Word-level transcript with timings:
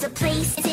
There's 0.00 0.12
a 0.12 0.14
place 0.14 0.69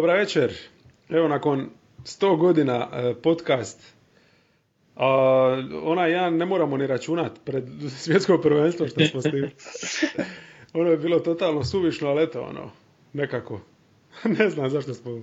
Dobra 0.00 0.14
večer. 0.14 0.52
Evo 1.08 1.28
nakon 1.28 1.70
100 2.04 2.36
godina 2.38 2.88
e, 2.92 3.14
podcast. 3.22 3.94
A 4.96 5.06
onaj 5.82 6.10
jedan 6.10 6.36
ne 6.36 6.46
moramo 6.46 6.76
ni 6.76 6.86
računat 6.86 7.32
pred 7.44 7.64
svjetsko 8.02 8.38
prvenstvo 8.38 8.88
što 8.88 9.04
smo 9.04 9.22
snimili. 9.22 9.50
ono 10.80 10.90
je 10.90 10.96
bilo 10.96 11.18
totalno 11.18 11.64
suvišno, 11.64 12.08
ali 12.08 12.22
eto 12.22 12.40
ono, 12.42 12.70
nekako. 13.12 13.60
ne 14.38 14.50
znam 14.50 14.70
zašto 14.70 14.94
smo 14.94 15.20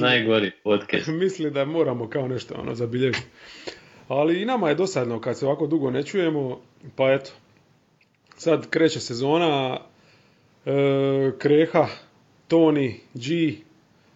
Najgori 0.00 0.50
podcast. 0.64 1.08
mislili 1.08 1.50
da 1.50 1.64
moramo 1.64 2.10
kao 2.10 2.28
nešto 2.28 2.54
ono 2.54 2.74
zabilježiti. 2.74 3.26
Ali 4.08 4.42
i 4.42 4.44
nama 4.44 4.68
je 4.68 4.74
dosadno 4.74 5.20
kad 5.20 5.38
se 5.38 5.46
ovako 5.46 5.66
dugo 5.66 5.90
ne 5.90 6.02
čujemo, 6.02 6.60
pa 6.96 7.12
eto. 7.12 7.30
Sad 8.36 8.70
kreće 8.70 9.00
sezona, 9.00 9.80
e, 10.66 11.32
Kreha, 11.38 11.86
Toni, 12.48 13.00
G, 13.14 13.52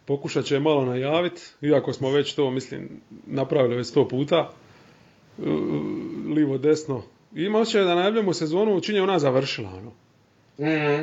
pokušat 0.05 0.45
će 0.45 0.61
malo 0.61 0.85
najaviti, 0.85 1.43
iako 1.63 1.93
smo 1.93 2.11
već 2.11 2.35
to, 2.35 2.51
mislim, 2.51 3.01
napravili 3.27 3.77
već 3.77 3.87
sto 3.87 4.09
puta, 4.09 4.51
e, 5.39 5.43
livo, 6.35 6.59
desno. 6.59 7.03
I 7.37 7.43
Ima 7.43 7.59
osjećaj 7.59 7.85
da 7.85 7.95
najavljamo 7.95 8.33
sezonu, 8.33 8.81
čini 8.81 8.99
je 8.99 9.03
ona 9.03 9.19
završila, 9.19 9.71
ono. 9.71 9.93
Mhm. 10.59 11.03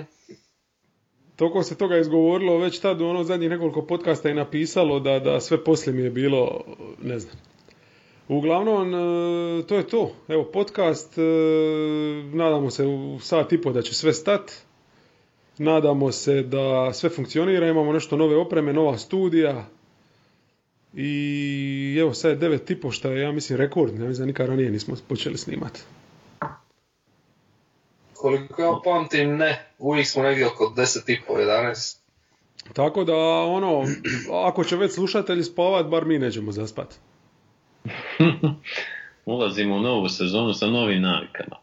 Toliko 1.36 1.64
se 1.64 1.78
toga 1.78 1.98
izgovorilo 1.98 2.58
već 2.58 2.80
tad 2.80 3.02
u 3.02 3.06
ono 3.06 3.24
zadnjih 3.24 3.50
nekoliko 3.50 3.82
podcasta 3.82 4.30
i 4.30 4.34
napisalo 4.34 5.00
da, 5.00 5.20
da 5.20 5.40
sve 5.40 5.64
poslije 5.64 5.94
mi 5.94 6.02
je 6.02 6.10
bilo, 6.10 6.64
ne 7.04 7.20
znam. 7.20 7.36
Uglavnom, 8.28 8.94
e, 8.94 9.68
to 9.68 9.76
je 9.76 9.88
to. 9.88 10.12
Evo, 10.28 10.44
podcast, 10.44 11.18
e, 11.18 11.22
nadamo 12.34 12.70
se 12.70 12.86
u 12.86 13.20
sat 13.20 13.54
i 13.54 13.62
po 13.62 13.72
da 13.72 13.82
će 13.82 13.94
sve 13.94 14.14
stat. 14.14 14.67
Nadamo 15.58 16.12
se 16.12 16.42
da 16.44 16.94
sve 16.94 17.10
funkcionira, 17.10 17.68
imamo 17.68 17.94
nešto 17.94 18.18
nove 18.18 18.36
opreme, 18.36 18.74
nova 18.74 18.98
studija. 18.98 19.66
I 20.94 21.98
evo, 22.00 22.14
sad 22.14 22.32
je 22.32 22.36
devet 22.36 22.72
i 22.72 22.82
po, 22.82 22.92
što 22.92 23.12
je, 23.12 23.22
ja 23.22 23.32
mislim, 23.32 23.60
rekord. 23.60 24.00
Ne 24.00 24.08
mislim 24.08 24.24
da 24.24 24.26
nikad 24.26 24.48
ranije 24.48 24.72
nismo 24.72 24.96
počeli 25.08 25.38
snimati. 25.38 25.82
Koliko 28.14 28.62
ja 28.62 28.80
pamtim, 28.84 29.38
ne. 29.38 29.72
Uvijek 29.80 30.08
smo 30.08 30.24
negdje 30.24 30.48
oko 30.48 30.74
10 30.78 31.14
i 31.14 31.22
po, 31.28 31.34
11. 31.34 31.98
Tako 32.74 33.04
da, 33.04 33.16
ono, 33.44 33.86
ako 34.46 34.64
će 34.64 34.76
već 34.76 34.94
slušatelji 34.94 35.44
spavat, 35.44 35.88
bar 35.88 36.06
mi 36.06 36.20
nećemo 36.20 36.52
zaspat. 36.52 36.96
Ulazimo 39.26 39.76
u 39.76 39.80
novu 39.80 40.10
sezonu 40.10 40.54
sa 40.54 40.68
novim 40.68 41.02
navikama. 41.02 41.56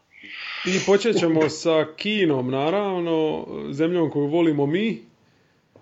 I 0.67 0.79
počet 0.85 1.17
ćemo 1.19 1.49
sa 1.49 1.85
Kinom, 1.95 2.51
naravno, 2.51 3.45
zemljom 3.71 4.09
koju 4.09 4.25
volimo 4.25 4.65
mi. 4.65 5.01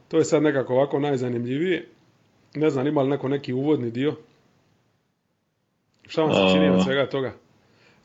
To 0.08 0.17
je 0.17 0.26
sad 0.26 0.44
nekako 0.44 0.73
ovako 0.73 0.99
najzanimljivije. 0.99 1.88
Ne 2.55 2.70
znam, 2.70 2.88
ima 2.88 3.02
li 3.02 3.10
neko 3.10 3.27
neki 3.27 3.54
uvodni 3.54 3.92
dio? 3.92 4.16
Šta 6.08 6.21
vam 6.21 6.33
se 6.33 6.54
čini 6.54 6.70
od 6.70 6.83
svega 6.83 7.10
toga? 7.10 7.33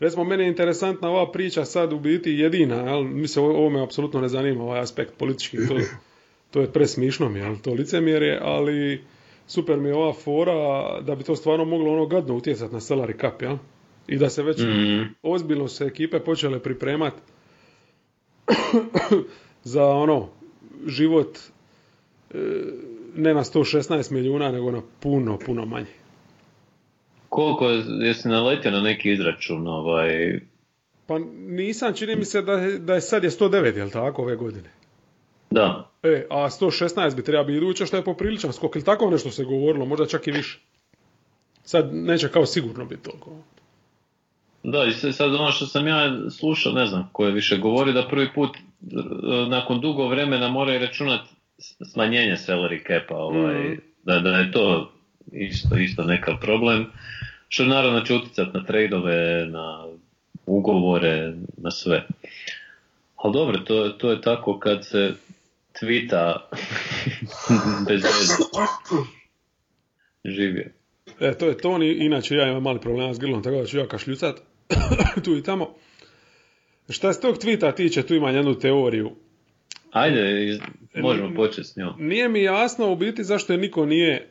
Recimo, 0.01 0.25
meni 0.25 0.43
je 0.43 0.49
interesantna 0.49 1.11
ova 1.11 1.33
priča 1.33 1.65
sad 1.65 1.93
u 1.93 1.99
biti 1.99 2.31
jedina, 2.31 2.75
jel? 2.75 3.03
Mi 3.03 3.29
se 3.29 3.41
ovo, 3.41 3.71
me 3.71 3.83
apsolutno 3.83 4.21
ne 4.21 4.29
zanima, 4.29 4.65
ovaj 4.65 4.81
aspekt 4.81 5.13
politički, 5.19 5.57
to, 5.57 5.75
to 6.51 6.61
je 6.61 6.73
presmišno 6.73 7.29
mi, 7.29 7.39
jel? 7.39 7.57
To 7.63 7.75
licemjerje, 7.75 8.39
ali 8.43 9.05
super 9.47 9.77
mi 9.77 9.89
je 9.89 9.95
ova 9.95 10.13
fora 10.13 10.55
da 11.01 11.15
bi 11.15 11.25
to 11.25 11.37
stvarno 11.37 11.65
moglo 11.65 11.93
ono 11.93 12.07
gadno 12.07 12.35
utjecati 12.35 12.75
na 12.75 12.81
Salary 12.81 13.21
Cup, 13.21 13.43
jel? 13.43 13.57
I 14.09 14.17
da 14.17 14.31
se 14.31 14.43
već 14.43 14.59
Mhm. 14.59 15.03
ozbiljno 15.23 15.69
se 15.69 15.85
ekipe 15.85 16.21
počele 16.21 16.59
pripremat 16.61 17.13
za 19.65 19.85
ono 19.85 20.29
život 20.87 21.39
e, 22.31 22.39
ne 23.15 23.35
na 23.35 23.41
116 23.41 24.13
milijuna 24.13 24.53
nego 24.53 24.71
na 24.71 24.83
puno, 25.01 25.39
puno 25.39 25.67
manje. 25.67 25.87
Koliko 27.29 27.69
je- 27.69 27.85
jesi 28.01 28.29
naletio 28.29 28.71
na 28.71 28.81
neki 28.81 29.13
izračun 29.13 29.69
ovaj, 29.69 30.41
Pa 31.07 31.19
nisam, 31.39 31.95
čini 31.95 32.17
mi 32.17 32.25
se 32.25 32.43
da 32.43 32.57
da 32.79 32.95
je 32.95 33.01
sad 33.01 33.25
je 33.25 33.31
109, 33.31 33.77
jel 33.77 33.91
tako, 33.91 34.23
ove 34.23 34.37
godine? 34.37 34.71
da, 35.51 35.91
E, 36.03 36.27
a 36.31 36.49
116 36.51 37.17
bi 37.17 37.25
treba 37.25 37.45
biti 37.45 37.57
iduće, 37.57 37.87
što 37.87 37.97
je 37.97 38.05
popriličan 38.05 38.53
skok, 38.53 38.77
ili 38.77 38.85
tako 38.85 39.11
nešto 39.11 39.31
se 39.31 39.45
govorilo, 39.45 39.85
možda 39.87 40.07
čak 40.07 40.27
i 40.27 40.33
više. 40.33 40.61
Sad 41.65 41.95
neće 41.95 42.29
kao 42.29 42.47
sigurno 42.47 42.85
biti 42.85 43.03
toliko. 43.03 43.31
Da 44.63 44.85
i 44.85 45.13
sad 45.13 45.35
ono 45.35 45.53
što 45.53 45.67
sam 45.67 45.87
ja 45.87 46.11
slušao, 46.31 46.73
ne 46.73 46.87
znam 46.87 47.09
ko 47.13 47.27
je 47.27 47.33
više 47.33 47.57
govori, 47.59 47.93
da 47.93 48.09
prvi 48.09 48.33
put 48.33 48.57
e, 48.57 48.61
nakon 49.49 49.81
dugo 49.81 50.07
vremena 50.07 50.49
moraju 50.49 50.81
računati 50.81 51.29
s- 51.59 51.93
smanjenje 51.93 52.37
salary 52.39 52.81
capa, 52.83 53.17
ovaj, 53.17 53.55
Mhm. 53.61 53.75
da, 54.05 54.19
da 54.21 54.31
je 54.31 54.53
to 54.53 54.93
isto, 55.33 55.77
isto 55.77 56.03
nekav 56.05 56.35
problem, 56.41 56.87
što 57.49 57.65
naravno 57.65 58.01
će 58.01 58.15
utjecati 58.15 58.51
na 58.55 58.65
trejdove, 58.65 59.47
na 59.47 59.87
ugovore, 60.47 61.33
na 61.57 61.71
sve. 61.71 62.07
Ali 63.17 63.33
dobro, 63.33 63.59
to, 63.59 63.89
to 63.89 64.11
je 64.11 64.21
tako 64.21 64.59
kad 64.59 64.87
se 64.87 65.15
tvita 65.73 66.49
bez 67.89 68.03
veze. 68.03 68.35
Živio. 70.37 70.71
E, 71.21 71.35
to 71.35 71.47
je 71.47 71.57
to, 71.59 71.79
ni- 71.79 71.93
inače 71.95 72.35
ja 72.35 72.49
imam 72.49 72.63
mali 72.63 72.81
problema 72.81 73.15
s 73.15 73.19
grlom, 73.19 73.43
tako 73.43 73.57
da 73.57 73.67
ću 73.67 73.79
ja 73.79 73.87
kašljucat 73.87 74.37
tu 75.25 75.37
i 75.37 75.43
tamo. 75.43 75.75
Šta 76.89 77.13
se 77.13 77.21
tog 77.21 77.37
tweeta 77.37 77.75
tiče, 77.75 78.03
tu 78.03 78.15
imam 78.15 78.35
jednu 78.35 78.55
teoriju. 78.55 79.11
Ajde, 79.91 80.45
iz- 80.47 80.59
možemo 80.95 81.35
početi 81.37 81.65
s 81.65 81.77
njom. 81.77 81.93
Nije 81.99 82.29
mi 82.29 82.43
jasno 82.43 82.93
u 82.93 82.97
biti 82.97 83.25
zašto 83.25 83.53
je 83.53 83.59
niko 83.59 83.87
nije, 83.87 84.29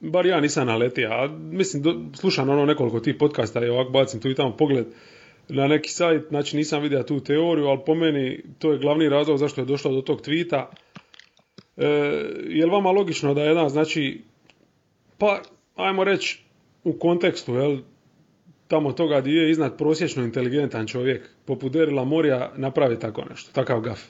bar 0.00 0.26
ja 0.26 0.40
nisam 0.40 0.66
naletio, 0.66 1.08
a 1.08 1.28
mislim, 1.40 1.82
do, 1.82 2.00
slušam 2.14 2.48
ono 2.48 2.64
nekoliko 2.66 3.00
tih 3.00 3.14
podcasta 3.18 3.64
i 3.64 3.68
ovako 3.68 3.90
bacim 3.90 4.20
tu 4.20 4.30
i 4.30 4.34
tamo 4.34 4.56
pogled 4.56 4.86
na 5.48 5.66
neki 5.66 5.90
sajt, 5.90 6.22
znači 6.28 6.56
nisam 6.56 6.82
vidio 6.82 7.02
tu 7.02 7.20
teoriju, 7.20 7.66
ali 7.66 7.78
po 7.86 7.94
meni 7.94 8.42
to 8.58 8.72
je 8.72 8.78
glavni 8.78 9.08
razlog 9.08 9.38
zašto 9.38 9.60
je 9.60 9.64
došlo 9.64 9.92
do 9.92 10.00
tog 10.00 10.20
tweeta. 10.20 10.64
E, 11.76 11.86
je 12.48 12.66
li 12.66 12.72
vama 12.72 12.90
logično 12.90 13.34
da 13.34 13.42
jedan, 13.42 13.68
znači, 13.68 14.20
pa, 15.20 15.42
ajmo 15.74 16.04
reći, 16.04 16.44
u 16.84 16.98
kontekstu, 16.98 17.54
jel, 17.54 17.78
tamo 18.68 18.92
toga 18.92 19.20
di 19.20 19.34
je 19.34 19.50
iznad 19.50 19.78
prosječno 19.78 20.24
inteligentan 20.24 20.86
čovjek, 20.86 21.30
poput 21.44 21.72
Derila 21.72 22.04
Morija, 22.04 22.52
napravi 22.56 22.98
tako 22.98 23.24
nešto, 23.24 23.52
takav 23.52 23.80
gaf. 23.80 24.00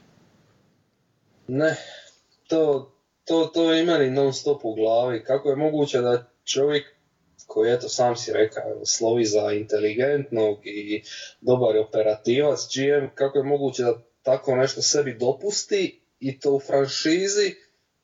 Ne, 1.48 1.76
to, 2.48 2.92
to, 3.24 3.50
to 3.54 3.72
je 3.72 3.82
i 3.82 3.86
meni 3.86 4.10
non 4.10 4.32
stop 4.32 4.64
u 4.64 4.74
glavi. 4.74 5.24
Kako 5.24 5.50
je 5.50 5.56
moguće 5.56 6.00
da 6.00 6.30
čovjek 6.44 6.84
koji, 7.46 7.72
eto, 7.72 7.88
sam 7.88 8.16
si 8.16 8.32
rekao, 8.32 8.84
slovi 8.84 9.24
za 9.24 9.52
inteligentnog 9.52 10.66
i 10.66 11.02
dobar 11.40 11.76
operativac, 11.76 12.60
GM, 12.74 13.06
kako 13.14 13.38
je 13.38 13.44
moguće 13.44 13.82
da 13.82 14.02
tako 14.22 14.56
nešto 14.56 14.82
sebi 14.82 15.16
dopusti 15.20 16.00
i 16.20 16.40
to 16.40 16.54
u 16.54 16.60
franšizi 16.60 17.54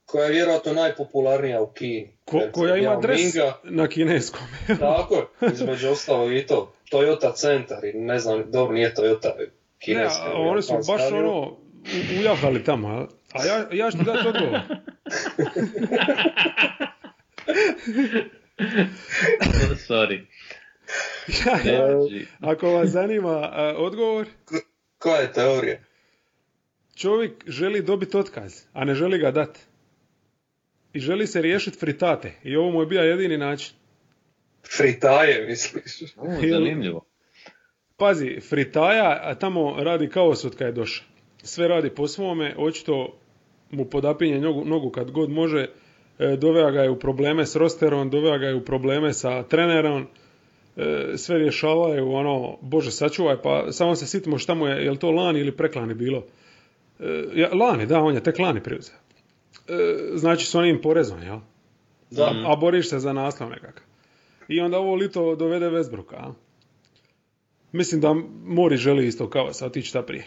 koja 0.07 0.25
je 0.25 0.33
vjerojatno 0.33 0.73
najpopularnija 0.73 1.63
u 1.63 1.73
Kini. 1.73 2.17
Ko, 2.25 2.41
koja 2.53 2.77
ima 2.77 2.97
dres 2.97 3.21
Minga, 3.21 3.53
na 3.65 3.89
kineskom. 3.89 4.47
Tako 4.81 5.15
je, 5.15 5.53
između 5.53 5.89
ostalog 5.89 6.33
i 6.33 6.47
to. 6.47 6.73
Toyota 6.93 7.35
Centar, 7.35 7.85
i 7.85 7.93
ne 7.93 8.19
znam, 8.19 8.51
dobro 8.51 8.75
nije 8.75 8.95
Toyota, 8.95 9.39
ne, 9.39 9.47
kineska. 9.79 10.25
a 10.25 10.33
oni 10.33 10.63
su 10.63 10.73
baš 10.73 11.03
ali 11.03 11.19
ono 11.19 11.57
ujahali 12.21 12.65
tamo, 12.65 12.89
a? 12.89 13.07
a 13.33 13.45
ja, 13.45 13.67
ja 13.73 13.91
ću 13.91 13.99
ti 13.99 14.05
dati 14.05 14.29
odgovor. 14.29 14.61
Sorry. 19.89 20.25
Ja, 21.47 21.73
ja, 21.73 21.87
Znači, 21.87 22.27
ako 22.41 22.71
vas 22.71 22.89
zanima 22.89 23.51
a, 23.53 23.75
odgovor, 23.77 24.27
Koja 24.99 25.17
je 25.17 25.33
teorija? 25.33 25.79
čovjek 26.97 27.33
želi 27.47 27.83
dobiti 27.83 28.17
otkaz, 28.17 28.63
a 28.73 28.85
ne 28.85 28.95
želi 28.95 29.19
ga 29.19 29.31
dati. 29.31 29.61
I 30.97 31.01
želi 31.01 31.27
se 31.27 31.43
riješiti 31.43 31.79
fritate. 31.79 32.33
I 32.45 32.57
ovo 32.57 32.71
mu 32.71 32.81
je 32.81 32.87
bio 32.87 33.01
jedini 33.01 33.39
način. 33.39 33.75
Fritaje, 34.77 35.47
misliš? 35.47 36.15
o, 36.17 36.27
zanimljivo. 36.53 37.07
Pazi, 37.97 38.41
Fritaja 38.41 39.21
a 39.23 39.35
tamo 39.35 39.77
radi 39.79 40.09
kaos 40.09 40.45
od 40.45 40.57
kad 40.57 40.67
je 40.67 40.73
došao. 40.73 41.07
Sve 41.43 41.69
radi 41.69 41.91
po 41.91 42.09
svome, 42.09 42.55
očito 42.59 43.19
mu 43.71 43.85
podapinje 43.85 44.41
nogu, 44.41 44.65
nogu 44.65 44.91
kad 44.91 45.11
god 45.11 45.31
može, 45.31 45.67
e, 46.19 46.37
doveo 46.37 46.71
ga 46.71 46.83
je 46.83 46.91
u 46.91 46.99
probleme 46.99 47.47
s 47.47 47.57
rosterom, 47.57 48.11
doveo 48.11 48.39
ga 48.39 48.47
je 48.47 48.55
u 48.55 48.65
probleme 48.65 49.13
sa 49.13 49.43
trenerom, 49.43 50.07
e, 50.77 51.13
sve 51.17 51.39
rješavaju, 51.39 52.13
ono, 52.13 52.59
bože 52.61 52.91
sačuvaj, 52.91 53.37
pa 53.43 53.73
samo 53.73 53.95
se 53.95 54.07
sitimo 54.07 54.39
šta 54.39 54.55
mu 54.55 54.67
je, 54.67 54.85
je 54.85 54.91
li 54.91 54.99
to 54.99 55.11
lani 55.11 55.41
ili 55.41 55.57
preklani 55.57 55.95
bilo? 55.95 56.25
E, 57.01 57.25
ja, 57.35 57.55
lani, 57.55 57.87
da, 57.87 58.01
on 58.01 58.15
je 58.15 58.23
tek 58.23 58.39
lani 58.39 58.63
preuzeo. 58.63 59.06
E, 59.69 60.17
znači 60.17 60.47
s 60.47 60.55
onim 60.55 60.81
porezom, 60.83 61.23
jel? 61.23 61.39
Da. 62.11 62.25
A, 62.25 62.53
a 62.53 62.57
boriš 62.57 62.89
se 62.89 62.99
za 62.99 63.13
naslov 63.13 63.51
nekakav. 63.51 63.85
I 64.49 64.61
onda 64.61 64.79
ovo 64.79 64.95
lito 64.95 65.37
dovede 65.37 65.67
Westbrooka, 65.67 66.15
a? 66.17 66.33
Mislim 67.73 68.01
da 68.01 68.15
Mori 68.45 68.77
želi 68.77 69.07
isto 69.07 69.31
kao 69.31 69.53
sa 69.53 69.67
otići 69.67 69.89
šta 69.89 70.03
prije. 70.03 70.25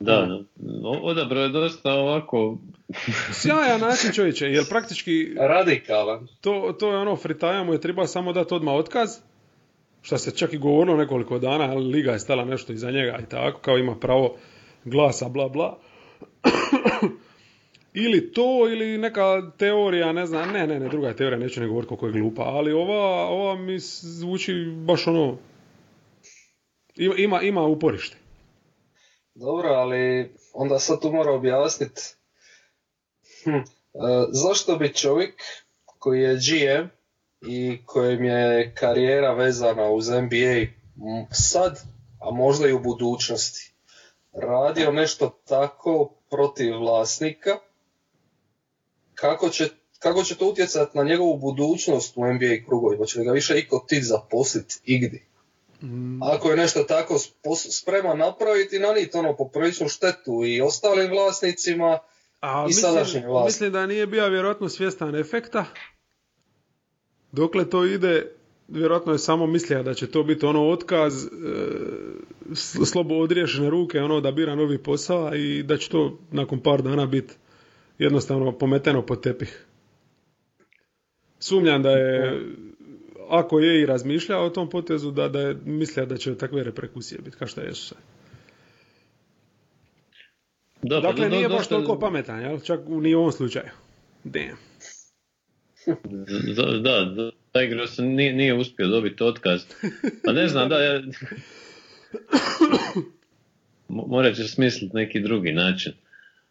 Da, 0.00 0.12
da. 0.12 0.40
O- 0.88 1.00
odabrao 1.02 1.42
je 1.42 1.48
dosta 1.48 1.92
ovako... 1.92 2.58
Sjajan 3.40 3.80
način 3.80 4.12
čovječe, 4.12 4.46
jer 4.46 4.64
praktički 4.68 5.34
Radikalan. 5.38 6.26
to, 6.40 6.76
to 6.78 6.90
je 6.90 6.98
ono, 6.98 7.16
Fritaja 7.16 7.64
mu 7.64 7.72
je 7.72 7.80
treba 7.80 8.06
samo 8.06 8.32
dati 8.32 8.54
odmah 8.54 8.74
otkaz, 8.74 9.10
što 10.02 10.18
se 10.18 10.36
čak 10.36 10.52
i 10.52 10.58
govorilo 10.58 10.96
nekoliko 10.96 11.38
dana, 11.38 11.64
ali 11.64 11.84
Liga 11.84 12.12
je 12.12 12.18
stala 12.18 12.44
nešto 12.44 12.72
iza 12.72 12.90
njega 12.90 13.18
i 13.22 13.28
tako, 13.28 13.60
kao 13.60 13.78
ima 13.78 13.96
pravo 13.96 14.36
glasa, 14.84 15.28
bla 15.28 15.48
bla. 15.48 15.78
ili 18.04 18.32
to, 18.32 18.68
ili 18.68 18.98
neka 18.98 19.52
teorija, 19.58 20.12
ne 20.12 20.26
znam, 20.26 20.52
ne, 20.52 20.66
ne, 20.66 20.80
ne, 20.80 20.88
druga 20.88 21.08
je 21.08 21.16
teorija, 21.16 21.38
neću 21.38 21.60
ne 21.60 21.66
govoriti 21.66 21.88
koliko 21.88 22.06
je 22.06 22.12
glupa, 22.12 22.42
ali 22.42 22.72
ova, 22.72 23.28
ova 23.28 23.54
mi 23.54 23.78
zvuči 23.78 24.54
baš 24.86 25.06
ono, 25.06 25.38
ima, 26.96 27.42
ima, 27.42 27.62
uporište. 27.62 28.16
Dobro, 29.34 29.68
ali 29.68 30.30
onda 30.52 30.78
sad 30.78 31.00
tu 31.00 31.12
mora 31.12 31.32
objasniti 31.32 32.02
hm, 33.44 33.50
e, 33.50 33.64
zašto 34.30 34.76
bi 34.76 34.94
čovjek 34.94 35.34
koji 35.98 36.20
je 36.20 36.34
GM 36.34 36.88
i 37.48 37.78
kojem 37.84 38.24
je 38.24 38.74
karijera 38.74 39.32
vezana 39.32 39.90
uz 39.90 40.08
NBA 40.08 40.66
sad, 41.30 41.80
a 42.20 42.30
možda 42.30 42.68
i 42.68 42.72
u 42.72 42.78
budućnosti, 42.78 43.75
radio 44.36 44.92
nešto 44.92 45.38
tako 45.44 46.10
protiv 46.30 46.78
vlasnika, 46.78 47.58
kako 49.14 49.48
će, 49.48 49.68
kako 49.98 50.22
će 50.22 50.34
to 50.34 50.48
utjecati 50.48 50.98
na 50.98 51.04
njegovu 51.04 51.38
budućnost 51.38 52.16
u 52.16 52.24
NBA 52.24 52.66
krugovima? 52.66 53.04
Će 53.04 53.18
li 53.18 53.24
ga 53.24 53.32
više 53.32 53.58
iko 53.58 53.84
ti 53.88 54.02
zaposliti 54.02 54.80
igdje? 54.84 55.26
Ako 56.22 56.50
je 56.50 56.56
nešto 56.56 56.82
tako 56.84 57.18
spreman 57.70 58.18
napraviti, 58.18 58.78
naniti 58.78 59.16
ono 59.16 59.36
popriličnu 59.36 59.88
štetu 59.88 60.44
i 60.44 60.60
ostalim 60.60 61.10
vlasnicima, 61.10 61.98
A 62.40 62.62
I 62.62 62.66
mislim, 62.66 62.82
sadašnji 62.82 63.20
vlasnik. 63.26 63.46
mislim 63.46 63.72
da 63.72 63.86
nije 63.86 64.06
bio 64.06 64.28
vjerojatno 64.28 64.68
svjestan 64.68 65.16
efekta. 65.16 65.64
Dokle 67.32 67.70
to 67.70 67.84
ide, 67.84 68.32
vjerojatno 68.68 69.12
je 69.12 69.18
samo 69.18 69.46
mislio 69.46 69.82
da 69.82 69.94
će 69.94 70.06
to 70.06 70.22
biti 70.22 70.46
ono 70.46 70.64
otkaz, 70.64 71.24
e, 71.24 71.28
slobo 72.84 73.14
odriješene 73.14 73.70
ruke, 73.70 74.00
ono 74.00 74.20
da 74.20 74.32
bira 74.32 74.54
novi 74.54 74.78
posao 74.78 75.34
i 75.34 75.62
da 75.62 75.76
će 75.76 75.88
to 75.90 76.18
nakon 76.30 76.60
par 76.60 76.82
dana 76.82 77.06
biti 77.06 77.34
jednostavno 77.98 78.52
pometeno 78.52 79.02
pod 79.02 79.22
tepih. 79.22 79.66
Sumnjam 81.38 81.82
da 81.82 81.90
je, 81.90 82.40
ako 83.28 83.58
je 83.60 83.82
i 83.82 83.86
razmišljao 83.86 84.44
o 84.44 84.50
tom 84.50 84.70
potezu, 84.70 85.10
da, 85.10 85.28
da 85.28 85.40
je 85.40 85.56
mislio 85.64 86.06
da 86.06 86.16
će 86.16 86.34
takve 86.34 86.62
reperkusije 86.64 87.20
biti, 87.22 87.36
kao 87.36 87.48
što 87.48 87.60
jesu 87.60 87.86
sad. 87.86 87.98
Da, 90.82 91.00
Dakle, 91.00 91.24
do- 91.24 91.30
do- 91.30 91.36
nije 91.36 91.48
baš 91.48 91.68
toliko 91.68 91.98
pametan, 91.98 92.40
jel? 92.40 92.60
čak 92.60 92.80
u- 92.86 93.00
ni 93.00 93.14
u 93.14 93.18
ovom 93.18 93.32
slučaju. 93.32 93.68
Damn. 94.24 94.56
Z- 96.46 96.80
Da, 96.82 97.30
da, 97.56 97.60
Tigers 97.60 97.98
nije, 97.98 98.32
nije 98.32 98.54
uspio 98.54 98.86
dobiti 98.86 99.24
otkaz. 99.24 99.62
Pa 100.24 100.32
ne 100.32 100.48
znam, 100.48 100.68
da, 100.68 100.82
ja... 100.82 101.02
Mo- 103.88 104.06
Morat 104.08 104.36
će 104.36 104.44
smisliti 104.44 104.96
neki 104.96 105.20
drugi 105.20 105.52
način. 105.52 105.92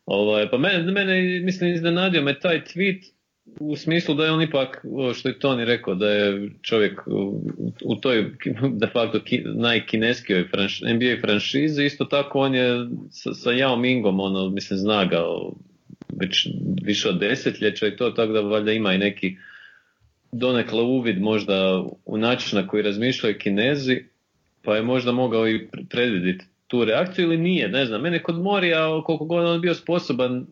Ovaj, 0.06 0.50
pa 0.50 0.58
mene, 0.58 0.92
mene, 0.92 1.40
mislim, 1.40 1.74
iznenadio 1.74 2.22
me 2.22 2.40
taj 2.40 2.62
tweet 2.64 3.16
u 3.60 3.76
smislu 3.76 4.16
da 4.16 4.26
je 4.26 4.32
on 4.32 4.42
ipak, 4.42 4.86
ovo 4.92 5.14
što 5.14 5.30
je 5.30 5.40
Toni 5.40 5.66
rekao, 5.66 5.96
da 5.96 6.10
je 6.10 6.50
čovjek 6.62 7.02
u, 7.84 7.96
toj 7.96 8.32
de 8.82 8.88
facto 8.88 9.24
ki, 9.24 9.42
najkineskijoj 9.46 10.48
franš, 10.48 10.82
NBA 10.82 11.22
franšizi, 11.22 11.84
isto 11.84 12.06
tako 12.06 12.40
on 12.40 12.56
je 12.56 12.88
sa, 13.10 13.34
sa 13.34 13.50
Yao 13.50 13.80
Mingom, 13.80 14.20
ono, 14.20 14.50
mislim, 14.50 14.80
zna 14.80 15.10
već 16.20 16.48
više 16.84 17.10
od 17.10 17.20
desetljeća 17.20 17.88
i 17.88 17.98
to, 17.98 18.12
tako 18.12 18.34
da 18.34 18.42
valjda 18.42 18.72
ima 18.72 18.94
i 18.94 18.98
neki 18.98 19.36
donekle 20.40 20.82
uvid 20.82 21.22
možda 21.22 21.84
u 22.06 22.18
način 22.18 22.60
na 22.60 22.68
koji 22.68 22.84
razmišljaju 22.84 23.40
kinezi, 23.40 24.04
pa 24.64 24.76
je 24.76 24.82
možda 24.82 25.12
mogao 25.12 25.48
i 25.48 25.68
pre- 25.72 25.86
predvidjeti 25.90 26.46
tu 26.68 26.86
reakciju 26.86 27.26
ili 27.26 27.38
nije, 27.38 27.68
ne 27.68 27.86
znam. 27.86 28.02
Mene 28.02 28.24
kod 28.24 28.42
Morija, 28.42 29.02
koliko 29.06 29.26
god 29.26 29.46
on 29.46 29.62
bio 29.62 29.74
sposoban, 29.74 30.38
eh, 30.38 30.46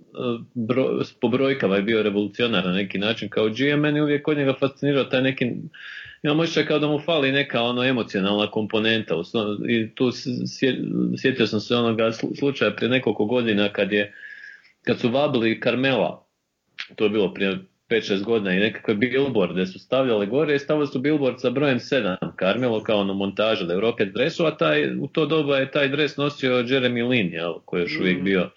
bro, 0.54 1.02
po 1.22 1.28
brojkama 1.28 1.76
je 1.76 1.82
bio 1.82 2.04
revolucionar 2.04 2.66
na 2.66 2.72
neki 2.72 2.98
način 2.98 3.30
kao 3.30 3.50
GM, 3.50 3.80
meni 3.80 4.00
je 4.00 4.04
uvijek 4.04 4.24
kod 4.24 4.38
njega 4.38 4.54
fascinirao 4.60 5.04
taj 5.04 5.22
neki, 5.22 5.52
imam 6.24 6.40
osjećaj 6.40 6.66
kao 6.66 6.80
da 6.80 6.88
mu 6.88 7.00
fali 7.00 7.32
neka 7.32 7.62
ono 7.62 7.84
emocionalna 7.84 8.52
komponenta. 8.52 9.16
I 9.70 9.96
tu 9.96 10.12
sjetio 11.22 11.48
sam 11.48 11.60
se 11.60 11.76
onoga 11.76 12.04
slu- 12.04 12.40
slučaja 12.40 12.72
prije 12.72 12.90
nekoliko 12.90 13.26
godina 13.26 13.70
kad 13.70 13.92
je 13.92 14.14
kad 14.84 15.00
su 15.00 15.10
vabili 15.10 15.62
Carmela, 15.64 16.26
to 16.96 17.04
je 17.04 17.10
bilo 17.10 17.34
prije 17.34 17.58
5-6 17.94 18.24
godina 18.24 18.54
i 18.54 18.60
nekakve 18.60 18.96
billboarde 18.96 19.66
su 19.66 19.80
stavljali 19.80 20.28
gore 20.28 20.56
i 20.56 20.60
stavili 20.60 20.88
su 20.88 21.00
billboard 21.00 21.42
sa 21.42 21.50
brojem 21.50 21.80
7 21.80 22.16
Carmelo 22.40 22.84
kao 22.84 23.00
ono 23.00 23.14
montaža 23.14 23.66
da 23.66 23.80
rocket 23.80 24.14
dresu, 24.14 24.46
a 24.46 24.58
taj, 24.58 24.96
u 24.96 25.08
to 25.08 25.26
doba 25.26 25.58
je 25.58 25.72
taj 25.72 25.90
dres 25.90 26.18
nosio 26.18 26.52
Jeremy 26.52 27.10
Lin, 27.10 27.34
jel, 27.34 27.54
koji 27.66 27.82
je 27.82 27.84
još 27.84 28.00
uvijek 28.00 28.22
bio 28.22 28.50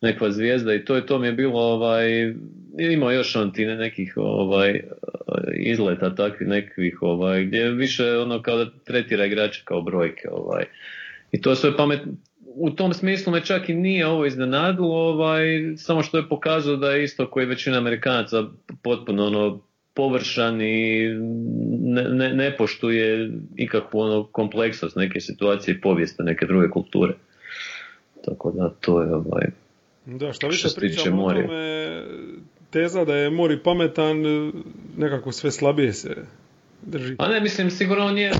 nekva 0.00 0.30
zvijezda 0.30 0.74
i 0.74 0.84
to 0.84 0.96
je 0.96 1.06
to 1.06 1.18
mi 1.18 1.26
je 1.26 1.32
bilo 1.32 1.60
ovaj 1.60 2.34
imao 2.78 3.12
još 3.12 3.36
on 3.36 3.52
ti 3.52 3.64
ne- 3.66 3.76
nekih 3.76 4.12
ovaj 4.16 4.80
izleta 5.56 6.14
takvih 6.14 6.48
nekih 6.48 7.02
ovaj 7.02 7.44
gdje 7.44 7.58
je 7.58 7.70
više 7.70 8.18
ono 8.18 8.42
kao 8.42 8.56
da 8.56 8.70
tretira 8.84 9.24
igrače 9.24 9.62
kao 9.64 9.82
brojke 9.82 10.28
ovaj. 10.30 10.64
I 11.32 11.40
to 11.40 11.54
sve 11.54 11.76
pamet 11.76 12.00
u 12.58 12.70
tom 12.70 12.94
smislu 12.94 13.32
me 13.32 13.44
čak 13.44 13.68
i 13.68 13.74
nije 13.74 14.06
ovo 14.06 14.26
iznenadilo, 14.26 14.96
ovaj, 14.96 15.46
samo 15.76 16.02
što 16.02 16.16
je 16.16 16.28
pokazao 16.28 16.76
da 16.76 16.90
je 16.90 17.04
isto 17.04 17.30
koji 17.30 17.46
većina 17.46 17.78
Amerikanaca 17.78 18.44
potpuno 18.82 19.26
ono 19.26 19.60
površan 19.94 20.60
i 20.60 21.08
ne, 21.80 22.02
ne, 22.02 22.34
ne 22.34 22.56
poštuje 22.56 23.30
ikakvu 23.56 24.00
ono 24.00 24.24
kompleksnost 24.24 24.96
neke 24.96 25.20
situacije 25.20 25.74
i 25.74 25.80
povijeste 25.80 26.22
neke 26.22 26.46
druge 26.46 26.70
kulture. 26.70 27.14
Tako 28.24 28.50
da 28.50 28.68
to 28.80 29.02
je 29.02 29.14
ovaj, 29.14 29.46
Da, 30.06 30.32
šta 30.32 30.32
Što 30.32 30.48
više 30.48 30.68
tiče 30.68 30.80
pričamo 30.80 31.16
o 31.16 31.26
Morija. 31.26 31.46
tome, 31.46 32.02
teza 32.70 33.04
da 33.04 33.16
je 33.16 33.30
Mori 33.30 33.58
pametan, 33.64 34.16
nekako 34.96 35.32
sve 35.32 35.50
slabije 35.50 35.92
se 35.92 36.16
drži. 36.86 37.16
A 37.18 37.28
ne, 37.28 37.40
mislim, 37.40 37.70
sigurno 37.70 38.04
on 38.04 38.18
je, 38.18 38.32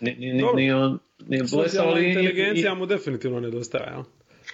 ni, 0.56 0.72
on, 0.72 0.98
nije 1.28 1.44
blesao, 1.52 1.88
ali... 1.88 2.08
inteligencija 2.08 2.74
mu 2.74 2.86
definitivno 2.86 3.40
nedostaje, 3.40 3.92
jel? 3.92 4.02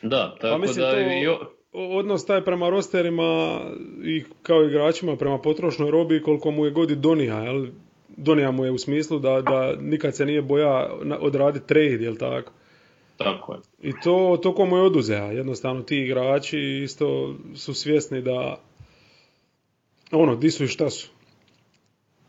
Da, 0.03 0.35
tako 0.41 0.55
Pa 0.55 0.59
mislim, 0.59 0.87
da... 0.87 0.91
to, 0.91 0.99
i 1.01 1.29
odnos 1.73 2.27
taj 2.27 2.45
prema 2.45 2.71
rosterima 2.71 3.61
i 4.05 4.25
kao 4.43 4.65
igračima 4.65 5.17
prema 5.17 5.39
potrošnoj 5.39 5.91
robi 5.91 6.23
koliko 6.23 6.51
mu 6.51 6.65
je 6.65 6.71
god 6.71 6.91
i 6.91 6.97
donija, 6.97 7.39
jel? 7.39 7.67
Donija 8.17 8.51
mu 8.51 8.65
je 8.65 8.71
u 8.71 8.79
smislu 8.79 9.19
da, 9.19 9.41
da 9.41 9.77
nikad 9.81 10.17
se 10.17 10.27
nije 10.27 10.43
boja 10.43 10.91
odraditi 11.21 11.67
trade, 11.67 12.05
jel 12.05 12.17
tako? 12.17 12.53
tako 13.17 13.53
je. 13.53 13.61
I 13.83 13.93
to, 14.05 14.39
to 14.43 14.55
ko 14.55 14.67
mu 14.67 14.77
je 14.77 14.83
oduzeo, 14.83 15.31
jednostavno 15.31 15.83
ti 15.83 15.97
igrači 15.97 16.81
isto 16.85 17.35
su 17.55 17.75
svjesni 17.75 18.23
da 18.23 18.61
ono, 20.13 20.37
di 20.37 20.51
su 20.51 20.65
i 20.65 20.69
šta 20.69 20.91
su. 20.91 21.09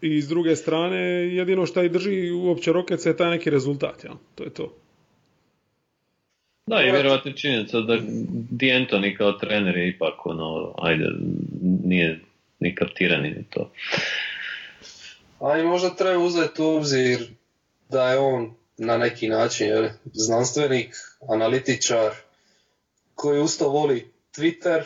I 0.01 0.21
s 0.21 0.27
druge 0.27 0.55
strane, 0.55 0.97
jedino 1.35 1.65
što 1.65 1.83
i 1.83 1.89
drži 1.89 2.31
uopće 2.31 2.73
Rockets 2.73 3.05
je 3.05 3.17
taj 3.17 3.29
neki 3.29 3.49
rezultat, 3.49 4.03
jel? 4.03 4.13
To 4.35 4.43
je 4.43 4.49
to. 4.49 4.75
Da, 6.67 6.81
i 6.81 6.91
vjerojatno 6.91 7.31
je 7.31 7.37
činjenica 7.37 7.79
da 7.79 7.93
D'Antoni 8.51 9.17
kao 9.17 9.31
trener 9.31 9.77
je 9.77 9.89
ipak 9.89 10.25
ono, 10.25 10.73
ajde, 10.77 11.05
nije 11.83 12.19
ni 12.59 12.75
kaptirani 12.75 13.29
ni 13.29 13.43
to. 13.49 13.71
a 15.39 15.57
i 15.57 15.63
možda 15.63 15.89
treba 15.89 16.23
uzeti 16.23 16.61
u 16.61 16.65
obzir 16.65 17.27
da 17.89 18.11
je 18.11 18.19
on 18.19 18.53
na 18.77 18.97
neki 18.97 19.29
način 19.29 19.67
jel, 19.67 19.89
znanstvenik, 20.13 20.95
analitičar, 21.29 22.11
koji 23.15 23.41
usto 23.41 23.69
voli 23.69 24.11
Twitter 24.37 24.83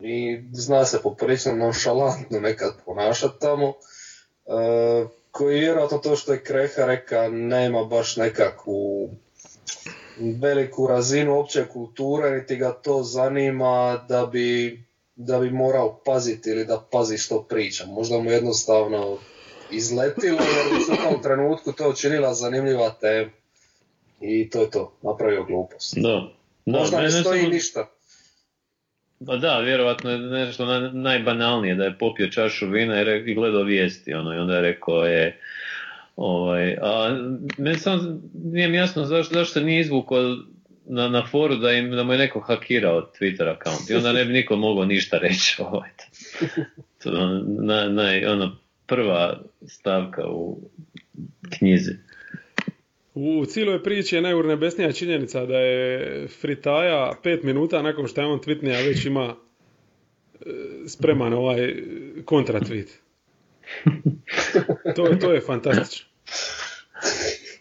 i 0.00 0.40
zna 0.52 0.84
se 0.84 1.02
poprilično 1.02 1.52
nonšalantno 1.52 2.40
nekad 2.40 2.72
ponašati 2.84 3.40
tamo. 3.40 3.74
E, 4.46 5.06
koji 5.30 5.58
vjerojatno 5.60 5.98
to 5.98 6.16
što 6.16 6.32
je 6.32 6.42
Kreha 6.44 6.84
reka 6.86 7.28
nema 7.28 7.84
baš 7.84 8.16
nekakvu 8.16 9.10
veliku 10.40 10.86
razinu 10.86 11.38
opće 11.38 11.64
kulture, 11.68 12.30
niti 12.30 12.56
ga 12.56 12.72
to 12.72 13.02
zanima 13.02 14.04
da 14.08 14.26
bi, 14.26 14.80
da 15.16 15.38
bi 15.38 15.50
morao 15.50 16.00
paziti 16.04 16.50
ili 16.50 16.64
da 16.64 16.82
pazi 16.90 17.18
što 17.18 17.42
priča. 17.42 17.86
Možda 17.86 18.18
mu 18.18 18.30
jednostavno 18.30 19.18
izletilo 19.70 20.38
jer 20.40 20.82
u 20.92 21.10
tom 21.10 21.22
trenutku 21.22 21.72
to 21.72 21.90
učinila 21.90 22.34
zanimljiva 22.34 22.90
tema. 23.00 23.30
I 24.20 24.50
to 24.50 24.60
je 24.60 24.70
to, 24.70 24.92
napravio 25.02 25.44
glupost. 25.44 25.94
Da. 25.96 26.28
Da, 26.66 26.78
Možda 26.78 27.00
ne 27.00 27.10
stoji 27.10 27.40
samo- 27.40 27.52
ništa. 27.52 27.86
Pa 29.26 29.36
da, 29.36 29.58
vjerojatno 29.58 30.10
je 30.10 30.18
nešto 30.18 30.66
na- 30.66 30.90
najbanalnije, 30.92 31.74
da 31.74 31.84
je 31.84 31.98
popio 31.98 32.28
čašu 32.28 32.66
vina 32.68 33.00
i, 33.00 33.04
re- 33.04 33.24
i 33.26 33.34
gledao 33.34 33.62
vijesti, 33.62 34.14
ono, 34.14 34.34
i 34.34 34.38
onda 34.38 34.54
je 34.54 34.60
rekao 34.62 35.04
je, 35.06 35.40
ovaj, 36.16 36.76
a 36.82 37.16
meni 37.58 37.78
samo 37.78 38.20
nije 38.44 38.68
mi 38.68 38.76
jasno 38.76 39.04
zašto, 39.04 39.34
zašto 39.34 39.60
nije 39.60 39.80
izvukao 39.80 40.36
na, 40.86 41.08
na 41.08 41.26
foru 41.26 41.56
da, 41.56 41.72
im, 41.72 41.90
da 41.90 42.02
mu 42.04 42.12
je 42.12 42.18
neko 42.18 42.40
hakirao 42.40 43.10
Twitter 43.20 43.54
account 43.56 43.90
i 43.90 43.94
onda 43.94 44.12
ne 44.12 44.24
bi 44.24 44.32
niko 44.32 44.56
mogao 44.56 44.84
ništa 44.84 45.18
reći. 45.18 45.56
Ovaj. 45.62 45.90
To 47.02 47.10
je 47.10 47.16
ono, 47.18 47.44
na, 47.88 48.32
ono, 48.32 48.56
prva 48.86 49.40
stavka 49.66 50.22
u 50.28 50.58
knjizi. 51.58 51.92
U 53.16 53.46
cijeloj 53.46 53.82
priči 53.82 54.14
je 54.14 54.22
najurnebesnija 54.22 54.92
činjenica 54.92 55.46
da 55.46 55.58
je 55.58 56.28
Fritaja 56.30 57.12
pet 57.22 57.42
minuta 57.42 57.82
nakon 57.82 58.06
što 58.08 58.20
je 58.20 58.26
on 58.26 58.40
tweetnija 58.40 58.86
već 58.86 59.04
ima 59.06 59.34
e, 60.34 60.46
spreman 60.86 61.32
ovaj 61.32 61.74
kontra 62.24 62.60
tweet. 62.60 62.86
To, 64.96 65.08
to 65.20 65.32
je 65.32 65.40
fantastično. 65.40 66.06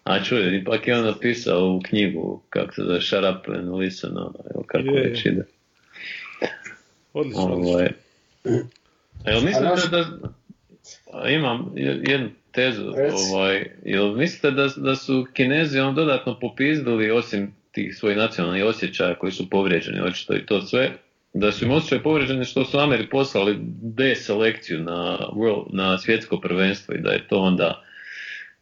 A 0.03 0.23
čuj, 0.23 0.57
ipak 0.57 0.87
je 0.87 0.95
on 0.95 1.05
napisao 1.05 1.67
u 1.67 1.81
knjigu, 1.81 2.41
kako 2.49 2.73
se 2.73 2.81
zove, 2.81 3.01
Shut 3.01 3.19
up 3.31 3.49
and 3.49 3.75
listen, 3.75 4.11
ono, 4.11 4.33
evo 4.51 4.63
kako 4.67 4.87
Je, 4.87 5.01
već 5.01 5.25
ide. 5.25 5.45
Odlično, 7.13 7.43
odlično. 7.43 7.69
Ovaj, 7.69 7.89
jel 9.25 9.41
mislite 9.41 9.57
A 9.59 9.69
naš- 9.69 9.89
da, 9.91 10.05
a 11.13 11.29
imam 11.29 11.71
je- 11.75 12.01
jednu 12.03 12.29
tezu, 12.55 12.93
ovaj, 13.31 13.71
jel 13.85 14.15
mislite 14.15 14.51
da, 14.51 14.67
da 14.77 14.95
su 14.95 15.25
Kinezi 15.33 15.79
on 15.79 15.95
dodatno 15.95 16.39
popizdili 16.39 17.11
osim 17.11 17.53
tih 17.71 17.95
svojih 17.97 18.17
nacionalnih 18.17 18.63
osjećaja 18.65 19.15
koji 19.15 19.31
su 19.31 19.49
povrijeđeni, 19.49 20.01
očito 20.01 20.35
i 20.35 20.45
to 20.45 20.61
sve, 20.61 20.91
da 21.33 21.51
su 21.51 21.65
im 21.65 21.71
osjećaji 21.71 22.03
povrijeđeni 22.03 22.45
što 22.45 22.65
su 22.65 22.77
Ameri 22.77 23.09
poslali 23.09 23.57
deselekciju 23.81 24.79
na, 24.79 25.19
world, 25.33 25.65
na 25.73 25.97
svjetsko 25.97 26.39
prvenstvo 26.39 26.95
i 26.95 27.01
da 27.01 27.11
je 27.11 27.27
to 27.27 27.37
onda 27.37 27.83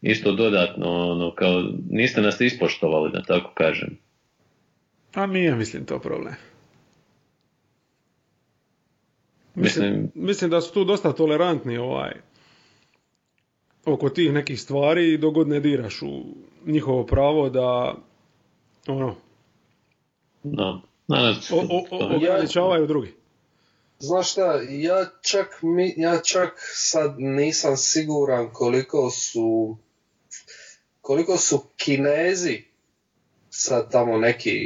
isto 0.01 0.31
dodatno, 0.31 1.11
ono, 1.11 1.35
kao, 1.35 1.63
niste 1.89 2.21
nas 2.21 2.41
ispoštovali, 2.41 3.11
da 3.11 3.21
tako 3.21 3.53
kažem. 3.53 3.97
A 5.13 5.25
nije, 5.25 5.55
mislim, 5.55 5.85
to 5.85 5.99
problem. 5.99 6.33
Mislim, 9.55 9.85
Mislim- 9.85 10.11
mislim 10.15 10.49
da 10.51 10.61
su 10.61 10.73
tu 10.73 10.83
dosta 10.83 11.13
tolerantni 11.13 11.77
ovaj 11.77 12.11
oko 13.85 14.09
tih 14.09 14.33
nekih 14.33 14.61
stvari 14.61 15.13
i 15.13 15.17
dogod 15.17 15.47
ne 15.47 15.59
diraš 15.59 16.01
u 16.01 16.23
njihovo 16.65 17.05
pravo 17.05 17.49
da 17.49 17.95
ono, 18.87 19.15
No, 20.43 20.81
danas, 21.07 21.51
o, 21.51 21.55
o, 21.55 21.59
o, 21.91 21.99
to- 21.99 22.15
ograničavaju 22.15 22.87
drugi. 22.87 23.13
Znaš 23.99 24.31
šta, 24.31 24.61
ja 24.69 25.05
čak, 25.21 25.59
mi, 25.61 25.93
ja 25.97 26.19
čak 26.19 26.53
sad 26.75 27.15
nisam 27.17 27.77
siguran 27.77 28.49
koliko 28.53 29.09
su 29.09 29.77
koliko 31.01 31.37
su 31.37 31.63
kinezi 31.77 32.63
sad 33.49 33.91
tamo 33.91 34.17
neki 34.17 34.59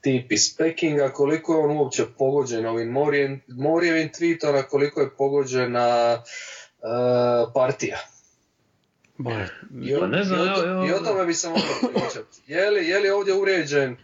tip 0.00 0.32
iz 0.32 0.56
Pekinga, 0.56 1.12
koliko 1.12 1.54
je 1.54 1.58
on 1.58 1.76
uopće 1.76 2.04
pogođen 2.18 2.66
ovim 2.66 2.88
Morijevim 3.48 4.10
tweetom, 4.10 4.58
a 4.58 4.68
koliko 4.68 5.00
je 5.00 5.10
pogođena 5.18 6.22
partija. 7.54 7.96
Ma, 9.18 9.46
I 9.82 9.94
o, 9.94 10.00
Pa 10.00 10.06
ne 10.06 10.24
znam, 10.24 10.38
i 10.38 10.42
o 10.42 10.54
to- 10.54 10.62
evo, 10.62 10.72
evo. 10.72 10.86
i 10.86 10.92
o 10.92 10.98
tome 10.98 11.24
bi 11.26 11.34
se 11.34 11.48
moglo 11.48 11.62
pričati. 11.94 12.40
Je 12.46 12.70
li, 12.70 12.86
je 12.86 12.98
li 13.00 13.10
ovdje 13.10 13.34
uvrijeđen 13.34 13.96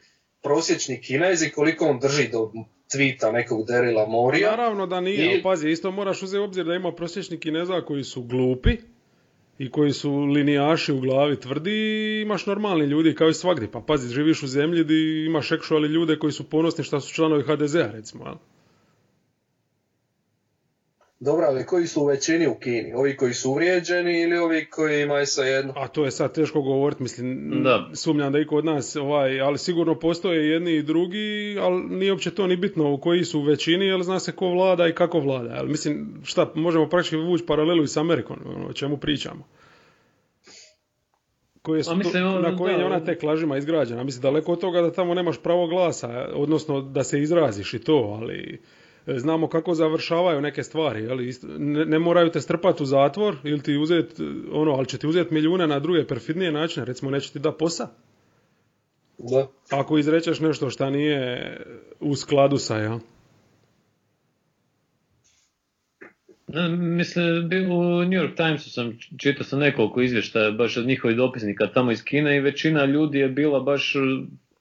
prosječni 0.42 1.00
kinezi 1.00 1.50
koliko 1.50 1.84
on 1.86 1.98
drži 1.98 2.28
do 2.28 2.50
tweeta 2.88 3.32
nekog 3.32 3.66
Derila 3.66 4.06
Morija? 4.06 4.50
Naravno 4.50 4.86
da 4.86 5.00
nije, 5.00 5.24
I- 5.24 5.28
ali 5.28 5.42
pazi, 5.42 5.68
isto 5.68 5.90
moraš 5.90 6.22
uzeti 6.22 6.40
u 6.40 6.44
obzir 6.44 6.64
da 6.64 6.74
ima 6.74 6.92
prosječni 6.92 7.40
kineza 7.40 7.80
koji 7.80 8.04
su 8.04 8.22
glupi 8.22 8.76
i 9.58 9.70
koji 9.70 9.92
su 9.92 10.12
linijaši 10.18 10.92
u 10.92 11.00
glavi 11.00 11.40
tvrdi 11.40 11.70
i 11.70 12.20
imaš 12.22 12.46
normalni 12.46 12.84
ljudi 12.84 13.14
kao 13.14 13.28
i 13.28 13.34
svagdje. 13.34 13.70
Pa 13.70 13.80
pazi, 13.80 14.14
živiš 14.14 14.42
u 14.42 14.46
zemlji 14.46 14.84
gdje 14.84 15.26
imaš 15.26 15.50
actually 15.50 15.86
ljude 15.88 16.18
koji 16.18 16.32
su 16.32 16.50
ponosni 16.50 16.84
što 16.84 17.00
su 17.00 17.14
članovi 17.14 17.42
HDZ-a 17.42 17.90
recimo. 17.92 18.24
jel? 18.24 18.34
Dobro, 21.24 21.46
ali 21.46 21.66
koji 21.66 21.86
su 21.86 22.00
u 22.02 22.06
većini 22.06 22.46
u 22.46 22.54
Kini? 22.54 22.92
Ovi 22.94 23.16
koji 23.16 23.34
su 23.34 23.50
uvrijeđeni 23.50 24.20
ili 24.22 24.38
ovi 24.38 24.66
koji 24.66 25.02
imaju 25.02 25.26
jedno? 25.46 25.72
A 25.76 25.88
to 25.88 26.04
je 26.04 26.10
sad 26.10 26.34
teško 26.34 26.62
govoriti, 26.62 27.02
mislim, 27.02 27.50
Da. 27.64 27.90
sumnjam 27.94 28.32
da 28.32 28.38
i 28.38 28.46
kod 28.46 28.64
nas, 28.64 28.96
ovaj, 28.96 29.40
ali 29.40 29.58
sigurno 29.58 29.94
postoje 29.94 30.48
jedni 30.48 30.72
i 30.72 30.82
drugi, 30.82 31.18
ali 31.60 31.82
nije 31.82 32.12
uopće 32.12 32.30
to 32.30 32.46
ni 32.46 32.56
bitno 32.56 32.92
u 32.92 32.98
koji 32.98 33.24
su 33.24 33.40
u 33.40 33.44
većini, 33.44 33.86
jer 33.86 34.02
zna 34.02 34.20
se 34.20 34.32
ko 34.32 34.48
vlada 34.48 34.88
i 34.88 34.92
kako 34.92 35.20
vlada. 35.20 35.54
Ali 35.54 35.68
mislim, 35.68 36.20
šta, 36.24 36.52
možemo 36.54 36.88
praktički 36.88 37.16
vući 37.16 37.46
paralelu 37.46 37.82
i 37.84 37.88
s 37.88 37.96
Amerikom, 37.96 38.36
ono, 38.46 38.66
o 38.66 38.72
čemu 38.72 38.96
pričamo. 38.96 39.44
Koje 41.62 41.82
su 41.84 41.90
A 41.90 41.94
mislim, 41.94 42.22
to- 42.22 42.28
ono, 42.28 42.40
na 42.40 42.56
kojim 42.56 42.76
da, 42.76 42.80
je 42.80 42.86
ona 42.86 42.96
ono- 42.96 43.06
tek 43.06 43.22
lažima 43.22 43.56
izgrađena. 43.56 44.04
Mislim, 44.04 44.22
daleko 44.22 44.52
od 44.52 44.60
toga 44.60 44.80
da 44.82 44.92
tamo 44.92 45.14
nemaš 45.14 45.38
pravo 45.38 45.66
glasa, 45.66 46.28
odnosno 46.34 46.80
da 46.80 47.04
se 47.04 47.20
izraziš 47.20 47.74
i 47.74 47.78
to, 47.78 48.18
ali 48.20 48.60
znamo 49.06 49.48
kako 49.48 49.74
završavaju 49.74 50.40
neke 50.40 50.62
stvari, 50.62 51.02
jeli, 51.02 51.28
isto- 51.28 51.46
ne, 51.58 51.84
ne 51.84 51.98
moraju 51.98 52.30
te 52.30 52.40
strpati 52.40 52.82
u 52.82 52.86
zatvor 52.86 53.36
ili 53.44 53.62
ti 53.62 53.76
uzeti, 53.76 54.22
ono, 54.52 54.72
ali 54.72 54.86
će 54.86 54.98
ti 54.98 55.06
uzeti 55.06 55.34
milijune 55.34 55.66
na 55.66 55.78
druge 55.78 56.06
perfidnije 56.06 56.52
načine, 56.52 56.86
recimo 56.86 57.10
neće 57.10 57.32
ti 57.32 57.38
da 57.38 57.52
posa. 57.52 57.88
Da. 59.18 59.46
Ako 59.70 59.98
izrečeš 59.98 60.40
nešto 60.40 60.70
šta 60.70 60.90
nije 60.90 61.56
u 62.00 62.16
skladu 62.16 62.58
sa, 62.58 62.76
jel? 62.76 62.98
Ne, 66.48 66.68
Mislim, 66.68 67.26
u 67.70 68.04
New 68.04 68.20
York 68.22 68.36
Timesu 68.36 68.70
sam 68.70 68.98
čitao 69.18 69.44
sam 69.44 69.58
nekoliko 69.58 70.00
izvještaja 70.00 70.50
baš 70.50 70.76
od 70.76 70.86
njihovih 70.86 71.16
dopisnika 71.16 71.66
tamo 71.74 71.92
iz 71.92 72.04
Kine 72.04 72.36
i 72.36 72.40
većina 72.40 72.84
ljudi 72.84 73.18
je 73.18 73.28
bila 73.28 73.60
baš 73.60 73.96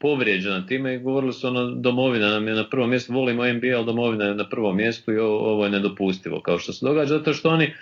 povrijeđena 0.02 0.66
time 0.66 0.96
i 0.96 1.00
govorili 1.00 1.34
su 1.34 1.48
ono 1.48 1.72
domovina 1.72 2.30
nam 2.30 2.48
je 2.48 2.54
na 2.54 2.70
prvom 2.70 2.90
mjestu, 2.90 3.14
volimo 3.14 3.54
NBA, 3.54 3.76
ali 3.76 3.86
domovina 3.86 4.26
je 4.26 4.36
na 4.36 4.50
prvom 4.50 4.78
mjestu 4.78 5.12
i 5.12 5.18
ovo, 5.18 5.52
ovo 5.54 5.64
je 5.64 5.72
nedopustivo 5.72 6.42
kao 6.42 6.60
što 6.60 6.74
se 6.74 6.86
događa, 6.86 7.18
zato 7.18 7.34
što 7.34 7.50
oni 7.50 7.74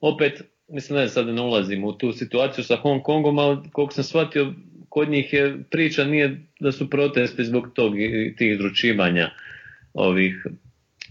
opet, 0.00 0.42
mislim 0.68 0.98
ne 0.98 1.08
sad 1.08 1.26
ne 1.26 1.42
ulazim 1.42 1.84
u 1.84 1.92
tu 1.92 2.12
situaciju 2.12 2.64
sa 2.64 2.76
Hong 2.76 3.02
Kongom, 3.02 3.38
ali 3.38 3.58
koliko 3.72 3.94
sam 3.94 4.04
shvatio, 4.04 4.52
kod 4.88 5.10
njih 5.10 5.32
je 5.32 5.64
priča 5.70 6.04
nije 6.04 6.40
da 6.60 6.72
su 6.72 6.90
protesti 6.90 7.44
zbog 7.44 7.68
tog 7.74 7.92
tih 8.36 8.52
izručivanja 8.52 9.30
ovih 9.94 10.46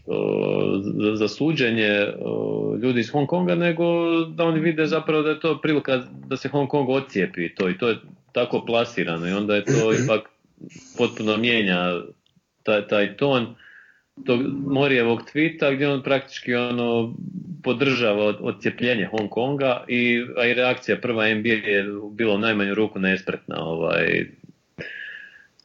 o, 0.06 0.80
za, 0.82 1.15
za 1.15 1.27
suđenje 1.27 2.08
o, 2.20 2.75
ljudi 2.82 3.00
iz 3.00 3.10
Hong 3.10 3.27
Konga, 3.27 3.56
nego 3.56 3.86
da 4.25 4.44
oni 4.44 4.60
vide 4.60 4.86
zapravo 4.86 5.24
da 5.24 5.30
je 5.30 5.39
to 5.39 5.60
prilika 5.62 6.03
da 6.27 6.38
se 6.38 6.50
Hong 6.50 6.70
Kong 6.70 6.89
ocijepi 6.89 7.56
to 7.56 7.70
i 7.70 7.77
to 7.77 7.89
je 7.89 7.98
tako 8.32 8.63
plasirano 8.65 9.27
i 9.27 9.34
onda 9.34 9.56
je 9.56 9.65
to 9.65 9.94
ipak 10.03 10.31
potpuno 10.98 11.38
mijenja 11.38 12.01
taj, 12.63 12.88
taj 12.88 13.18
ton 13.18 13.56
tog 14.25 14.41
Morijevog 14.68 15.32
tvita 15.32 15.72
gdje 15.72 15.89
on 15.89 16.03
praktički 16.03 16.56
ono 16.56 17.15
podržava 17.63 18.25
od- 18.25 18.38
odcijepljenje 18.41 19.06
Hong 19.06 19.30
Konga 19.30 19.84
i, 19.88 20.25
a 20.38 20.46
i 20.46 20.53
reakcija 20.53 20.98
prva 20.98 21.34
NBA 21.34 21.50
je 21.50 21.86
bilo 22.12 22.34
u 22.34 22.38
najmanju 22.38 22.74
ruku 22.74 23.00
nespretna 23.00 23.63
ovaj, 23.63 24.25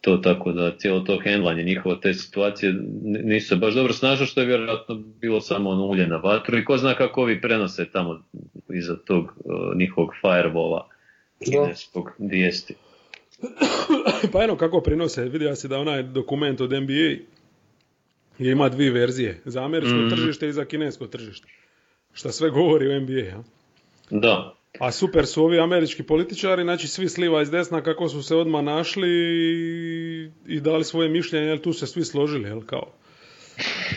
to 0.00 0.16
tako 0.16 0.52
da 0.52 0.76
cijelo 0.76 1.00
to 1.00 1.20
hendlanje 1.24 1.62
njihovo 1.62 1.94
te 1.94 2.14
situacije 2.14 2.74
nisu 3.02 3.48
se 3.48 3.56
baš 3.56 3.74
dobro 3.74 3.92
snašao 3.92 4.26
što 4.26 4.40
je 4.40 4.46
vjerojatno 4.46 4.94
bilo 4.94 5.40
samo 5.40 5.70
ono 5.70 5.86
ulje 5.86 6.06
na 6.06 6.16
vatru 6.16 6.58
i 6.58 6.64
ko 6.64 6.76
zna 6.76 6.94
kako 6.94 7.22
ovi 7.22 7.40
prenose 7.40 7.90
tamo 7.90 8.24
iza 8.68 8.96
tog 8.96 9.24
uh, 9.24 9.76
njihovog 9.76 10.10
firewalla 10.22 10.80
kineskog 11.44 12.10
dijesti. 12.18 12.74
Pa 14.32 14.42
eno 14.44 14.56
kako 14.56 14.80
prinose, 14.80 15.24
vidio 15.24 15.56
si 15.56 15.68
da 15.68 15.78
onaj 15.78 16.02
dokument 16.02 16.60
od 16.60 16.70
NBA 16.72 16.92
je 18.38 18.52
ima 18.52 18.68
dvije 18.68 18.90
verzije, 18.90 19.40
za 19.44 19.64
američko 19.64 19.96
Mhm. 19.96 20.08
tržište 20.08 20.48
i 20.48 20.52
za 20.52 20.64
kinesko 20.64 21.06
tržište. 21.06 21.48
Šta 22.12 22.32
sve 22.32 22.50
govori 22.50 22.88
o 22.88 23.00
NBA, 23.00 23.12
ja? 23.20 23.42
Da, 24.10 24.54
A 24.78 24.92
super 24.92 25.26
su 25.26 25.44
ovi 25.44 25.58
američki 25.60 26.02
političari, 26.02 26.62
znači 26.62 26.88
svi 26.88 27.08
sliva 27.08 27.42
iz 27.42 27.50
desna 27.50 27.82
kako 27.82 28.08
su 28.08 28.22
se 28.22 28.36
odmah 28.36 28.64
našli 28.64 29.08
i, 30.46 30.60
dali 30.60 30.84
svoje 30.84 31.08
mišljenje, 31.08 31.46
jel 31.46 31.58
tu 31.58 31.72
se 31.72 31.86
svi 31.86 32.04
složili, 32.04 32.48
jel 32.48 32.60
kao. 32.62 32.92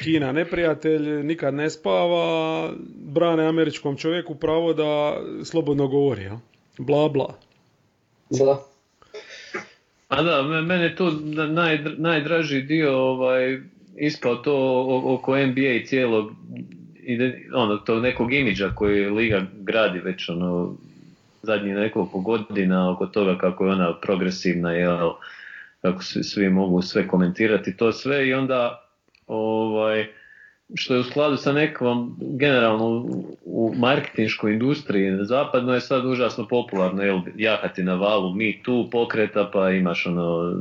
Kina 0.03 0.32
neprijatelj, 0.32 1.24
nikad 1.24 1.53
ne 1.53 1.70
spava, 1.70 2.70
brane 2.96 3.46
američkom 3.48 3.98
čovjeku 3.98 4.36
pravo 4.36 4.74
da 4.74 5.22
slobodno 5.44 5.88
govori, 5.88 6.24
ja? 6.24 6.39
Bla, 6.77 7.10
bla. 7.10 7.36
Da. 8.29 8.63
A 10.10 10.22
da, 10.24 10.44
me- 10.44 10.62
mene 10.62 10.84
je 10.84 10.96
tu 10.96 11.12
naj, 11.50 11.80
najdraži 11.98 12.62
dio 12.62 12.98
ovaj, 12.98 13.60
ispao 13.98 14.36
to 14.36 14.86
oko 15.06 15.38
NBA 15.38 15.70
i 15.70 15.86
cijelog 15.86 16.32
ono, 17.56 17.78
tog 17.78 18.01
nekog 18.04 18.34
imidža 18.34 18.70
koji 18.75 19.10
Liga 19.10 19.42
gradi 19.60 20.00
već 20.00 20.30
ono, 20.30 20.75
zadnjih 21.42 21.75
nekoliko 21.75 22.20
godina 22.20 22.92
oko 22.92 23.06
toga 23.06 23.38
kako 23.38 23.66
je 23.66 23.72
ona 23.72 23.94
progresivna, 23.94 24.72
jel, 24.72 25.12
kako 25.82 26.04
svi, 26.04 26.24
svi 26.24 26.50
mogu 26.50 26.82
sve 26.82 27.08
komentirati 27.08 27.78
to 27.78 27.92
sve 27.92 28.28
i 28.28 28.34
onda 28.34 28.86
ovaj, 29.28 30.08
što 30.76 30.94
je 30.94 31.00
u 31.00 31.04
skladu 31.04 31.38
sa 31.38 31.52
nekom 31.52 32.16
generalno 32.20 32.88
u, 33.46 33.74
marketinškoj 33.78 34.54
industriji 34.54 35.18
zapadno 35.22 35.74
je 35.74 35.82
sad 35.82 36.06
užasno 36.06 36.48
popularno 36.48 37.04
jel, 37.04 37.20
jahati 37.36 37.84
na 37.84 37.96
valu 37.96 38.34
mi 38.34 38.64
tu 38.64 38.90
pokreta 38.92 39.50
pa 39.54 39.70
imaš 39.70 40.06
ono 40.06 40.56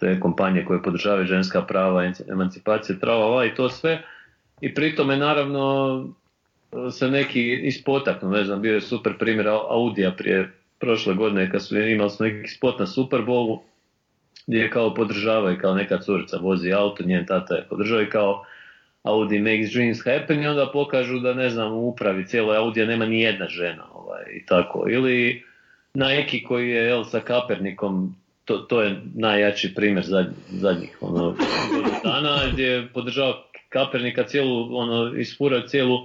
te 0.00 0.20
kompanije 0.20 0.64
koje 0.64 0.82
podržavaju 0.82 1.26
ženska 1.26 1.62
prava, 1.62 2.12
emancipacije 2.28 3.00
trava 3.00 3.44
i 3.44 3.54
to 3.54 3.68
sve. 3.68 4.02
I 4.60 4.74
pri 4.74 4.96
tome 4.96 5.16
naravno 5.16 6.08
se 6.90 7.08
neki 7.08 7.60
ispotaknu, 7.62 8.30
ne 8.30 8.44
znam, 8.44 8.62
bio 8.62 8.74
je 8.74 8.80
super 8.80 9.18
primjer 9.18 9.48
Audija 9.48 10.12
prije 10.12 10.52
prošle 10.78 11.14
godine 11.14 11.50
kad 11.50 11.66
su 11.66 11.78
imali 11.78 12.10
smo 12.10 12.26
neki 12.26 12.48
spot 12.48 12.78
na 12.78 12.86
Super 12.86 13.20
Bowlu 13.20 13.58
gdje 14.46 14.58
je 14.58 14.70
kao 14.70 14.94
podržavaju 14.94 15.58
kao 15.60 15.74
neka 15.74 15.98
curica 15.98 16.36
vozi 16.36 16.72
auto, 16.72 17.04
njen 17.04 17.26
tata 17.26 17.54
je 17.54 17.66
podržao 17.68 18.02
i 18.02 18.10
kao 18.10 18.44
Audi 19.02 19.38
makes 19.38 19.72
dreams 19.72 19.98
happen 20.04 20.42
i 20.42 20.46
onda 20.46 20.70
pokažu 20.72 21.18
da 21.18 21.34
ne 21.34 21.50
znam 21.50 21.72
u 21.72 21.88
upravi 21.88 22.26
cijeloj 22.26 22.56
Audija 22.56 22.86
nema 22.86 23.06
ni 23.06 23.20
jedna 23.20 23.48
žena 23.48 23.84
ovaj, 23.94 24.22
i 24.32 24.46
tako. 24.46 24.84
Ili 24.88 25.42
Nike 25.94 26.42
koji 26.48 26.70
je 26.70 26.84
jel, 26.84 27.04
sa 27.04 27.20
Kapernikom, 27.20 28.16
to, 28.44 28.58
to 28.58 28.82
je 28.82 29.00
najjači 29.14 29.74
primjer 29.74 30.04
zadnjih, 30.04 30.38
zadnjih 30.48 30.98
ono, 31.00 31.36
dana 32.04 32.38
gdje 32.52 32.88
podržava 32.94 33.42
Kapernika 33.68 34.24
cijelu, 34.24 34.76
ono, 34.76 35.16
isfurao 35.16 35.60
cijelu 35.60 35.98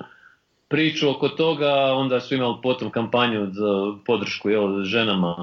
priču 0.68 1.10
oko 1.10 1.30
toga, 1.30 1.74
onda 1.94 2.20
su 2.20 2.36
imali 2.36 2.56
potom 2.64 2.90
kampanju 2.92 3.48
za 3.52 3.98
podršku 4.06 4.50
jel, 4.50 4.84
ženama, 4.84 5.36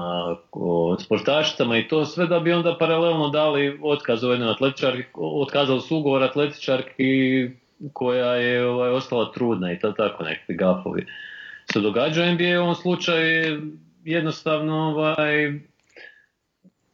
sportašicama 0.99 1.77
i 1.77 1.87
to 1.87 2.05
sve 2.05 2.27
da 2.27 2.39
bi 2.39 2.51
onda 2.51 2.77
paralelno 2.79 3.29
dali 3.29 3.79
otkaz 3.83 4.23
jednoj 4.23 4.51
atletičarki, 4.51 5.09
otkazali 5.13 5.81
su 5.81 5.97
ugovor 5.97 6.23
atletičarki 6.23 7.49
koja 7.93 8.35
je 8.35 8.67
ovaj, 8.67 8.89
ostala 8.89 9.31
trudna 9.31 9.71
i 9.73 9.79
to 9.79 9.91
tako 9.91 10.23
nekakvi 10.23 10.55
gafovi 10.55 11.05
se 11.73 11.79
događa. 11.79 12.31
NBA 12.31 12.59
u 12.59 12.63
ovom 12.63 12.75
slučaju 12.75 13.27
je 13.27 13.61
jednostavno 14.03 14.75
ovaj, 14.75 15.53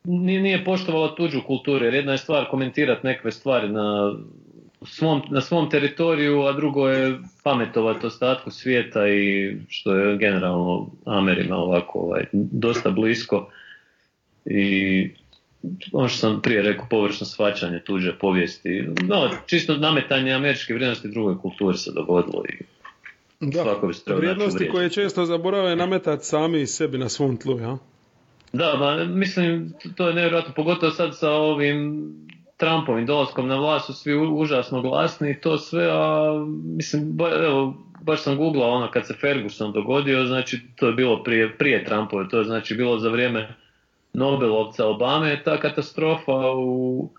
nije, 0.03 0.41
nije 0.41 0.65
poštovala 0.65 1.15
tuđu 1.15 1.41
kulturu, 1.47 1.85
jer 1.85 1.93
jedna 1.93 2.11
je 2.11 2.17
stvar 2.17 2.49
komentirati 2.49 3.07
nekakve 3.07 3.31
stvari 3.31 3.69
na 3.69 4.13
svom, 4.85 5.21
na 5.29 5.41
svom 5.41 5.69
teritoriju, 5.69 6.41
a 6.41 6.53
drugo 6.53 6.87
je 6.87 7.19
pametovat 7.43 8.03
ostatku 8.03 8.51
svijeta 8.51 9.07
i 9.07 9.55
što 9.69 9.95
je 9.95 10.17
generalno 10.17 10.87
Amerima 11.05 11.55
ovako 11.55 11.99
ovaj, 11.99 12.25
dosta 12.33 12.89
blisko. 12.89 13.49
I 14.45 15.09
ono 15.91 16.07
što 16.07 16.17
sam 16.17 16.41
prije 16.41 16.61
rekao, 16.61 16.85
površno 16.89 17.25
shvaćanje 17.25 17.79
tuđe 17.79 18.17
povijesti, 18.17 18.87
no, 19.07 19.29
čisto 19.45 19.77
nametanje 19.77 20.33
američke 20.33 20.73
vrijednosti 20.73 21.07
drugoj 21.07 21.37
kulturi 21.37 21.77
se 21.77 21.91
dogodilo 21.91 22.43
i 22.49 22.63
Da, 23.41 23.79
vrijednosti 24.15 24.69
koje 24.69 24.89
često 24.89 25.25
zaborave 25.25 25.75
nametati 25.75 26.25
sami 26.25 26.67
sebi 26.67 26.97
na 26.97 27.09
svom 27.09 27.37
tlu, 27.37 27.59
ja? 27.59 27.77
Da, 28.53 28.75
ma, 28.77 29.05
mislim, 29.05 29.73
to 29.95 30.07
je 30.07 30.13
nevjerojatno, 30.13 30.53
pogotovo 30.53 30.91
sad 30.91 31.17
sa 31.17 31.31
ovim 31.31 32.11
Trumpovim 32.59 33.05
dolaskom 33.05 33.47
na 33.47 33.55
vlast 33.55 33.85
su 33.85 33.93
svi 33.93 34.15
užasno 34.15 34.81
glasni 34.81 35.31
i 35.31 35.41
to 35.41 35.57
sve, 35.57 35.89
a 35.91 36.33
mislim, 36.63 37.03
ba, 37.11 37.29
evo, 37.29 37.73
baš 38.01 38.21
sam 38.21 38.37
googlao 38.37 38.69
ono 38.69 38.91
kad 38.91 39.07
se 39.07 39.13
Ferguson 39.13 39.71
dogodio, 39.71 40.25
znači 40.25 40.59
to 40.75 40.87
je 40.87 40.93
bilo 40.93 41.23
prije, 41.23 41.57
prije 41.57 41.85
Trumpove, 41.85 42.29
to 42.29 42.37
je 42.37 42.43
znači 42.43 42.75
bilo 42.75 42.99
za 42.99 43.09
vrijeme 43.09 43.55
Nobelovca 44.13 44.87
Obame, 44.87 45.41
ta 45.43 45.59
katastrofa 45.59 46.51
u, 46.55 47.09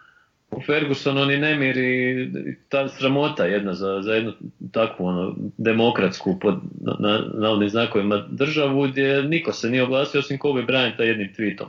u 0.50 0.60
Fergusonu, 0.66 1.20
oni 1.20 1.36
nemiri, 1.36 2.30
ta 2.68 2.88
sramota 2.88 3.44
jedna 3.44 3.74
za, 3.74 4.02
za 4.02 4.14
jednu 4.14 4.32
takvu 4.72 5.06
ono, 5.06 5.34
demokratsku 5.58 6.38
pod 6.38 6.54
na, 6.80 6.96
na, 6.98 7.24
navodnim 7.34 7.68
znakovima 7.68 8.24
državu 8.28 8.88
gdje 8.88 9.22
niko 9.22 9.52
se 9.52 9.70
nije 9.70 9.82
oglasio 9.82 10.18
osim 10.18 10.38
Kobe 10.38 10.62
Bryanta 10.62 11.02
jednim 11.02 11.34
tweetom. 11.38 11.66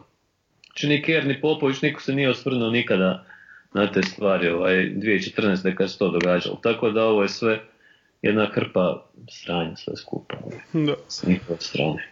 Znači 0.65 0.88
ni 0.88 1.01
Kerr 1.01 1.27
ni 1.27 1.41
Popović, 1.41 1.81
niko 1.81 2.01
se 2.01 2.13
nije 2.13 2.29
osvrnuo 2.29 2.69
nikada 2.69 3.25
na 3.73 3.91
te 3.91 4.03
stvari, 4.03 4.49
ovaj, 4.49 4.73
2014. 4.88 5.75
kad 5.75 5.91
se 5.91 5.97
to 5.97 6.10
događalo. 6.10 6.55
Tako 6.55 6.89
da 6.89 7.03
ovo 7.03 7.21
je 7.21 7.29
sve 7.29 7.60
jedna 8.21 8.47
hrpa 8.47 9.05
sranja 9.31 9.75
sve 9.75 9.95
skupa 9.95 10.36
ovaj, 10.43 10.86
Da. 10.86 10.93
s 11.07 11.23
njihove 11.23 11.60
strane. 11.60 12.12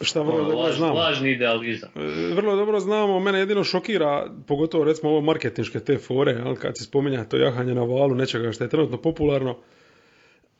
Šta 0.00 0.20
vrlo 0.22 0.34
Ono, 0.34 0.44
dobro 0.44 0.58
laž- 0.62 0.72
znamo. 0.72 0.94
lažni 0.94 1.30
idealizam. 1.30 1.88
E, 1.96 2.00
Vrlo 2.34 2.56
dobro 2.56 2.80
znamo, 2.80 3.20
mene 3.20 3.38
jedino 3.38 3.64
šokira, 3.64 4.26
pogotovo 4.46 4.84
recimo 4.84 5.10
ovo 5.10 5.20
marketinške 5.20 5.80
te 5.80 5.98
fore, 5.98 6.32
jel, 6.32 6.54
kad 6.56 6.78
se 6.78 6.84
spominja 6.84 7.24
to 7.24 7.36
jahanje 7.36 7.74
na 7.74 7.82
valu 7.82 8.14
nečega 8.14 8.52
što 8.52 8.64
je 8.64 8.70
trenutno 8.70 8.96
popularno. 8.98 9.56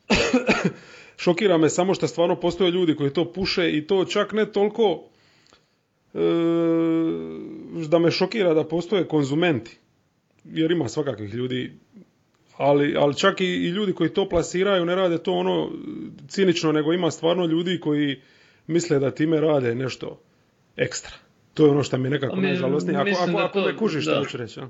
šokira 1.16 1.58
me 1.58 1.68
samo 1.68 1.94
što 1.94 2.06
stvarno 2.08 2.36
postoje 2.36 2.70
ljudi 2.70 2.94
koji 2.94 3.10
to 3.10 3.32
puše 3.32 3.70
i 3.70 3.86
to 3.86 4.04
čak 4.04 4.32
ne 4.32 4.46
toliko 4.46 5.04
e, 6.14 6.18
da 7.88 7.98
me 7.98 8.10
šokira 8.10 8.54
da 8.54 8.64
postoje 8.64 9.08
konzumenti. 9.08 9.78
Jer 10.44 10.70
ima 10.70 10.88
svakakvih 10.88 11.34
ljudi 11.34 11.72
ali, 12.56 12.96
ali 12.96 13.16
čak 13.16 13.40
i, 13.40 13.44
i 13.44 13.68
ljudi 13.68 13.92
koji 13.92 14.10
to 14.10 14.28
plasiraju 14.28 14.84
ne 14.84 14.94
rade 14.94 15.18
to 15.18 15.32
ono 15.32 15.70
cinično, 16.28 16.72
nego 16.72 16.92
ima 16.92 17.10
stvarno 17.10 17.46
ljudi 17.46 17.80
koji 17.80 18.20
misle 18.66 18.98
da 18.98 19.10
time 19.10 19.40
rade 19.40 19.74
nešto 19.74 20.20
ekstra. 20.76 21.12
To 21.54 21.64
je 21.64 21.70
ono 21.70 21.82
što 21.82 21.98
mi 21.98 22.06
je 22.06 22.10
nekako 22.10 22.36
najžalosnije. 22.36 22.98
Ako, 22.98 23.10
ako, 23.10 23.38
ako 23.38 23.60
to- 23.60 23.66
me 23.66 23.76
kužiš 23.76 24.02
što 24.02 24.18
hoću 24.18 24.36
reći. 24.36 24.60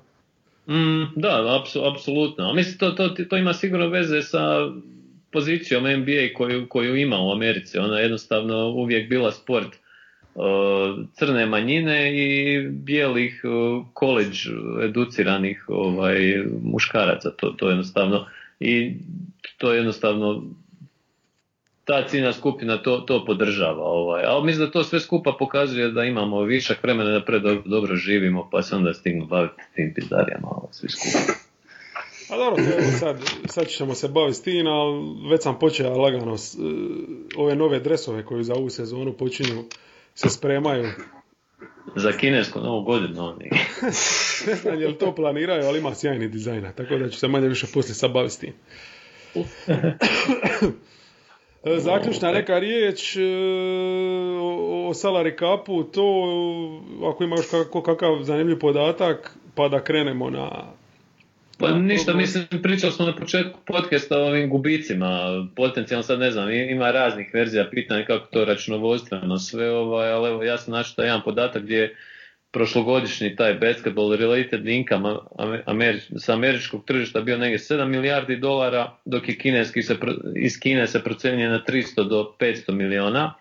Mm, 0.69 1.05
da, 1.17 1.63
apsolutno. 1.95 2.45
A 2.45 2.53
mislim, 2.53 2.79
to, 2.79 2.91
to, 2.91 3.09
to 3.09 3.37
ima 3.37 3.55
sigurno 3.55 3.89
veze 3.89 4.23
sa 4.23 4.73
pozicijom 5.33 5.85
NBA 5.85 6.35
koju, 6.37 6.69
koju 6.69 6.97
ima 6.97 7.17
u 7.21 7.33
Americi. 7.33 7.79
Ona 7.79 7.99
je 7.99 8.03
jednostavno 8.05 8.69
uvijek 8.69 9.09
bila 9.09 9.33
sport 9.33 9.67
uh, 9.67 9.88
crne 11.15 11.47
manjine 11.47 12.17
i 12.17 12.61
bijelih 12.69 13.45
uh, 13.45 13.85
college 13.99 14.39
educiranih 14.85 15.65
ovaj, 15.69 16.45
muškaraca. 16.63 17.31
To, 17.31 17.51
to 17.51 17.69
jednostavno 17.69 18.27
i 18.61 18.93
to 19.59 19.73
jednostavno 19.73 20.43
ta 21.85 22.07
ciljna 22.09 22.33
skupina 22.33 22.83
to, 22.83 22.99
to 22.99 23.25
podržava. 23.25 23.85
Ovaj. 23.85 24.25
Ali 24.25 24.47
mislim 24.47 24.67
da 24.67 24.73
to 24.73 24.85
sve 24.85 25.01
skupa 25.01 25.37
pokazuje 25.39 25.91
da 25.91 26.05
imamo 26.05 26.43
višak 26.43 26.83
vremena 26.83 27.11
da 27.11 27.25
pre 27.25 27.39
dobro, 27.39 27.63
dobro 27.65 27.97
živimo, 27.97 28.49
pa 28.53 28.63
se 28.63 28.77
onda 28.77 28.95
stignu 28.95 29.27
baviti 29.27 29.63
tim 29.75 29.93
pizdarijama 29.95 30.49
ovaj, 30.51 30.73
svi 30.73 30.89
skupa. 30.89 31.33
A 32.31 32.37
dobro, 32.37 32.65
sad, 32.99 33.17
sad 33.47 33.67
ćemo 33.67 33.95
se 33.95 34.09
baviti 34.09 34.39
s 34.39 34.43
tim, 34.43 34.67
ali 34.67 35.03
već 35.31 35.43
sam 35.43 35.59
počeo 35.59 35.99
lagano 35.99 36.35
e, 36.35 36.39
ove 37.37 37.57
nove 37.57 37.81
dresove 37.81 38.25
koji 38.25 38.45
za 38.45 38.55
ovu 38.55 38.71
sezonu 38.71 39.13
počinju 39.13 39.65
se 40.19 40.31
spremaju. 40.31 40.89
Za 41.97 42.13
kinesku 42.13 42.61
novu 42.61 42.83
godinu 42.83 43.25
oni. 43.25 43.51
Ne 44.47 44.55
znam 44.55 44.81
je 44.81 44.89
li 44.89 44.99
to 44.99 45.15
planiraju, 45.15 45.67
ali 45.67 45.79
ima 45.79 45.95
sjajni 45.95 46.29
dizajna, 46.29 46.73
tako 46.73 46.99
da 46.99 47.09
ću 47.09 47.19
se 47.19 47.29
manje 47.29 47.49
više 47.49 47.67
poslije 47.75 47.95
sad 47.95 48.13
baviti 48.13 48.35
s 48.35 48.39
tim. 48.39 48.53
Zaključna 51.87 52.33
neka 52.33 52.59
riječ 52.59 53.17
e, 53.17 53.21
o, 54.41 54.89
o 54.89 54.95
salary 54.95 55.39
capu, 55.39 55.85
to 55.85 56.25
ako 57.13 57.25
ima 57.25 57.37
još 57.37 57.47
kako, 57.51 57.83
kakav 57.83 58.23
zanimljiv 58.23 58.59
podatak, 58.59 59.37
pa 59.55 59.69
da 59.69 59.85
krenemo 59.85 60.31
na... 60.31 60.73
Pa 61.59 61.71
ništa, 61.71 62.15
mislim, 62.15 62.47
pričali 62.63 62.93
smo 62.93 63.07
na 63.07 63.17
početku 63.17 63.61
podcasta 63.67 64.19
o 64.19 64.27
ovim 64.27 64.51
gubicima, 64.51 65.09
potencijalno 65.57 66.03
sad 66.03 66.19
ne 66.19 66.31
znam, 66.31 66.51
ima 66.51 66.91
raznih 66.91 67.31
verzija 67.35 67.69
pitanja 67.71 68.05
kako 68.05 68.27
to 68.27 68.45
računovodstveno 68.45 69.39
sve, 69.39 69.71
ovaj, 69.71 70.11
ali 70.11 70.29
evo 70.29 70.43
ja 70.43 70.59
sam 70.59 70.73
našao 70.73 71.03
jedan 71.03 71.23
podatak 71.25 71.63
gdje 71.63 71.77
je 71.77 71.97
prošlogodišnji 72.51 73.37
taj 73.37 73.55
basketball 73.55 74.17
related 74.17 74.69
income 74.69 75.09
ame- 75.39 75.63
Ameri- 75.67 76.19
sa 76.19 76.33
američkog 76.33 76.85
tržišta 76.85 77.21
bio 77.21 77.39
negdje 77.39 77.59
7 77.59 77.85
milijardi 77.85 78.37
dolara, 78.37 78.97
dok 79.05 79.29
je 79.29 79.39
kineski 79.39 79.83
se, 79.83 79.97
iz 80.37 80.61
Kine 80.61 80.87
se 80.87 81.05
procjenjuje 81.05 81.49
na 81.49 81.65
300 81.69 82.09
do 82.09 82.35
500 82.41 82.73
miliona, 82.73 83.35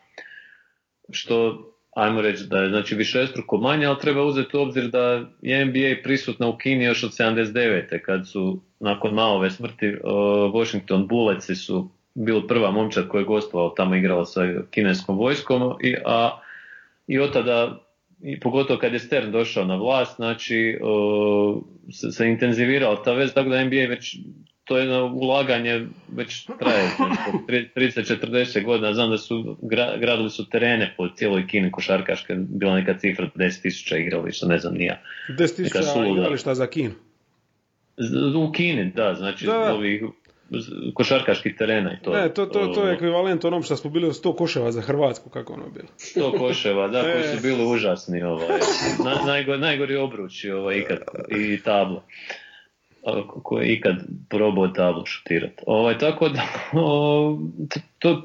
što 1.11 1.63
ajmo 1.97 2.21
reći 2.21 2.43
da 2.47 2.57
je 2.57 2.69
znači 2.69 2.95
višestruko 2.95 3.57
manje, 3.57 3.85
ali 3.85 3.99
treba 3.99 4.23
uzeti 4.23 4.57
u 4.57 4.59
obzir 4.59 4.87
da 4.87 5.25
je 5.41 5.65
NBA 5.65 6.01
prisutna 6.03 6.47
u 6.47 6.57
Kini 6.57 6.83
još 6.83 7.03
od 7.03 7.11
79. 7.11 8.01
kad 8.01 8.27
su 8.27 8.61
nakon 8.79 9.13
Maove 9.13 9.49
smrti 9.49 9.95
Washington 10.53 11.07
Bullets 11.07 11.47
su 11.65 11.89
bilo 12.13 12.47
prva 12.47 12.71
momčad 12.71 13.07
koja 13.07 13.19
je 13.19 13.25
gostovao 13.25 13.69
tamo 13.69 13.95
igrala 13.95 14.25
sa 14.25 14.41
kineskom 14.71 15.17
vojskom, 15.17 15.61
i, 15.83 15.95
a 16.05 16.39
i 17.07 17.19
od 17.19 17.33
tada 17.33 17.79
i 18.21 18.39
pogotovo 18.39 18.79
kad 18.79 18.93
je 18.93 18.99
Stern 18.99 19.31
došao 19.31 19.65
na 19.65 19.75
vlast, 19.75 20.15
znači 20.15 20.79
uh, 20.81 21.63
se, 21.91 22.11
se 22.11 22.27
intenzivirala 22.27 23.03
ta 23.03 23.13
vez, 23.13 23.33
tako 23.33 23.49
da 23.49 23.63
NBA 23.63 23.85
već 23.89 24.17
to 24.67 24.77
je 24.77 25.01
ulaganje 25.01 25.87
već 26.07 26.45
traje 26.59 26.89
znači, 26.97 27.69
30-40 27.75 28.63
godina. 28.63 28.93
Znam 28.93 29.09
da 29.09 29.17
su 29.17 29.57
gra, 29.61 29.97
gradili 29.97 30.29
su 30.29 30.49
terene 30.49 30.93
po 30.97 31.09
cijeloj 31.09 31.47
Kini 31.47 31.71
košarkaške, 31.71 32.35
bila 32.35 32.75
neka 32.75 32.97
cifra 32.97 33.29
10.000 33.35 34.01
igrališta, 34.01 34.47
ne 34.47 34.59
znam 34.59 34.73
nija. 34.73 35.01
10.000 35.29 36.11
igrališta 36.11 36.55
za 36.55 36.67
Kinu. 36.67 36.93
U 38.35 38.51
Kini, 38.51 38.91
da, 38.95 39.13
znači 39.13 39.45
Da, 39.45 39.73
ovih 39.73 40.03
košarkaških 40.93 41.55
terena 41.57 41.93
i 41.93 42.03
to. 42.03 42.13
Ne, 42.13 42.33
to, 42.33 42.45
to, 42.45 42.67
to 42.67 42.87
je 42.87 42.93
ekvivalent 42.93 43.45
onom 43.45 43.63
što 43.63 43.75
smo 43.75 43.89
bili 43.89 44.07
u 44.07 44.11
100 44.11 44.35
koševa 44.35 44.71
za 44.71 44.81
Hrvatsku, 44.81 45.29
kako 45.29 45.53
ono 45.53 45.69
bilo. 45.69 45.87
Sto 45.97 46.31
koševa, 46.31 46.87
da, 46.87 47.01
koji 47.01 47.23
E. 47.23 47.35
su 47.35 47.41
bili 47.41 47.65
užasni, 47.65 48.23
ovaj, 48.23 48.47
na, 49.05 49.25
najgori, 49.25 49.59
najgori 49.59 49.95
obruči 49.95 50.51
ovaj, 50.51 50.77
ikad, 50.77 50.97
i 51.29 51.61
tabla. 51.61 52.03
A, 53.07 53.23
Ko 53.43 53.59
je 53.59 53.73
ikad 53.73 53.95
probao 54.29 54.67
tablu 54.67 55.05
šutirati. 55.05 55.63
Ovaj, 55.65 55.97
tako 55.97 56.29
da, 56.29 56.41
o, 56.81 57.39
to, 57.99 58.21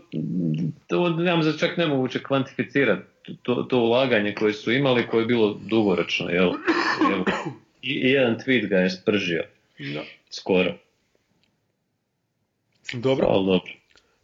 to, 0.86 1.08
nemam 1.08 1.42
za 1.42 1.58
čak 1.58 1.76
nemoguće 1.76 2.22
kvantificirati 2.22 3.02
to, 3.42 3.54
to 3.54 3.78
ulaganje 3.78 4.34
koje 4.34 4.52
su 4.52 4.72
imali, 4.72 5.06
koje 5.06 5.22
je 5.22 5.26
bilo 5.26 5.58
dugoročno, 5.64 6.28
jel? 6.30 6.52
Evo, 7.12 7.24
I, 7.82 7.92
i 7.92 8.10
jedan 8.10 8.36
tweet 8.36 8.68
ga 8.68 8.76
je 8.76 8.90
spržio, 8.90 9.42
Da. 9.78 10.02
skoro. 10.30 10.74
Dobro. 12.92 13.26
Ali 13.28 13.46
dobro. 13.46 13.72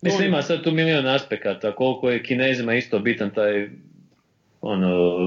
Mislim, 0.02 0.28
ima 0.28 0.42
sad 0.42 0.62
tu 0.64 0.70
milion 0.70 1.06
aspekata, 1.06 1.74
koliko 1.74 2.10
je 2.10 2.22
kinezima 2.22 2.74
isto 2.74 2.98
bitan 2.98 3.30
taj 3.30 3.68
ono, 4.60 5.18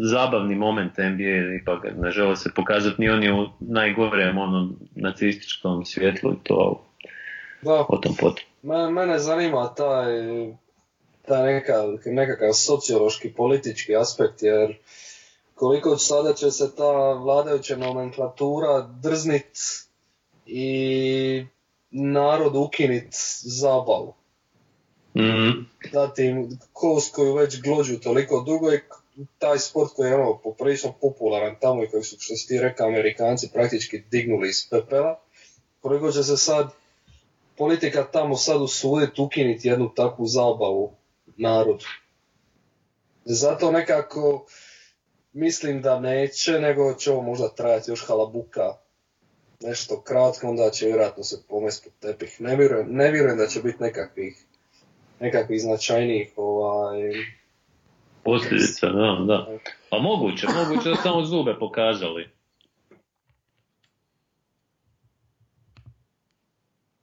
zabavni 0.00 0.54
moment 0.54 0.98
NBA, 0.98 1.56
ipak 1.62 1.84
ne 1.96 2.10
žele 2.10 2.36
se 2.36 2.50
pokazati 2.56 3.00
ni 3.00 3.08
oni 3.08 3.32
u 3.32 3.48
najgorem 3.60 4.38
ono, 4.38 4.70
nacističkom 4.94 5.84
svjetlu 5.84 6.32
i 6.32 6.36
to 6.42 6.82
Da, 7.62 7.86
o 7.88 7.96
tom. 7.96 8.14
Me- 8.62 8.90
Mene 8.90 9.18
zanima 9.18 9.74
taj, 9.74 10.06
taj 11.26 11.52
neka, 11.54 11.72
nekakav 12.06 12.52
sociološki, 12.52 13.32
politički 13.32 13.96
aspekt, 13.96 14.42
jer 14.42 14.76
koliko 15.54 15.96
sada 15.96 16.32
će 16.34 16.50
se 16.50 16.76
ta 16.76 17.12
vladajuća 17.12 17.76
nomenklatura 17.76 18.88
drznit 19.02 19.58
i 20.46 21.46
narod 21.90 22.56
ukinit 22.56 23.08
zabavu. 23.42 24.14
Mhm. 25.16 25.50
Dati 25.92 26.24
im 26.24 26.58
kost 26.72 27.14
koju 27.14 27.34
već 27.34 27.62
glođu 27.62 27.98
toliko 27.98 28.44
dugo 28.46 28.72
i 28.72 28.80
taj 29.38 29.58
sport 29.58 29.92
koji 29.96 30.08
je 30.08 30.14
ono 30.14 30.38
poprilično 30.38 30.92
popularan 31.00 31.56
tamo 31.60 31.84
i 31.84 31.88
koji 31.88 32.02
su, 32.02 32.16
što 32.18 32.36
si 32.36 32.48
ti 32.48 32.58
rekao, 32.60 32.86
Amerikanci 32.86 33.50
praktički 33.52 34.02
dignuli 34.10 34.48
iz 34.48 34.68
pepela. 34.70 35.20
Koliko 35.80 36.12
će 36.12 36.22
se 36.22 36.36
sad 36.36 36.70
politika 37.56 38.06
tamo 38.12 38.36
sad 38.36 38.62
usuditi 38.62 39.20
ukiniti 39.20 39.68
jednu 39.68 39.94
takvu 39.94 40.26
zabavu 40.26 40.92
narodu. 41.36 41.84
Zato 43.24 43.72
nekako 43.72 44.46
mislim 45.32 45.82
da 45.82 46.00
neće, 46.00 46.52
nego 46.52 46.94
će 46.94 47.12
ovo 47.12 47.22
možda 47.22 47.48
trajati 47.48 47.90
još 47.90 48.06
halabuka 48.06 48.76
nešto 49.60 50.02
kratko, 50.02 50.48
onda 50.48 50.70
će 50.70 50.86
vjerojatno 50.86 51.24
se 51.24 51.42
pomest 51.48 51.84
pod 51.84 51.92
tepih. 52.00 52.40
Ne 52.40 52.56
vjerujem, 52.56 52.86
ne 52.90 53.10
vjerujem 53.10 53.38
da 53.38 53.46
će 53.46 53.62
biti 53.62 53.82
nekakvih, 53.82 54.44
nekakvih 55.20 55.62
značajnijih 55.62 56.32
ovaj, 56.36 57.00
Posljedica, 58.26 58.86
da, 58.86 59.24
da. 59.26 59.46
Pa 59.90 59.98
moguće, 59.98 60.46
moguće 60.48 60.88
da 60.88 60.96
samo 60.96 61.24
zube 61.24 61.54
pokazali. 61.58 62.28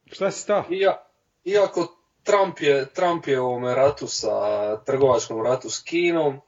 Šta 0.06 0.32
si 0.32 0.40
sta? 0.42 0.64
Ija- 0.70 0.98
Iako 1.46 1.88
Trump 2.24 2.62
je, 2.62 2.86
Trump 2.86 3.28
je 3.28 3.40
u 3.40 3.46
ovome 3.46 3.76
ratu 3.76 4.08
sa 4.08 4.30
trgovačkom 4.78 5.42
ratu 5.42 5.70
s 5.70 5.84
Kinom, 5.84 6.40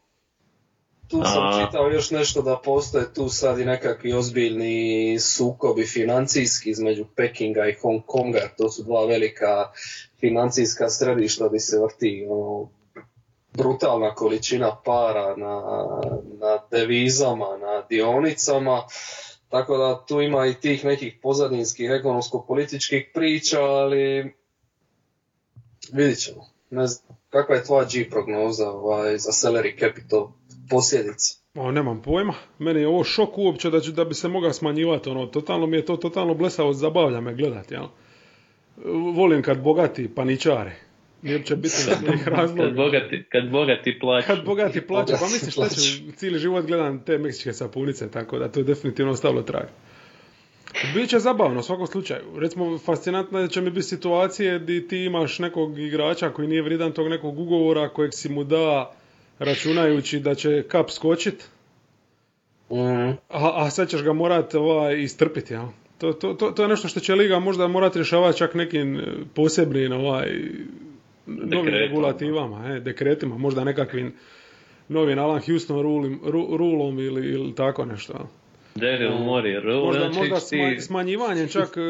tu 1.07 1.21
sam 1.23 1.43
A. 1.43 1.65
čitao 1.65 1.89
još 1.89 2.11
nešto 2.11 2.41
da 2.41 2.57
postoje 2.57 3.13
tu 3.13 3.29
sad 3.29 3.59
i 3.59 3.65
nekakvi 3.65 4.13
ozbiljni 4.13 5.17
sukobi 5.19 5.85
financijski 5.85 6.69
između 6.69 7.05
Pekinga 7.15 7.67
i 7.67 7.73
Hong 7.73 8.01
Konga, 8.05 8.49
to 8.57 8.69
su 8.69 8.83
dva 8.83 9.05
velika 9.05 9.71
financijska 10.19 10.89
središta 10.89 11.47
gdje 11.47 11.59
se 11.59 11.79
vrti 11.79 12.27
ono, 12.29 12.69
brutalna 13.57 14.15
količina 14.15 14.75
para 14.85 15.35
na, 15.35 15.61
na 16.39 16.59
devizama, 16.71 17.57
na 17.57 17.81
dionicama, 17.89 18.83
tako 19.49 19.77
da 19.77 20.05
tu 20.05 20.21
ima 20.21 20.45
i 20.45 20.53
tih 20.53 20.85
nekih 20.85 21.19
pozadinskih 21.21 21.89
ekonomsko-političkih 21.89 23.11
priča, 23.13 23.61
ali 23.61 24.35
vidit 25.93 26.19
ćemo. 26.19 26.45
Ne 26.69 26.87
znam, 26.87 27.17
kakva 27.29 27.55
je 27.55 27.63
tvoja 27.63 27.87
G 27.93 28.09
prognoza 28.09 28.69
ovaj, 28.69 29.17
za 29.17 29.31
salary 29.31 29.79
capital 29.79 30.27
posljedice? 30.69 31.37
O, 31.55 31.71
nemam 31.71 32.01
pojma. 32.01 32.33
Meni 32.59 32.79
je 32.79 32.87
ovo 32.87 33.03
šok 33.03 33.37
uopće 33.37 33.69
da, 33.69 33.81
ću, 33.81 33.91
da 33.91 34.05
bi 34.05 34.13
se 34.13 34.27
mogao 34.27 34.53
smanjivati. 34.53 35.09
Ono, 35.09 35.25
totalno 35.25 35.67
mi 35.67 35.77
je 35.77 35.85
to 35.85 35.97
totalno 35.97 36.33
blesavo, 36.33 36.73
zabavlja 36.73 37.21
me 37.21 37.35
gledati. 37.35 37.73
Jel? 37.73 37.87
Volim 39.15 39.41
kad 39.41 39.61
bogati 39.61 40.15
paničare. 40.15 40.84
Uopće 41.27 41.55
bitno 41.55 41.79
iz 41.91 42.01
nekih 42.01 42.23
Kad 42.23 42.33
razloga. 42.33 42.71
bogati, 42.71 43.23
kad 43.29 43.49
bogati 43.49 43.99
plaću. 43.99 44.27
Kad 44.27 44.45
bogati 44.45 44.81
plaću, 44.87 45.13
pa 45.19 45.25
mislim 45.25 45.51
šta 45.51 45.69
ću, 45.69 45.75
Plaću. 45.75 46.17
cijeli 46.17 46.39
život 46.39 46.65
gledam 46.65 47.03
te 47.03 47.17
meksičke 47.17 47.53
sapunice, 47.53 48.11
tako 48.11 48.39
da 48.39 48.47
to 48.47 48.59
je 48.59 48.63
definitivno 48.63 49.11
ostavilo 49.11 49.41
trag. 49.41 49.65
Biće 50.95 51.19
zabavno 51.19 51.59
u 51.59 51.63
svakom 51.63 51.87
slučaju. 51.87 52.23
Recimo, 52.37 52.77
fascinantno 52.77 53.47
će 53.47 53.61
mi 53.61 53.69
biti 53.69 53.83
situacije 53.83 54.59
gdje 54.59 54.87
ti 54.87 54.97
imaš 54.97 55.39
nekog 55.39 55.79
igrača 55.79 56.29
koji 56.29 56.47
nije 56.47 56.61
vrijedan 56.61 56.91
tog 56.91 57.07
nekog 57.07 57.39
ugovora 57.39 57.89
kojeg 57.89 58.11
si 58.13 58.29
mu 58.29 58.43
da 58.43 58.91
računajući 59.39 60.19
da 60.19 60.35
će 60.35 60.63
kap 60.63 60.89
skočit, 60.91 61.47
Mm, 62.69 63.09
a, 63.29 63.51
a 63.55 63.69
sad 63.69 63.89
ćeš 63.89 64.03
ga 64.03 64.13
morat 64.13 64.55
ovaj, 64.55 65.01
istrpiti, 65.01 65.53
jel? 65.53 65.65
To, 65.97 66.13
to, 66.13 66.33
to, 66.33 66.51
to 66.51 66.61
je 66.61 66.67
nešto 66.69 66.87
što 66.87 66.99
će 66.99 67.15
Liga 67.15 67.39
možda 67.39 67.67
morati 67.67 67.97
rješavati 67.97 68.37
čak 68.37 68.53
nekim 68.53 68.99
e, 68.99 69.03
posebnim 69.33 69.91
ovaj, 69.91 70.27
novim 71.27 71.49
Dekretom. 71.49 71.73
regulativama, 71.73 72.75
e, 72.75 72.79
dekretima, 72.79 73.37
možda 73.37 73.63
nekakvim 73.63 74.13
novim 74.89 75.19
Alan 75.19 75.41
Houston 75.45 75.81
rulim, 75.81 76.19
ru, 76.25 76.57
rulom 76.57 76.99
ili, 76.99 77.27
ili 77.31 77.55
tako 77.55 77.85
nešto. 77.85 78.29
Daryl 78.75 79.17
Morey, 79.25 79.61
Rule, 79.63 79.85
Možda, 79.85 80.09
možda 80.09 80.39
sma, 80.39 80.75
smanjivanjem 80.79 81.47
čak, 81.47 81.77
e, 81.77 81.81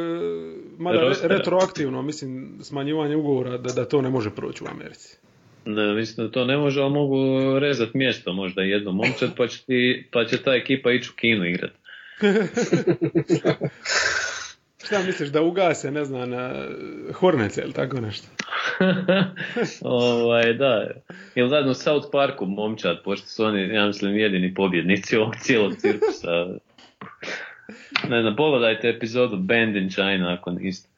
mada 0.78 1.02
Rostera. 1.02 1.38
retroaktivno, 1.38 2.02
mislim, 2.02 2.58
smanjivanje 2.62 3.16
ugovora 3.16 3.58
da, 3.58 3.74
da 3.74 3.86
to 3.86 4.02
ne 4.02 4.10
može 4.10 4.30
proći 4.30 4.64
u 4.64 4.68
Americi. 4.68 5.18
Ne, 5.66 5.94
mislim 5.94 6.28
da 6.28 6.32
to 6.32 6.46
ne 6.46 6.58
može, 6.58 6.82
ali 6.82 6.94
mogu 6.94 7.16
rezat 7.60 7.94
mjesto 7.94 8.34
možda 8.34 8.62
jedno 8.62 8.92
momčad, 8.92 9.36
pa 9.38 9.48
će, 9.48 9.64
ti, 9.66 10.08
pa 10.12 10.26
će 10.26 10.44
ta 10.44 10.56
ekipa 10.56 10.92
ići 10.92 11.10
u 11.14 11.16
kinu 11.16 11.46
igrat. 11.46 11.72
Šta 14.86 15.04
misliš, 15.04 15.30
da 15.30 15.42
ugase, 15.42 15.92
ne 15.92 16.06
znam, 16.06 16.30
na 16.30 16.54
Hornece 17.14 17.62
ili 17.62 17.74
tako 17.74 18.02
nešto? 18.02 18.28
ovaj, 19.82 20.54
da. 20.54 20.88
Ili 21.36 21.50
zadnju 21.50 21.72
u 21.72 21.74
South 21.74 22.08
Parku 22.12 22.46
momčad, 22.46 23.04
pošto 23.04 23.28
su 23.28 23.46
oni, 23.46 23.74
ja 23.74 23.88
mislim, 23.88 24.18
jedini 24.18 24.54
pobjednici 24.54 25.18
ovog 25.18 25.36
cijelog 25.36 25.76
cirkusa. 25.76 26.30
Ne 28.10 28.22
znam, 28.22 28.36
pogledajte 28.36 28.90
epizodu 28.90 29.38
Band 29.38 29.76
in 29.76 29.90
China 29.90 30.34
ako 30.34 30.52
niste. 30.52 30.90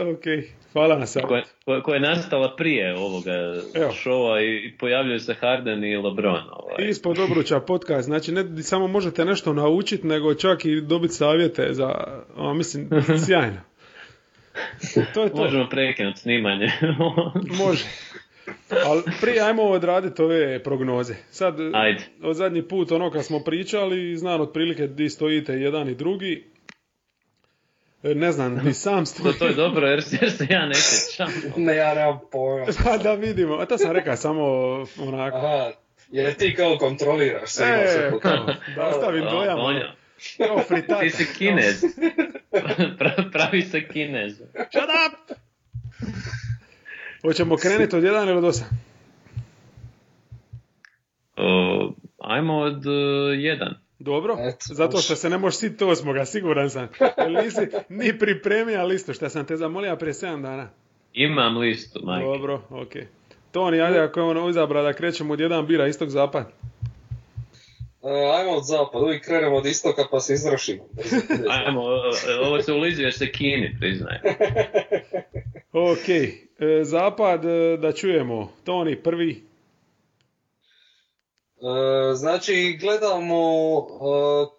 Ok, 0.00 0.24
hvala 0.72 0.98
na 0.98 1.06
savjetu. 1.06 1.48
Koja, 1.64 1.82
koja, 1.82 1.94
je 1.94 2.00
nastala 2.00 2.56
prije 2.56 2.96
ovoga 2.96 3.32
Evo. 3.74 3.92
šova 3.92 4.40
i, 4.40 4.56
i 4.56 4.78
pojavljuju 4.78 5.20
se 5.20 5.34
Harden 5.34 5.84
i 5.84 5.96
LeBron. 5.96 6.42
Ovaj. 6.52 6.88
Ispod 6.88 7.18
obruča 7.18 7.60
podcast, 7.60 8.04
znači 8.04 8.32
ne 8.32 8.62
samo 8.62 8.86
možete 8.86 9.24
nešto 9.24 9.52
naučiti, 9.52 10.06
nego 10.06 10.34
čak 10.34 10.64
i 10.64 10.80
dobiti 10.80 11.14
savjete 11.14 11.68
za, 11.70 11.88
a, 12.36 12.54
mislim, 12.54 12.88
sjajno. 13.26 13.60
To 15.14 15.22
je 15.22 15.30
to. 15.30 15.36
Možemo 15.36 15.68
prekinuti 15.70 16.20
snimanje. 16.20 16.66
Može. 17.64 17.84
Ali 18.86 19.02
prije 19.20 19.40
ajmo 19.40 19.62
odraditi 19.62 20.22
ove 20.22 20.62
prognoze. 20.62 21.14
Sad, 21.30 21.56
Ajde. 21.74 22.04
od 22.22 22.36
zadnji 22.36 22.62
put 22.62 22.92
ono 22.92 23.10
kad 23.10 23.24
smo 23.24 23.40
pričali, 23.40 24.16
znam 24.16 24.40
otprilike 24.40 24.86
di 24.86 25.10
stojite 25.10 25.52
jedan 25.52 25.88
i 25.88 25.94
drugi. 25.94 26.51
E, 28.04 28.14
Ne 28.14 28.32
znam, 28.32 28.58
di 28.58 28.74
sam 28.74 28.98
to, 29.00 29.06
stoji. 29.06 29.34
to 29.34 29.46
je 29.46 29.54
dobro 29.54 29.86
jer, 29.86 30.02
se- 30.02 30.18
jer 30.20 30.30
se 30.32 30.46
ja 30.50 30.66
ne 30.66 30.74
sjećam. 30.74 31.32
ne, 31.56 31.76
ja 31.76 31.94
nemam 31.94 32.18
pojma. 32.32 32.66
Pa 32.84 32.98
da 32.98 33.14
vidimo. 33.14 33.54
A 33.54 33.66
to 33.66 33.78
sam 33.78 33.92
rekao 33.92 34.16
samo 34.16 34.42
onako. 34.98 35.36
Aha, 35.36 35.70
Jer 36.10 36.34
ti 36.34 36.54
kao 36.54 36.78
kontroliraš 36.78 37.50
sve. 37.50 37.66
E, 37.66 38.10
po 38.10 38.18
kao, 38.18 38.36
tome. 38.36 38.56
da 38.76 38.86
ostavim 38.86 39.24
dojam. 39.24 39.58
ono, 39.58 39.62
Donja, 39.68 39.92
Kao 40.38 40.58
fritata. 40.60 41.00
Ti 41.00 41.10
si 41.10 41.26
kinez. 41.28 41.82
Pra- 42.98 43.30
Pravi 43.32 43.62
se 43.62 43.88
kinez. 43.88 44.36
Shut 44.36 44.90
up! 45.06 45.36
Hoćemo 47.22 47.56
krenuti 47.56 47.96
od 47.96 48.04
jedan 48.04 48.28
ili 48.28 48.38
od 48.38 48.44
osam? 48.44 48.68
O, 51.36 51.92
ajmo 52.20 52.56
od 52.56 52.86
uh, 52.86 52.92
jedan. 53.36 53.74
Dobro, 54.04 54.36
Eto, 54.38 54.74
zato 54.74 54.98
što 54.98 55.16
se 55.16 55.30
ne 55.30 55.38
možeš 55.38 55.58
siti 55.58 55.84
osmoga, 55.84 56.24
siguran 56.24 56.70
sam. 56.70 56.88
Jer 57.18 57.44
nisi 57.44 57.60
ni 57.88 58.18
pripremio 58.18 58.86
listu, 58.86 59.12
što 59.12 59.28
sam 59.28 59.46
te 59.46 59.56
zamolio 59.56 59.96
prije 59.96 60.12
7 60.12 60.42
dana. 60.42 60.70
Imam 61.12 61.56
listu, 61.56 62.00
majke. 62.04 62.24
Dobro, 62.24 62.62
okej. 62.70 63.06
Toni, 63.52 63.80
ajde, 63.80 63.98
ako 63.98 64.20
je 64.20 64.26
ono 64.26 64.48
izabra 64.48 64.82
da 64.82 64.92
krećemo 64.92 65.32
od 65.32 65.40
jedan 65.40 65.66
bira 65.66 65.86
istog 65.86 66.08
zapad. 66.08 66.52
E, 68.02 68.30
ajmo 68.38 68.52
od 68.52 68.62
zapada, 68.66 69.04
uvijek 69.04 69.24
krenemo 69.24 69.56
od 69.56 69.66
istoka 69.66 70.02
pa 70.10 70.20
se 70.20 70.34
izrašimo. 70.34 70.82
Ajmo, 71.66 71.80
ovo 72.44 72.62
se 72.62 72.72
ulizuješ 72.72 73.18
se 73.18 73.32
Kini, 73.32 73.76
priznaj. 73.80 74.18
Ok, 75.72 76.08
e, 76.08 76.84
zapad 76.84 77.44
e, 77.44 77.76
da 77.76 77.92
čujemo. 77.92 78.52
Toni, 78.64 78.96
prvi. 78.96 79.51
E, 81.62 82.14
znači, 82.14 82.78
gledamo 82.80 83.36
e, 83.78 83.82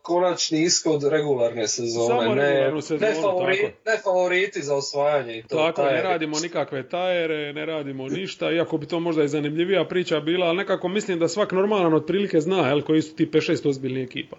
konačni 0.01 0.63
ishod 0.63 1.03
regularne 1.03 1.67
sezone. 1.67 2.07
Samo 2.07 2.35
ne, 2.35 2.81
sezonu, 2.81 3.01
ne, 3.01 3.13
favori- 3.21 3.61
tako. 3.61 3.77
ne 3.85 3.97
favoriti 4.03 4.61
za 4.61 4.75
osvajanje. 4.75 5.43
To, 5.49 5.55
Tako, 5.57 5.81
taj 5.81 5.93
ne 5.93 6.01
radimo 6.01 6.39
nikakve 6.39 6.89
tajere, 6.89 7.53
ne 7.53 7.65
radimo 7.65 8.07
ništa, 8.07 8.51
iako 8.51 8.77
bi 8.77 8.85
to 8.85 8.99
možda 8.99 9.23
i 9.23 9.27
zanimljivija 9.27 9.85
priča 9.85 10.19
bila, 10.19 10.47
ali 10.47 10.57
nekako 10.57 10.87
mislim 10.87 11.19
da 11.19 11.27
svak 11.27 11.51
normalan 11.51 11.93
otprilike 11.93 12.41
zna, 12.41 12.67
jel, 12.67 12.81
koji 12.81 13.01
su 13.01 13.15
ti 13.15 13.25
5-6 13.25 13.69
ozbiljnih 13.69 14.07
ekipa. 14.07 14.37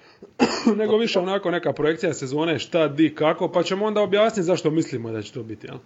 Nego 0.80 0.96
više 0.96 1.18
onako 1.18 1.50
neka 1.50 1.72
projekcija 1.72 2.14
sezone, 2.14 2.58
šta, 2.58 2.88
di, 2.88 3.14
kako, 3.14 3.52
pa 3.52 3.62
ćemo 3.62 3.86
onda 3.86 4.00
objasniti 4.00 4.46
zašto 4.46 4.70
mislimo 4.70 5.10
da 5.10 5.22
će 5.22 5.32
to 5.32 5.42
biti, 5.42 5.66
jel? 5.66 5.78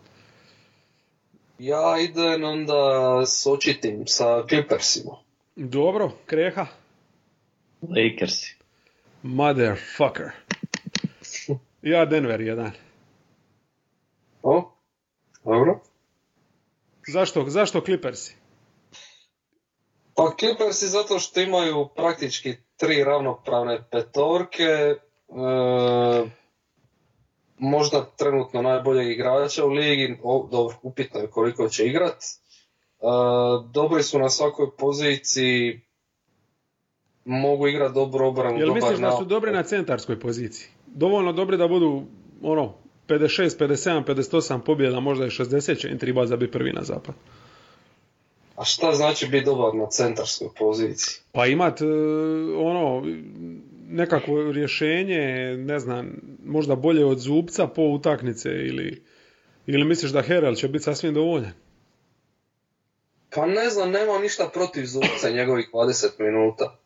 Ja 1.59 1.97
idem 2.01 2.45
onda 2.45 3.23
s 3.27 3.47
očitim, 3.47 4.07
sa 4.07 4.47
Clippersima. 4.49 5.24
Dobro, 5.57 6.13
kreha. 6.27 6.67
Lakersi. 7.83 8.57
Motherfucker. 9.23 10.31
Ja 11.83 12.05
Denver 12.05 12.41
jedan. 12.41 12.71
O, 14.43 14.73
dobro. 15.45 15.81
Zašto, 17.09 17.45
zašto 17.49 17.81
Clippersi? 17.81 18.37
Pa 20.15 20.35
Clippersi 20.41 20.87
zato 20.87 21.19
što 21.19 21.41
imaju 21.41 21.89
praktički 21.97 22.57
tri 22.77 23.05
ravnopravne 23.05 23.85
petorke, 23.91 24.63
e, 24.63 24.97
možda 27.59 28.05
trenutno 28.17 28.63
najboljeg 28.63 29.11
igrača 29.11 29.65
u 29.65 29.69
ligi, 29.69 30.19
o, 30.23 30.49
dobro, 30.51 30.77
upitno 30.83 31.21
je 31.21 31.31
koliko 31.31 31.69
će 31.69 31.87
igrat. 31.87 32.25
Dobri 33.73 34.03
su 34.03 34.19
na 34.19 34.31
svakoj 34.31 34.67
poziciji, 34.79 35.81
mogu 37.25 37.69
igrat 37.69 37.95
dobro 37.95 38.29
obranu, 38.29 38.59
Jel 38.59 38.75
misliš 38.75 38.99
da 38.99 39.17
su 39.17 39.25
dobri 39.25 39.53
na 39.53 39.63
centarskoj 39.63 40.21
poziciji? 40.21 40.69
Dovoljno 40.87 41.33
dobri 41.33 41.57
da 41.57 41.69
budu, 41.69 42.03
ono, 42.43 42.75
56, 43.09 43.59
57, 43.59 44.05
58 44.05 44.61
pobjeda, 44.61 45.01
možda 45.01 45.27
i 45.27 45.31
60 45.31 45.79
će 45.79 45.89
im 45.89 45.99
treba 45.99 46.27
za 46.27 46.37
biti 46.37 46.53
prvi 46.53 46.73
na 46.73 46.83
zapad. 46.83 47.15
A 48.57 48.65
šta 48.65 48.93
znači 48.93 49.29
biti 49.29 49.45
dobar 49.45 49.75
na 49.75 49.87
centarskoj 49.87 50.49
poziciji? 50.59 51.15
Pa 51.33 51.47
imat, 51.47 51.81
e, 51.81 51.85
ono, 52.57 53.03
nekakvo 53.89 54.53
rješenje, 54.53 55.57
ne 55.57 55.79
znam, 55.79 56.13
možda 56.45 56.75
bolje 56.75 57.05
od 57.05 57.19
zubca 57.19 57.67
po 57.67 57.83
utakmice 57.83 58.49
ili, 58.49 59.03
ili 59.67 59.85
misliš 59.85 60.11
da 60.11 60.23
Herald 60.23 60.57
će 60.57 60.69
biti 60.69 60.85
sasvim 60.85 61.15
dovoljan? 61.15 61.53
Pa 63.35 63.47
ne 63.47 63.71
znam, 63.71 63.91
nema 63.91 64.19
ništa 64.19 64.51
protiv 64.55 64.85
Zubca 64.87 65.31
njegovih 65.31 65.69
20 65.73 66.09
minuta. 66.19 66.77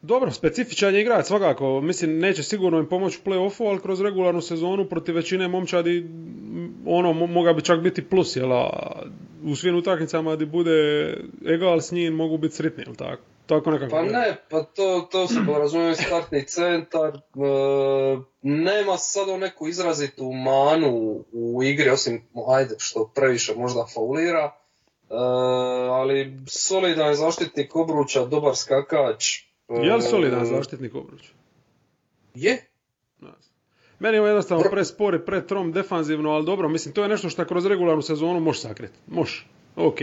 Dobro, 0.00 0.30
specifičan 0.30 0.94
je 0.94 1.00
igrač 1.00 1.26
svakako. 1.26 1.80
Mislim, 1.80 2.18
neće 2.18 2.42
sigurno 2.42 2.78
im 2.78 2.88
pomoći 2.88 3.18
u 3.24 3.28
play-offu, 3.28 3.68
ali 3.68 3.80
kroz 3.80 4.00
regularnu 4.00 4.40
sezonu 4.40 4.88
protiv 4.88 5.14
većine 5.14 5.48
momčadi 5.48 6.06
ono, 6.86 7.12
mo- 7.12 7.26
moga 7.32 7.52
bi 7.52 7.62
čak 7.62 7.80
biti 7.80 8.08
plus, 8.08 8.36
jel? 8.36 8.50
U 9.44 9.56
svim 9.56 9.76
utakmicama 9.76 10.36
di 10.36 10.46
bude 10.46 11.14
egal 11.46 11.80
s 11.80 11.92
njim 11.92 12.14
mogu 12.14 12.38
biti 12.38 12.54
sretni, 12.54 12.84
jel 12.86 12.94
tako? 12.94 13.22
Tako 13.46 13.70
nekako. 13.70 13.90
Pa 13.90 14.02
ne, 14.02 14.36
pa 14.50 14.62
to, 14.62 15.08
to 15.10 15.28
se 15.28 15.34
porazumije 15.46 15.94
startni 15.94 16.46
centar. 16.46 17.16
e, 17.16 17.20
nema 18.42 18.96
sad 18.96 19.40
neku 19.40 19.68
izrazitu 19.68 20.32
manu 20.32 21.24
u 21.32 21.62
igri, 21.62 21.90
osim, 21.90 22.22
ajde, 22.48 22.74
što 22.78 23.10
previše 23.14 23.54
možda 23.56 23.86
faulira. 23.94 24.52
E, 25.10 25.14
ali 25.90 26.38
solidan 26.46 27.08
je 27.08 27.14
zaštitnik 27.14 27.76
obruča, 27.76 28.24
dobar 28.24 28.56
skakač. 28.56 29.38
e, 29.68 29.86
Je 29.86 29.94
li 29.94 30.02
solidan 30.02 30.46
zaštitnik 30.46 30.94
obruč? 30.94 31.22
Je. 32.34 32.68
Meni 33.98 34.16
je 34.16 34.22
jednostavno 34.22 34.64
prespor 34.70 35.14
i 35.14 35.24
pretrom 35.26 35.72
defanzivno, 35.72 36.30
ali 36.30 36.46
dobro, 36.46 36.68
mislim, 36.68 36.94
to 36.94 37.02
je 37.02 37.08
nešto 37.08 37.28
što 37.28 37.44
kroz 37.44 37.66
regularnu 37.66 38.02
sezonu 38.02 38.40
možeš 38.40 38.62
sakriti. 38.62 38.94
Može, 39.06 39.46
ok. 39.76 39.98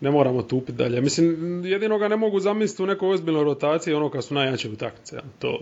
Ne 0.00 0.10
moramo 0.10 0.42
tupiti 0.42 0.78
dalje. 0.78 1.00
Mislim, 1.00 1.62
jedino 1.64 1.98
ga 1.98 2.08
ne 2.08 2.16
mogu 2.16 2.40
zamisliti 2.40 2.82
u 2.82 2.86
nekoj 2.86 3.12
ozbiljnoj 3.12 3.44
rotaciji, 3.44 3.94
ono 3.94 4.10
kad 4.10 4.24
su 4.24 4.34
najjače 4.34 4.68
utakmice. 4.68 5.16
To, 5.38 5.58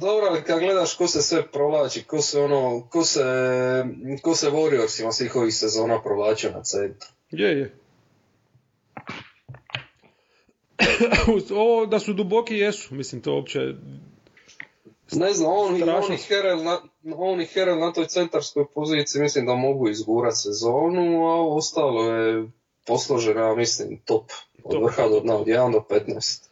Dobro, 0.00 0.26
ali 0.30 0.42
kad 0.42 0.58
gledaš 0.58 0.94
ko 0.94 1.06
se 1.06 1.22
sve 1.22 1.46
provlači, 1.46 2.04
ko 2.04 2.22
se 2.22 2.40
ono, 2.40 2.88
ko 2.90 3.04
se, 3.04 3.24
ko 4.22 4.34
se 4.34 4.50
Warriorsima 4.50 5.12
svih 5.12 5.36
ovih 5.36 5.54
sezona 5.54 6.02
provlačio 6.02 6.50
na 6.50 6.62
centru. 6.62 7.08
Je, 7.30 7.58
je. 7.58 7.74
Ovo 11.54 11.86
da 11.86 11.98
su 11.98 12.12
duboki 12.12 12.54
jesu, 12.54 12.94
mislim 12.94 13.20
to 13.20 13.34
uopće... 13.34 13.58
Ne 15.12 15.32
znam, 15.32 15.52
on, 15.52 15.76
Strašno 15.76 16.06
on, 16.06 16.14
i. 16.14 16.16
Herel 16.16 16.62
na, 16.62 16.80
on 17.16 17.40
i 17.40 17.46
Herel 17.46 17.78
na 17.78 17.92
toj 17.92 18.06
centarskoj 18.06 18.66
poziciji 18.74 19.22
mislim 19.22 19.46
da 19.46 19.54
mogu 19.54 19.88
izgurat 19.88 20.34
sezonu, 20.36 21.26
a 21.26 21.54
ostalo 21.54 22.12
je 22.12 22.48
posloženo, 22.88 23.40
ja 23.40 23.54
mislim, 23.54 24.00
top. 24.04 24.30
Od 24.64 24.72
Top. 24.72 24.82
vrha 24.82 25.08
do 25.08 25.20
dna, 25.20 25.36
od 25.36 25.46
1 25.46 25.72
do 25.72 25.84
15. 25.90 26.48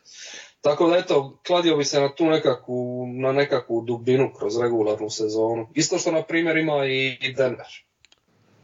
Tako 0.61 0.89
da 0.89 0.97
eto, 0.97 1.39
kladio 1.47 1.77
bi 1.77 1.85
se 1.85 2.01
na 2.01 2.15
tu 2.15 2.25
nekakvu, 2.25 3.07
na 3.07 3.33
nekakvu 3.33 3.83
dubinu 3.83 4.33
kroz 4.39 4.61
regularnu 4.61 5.11
sezonu. 5.11 5.69
Isto 5.75 5.99
što 5.99 6.13
na 6.13 6.23
primjer 6.23 6.57
ima 6.57 6.87
i 6.87 7.35
Denver. 7.37 7.67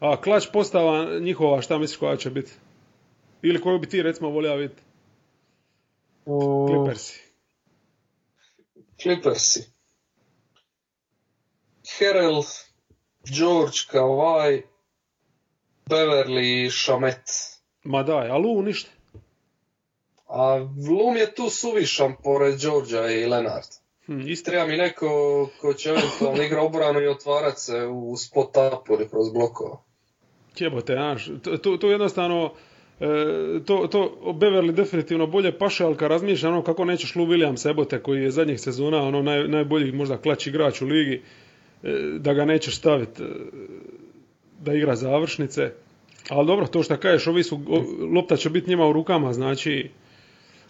A 0.01 0.21
klač 0.21 0.45
postava 0.53 1.21
njihova, 1.21 1.63
šta 1.63 1.79
misliš 1.79 1.99
koja 1.99 2.17
će 2.17 2.31
biti? 2.31 2.53
Ili 3.43 3.61
koju 3.61 3.79
bi 3.79 3.89
ti 3.89 4.03
recimo 4.03 4.31
volio 4.31 4.57
vidjeti? 4.57 4.83
Clippersi. 6.69 7.21
Clippersi. 9.03 9.73
Herel, 11.99 12.43
George, 13.25 13.79
Kawhi, 13.93 14.63
Beverly 15.91 16.67
i 16.67 16.71
Shamet. 16.71 17.52
Ma 17.85 18.03
daj, 18.03 18.31
a 18.31 18.37
Lu 18.37 18.62
ništa. 18.62 18.90
A 20.33 20.57
Lum 20.88 21.16
je 21.16 21.35
tu 21.35 21.51
suvišan 21.51 22.14
pored 22.25 22.57
Georgia 22.61 23.11
i 23.11 23.27
Lenard. 23.27 23.68
Hm, 24.07 24.21
isto. 24.21 24.51
Treba 24.51 24.66
mi 24.66 24.77
neko 24.77 25.09
ko 25.61 25.75
će 25.75 25.90
eventualno 25.90 26.42
igra 26.42 26.62
obranu 26.62 27.01
i 27.01 27.09
otvarat 27.09 27.59
se 27.59 27.87
u 27.87 28.16
spot 28.16 28.57
up 28.57 28.88
ili 28.88 29.09
kroz 29.09 29.33
blokova. 29.33 29.83
Jebote, 30.59 30.92
znaš, 30.92 31.31
to, 31.42 31.57
to, 31.57 31.77
to 31.77 31.90
jednostavno, 31.90 32.53
e, 33.01 33.07
to, 33.66 33.87
to 33.87 34.16
Beverly 34.25 34.73
definitivno 34.73 35.27
bolje 35.27 35.59
paše, 35.59 35.85
ali 35.85 35.97
kad 35.97 36.11
razmišlja 36.11 36.49
ono 36.49 36.62
kako 36.62 36.85
nećeš 36.85 37.16
Lou 37.16 37.27
Williams 37.27 37.68
jebote 37.68 38.03
koji 38.03 38.23
je 38.23 38.31
zadnjih 38.31 38.61
sezona 38.61 39.03
ono 39.03 39.23
naj, 39.23 39.49
najbolji 39.49 39.92
možda 39.92 40.16
klać 40.16 40.47
igrač 40.47 40.83
u 40.83 40.87
ligi, 40.87 41.23
e, 41.83 41.92
da 42.18 42.35
ga 42.35 42.45
nećeš 42.45 42.77
staviti 42.77 43.23
da 44.61 44.75
igra 44.75 44.97
završnice. 44.97 45.71
Ali 46.29 46.47
dobro, 46.47 46.67
to 46.67 46.83
što 46.83 46.97
kažeš, 46.97 47.27
ovi 47.27 47.43
su, 47.43 47.61
o- 47.69 48.07
lopta 48.15 48.37
će 48.37 48.51
biti 48.51 48.71
njima 48.71 48.87
u 48.87 48.93
rukama, 48.93 49.33
znači 49.33 49.91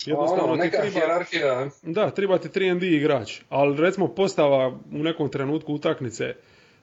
jednostavno 0.06 0.44
ono, 0.44 0.54
ti 0.54 0.60
neka 0.60 0.76
treba, 0.80 0.92
hjerarhija. 1.00 1.70
da, 1.82 2.10
treba 2.10 2.38
ti 2.38 2.48
3 2.48 2.96
igrač, 2.96 3.40
ali 3.48 3.76
recimo 3.80 4.08
postava 4.08 4.68
u 4.92 4.98
nekom 5.02 5.28
trenutku 5.30 5.74
utakmice 5.74 6.34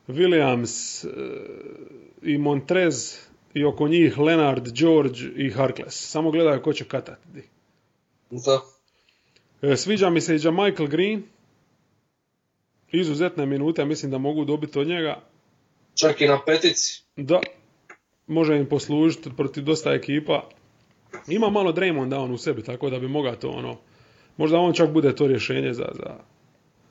Williams 0.07 1.05
e, 1.05 1.09
i 2.21 2.37
Montrez 2.37 3.17
i 3.53 3.65
oko 3.65 3.87
njih 3.87 4.17
Leonard, 4.17 4.71
George 4.73 5.19
i 5.35 5.49
Harkless. 5.49 6.09
Samo 6.11 6.31
gledaju 6.31 6.61
ko 6.61 6.73
će 6.73 6.85
katati. 6.85 7.41
Da. 8.29 8.61
E, 9.61 9.77
Sviđa 9.77 10.09
mi 10.09 10.21
se 10.21 10.35
i 10.35 10.51
Michael 10.51 10.87
Green. 10.87 11.23
Izuzetne 12.91 13.45
minute, 13.45 13.85
mislim 13.85 14.11
da 14.11 14.17
mogu 14.17 14.45
dobiti 14.45 14.79
od 14.79 14.87
njega. 14.87 15.21
Čak 15.95 16.21
i 16.21 16.27
na 16.27 16.39
petici. 16.45 17.03
Da. 17.15 17.41
Može 18.29 18.57
im 18.57 18.65
poslužiti 18.65 19.29
protiv 19.37 19.63
dosta 19.63 19.93
ekipa. 19.93 20.49
Ima 21.27 21.49
malo 21.49 21.71
Draymonda 21.71 22.17
on 22.17 22.31
u 22.31 22.37
sebi, 22.37 22.63
tako 22.63 22.89
da 22.89 22.99
bi 22.99 23.07
mogao 23.07 23.35
to 23.35 23.49
ono, 23.49 23.77
možda 24.37 24.57
on 24.57 24.73
čak 24.73 24.89
bude 24.89 25.15
to 25.15 25.27
rješenje 25.27 25.73
za, 25.73 25.85
za, 25.93 26.15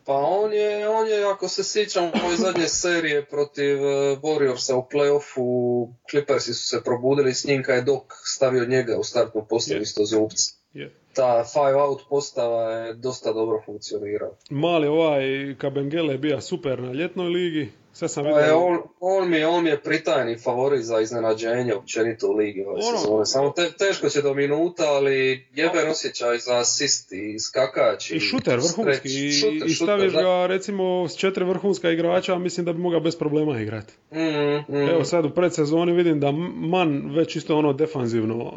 Pa 0.09 0.14
on 0.14 0.53
je, 0.53 0.88
on 0.88 1.07
je, 1.09 1.24
ako 1.24 1.48
se 1.48 1.64
sjećam 1.64 2.05
ove 2.05 2.37
zadnje 2.37 2.68
serije 2.68 3.24
protiv 3.24 3.77
eh, 3.77 4.16
Warriorsa 4.22 4.74
u 4.74 4.87
playoffu, 4.92 5.88
Clippersi 6.11 6.55
su 6.55 6.66
se 6.66 6.85
probudili 6.85 7.35
s 7.35 7.44
njim 7.44 7.62
kad 7.62 7.77
je 7.77 7.83
Dok 7.83 8.03
stavio 8.24 8.66
njega 8.66 8.96
u 8.98 9.05
startnu 9.05 9.46
postavu 9.48 9.79
Je. 9.79 9.83
isto 9.83 10.05
zubca. 10.05 10.55
je. 10.74 10.94
Ta 11.18 11.44
five 11.44 11.76
out 11.78 12.00
postava 12.09 12.62
je 12.62 12.94
dosta 12.94 13.33
dobro 13.33 13.62
funkcionirala. 13.66 14.33
Mali 14.50 14.87
ovaj 14.87 15.20
Kabengele 15.59 16.14
je 16.14 16.18
bio 16.18 16.40
super 16.40 16.81
na 16.81 16.92
ljetnoj 16.92 17.28
ligi, 17.28 17.68
sve 17.92 18.09
sam 18.09 18.24
Pa 18.24 18.31
je, 18.31 18.37
vidio. 18.37 18.59
on, 18.59 18.78
on, 19.00 19.31
mi 19.31 19.37
je, 19.37 19.46
on 19.46 19.64
mi 19.64 19.70
je 19.70 19.81
pritajni 19.83 20.38
favorit 20.38 20.83
za 20.83 21.00
iznenađenje 21.00 21.74
općenito 21.74 22.28
u 22.28 22.33
ligi 22.33 22.64
ove 22.64 22.81
Ono- 22.88 22.98
sezone. 22.98 23.26
Samo 23.26 23.50
te, 23.50 23.70
teško 23.78 24.09
će 24.09 24.22
do 24.22 24.35
minuta, 24.35 24.83
ali 24.85 25.46
jeben 25.54 25.88
osjećaj 25.90 26.38
za 26.38 26.59
asist 26.59 27.12
i 27.12 27.38
skakač. 27.38 28.11
I 28.11 28.20
šuter 28.20 28.59
vrhunski 28.59 29.09
i. 29.09 29.33
Šuter, 29.33 29.66
i 29.66 29.74
staviš 29.74 30.12
ga 30.12 30.46
recimo 30.46 31.09
s 31.09 31.16
četiri 31.16 31.44
vrhunska 31.44 31.90
igrača, 31.90 32.38
mislim 32.38 32.66
da 32.66 32.72
bi 32.72 32.78
mogao 32.78 33.00
bez 33.00 33.16
problema 33.16 33.61
igrati. 33.61 33.92
Mm, 34.12 34.74
mm. 34.74 34.88
Evo 34.88 35.04
sad 35.04 35.24
u 35.24 35.31
predsezoni 35.31 35.92
vidim 35.92 36.20
da 36.20 36.33
Man 36.33 37.11
već 37.14 37.37
isto 37.37 37.57
ono 37.57 37.72
defanzivno 37.72 38.52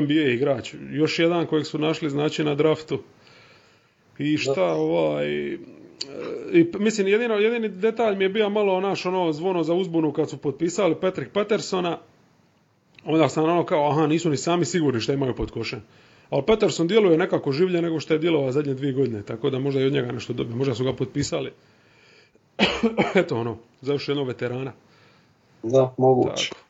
NBA 0.00 0.32
igrač. 0.34 0.74
Još 0.90 1.18
jedan 1.18 1.46
kojeg 1.46 1.66
su 1.66 1.78
našli 1.78 2.10
znači 2.10 2.44
na 2.44 2.54
draftu. 2.54 2.98
I 4.18 4.36
šta 4.36 4.64
ovaj... 4.64 5.52
e, 5.52 5.58
I, 6.52 6.66
mislim, 6.78 7.08
jedino, 7.08 7.34
jedini 7.34 7.68
detalj 7.68 8.16
mi 8.16 8.24
je 8.24 8.28
bio 8.28 8.48
malo 8.48 8.80
naš 8.80 9.06
ono 9.06 9.32
zvono 9.32 9.62
za 9.62 9.74
uzbunu 9.74 10.12
kad 10.12 10.30
su 10.30 10.36
potpisali 10.36 10.94
Patrick 11.00 11.32
Pattersona. 11.32 11.98
Onda 13.04 13.28
sam 13.28 13.44
ono 13.44 13.66
kao, 13.66 13.90
aha, 13.90 14.06
nisu 14.06 14.30
ni 14.30 14.36
sami 14.36 14.64
sigurni 14.64 15.00
šta 15.00 15.12
imaju 15.12 15.34
pod 15.34 15.50
košem. 15.50 15.82
Ali 16.30 16.42
Patterson 16.46 16.86
djeluje 16.86 17.18
nekako 17.18 17.52
življe 17.52 17.82
nego 17.82 18.00
što 18.00 18.14
je 18.14 18.18
djelovao 18.18 18.52
zadnje 18.52 18.74
dvije 18.74 18.92
godine, 18.92 19.22
tako 19.22 19.50
da 19.50 19.58
možda 19.58 19.80
i 19.80 19.84
od 19.84 19.92
njega 19.92 20.12
nešto 20.12 20.32
dobije. 20.32 20.56
Možda 20.56 20.74
su 20.74 20.84
ga 20.84 20.92
potpisali. 20.92 21.52
Eto 23.14 23.36
ono, 23.36 23.56
za 23.80 23.92
još 23.92 24.08
jednog 24.08 24.26
veterana. 24.28 24.72
Da, 25.62 25.94
moguće. 25.98 26.48
Tako. 26.48 26.61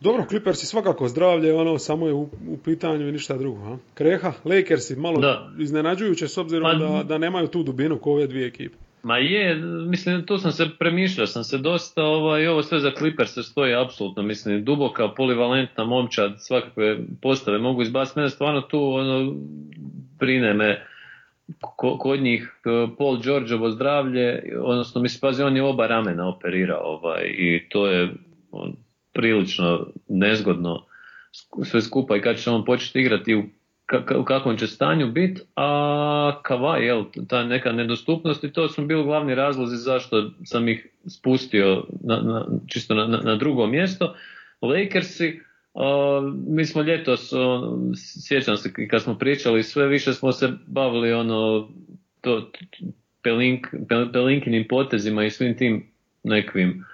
Dobro, 0.00 0.24
Clippersi 0.28 0.66
svakako 0.66 1.08
zdravlje, 1.08 1.54
ono, 1.54 1.78
samo 1.78 2.06
je 2.06 2.12
u, 2.12 2.20
u 2.48 2.56
pitanju 2.64 3.08
i 3.08 3.12
ništa 3.12 3.36
drugo. 3.36 3.58
A? 3.64 3.76
Kreha, 3.94 4.32
Lakersi, 4.44 4.96
malo 4.96 5.20
Da. 5.20 5.48
iznenađujuće 5.58 6.28
s 6.28 6.38
obzirom 6.38 6.72
Pa- 6.72 6.78
da, 6.78 7.02
da 7.04 7.18
nemaju 7.18 7.46
tu 7.46 7.62
dubinu 7.62 7.98
ko 7.98 8.12
ove 8.12 8.26
dvije 8.26 8.46
ekipe. 8.46 8.74
Ma 9.02 9.18
je, 9.18 9.54
mislim, 9.86 10.26
tu 10.26 10.38
sam 10.38 10.52
se 10.52 10.66
premišljao, 10.78 11.26
sam 11.26 11.44
se 11.44 11.58
dosta, 11.58 12.02
ovaj, 12.02 12.46
ovo 12.48 12.62
sve 12.62 12.80
za 12.80 12.90
Clippers 12.90 13.34
se 13.34 13.42
stoji 13.42 13.74
apsolutno, 13.76 14.22
mislim, 14.22 14.64
duboka, 14.64 15.08
polivalentna 15.08 15.84
momčad, 15.84 16.34
svakakve 16.38 16.98
postave 17.22 17.58
mogu 17.58 17.82
izbaciti, 17.82 18.18
mene 18.18 18.30
stvarno 18.30 18.60
tu, 18.60 18.80
ono, 18.84 19.34
brine 20.18 20.54
me 20.54 20.86
ko- 21.60 21.98
kod 21.98 22.20
njih 22.20 22.52
eh, 22.64 22.88
Paul 22.98 23.18
Georgeovo 23.18 23.70
zdravlje, 23.70 24.42
odnosno, 24.58 25.00
mislim, 25.00 25.20
pazi, 25.20 25.42
on 25.42 25.56
je 25.56 25.62
oba 25.62 25.86
ramena 25.86 26.28
operirao, 26.28 26.82
ovaj, 26.84 27.22
i 27.28 27.68
to 27.68 27.86
je 27.86 28.08
on, 28.52 28.72
prilično 29.12 29.86
nezgodno 30.08 30.86
sve 31.64 31.82
skupa 31.82 32.16
i 32.16 32.20
kad 32.20 32.38
će 32.38 32.50
on 32.50 32.64
početi 32.64 33.00
igrati 33.00 33.34
u 33.34 33.42
u 34.18 34.24
kakvom 34.24 34.56
će 34.56 34.66
stanju 34.66 35.12
biti, 35.12 35.40
a 35.56 36.40
Kavaj, 36.42 36.86
jel, 36.86 37.04
ta 37.28 37.44
neka 37.44 37.72
nedostupnost 37.72 38.44
i 38.44 38.52
to 38.52 38.68
su 38.68 38.86
bili 38.86 39.04
glavni 39.04 39.34
razlozi 39.34 39.76
zašto 39.76 40.30
sam 40.44 40.68
ih 40.68 40.86
spustio 41.06 41.84
na, 42.04 42.20
na, 42.20 42.46
čisto 42.66 42.94
na, 42.94 43.06
na, 43.06 43.36
drugo 43.36 43.66
mjesto. 43.66 44.14
Lakersi, 44.60 45.40
a, 45.74 46.20
mi 46.48 46.64
smo 46.64 46.82
ljetos, 46.82 47.32
o, 47.32 47.78
sjećam 48.26 48.56
se 48.56 48.88
kad 48.90 49.02
smo 49.02 49.18
pričali, 49.18 49.62
sve 49.62 49.86
više 49.86 50.12
smo 50.12 50.32
se 50.32 50.52
bavili 50.66 51.12
ono, 51.12 51.68
to, 52.20 52.50
pelink, 53.22 53.66
pel- 53.72 54.12
pelinkinim 54.12 54.66
potezima 54.68 55.24
i 55.24 55.30
svim 55.30 55.56
tim 55.56 55.90
nekvim 56.22 56.84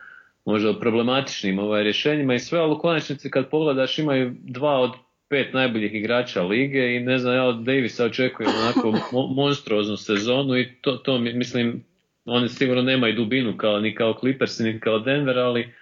možda 0.46 0.78
problematičnim 0.80 1.58
ovaj, 1.58 1.82
rješenjima 1.82 2.34
i 2.34 2.38
sve, 2.38 2.58
ali 2.58 2.72
u 2.72 2.78
konačnici 2.78 3.30
kad 3.30 3.50
pogledaš 3.50 3.98
imaju 3.98 4.34
dva 4.42 4.80
od 4.80 4.90
pet 5.28 5.52
najboljih 5.52 5.94
igrača 5.94 6.42
lige 6.42 6.96
i 6.96 7.00
ne 7.00 7.18
znam, 7.18 7.34
ja 7.34 7.44
od 7.44 7.64
Davisa 7.64 8.04
očekujem 8.04 8.52
onako 8.62 8.88
mo- 9.12 9.34
monstruoznu 9.34 9.96
sezonu 9.96 10.58
i 10.58 10.68
to, 10.80 10.92
to 10.92 11.18
mi- 11.18 11.32
mislim, 11.32 11.84
oni 12.24 12.48
sigurno 12.48 12.82
nemaju 12.82 13.14
dubinu 13.14 13.56
kao, 13.56 13.80
ni 13.80 13.94
kao 13.94 14.14
Clippers 14.20 14.58
ni 14.58 14.80
kao 14.80 14.98
Denver, 14.98 15.38
ali 15.38 15.74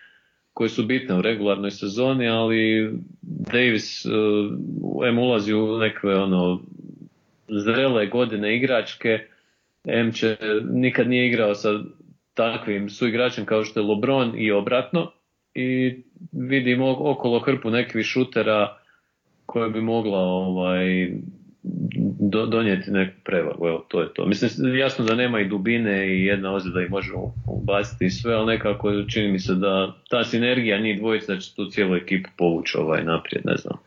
koje 0.53 0.69
su 0.69 0.83
bitne 0.83 1.15
u 1.15 1.23
regularnoj 1.23 1.71
sezoni, 1.71 2.29
ali 2.29 2.91
Davis 3.23 4.07
uh, 4.07 4.13
em 5.09 5.19
ulazi 5.19 5.55
u 5.55 5.79
nekve 5.79 6.17
ono 6.17 6.61
zrele 7.49 8.07
godine 8.07 8.57
igračke, 8.57 9.19
em 9.85 10.13
će, 10.13 10.37
nikad 10.71 11.09
nije 11.09 11.27
igrao 11.27 11.55
sa 11.55 11.81
takvim 12.35 12.91
suigračem 12.91 13.45
kao 13.45 13.65
što 13.65 13.81
je 13.81 13.87
LeBron 13.87 14.33
i 14.37 14.53
obratno 14.53 15.13
i 15.55 15.97
vidim 16.33 16.83
okolo 16.83 17.41
hrpu 17.41 17.71
nekih 17.71 18.03
šutera 18.03 18.77
koje 19.47 19.71
bi 19.71 19.81
mogla 19.81 20.19
ovaj 20.19 21.11
do, 22.21 22.47
donijeti 22.47 22.91
neku 22.91 23.15
prevagu, 23.25 23.67
evo 23.67 23.85
to 23.89 24.01
je 24.01 24.15
to. 24.15 24.27
Mislim, 24.27 24.77
jasno 24.79 25.05
da 25.05 25.15
nema 25.15 25.41
i 25.41 25.49
dubine 25.49 26.07
i 26.09 26.25
jedna 26.25 26.55
ozljeda 26.55 26.81
i 26.81 26.89
može 26.89 27.13
ubaciti 27.47 28.05
i 28.07 28.11
sve, 28.11 28.35
ali 28.35 28.47
nekako 28.47 29.03
čini 29.03 29.33
mi 29.33 29.39
se 29.39 29.55
da 29.55 29.95
ta 30.09 30.25
sinergija 30.25 30.81
njih 30.81 30.99
dvojica 30.99 31.35
da 31.35 31.41
će 31.41 31.55
tu 31.55 31.67
cijelu 31.71 31.97
ekipu 31.97 32.31
povući 32.37 32.79
ovaj 32.79 33.05
naprijed, 33.05 33.47
ne 33.47 33.57
znam. 33.57 33.79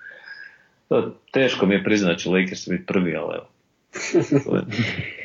To, 0.90 1.16
teško 1.32 1.66
mi 1.66 1.76
je 1.76 2.18
će 2.18 2.30
Lakers 2.30 2.70
biti 2.70 2.86
prvi, 2.86 3.16
ali 3.16 3.34
evo. 3.36 3.48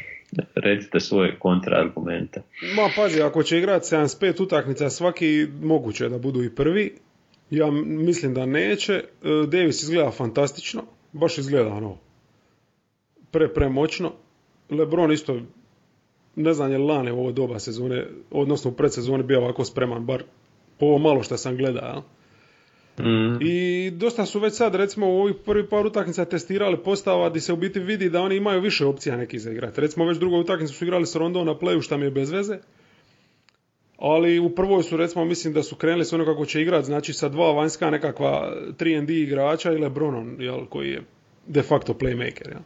Recite 0.55 1.01
svoje 1.01 1.39
kontraargumente. 1.39 2.43
Ma 2.77 2.89
pazi, 2.97 3.23
ako 3.23 3.43
će 3.43 3.59
igrati 3.59 3.87
75 3.87 4.43
utakmica 4.43 4.91
svaki, 4.91 5.47
moguće 5.63 6.09
da 6.09 6.19
budu 6.19 6.43
i 6.43 6.55
prvi. 6.55 6.95
Ja 7.51 7.71
mislim 7.85 8.35
da 8.35 8.47
neće. 8.47 8.93
E, 8.93 9.05
Davis 9.47 9.83
izgleda 9.83 10.11
fantastično. 10.11 10.83
Baš 11.13 11.39
izgleda 11.39 11.69
ono 11.69 11.99
pre, 13.31 13.55
premoćno. 13.55 14.13
Lebron 14.71 15.13
isto 15.13 15.41
ne 16.37 16.53
znam 16.53 16.73
je 16.73 16.79
lane 16.79 17.13
u 17.13 17.19
ovo 17.19 17.33
doba 17.33 17.59
sezone, 17.59 18.07
odnosno 18.31 18.71
u 18.71 18.75
predsezoni 18.75 19.23
bio 19.23 19.41
ovako 19.41 19.65
spreman, 19.65 20.07
bar 20.07 20.23
po 20.79 20.87
ovo 20.87 20.99
malo 20.99 21.23
što 21.23 21.37
sam 21.37 21.57
gledao. 21.57 21.93
jel? 21.93 22.03
Mm. 23.03 23.39
I 23.41 23.91
dosta 23.91 24.27
su 24.27 24.41
već 24.41 24.55
sad, 24.55 24.75
recimo, 24.75 25.07
u 25.09 25.21
ovih 25.21 25.37
prvi 25.47 25.67
par 25.67 25.87
utakmica 25.87 26.25
testirali 26.25 26.77
postava 26.77 27.29
gdje 27.31 27.41
se 27.41 27.53
u 27.53 27.57
biti 27.57 27.81
vidi 27.81 28.11
da 28.11 28.21
oni 28.21 28.37
imaju 28.37 28.61
više 28.61 28.87
opcija 28.87 29.17
neki 29.17 29.39
za 29.39 29.51
igrati. 29.51 29.81
Recimo, 29.81 30.05
već 30.05 30.19
drugu 30.19 30.37
utakmicu 30.37 30.75
su 30.75 30.85
igrali 30.85 31.07
s 31.07 31.17
Rondom 31.17 31.47
na 31.47 31.55
playu, 31.55 31.83
šta 31.83 31.97
mi 31.97 32.05
je 32.05 32.11
bez 32.11 32.31
veze. 32.31 32.59
Ali 33.99 34.39
u 34.39 34.51
prvoj 34.51 34.83
su, 34.83 34.97
recimo, 34.97 35.25
mislim 35.25 35.55
da 35.55 35.63
su 35.63 35.77
krenuli 35.77 36.05
s 36.05 36.13
ono 36.13 36.25
kako 36.25 36.47
će 36.47 36.63
igrati, 36.63 36.87
znači 36.87 37.13
sa 37.13 37.29
dva 37.29 37.53
vanjska 37.53 37.91
nekakva 37.91 38.53
3 38.79 39.07
D 39.07 39.15
igrača 39.15 39.73
i 39.73 39.79
Lebronom, 39.79 40.37
jel, 40.41 40.67
koji 40.67 40.91
je 40.91 41.03
de 41.47 41.63
facto 41.63 41.93
playmaker, 41.93 42.49
jel. 42.49 42.61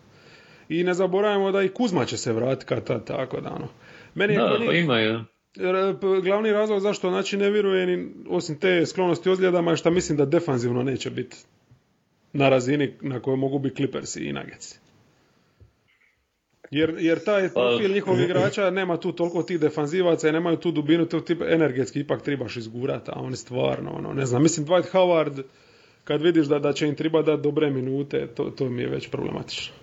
I 0.69 0.85
ne 0.85 0.95
zaboravimo 0.95 1.53
da 1.53 1.63
i 1.63 1.69
Kuzma 1.69 2.05
će 2.05 2.17
se 2.17 2.33
vratiti 2.33 2.67
kad 2.67 3.05
tako 3.05 3.41
da, 3.41 3.51
ono. 3.51 3.69
Meni, 4.15 4.37
Da, 4.37 4.51
meni- 4.53 4.67
pa 4.67 4.73
imaju. 4.73 5.11
R- 5.15 5.19
p- 5.19 5.36
glavni 6.23 6.53
razlog 6.53 6.81
zašto 6.81 7.11
znači 7.11 7.37
ne 7.37 7.51
vjeruje 7.51 7.87
ni 7.87 8.09
osim 8.29 8.59
te 8.59 8.87
sklonosti 8.87 9.31
ozljedama 9.31 9.71
je 9.71 9.77
što 9.77 9.91
mislim 9.91 10.19
da 10.19 10.25
defanzivno 10.25 10.83
neće 10.83 11.11
biti 11.11 11.37
na 12.33 12.49
razini 12.49 12.95
na 13.01 13.21
kojoj 13.21 13.37
mogu 13.37 13.59
biti 13.59 13.77
Clippersi 13.77 14.25
i 14.25 14.33
Nuggets. 14.33 14.79
Jer, 16.71 16.97
jer 16.99 17.25
taj 17.25 17.49
profil 17.49 17.93
njihovih 17.93 18.25
igrača 18.25 18.71
nema 18.71 18.97
tu 18.97 19.13
toliko 19.13 19.43
tih 19.43 19.61
defanzivaca 19.61 20.29
i 20.29 20.33
nemaju 20.33 20.57
tu 20.57 20.71
dubinu, 20.71 21.07
to 21.07 21.21
tip 21.21 21.43
energetski 21.43 22.01
ipak 22.01 22.23
trebaš 22.23 22.57
izgurati, 22.57 23.11
a 23.15 23.21
oni 23.21 23.37
stvarno, 23.37 23.91
ono, 23.91 24.13
ne 24.13 24.27
znam, 24.27 24.43
mislim 24.43 24.67
Dwight 24.67 24.93
Howard, 24.93 25.43
kad 26.05 26.23
vidiš 26.23 26.47
da, 26.47 26.59
da 26.59 26.73
će 26.73 26.89
im 26.89 26.95
treba 26.95 27.23
dati 27.23 27.43
dobre 27.43 27.71
minute, 27.71 28.27
to, 28.27 28.45
to 28.45 28.69
mi 28.69 28.83
je 28.83 28.89
već 28.89 29.11
problematično. 29.11 29.75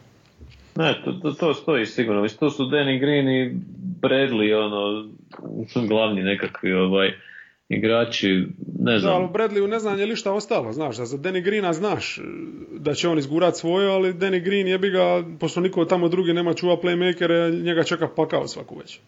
Ne, 0.76 1.02
to, 1.06 1.12
to, 1.12 1.32
to 1.32 1.54
stoji 1.54 1.86
sigurno. 1.86 2.22
Mislim, 2.22 2.40
to 2.40 2.50
su 2.50 2.64
Danny 2.64 3.00
Green 3.00 3.30
i 3.30 3.56
Bradley, 4.02 4.65
ono, 4.65 5.10
glavni 5.88 6.24
nekakvi 6.24 6.74
ovaj, 6.74 7.12
igrači, 7.69 8.28
ne 8.80 8.92
Da, 8.92 8.92
ali 8.92 9.00
znam. 9.00 9.34
Bradleyu 9.34 9.67
ne 9.67 9.80
znam 9.80 10.00
je 10.00 10.06
li 10.06 10.15
šta 10.15 10.34
ostalo, 10.34 10.74
znaš, 10.74 10.98
da 10.98 11.06
za 11.06 11.17
Danny 11.17 11.44
Greena 11.44 11.74
znaš 11.74 12.17
e, 12.17 12.21
da 12.71 12.94
će 12.94 13.08
on 13.08 13.19
izgurat 13.19 13.56
svoje, 13.56 13.90
ali 13.90 14.13
Danny 14.13 14.44
Green 14.44 14.67
jebi 14.67 14.90
ga, 14.90 15.24
pošto 15.40 15.62
niko 15.62 15.86
tamo 15.86 16.10
drugi 16.10 16.34
nema 16.34 16.54
čuva 16.54 16.78
playmakere, 16.78 17.63
njega 17.63 17.84
čeka 17.84 18.08
pakao 18.15 18.48
svaku 18.48 18.78
već. 18.80 19.00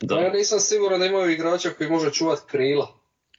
Da. 0.00 0.20
Ja 0.20 0.32
nisam 0.32 0.60
siguran 0.60 1.00
da 1.00 1.06
imaju 1.06 1.30
igrača 1.30 1.70
koji 1.70 1.90
može 1.90 2.10
čuvat 2.10 2.38
krila. 2.50 2.88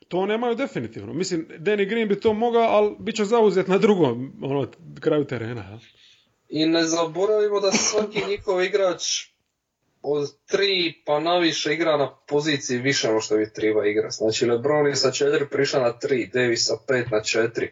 To 0.08 0.26
nemaju 0.26 0.56
definitivno. 0.56 1.14
Mislim, 1.14 1.48
Danny 1.60 1.90
Green 1.90 2.08
bi 2.08 2.20
to 2.20 2.34
mogao, 2.34 2.62
ali 2.62 2.96
bit 3.00 3.16
će 3.16 3.26
zauzet 3.26 3.68
na 3.68 3.78
drugom 3.78 4.34
ono, 4.42 4.68
kraju 5.00 5.26
terena. 5.26 5.62
Ja. 5.62 5.80
I 6.50 6.66
ne 6.66 6.84
zaboravimo 6.84 7.60
da 7.60 7.72
svaki 7.72 8.24
njihov 8.30 8.64
igrač 8.64 9.04
od 10.02 10.30
tri 10.46 11.02
pa 11.06 11.20
naviše 11.20 11.74
igra 11.74 11.98
na 11.98 12.16
poziciji 12.28 12.78
više 12.78 13.10
ono 13.10 13.22
što 13.22 13.38
bi 13.38 13.54
treba 13.54 13.86
igrati. 13.86 14.16
Znači 14.16 14.46
LeBron 14.46 14.88
je 14.88 14.96
sa 14.96 15.12
četiri 15.12 15.50
prišao 15.50 15.84
na 15.84 16.00
tri, 16.00 16.30
Davis 16.34 16.68
sa 16.68 16.78
pet 16.88 17.12
na 17.12 17.24
četiri. 17.24 17.72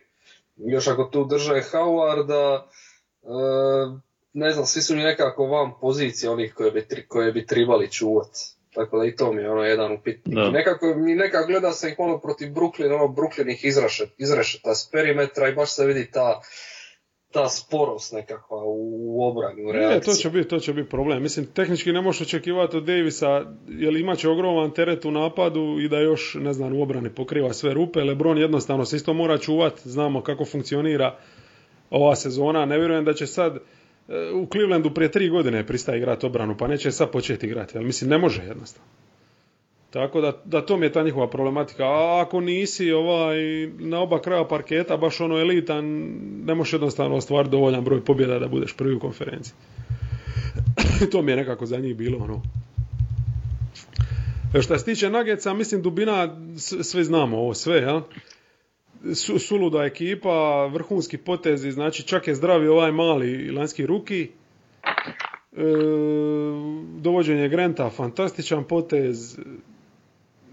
Još 0.56 0.88
ako 0.88 1.04
tu 1.04 1.26
drže 1.26 1.62
Howarda, 1.72 2.64
e, 3.24 3.28
ne 4.34 4.52
znam, 4.52 4.66
svi 4.66 4.82
su 4.82 4.96
mi 4.96 5.04
nekako 5.04 5.46
van 5.46 5.72
pozicije 5.82 6.30
onih 6.30 6.54
koje 6.54 6.72
bi, 6.72 6.86
tri- 6.88 7.08
koje 7.08 7.32
bi 7.32 7.46
trebali 7.46 7.92
čuvati. 7.92 8.40
Tako 8.74 9.00
da 9.00 9.06
i 9.06 9.16
to 9.16 9.34
mi 9.34 9.42
je 9.42 9.52
ono 9.52 9.64
jedan 9.64 9.94
upitnik. 9.94 10.36
Da. 10.36 10.50
Nekako, 10.50 10.94
mi 10.96 11.16
nekako 11.16 11.48
gleda 11.48 11.72
se 11.72 11.90
ih 11.90 11.96
ono 11.98 12.20
protiv 12.20 12.48
Brooklyn, 12.48 12.96
ono 12.96 13.08
Brooklyn 13.08 13.52
ih 13.52 13.66
izraše, 13.66 14.08
izrešeta 14.18 14.76
s 14.76 14.90
perimetra 14.92 15.50
i 15.50 15.56
baš 15.56 15.76
se 15.76 15.86
vidi 15.86 16.12
ta, 16.12 16.42
ta 17.38 17.50
sporost 17.50 18.14
nekakva 18.14 18.64
u, 18.64 19.18
u 19.18 19.28
obrani, 19.28 19.64
u 19.64 19.68
Ne, 19.68 19.72
reakciji. 19.80 20.14
to 20.14 20.22
će 20.22 20.30
biti, 20.30 20.50
to 20.50 20.60
će 20.60 20.74
biti 20.74 20.90
problem. 20.90 21.24
Mislim, 21.24 21.46
tehnički 21.46 21.92
ne 21.92 22.02
možeš 22.02 22.22
očekivati 22.22 22.78
od 22.78 22.84
Davisa, 22.84 23.46
jer 23.68 23.96
imat 23.96 24.18
će 24.18 24.30
ogroman 24.30 24.72
teret 24.72 25.06
u 25.06 25.12
napadu 25.12 25.78
i 25.80 25.90
da 25.90 26.00
još, 26.00 26.36
ne 26.40 26.54
znam, 26.54 26.74
u 26.74 26.82
obrani 26.82 27.10
pokriva 27.10 27.54
sve 27.54 27.74
rupe. 27.74 28.04
Lebron 28.04 28.38
jednostavno 28.38 28.86
se 28.86 28.96
isto 28.96 29.14
mora 29.14 29.38
čuvati, 29.38 29.90
znamo 29.90 30.22
kako 30.22 30.46
funkcionira 30.46 31.16
ova 31.90 32.16
sezona. 32.16 32.66
Ne 32.66 32.78
vjerujem 32.78 33.06
da 33.06 33.14
će 33.14 33.28
sad, 33.28 33.56
e, 33.56 33.60
u 34.34 34.48
Clevelandu 34.52 34.94
prije 34.94 35.12
tri 35.12 35.30
godine 35.30 35.68
pristaje 35.68 35.98
igrati 35.98 36.26
obranu, 36.26 36.58
pa 36.58 36.68
neće 36.68 36.92
sad 36.92 37.12
početi 37.12 37.46
igrati, 37.46 37.78
ali 37.78 37.86
mislim, 37.86 38.10
ne 38.10 38.18
može 38.18 38.42
jednostavno. 38.44 38.88
Tako 39.98 40.22
da, 40.22 40.32
da 40.46 40.66
to 40.66 40.78
mi 40.78 40.86
je 40.86 40.92
ta 40.92 41.04
njihova 41.04 41.30
problematika. 41.30 41.84
A 41.84 42.22
ako 42.22 42.42
nisi 42.42 42.92
ovaj, 42.92 43.38
na 43.80 44.00
oba 44.00 44.22
kraja 44.22 44.48
parketa, 44.48 44.98
baš 44.98 45.22
ono 45.22 45.40
elitan, 45.40 45.86
ne 46.46 46.56
možeš 46.56 46.74
jednostavno 46.74 47.16
ostvariti 47.16 47.52
dovoljan 47.52 47.84
broj 47.84 48.06
pobjeda 48.06 48.40
da 48.40 48.48
budeš 48.48 48.74
prvi 48.74 48.96
u 48.96 49.00
konferenciji. 49.00 49.54
to 51.12 51.22
mi 51.22 51.32
je 51.32 51.36
nekako 51.36 51.66
za 51.66 51.78
njih 51.78 51.96
bilo 51.96 52.18
ono. 52.18 52.42
E, 54.54 54.62
Što 54.62 54.78
se 54.78 54.86
tiče 54.86 55.10
Nuggetsa, 55.10 55.54
mislim 55.54 55.82
dubina, 55.82 56.38
sve 56.84 57.04
znamo 57.04 57.38
ovo 57.38 57.54
sve, 57.54 57.78
jel? 57.78 58.02
Su, 59.16 59.40
suluda 59.40 59.84
ekipa, 59.84 60.66
vrhunski 60.66 61.18
potezi, 61.18 61.72
znači 61.72 62.04
čak 62.04 62.28
je 62.28 62.36
zdravi 62.36 62.68
ovaj 62.68 62.92
mali 62.92 63.52
lanski 63.52 63.86
ruki. 63.86 64.30
E, 65.54 65.64
dovođenje 66.98 67.50
Granta, 67.50 67.90
fantastičan 67.90 68.64
potez. 68.64 69.40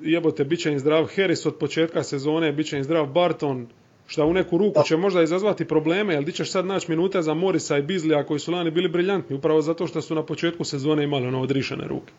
Jebote, 0.00 0.44
bit 0.44 0.60
će 0.60 0.72
im 0.72 0.78
zdrav 0.78 1.06
Harris 1.16 1.46
od 1.46 1.56
početka 1.58 2.02
sezone, 2.02 2.52
bit 2.52 2.66
će 2.66 2.76
im 2.76 2.84
zdrav 2.84 3.06
Barton, 3.06 3.66
šta 4.06 4.24
u 4.24 4.32
neku 4.32 4.58
ruku 4.58 4.82
će 4.86 4.96
možda 4.96 5.22
izazvati 5.22 5.64
probleme, 5.64 6.14
jer 6.14 6.24
di 6.24 6.32
ćeš 6.32 6.50
sad 6.50 6.66
naći 6.66 6.90
minute 6.90 7.22
za 7.22 7.34
Morisa 7.34 7.78
i 7.78 7.82
Bizlija 7.82 8.26
koji 8.26 8.40
su 8.40 8.52
lani 8.52 8.70
bili 8.70 8.88
briljantni, 8.88 9.36
upravo 9.36 9.62
zato 9.62 9.86
što 9.86 10.02
su 10.02 10.14
na 10.14 10.22
početku 10.22 10.64
sezone 10.64 11.04
imali 11.04 11.26
ono 11.26 11.40
odrišene 11.40 11.84
ruke. 11.88 12.12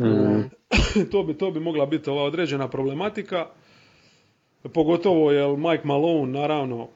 Mm. 0.00 0.50
to, 1.12 1.22
bi, 1.22 1.34
to 1.34 1.50
bi 1.50 1.60
mogla 1.60 1.86
biti 1.86 2.10
ova 2.10 2.22
određena 2.22 2.68
problematika. 2.68 3.46
Pogotovo 4.72 5.32
jer 5.32 5.56
Mike 5.56 5.84
Malone, 5.84 6.32
naravno, 6.32 6.88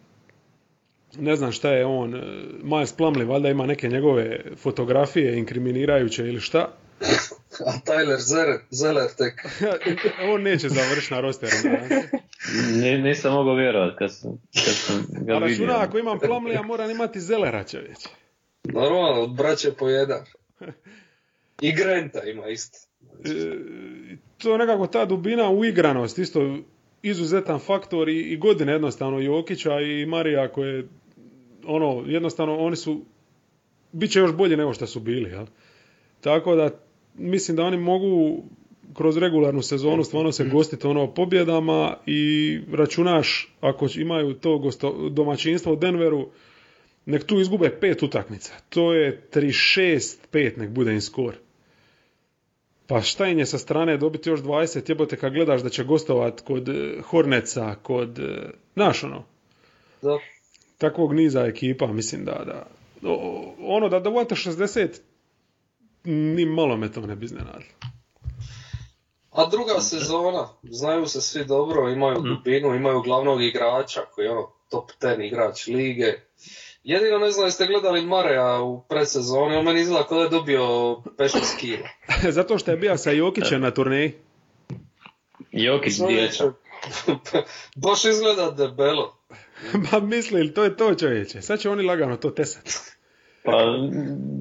ne 1.19 1.37
znam 1.37 1.53
šta 1.53 1.71
je 1.71 1.87
on, 1.87 2.23
Miles 2.63 2.93
Plumlee, 2.93 3.27
valjda 3.27 3.49
ima 3.49 3.67
neke 3.67 3.89
njegove 3.89 4.41
fotografije 4.57 5.39
inkriminirajuće 5.39 6.29
ili 6.29 6.41
šta. 6.41 6.73
A 7.67 7.73
Tyler 7.85 8.19
Zeller, 8.19 8.61
Zeller 8.71 9.09
tek. 9.19 9.35
on 10.35 10.43
neće 10.43 10.69
završiti 10.69 11.15
na 11.15 11.21
rosteru. 11.21 11.53
Ni- 12.75 12.99
nisam 12.99 13.33
mogao 13.33 13.55
vjerovati 13.55 13.97
kad 13.99 14.15
sam, 14.15 14.31
kad 14.55 14.75
sam 14.75 15.07
ga 15.11 15.35
A 15.35 15.39
vidio. 15.39 15.67
računa, 15.67 15.83
ako 15.83 15.99
imam 15.99 16.19
Plumleeja, 16.19 16.63
moram 16.63 16.91
imati 16.91 17.21
Zelera 17.21 17.65
čovječe. 17.65 18.09
Normalno, 18.65 19.23
od 19.23 19.31
braće 19.31 19.73
po 19.73 19.89
jedan. 19.89 20.25
I 21.61 21.73
Granta 21.73 22.23
ima 22.23 22.47
isto. 22.49 22.79
E, 23.25 23.31
to 24.39 24.53
je 24.53 24.59
nekako 24.59 24.87
ta 24.87 25.05
dubina 25.05 25.51
uigranost, 25.51 26.19
isto 26.19 26.59
izuzetan 27.03 27.59
faktor 27.59 28.09
i, 28.09 28.21
i 28.21 28.37
godine 28.37 28.73
jednostavno 28.73 29.19
Jokića 29.19 29.81
i 29.81 30.07
Marija 30.07 30.49
koje 30.49 30.89
ono, 31.67 32.05
jednostavno 32.07 32.57
oni 32.59 32.77
su 32.77 33.05
bit 33.93 34.11
će 34.11 34.19
još 34.19 34.33
bolji 34.33 34.57
nego 34.57 34.73
što 34.73 34.87
su 34.87 35.01
bili, 35.01 35.31
jel? 35.31 35.47
Tako 36.21 36.55
da 36.55 36.71
mislim 37.19 37.57
da 37.57 37.65
oni 37.65 37.77
mogu 37.77 38.43
kroz 38.95 39.17
regularnu 39.17 39.63
sezonu 39.63 40.05
stvarno 40.05 40.33
se 40.33 40.45
gostiti 40.45 40.87
ono 40.87 41.15
pobjedama 41.15 41.97
i 42.07 42.61
računaš 42.73 43.55
ako 43.61 43.87
imaju 43.97 44.35
to 44.35 44.59
gosto, 44.59 45.09
domaćinstvo 45.09 45.73
u 45.73 45.77
Denveru 45.77 46.29
nek 47.07 47.25
tu 47.25 47.41
izgube 47.41 47.81
pet 47.81 48.03
utakmica. 48.03 48.53
To 48.69 48.95
je 48.95 49.23
36-5 49.33 50.59
nek 50.59 50.71
bude 50.71 50.93
im 50.93 51.01
skor. 51.01 51.35
Pa 52.87 53.01
šta 53.01 53.27
im 53.27 53.39
je 53.39 53.47
sa 53.47 53.59
strane 53.59 53.97
dobiti 53.97 54.31
još 54.31 54.41
20 54.41 54.89
jebote 54.89 55.17
kad 55.17 55.33
gledaš 55.33 55.63
da 55.63 55.69
će 55.69 55.85
gostovat 55.85 56.41
kod 56.41 56.69
eh, 56.69 57.03
Horneca, 57.03 57.75
kod, 57.83 58.19
eh, 58.19 58.51
znaš 58.75 59.05
ono, 59.05 59.25
Da. 60.03 60.19
takvog 60.79 61.15
niza 61.15 61.47
ekipa, 61.47 61.87
mislim 61.87 62.25
da, 62.25 62.43
da 62.47 62.67
ono 63.61 63.89
da 63.89 64.01
da 64.01 64.11
uvate 64.11 64.35
60 64.35 64.89
ni 66.05 66.47
malo 66.47 66.77
me 66.77 66.93
to 66.93 67.01
ne 67.01 67.17
bi 67.17 67.25
iznenadilo. 67.25 67.71
A 69.31 69.47
druga 69.47 69.81
sezona, 69.81 70.49
znaju 70.63 71.07
se 71.07 71.21
svi 71.21 71.45
dobro, 71.45 71.89
imaju 71.89 72.21
dubinu, 72.21 72.75
imaju 72.75 73.03
glavnog 73.03 73.43
igrača 73.43 74.01
koji 74.15 74.25
je 74.25 74.31
ono 74.31 74.51
top 74.71 74.91
10 75.01 75.27
igrač 75.27 75.67
lige. 75.67 76.13
Jedino 76.85 77.19
ne 77.19 77.31
znam 77.31 77.47
jeste 77.47 77.67
gledali 77.67 78.07
Mareja 78.07 78.61
u 78.61 78.83
predsezoni, 78.83 79.57
on 79.57 79.65
meni 79.65 79.81
izgleda 79.81 80.07
kao 80.07 80.19
da 80.19 80.25
je 80.25 80.31
dobio 80.31 80.63
15 80.63 81.59
kila. 81.61 81.89
Zato 82.39 82.59
što 82.59 82.71
je 82.71 82.77
bio 82.77 82.97
sa 82.97 83.11
Jokićem 83.11 83.61
na 83.61 83.71
turneji. 83.71 84.13
Jokić 85.53 85.99
dječak. 86.09 86.55
Baš 87.85 88.05
izgleda 88.05 88.51
debelo. 88.51 89.19
Ma 89.93 90.01
misli, 90.01 90.55
to 90.55 90.65
je 90.65 90.77
to 90.77 90.95
čovječe. 90.95 91.43
Sad 91.43 91.61
će 91.61 91.71
oni 91.71 91.83
lagano 91.83 92.17
to 92.17 92.31
tesati. 92.31 92.71
Pa 93.51 93.89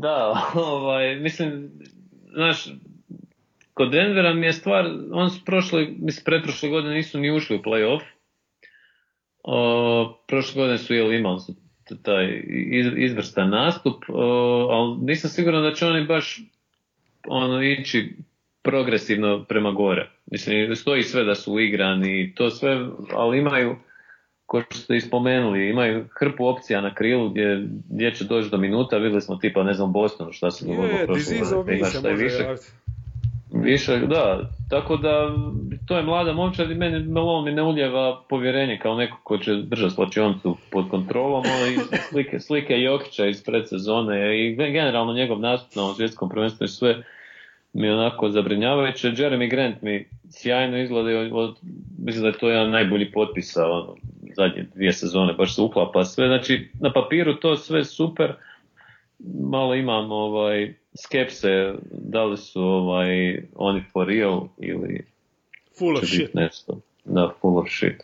da, 0.02 0.50
ovaj, 0.56 1.16
mislim, 1.16 1.72
znaš, 2.34 2.68
kod 3.74 3.92
Denvera 3.92 4.34
mi 4.34 4.46
je 4.46 4.54
stvar, 4.54 4.86
on 5.12 5.30
su 5.30 5.46
prošle, 5.46 5.88
mislim, 6.00 6.24
pretprošle 6.26 6.70
godine 6.70 6.96
nisu 6.96 7.20
ni 7.20 7.32
ušli 7.32 7.56
u 7.56 7.62
playoff. 7.62 8.02
O, 9.44 10.24
prošle 10.28 10.62
godine 10.62 10.78
su 10.78 10.94
jel, 10.94 11.14
imali 11.14 11.40
su 11.40 11.54
taj 12.04 12.44
iz- 12.72 12.98
izvrstan 12.98 13.50
nastup, 13.50 14.04
o, 14.08 14.24
ali 14.72 14.98
nisam 15.06 15.30
siguran 15.30 15.64
da 15.64 15.74
će 15.74 15.86
oni 15.86 16.06
baš 16.06 16.42
ono 17.28 17.64
ići 17.64 18.16
progresivno 18.62 19.44
prema 19.44 19.72
gore. 19.72 20.10
Mislim, 20.32 20.76
stoji 20.76 21.04
sve 21.04 21.24
da 21.24 21.36
su 21.36 21.54
uigrani 21.54 22.22
i 22.22 22.36
to 22.36 22.50
sve, 22.50 22.88
ali 23.14 23.40
imaju, 23.40 23.76
ko 24.48 24.62
što 24.62 24.76
ste 24.78 24.96
ispomenuli, 24.96 25.70
imaju 25.70 26.06
hrpu 26.20 26.46
opcija 26.46 26.82
na 26.82 26.94
krilu 26.94 27.30
gdje, 27.30 27.68
gdje 27.90 28.16
će 28.16 28.24
doći 28.24 28.50
do 28.50 28.58
minuta, 28.58 28.98
vidjeli 28.98 29.22
smo 29.22 29.36
tipa, 29.36 29.64
ne 29.64 29.74
znam, 29.74 29.94
Bostonu 29.94 30.32
šta 30.32 30.52
se 30.52 30.66
dogodilo 30.66 31.00
Je, 31.00 31.08
može 32.12 32.24
višak, 32.24 32.42
javiti. 32.46 32.66
Više, 33.52 33.98
da, 34.00 34.50
tako 34.70 34.98
da 34.98 35.32
to 35.86 35.98
je 35.98 36.04
mlada 36.04 36.34
momčad 36.34 36.72
i 36.72 36.76
meni 36.76 37.00
Malone 37.04 37.52
mi 37.52 37.56
ne 37.56 37.64
uljeva 37.64 38.22
povjerenje 38.30 38.80
kao 38.82 38.96
neko 38.96 39.18
ko 39.24 39.38
će 39.38 39.56
držati 39.56 39.96
slačioncu 39.96 40.58
pod 40.72 40.90
kontrolom, 40.90 41.44
ali 41.60 41.78
slike, 42.10 42.40
slike 42.40 42.82
Jokića 42.82 43.26
iz 43.26 43.44
predsezone 43.44 44.40
i 44.40 44.56
gen- 44.56 44.72
generalno 44.72 45.14
njegov 45.14 45.40
nastup 45.40 45.76
na 45.76 45.94
svjetskom 45.94 46.30
prvenstvu 46.30 46.66
i 46.66 46.68
sve 46.68 47.04
mi 47.74 47.88
je 47.88 47.94
onako 47.94 48.30
zabrinjavajuće. 48.30 49.08
Jeremy 49.08 49.50
Grant 49.50 49.82
mi 49.82 50.06
sjajno 50.30 50.78
izgleda 50.78 51.12
i 51.12 51.30
od- 51.34 51.58
mislim 52.00 52.22
da 52.22 52.28
je 52.28 52.38
to 52.38 52.50
jedan 52.50 52.70
najbolji 52.72 53.12
potpisa 53.12 53.66
ono, 53.66 53.96
zadnje 54.38 54.66
dvije 54.76 54.94
sezone, 54.94 55.34
baš 55.34 55.56
se 55.56 55.62
uklapa 55.62 56.06
sve. 56.06 56.28
Znači, 56.28 56.70
na 56.80 56.94
papiru 56.94 57.36
to 57.36 57.56
sve 57.56 57.86
super, 57.86 58.34
malo 59.50 59.76
imam 59.76 60.12
ovaj 60.12 60.74
skepse 61.06 61.74
da 61.92 62.24
li 62.24 62.38
su 62.38 62.62
ovaj 62.62 63.40
oni 63.56 63.84
for 63.94 64.08
real 64.08 64.48
ili 64.58 65.06
Full 65.80 65.98
of 65.98 66.06
shit. 66.06 66.34
nešto 66.34 66.80
da 67.06 67.34
full 67.42 67.58
of 67.58 67.68
shit. 67.70 68.04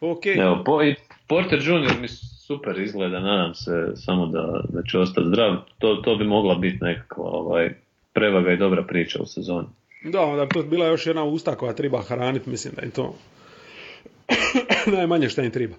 Ok. 0.00 0.26
Evo, 0.26 0.62
po, 0.64 0.82
i 0.82 0.94
Porter 1.28 1.58
Jr. 1.58 2.00
mi 2.00 2.08
super 2.46 2.80
izgleda, 2.80 3.20
nadam 3.20 3.54
se 3.54 3.92
samo 3.94 4.26
da, 4.26 4.60
da 4.68 4.82
će 4.82 4.98
ostati 4.98 5.28
zdrav. 5.28 5.56
To, 5.78 5.96
to 5.96 6.16
bi 6.16 6.24
mogla 6.24 6.54
biti 6.54 6.78
nekakva 6.80 7.24
ovaj, 7.24 7.74
prevaga 8.12 8.52
i 8.52 8.56
dobra 8.56 8.82
priča 8.82 9.22
u 9.22 9.26
sezoni. 9.26 9.66
Da, 10.04 10.20
onda 10.20 10.44
bi 10.44 10.54
to 10.54 10.62
bila 10.62 10.86
još 10.86 11.06
jedna 11.06 11.24
usta 11.24 11.54
koja 11.54 11.72
treba 11.72 12.02
hraniti, 12.02 12.50
mislim 12.50 12.74
da 12.76 12.82
je 12.82 12.90
to 12.90 13.14
najmanje 14.92 15.28
što 15.28 15.42
im 15.42 15.50
treba. 15.50 15.74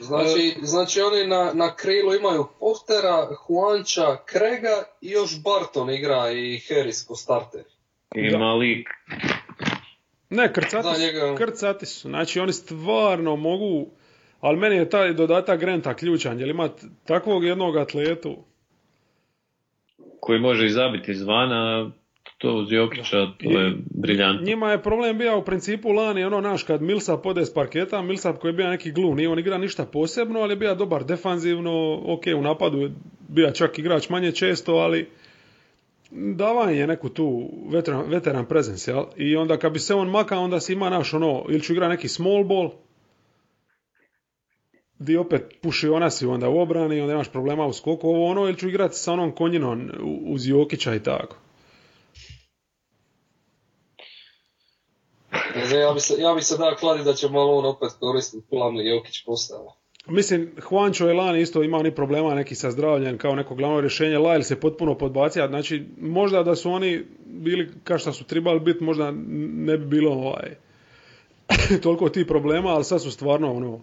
Znači, 0.00 0.54
znači 0.62 1.00
oni 1.00 1.26
na, 1.26 1.52
na 1.54 1.76
krilu 1.76 2.14
imaju 2.14 2.46
Portera, 2.60 3.28
Juanča, 3.48 4.16
Krega 4.24 4.82
i 5.00 5.10
još 5.10 5.42
Barton 5.42 5.90
igra 5.90 6.30
i 6.30 6.60
Harris 6.60 7.04
ko 7.04 7.14
starter. 7.14 7.62
I 8.14 8.30
Da. 8.30 8.38
Malik, 8.38 8.88
Ne, 10.30 10.52
krcati 10.52 10.88
su, 10.94 11.00
njega- 11.00 11.34
krcati 11.36 11.86
su. 11.86 12.08
Znači 12.08 12.40
oni 12.40 12.52
stvarno 12.52 13.36
mogu, 13.36 13.86
ali 14.40 14.58
meni 14.58 14.76
je 14.76 14.90
taj 14.90 15.12
dodatak 15.12 15.60
Grenta 15.60 15.94
ključan, 15.94 16.40
jer 16.40 16.48
ima 16.48 16.68
takvog 17.04 17.44
jednog 17.44 17.76
atletu. 17.76 18.36
koji 20.20 20.40
može 20.40 20.66
i 20.66 20.70
zabiti 20.70 21.12
izvana, 21.12 21.90
to 22.38 22.54
uz 22.54 22.72
Jokića, 22.72 23.26
to 23.38 23.50
je 23.50 23.74
briljantno. 23.90 24.46
Njima 24.46 24.70
je 24.70 24.82
problem 24.82 25.18
bio 25.18 25.38
u 25.38 25.44
principu 25.44 25.88
lani 25.88 26.24
ono 26.24 26.40
naš 26.40 26.62
kad 26.62 26.82
Millsap 26.82 27.26
ode 27.26 27.44
s 27.46 27.54
parketa, 27.54 28.02
Millsap 28.02 28.38
koji 28.38 28.48
je 28.48 28.52
bio 28.52 28.68
neki 28.68 28.92
glu, 28.92 29.14
nije 29.14 29.28
on 29.28 29.38
igra 29.38 29.58
ništa 29.58 29.86
posebno, 29.86 30.40
ali 30.40 30.52
je 30.52 30.56
bio 30.56 30.74
dobar 30.74 31.04
defanzivno, 31.04 32.02
ok, 32.06 32.22
u 32.38 32.42
napadu 32.42 32.78
je 32.78 32.92
bio 33.28 33.50
čak 33.50 33.78
igrač 33.78 34.08
manje 34.08 34.32
često, 34.32 34.72
ali 34.72 35.08
davanje 36.10 36.78
je 36.78 36.86
neku 36.86 37.08
tu 37.08 37.50
veteran, 37.72 38.04
veteran 38.08 38.46
presence, 38.46 38.90
jel? 38.90 39.04
I 39.16 39.36
onda 39.36 39.56
kad 39.56 39.72
bi 39.72 39.78
se 39.78 39.94
on 39.94 40.10
maka, 40.10 40.38
onda 40.38 40.60
si 40.60 40.72
ima 40.72 40.90
naš 40.90 41.14
ono, 41.14 41.44
ili 41.48 41.60
ću 41.60 41.72
igra 41.72 41.88
neki 41.88 42.08
small 42.08 42.44
ball, 42.44 42.70
di 44.98 45.16
opet 45.16 45.42
puši 45.62 45.88
ona 45.88 46.10
si 46.10 46.26
onda 46.26 46.48
u 46.48 46.60
obrani, 46.60 47.00
onda 47.00 47.12
imaš 47.12 47.32
problema 47.32 47.66
u 47.66 47.72
skoku, 47.72 48.08
ovo 48.08 48.26
ono, 48.26 48.46
ili 48.46 48.58
ću 48.58 48.68
igrati 48.68 48.94
sa 48.94 49.12
onom 49.12 49.32
konjinom 49.32 49.90
uz 50.26 50.48
Jokića 50.48 50.94
i 50.94 51.02
tako. 51.02 51.36
Ne 55.32 55.38
znam, 55.38 55.41
ja 55.80 55.92
bi 55.92 56.00
se, 56.00 56.14
ja 56.18 56.34
bi 56.34 56.42
se 56.42 56.56
da 56.56 56.74
kladi 56.74 57.04
da 57.04 57.14
će 57.14 57.28
malo 57.28 57.58
on 57.58 57.66
opet 57.66 57.90
koristiti 58.00 58.46
planu 58.50 58.80
Jokić 58.80 59.24
postava. 59.24 59.72
Mislim, 60.06 60.52
Juancho 60.70 61.06
je 61.06 61.14
lani 61.14 61.40
isto 61.40 61.62
imao 61.62 61.82
ni 61.82 61.94
problema 61.94 62.34
neki 62.34 62.54
sa 62.54 62.70
zdravljem 62.70 63.18
kao 63.18 63.34
neko 63.34 63.54
glavno 63.54 63.80
rješenje, 63.80 64.18
Lyle 64.18 64.42
se 64.42 64.60
potpuno 64.60 64.98
podbacija, 64.98 65.48
znači 65.48 65.86
možda 66.00 66.42
da 66.42 66.56
su 66.56 66.70
oni 66.70 67.04
bili 67.24 67.70
kao 67.84 67.98
što 67.98 68.12
su 68.12 68.24
trebali 68.24 68.60
biti, 68.60 68.84
možda 68.84 69.10
ne 69.36 69.78
bi 69.78 69.86
bilo 69.86 70.12
ovaj, 70.12 70.56
toliko 71.82 72.08
tih 72.08 72.26
problema, 72.26 72.68
ali 72.68 72.84
sad 72.84 73.02
su 73.02 73.10
stvarno 73.10 73.52
ono, 73.52 73.80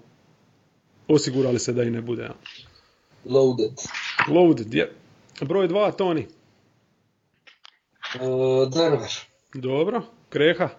osigurali 1.07 1.59
se 1.59 1.74
da 1.74 1.84
i 1.84 1.89
ne 1.89 2.01
bude. 2.01 2.24
ja. 2.24 2.34
Loaded. 3.26 3.72
Loaded, 4.28 4.74
je. 4.74 4.93
Broj 5.41 5.67
dva, 5.67 5.91
Toni. 5.91 6.28
Uh, 8.15 8.74
Denver. 8.74 9.09
Dobro, 9.53 10.01
Kreha. 10.30 10.70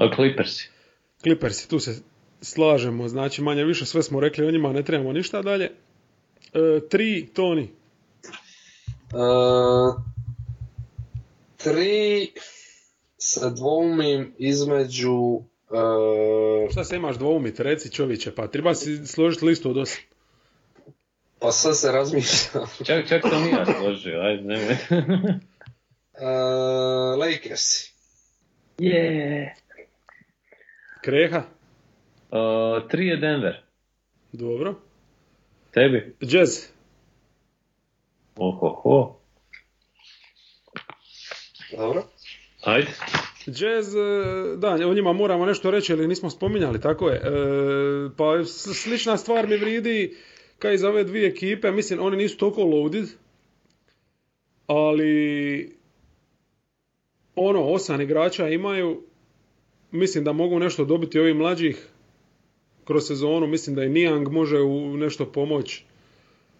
A 0.00 0.10
Clippersi. 0.14 0.70
Clippersi, 1.22 1.68
tu 1.68 1.80
se 1.80 2.02
slažemo, 2.40 3.08
znači 3.08 3.42
manje 3.42 3.64
više 3.64 3.86
sve 3.86 4.02
smo 4.02 4.20
rekli 4.20 4.46
o 4.46 4.50
njima, 4.50 4.72
ne 4.72 4.82
trebamo 4.82 5.12
ništa 5.12 5.42
dalje. 5.42 5.64
E, 5.64 5.70
tri, 6.88 7.28
Toni. 7.34 7.70
Uh, 9.12 10.02
tri 11.56 12.32
se 13.18 13.50
dvoumim 13.56 14.34
između 14.38 15.12
uh, 15.12 16.70
Šta 16.70 16.84
se 16.84 16.96
imaš 16.96 17.16
dvoumit, 17.16 17.60
reci 17.60 17.90
čovječe, 17.90 18.34
pa 18.34 18.48
treba 18.48 18.74
si 18.74 19.06
složiti 19.06 19.44
listu 19.44 19.70
od 19.70 19.76
osam. 19.76 20.02
pa 21.38 21.52
sad 21.52 21.78
se 21.78 21.92
razmišljam. 21.92 22.66
Čak, 22.86 23.08
čak 23.08 23.22
sam 23.22 23.48
i 23.48 23.50
ja 23.50 23.66
složio, 23.80 24.20
ajde, 24.20 24.42
nemoj. 24.42 24.76
Uh, 26.20 27.18
Lakersi. 27.18 27.92
Je. 28.78 29.54
Kreha, 31.08 31.42
Uh, 32.30 32.88
tri 32.88 33.06
je 33.06 33.16
Denver. 33.16 33.62
dobro. 34.32 34.74
Tebi? 35.70 36.16
Jazz, 36.20 36.50
Ohoho. 38.36 39.16
Dobro. 41.76 42.04
Ajde. 42.64 42.88
Jazz, 43.46 43.94
e, 43.94 43.98
da, 44.56 44.74
o 44.74 44.94
njima 44.94 45.12
moramo 45.12 45.46
nešto 45.46 45.70
reći, 45.70 45.92
ali 45.92 46.08
nismo 46.08 46.30
spominjali, 46.30 46.80
tako 46.80 47.08
je. 47.08 47.16
E, 47.16 47.20
pa 48.16 48.44
slična 48.74 49.16
stvar 49.16 49.46
mi 49.46 49.56
vridi 49.56 50.16
kao 50.58 50.72
i 50.72 50.78
za 50.78 50.88
ove 50.88 51.04
dvije 51.04 51.28
ekipe, 51.28 51.70
mislim, 51.70 52.00
oni 52.00 52.16
nisu 52.16 52.38
toliko 52.38 52.64
loaded, 52.64 53.04
ali 54.66 55.76
ono, 57.34 57.64
osam 57.64 58.00
igrača 58.00 58.48
imaju, 58.48 59.07
mislim 59.90 60.24
da 60.24 60.32
mogu 60.32 60.58
nešto 60.58 60.84
dobiti 60.84 61.18
ovih 61.18 61.34
mlađih 61.34 61.88
kroz 62.84 63.06
sezonu, 63.06 63.46
mislim 63.46 63.76
da 63.76 63.84
i 63.84 63.88
Niang 63.88 64.28
može 64.28 64.60
u 64.60 64.96
nešto 64.96 65.26
pomoći. 65.26 65.84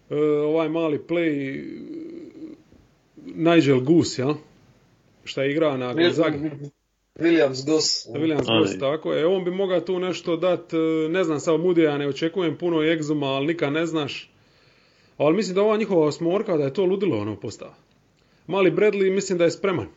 E, 0.09 0.15
ovaj 0.21 0.69
mali 0.69 0.99
play 1.07 1.63
Nigel 3.25 3.79
Goose, 3.79 4.21
jel? 4.21 4.33
Šta 5.23 5.43
je 5.43 5.51
igrao 5.51 5.77
na 5.77 5.93
Gonzagi. 5.93 6.37
Williams 7.19 7.65
Goss. 7.65 8.07
Williams 8.07 8.59
Goss, 8.59 8.79
tako 8.79 9.13
je. 9.13 9.25
On 9.25 9.43
bi 9.43 9.51
mogao 9.51 9.81
tu 9.81 9.99
nešto 9.99 10.37
dat, 10.37 10.73
e, 10.73 10.77
ne 11.09 11.23
znam, 11.23 11.39
sad 11.39 11.59
Mudija 11.59 11.97
ne 11.97 12.07
očekujem 12.07 12.57
puno 12.57 12.83
egzuma, 12.83 13.25
ali 13.25 13.47
nikad 13.47 13.73
ne 13.73 13.85
znaš. 13.85 14.31
Ali 15.17 15.35
mislim 15.35 15.55
da 15.55 15.61
ova 15.61 15.77
njihova 15.77 16.05
osmorka, 16.05 16.57
da 16.57 16.63
je 16.63 16.73
to 16.73 16.85
ludilo 16.85 17.17
ono 17.17 17.39
postava. 17.39 17.73
Mali 18.47 18.71
Bradley 18.71 19.13
mislim 19.15 19.37
da 19.37 19.43
je 19.43 19.51
spreman 19.51 19.87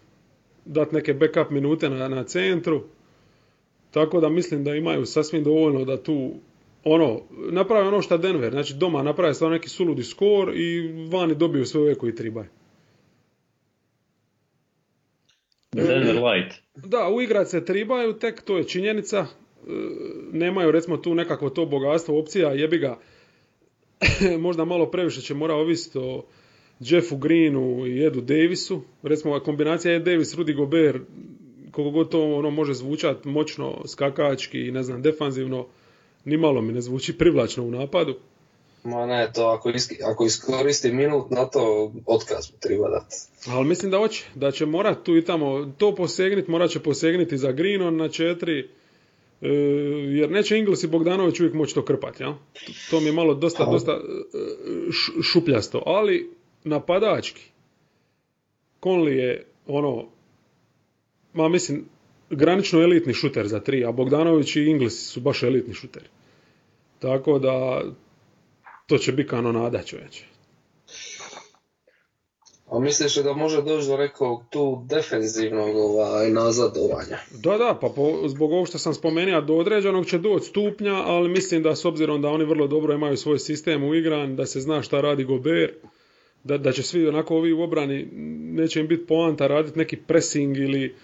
dat 0.64 0.92
neke 0.92 1.14
backup 1.14 1.50
minute 1.50 1.88
na, 1.90 2.08
na 2.08 2.24
centru. 2.24 2.82
Tako 3.92 4.20
da 4.20 4.28
mislim 4.28 4.64
da 4.64 4.74
imaju 4.74 5.06
sasvim 5.06 5.44
dovoljno 5.44 5.84
da 5.84 6.02
tu 6.02 6.32
ono, 6.84 7.20
naprave 7.50 7.88
ono 7.88 8.02
što 8.02 8.18
Denver, 8.18 8.52
znači 8.52 8.74
doma 8.74 9.02
naprave 9.02 9.34
stvarno 9.34 9.56
neki 9.56 9.68
suludi 9.68 10.02
skor 10.02 10.52
i 10.56 10.92
vani 11.10 11.34
dobiju 11.34 11.64
sve 11.64 11.80
ove 11.80 11.94
koji 11.94 12.14
trebaju. 12.14 12.46
Denver 15.72 16.16
Light. 16.16 16.62
Da, 16.74 17.08
uigrat 17.08 17.48
se 17.48 17.64
tribaju, 17.64 18.12
tek 18.12 18.42
to 18.42 18.58
je 18.58 18.64
činjenica. 18.64 19.18
E, 19.18 19.26
nemaju 20.32 20.70
recimo 20.70 20.96
tu 20.96 21.14
nekakvo 21.14 21.50
to 21.50 21.66
bogatstvo 21.66 22.18
opcija, 22.18 22.52
jebi 22.52 22.78
ga. 22.78 22.98
Možda 24.46 24.64
malo 24.64 24.90
previše 24.90 25.20
će 25.20 25.34
mora 25.34 25.54
ovisiti 25.54 25.98
o 25.98 26.24
Jeffu 26.80 27.16
Greenu 27.16 27.86
i 27.86 28.06
Edu 28.06 28.20
Davisu. 28.20 28.82
Recimo 29.02 29.40
kombinacija 29.40 29.94
Ed 29.94 30.02
Davis, 30.02 30.36
Rudy 30.36 30.56
Gobert, 30.56 31.02
koliko 31.72 31.90
god 31.90 32.08
to 32.08 32.34
ono 32.34 32.50
može 32.50 32.74
zvučati 32.74 33.28
moćno, 33.28 33.82
skakački 33.86 34.60
i 34.60 34.70
ne 34.70 34.82
znam, 34.82 35.02
defanzivno, 35.02 35.66
nimalo 36.24 36.62
mi 36.62 36.72
ne 36.72 36.80
zvuči 36.80 37.18
privlačno 37.18 37.64
u 37.64 37.70
napadu. 37.70 38.14
Ma 38.84 39.06
ne, 39.06 39.30
to 39.34 39.46
ako, 39.46 39.70
iski, 39.70 39.96
ako 40.04 40.24
iskoristi 40.24 40.92
minut 40.92 41.30
na 41.30 41.44
to, 41.44 41.92
otkaz 42.06 42.52
mu 42.52 42.58
treba 42.60 42.88
dati. 42.88 43.16
Ali 43.48 43.68
mislim 43.68 43.90
da 43.90 43.98
hoće, 43.98 44.24
da 44.34 44.50
će 44.50 44.66
morat 44.66 45.02
tu 45.02 45.16
i 45.16 45.24
tamo 45.24 45.72
to 45.78 45.94
posegniti, 45.94 46.50
morat 46.50 46.70
će 46.70 46.80
posegnuti 46.80 47.38
za 47.38 47.52
Greenon 47.52 47.96
na 47.96 48.08
četiri, 48.08 48.58
e, 48.60 49.48
jer 50.10 50.30
neće 50.30 50.58
Ingles 50.58 50.82
i 50.82 50.88
Bogdanović 50.88 51.40
uvijek 51.40 51.54
moći 51.54 51.74
to 51.74 51.84
krpati, 51.84 52.22
ja? 52.22 52.38
To, 52.90 53.00
mi 53.00 53.06
je 53.06 53.12
malo 53.12 53.34
dosta, 53.34 53.64
dosta 53.64 53.92
e, 53.92 54.00
šupljasto, 55.22 55.82
ali 55.86 56.30
napadački. 56.64 57.42
Conley 58.80 59.12
je 59.12 59.46
ono, 59.66 60.08
ma 61.32 61.48
mislim, 61.48 61.84
granično 62.30 62.82
elitni 62.82 63.14
šuter 63.14 63.48
za 63.48 63.60
tri, 63.60 63.84
a 63.84 63.92
Bogdanović 63.92 64.56
i 64.56 64.64
Ingles 64.64 65.12
su 65.12 65.20
baš 65.20 65.42
elitni 65.42 65.74
šuteri. 65.74 66.06
Tako 66.98 67.38
da, 67.38 67.82
to 68.86 68.98
će 68.98 69.12
biti 69.12 69.28
kanonada 69.28 69.82
čovječe. 69.82 70.24
A 72.72 72.78
misliš 72.78 73.16
li 73.16 73.22
da 73.22 73.32
može 73.32 73.62
doći 73.62 73.86
do 73.86 73.96
nekog 73.96 74.42
tu 74.50 74.84
defenzivnog 74.88 75.76
ovaj, 75.76 76.30
nazadovanja? 76.30 77.18
Da, 77.30 77.58
da, 77.58 77.78
pa 77.80 77.88
po, 77.88 78.28
zbog 78.28 78.52
ovog 78.52 78.68
što 78.68 78.78
sam 78.78 78.94
spomenuo, 78.94 79.40
do 79.40 79.54
određenog 79.54 80.06
će 80.06 80.18
doći 80.18 80.46
stupnja, 80.46 80.94
ali 80.94 81.28
mislim 81.28 81.62
da 81.62 81.76
s 81.76 81.84
obzirom 81.84 82.22
da 82.22 82.28
oni 82.28 82.44
vrlo 82.44 82.66
dobro 82.66 82.94
imaju 82.94 83.16
svoj 83.16 83.38
sistem 83.38 83.84
uigran, 83.84 84.36
da 84.36 84.46
se 84.46 84.60
zna 84.60 84.82
šta 84.82 85.00
radi 85.00 85.24
Gober, 85.24 85.74
da, 86.44 86.58
da 86.58 86.72
će 86.72 86.82
svi 86.82 87.08
onako 87.08 87.36
ovi 87.36 87.52
u 87.52 87.62
obrani, 87.62 88.08
neće 88.52 88.80
im 88.80 88.88
biti 88.88 89.06
poanta 89.06 89.46
raditi 89.46 89.78
neki 89.78 89.96
pressing 89.96 90.56
ili 90.56 90.94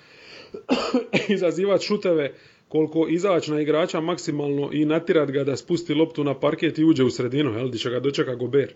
izazivati 1.34 1.84
šuteve, 1.84 2.34
koliko 2.68 3.08
izaći 3.08 3.50
na 3.50 3.60
igrača 3.60 4.00
maksimalno 4.00 4.70
i 4.72 4.84
natirat 4.84 5.30
ga 5.30 5.44
da 5.44 5.56
spusti 5.56 5.94
loptu 5.94 6.24
na 6.24 6.34
parket 6.40 6.78
i 6.78 6.84
uđe 6.84 7.04
u 7.04 7.10
sredinu, 7.10 7.58
jel, 7.58 7.70
di 7.70 7.78
će 7.78 7.90
ga 7.90 8.00
dočeka 8.00 8.34
Gober. 8.34 8.74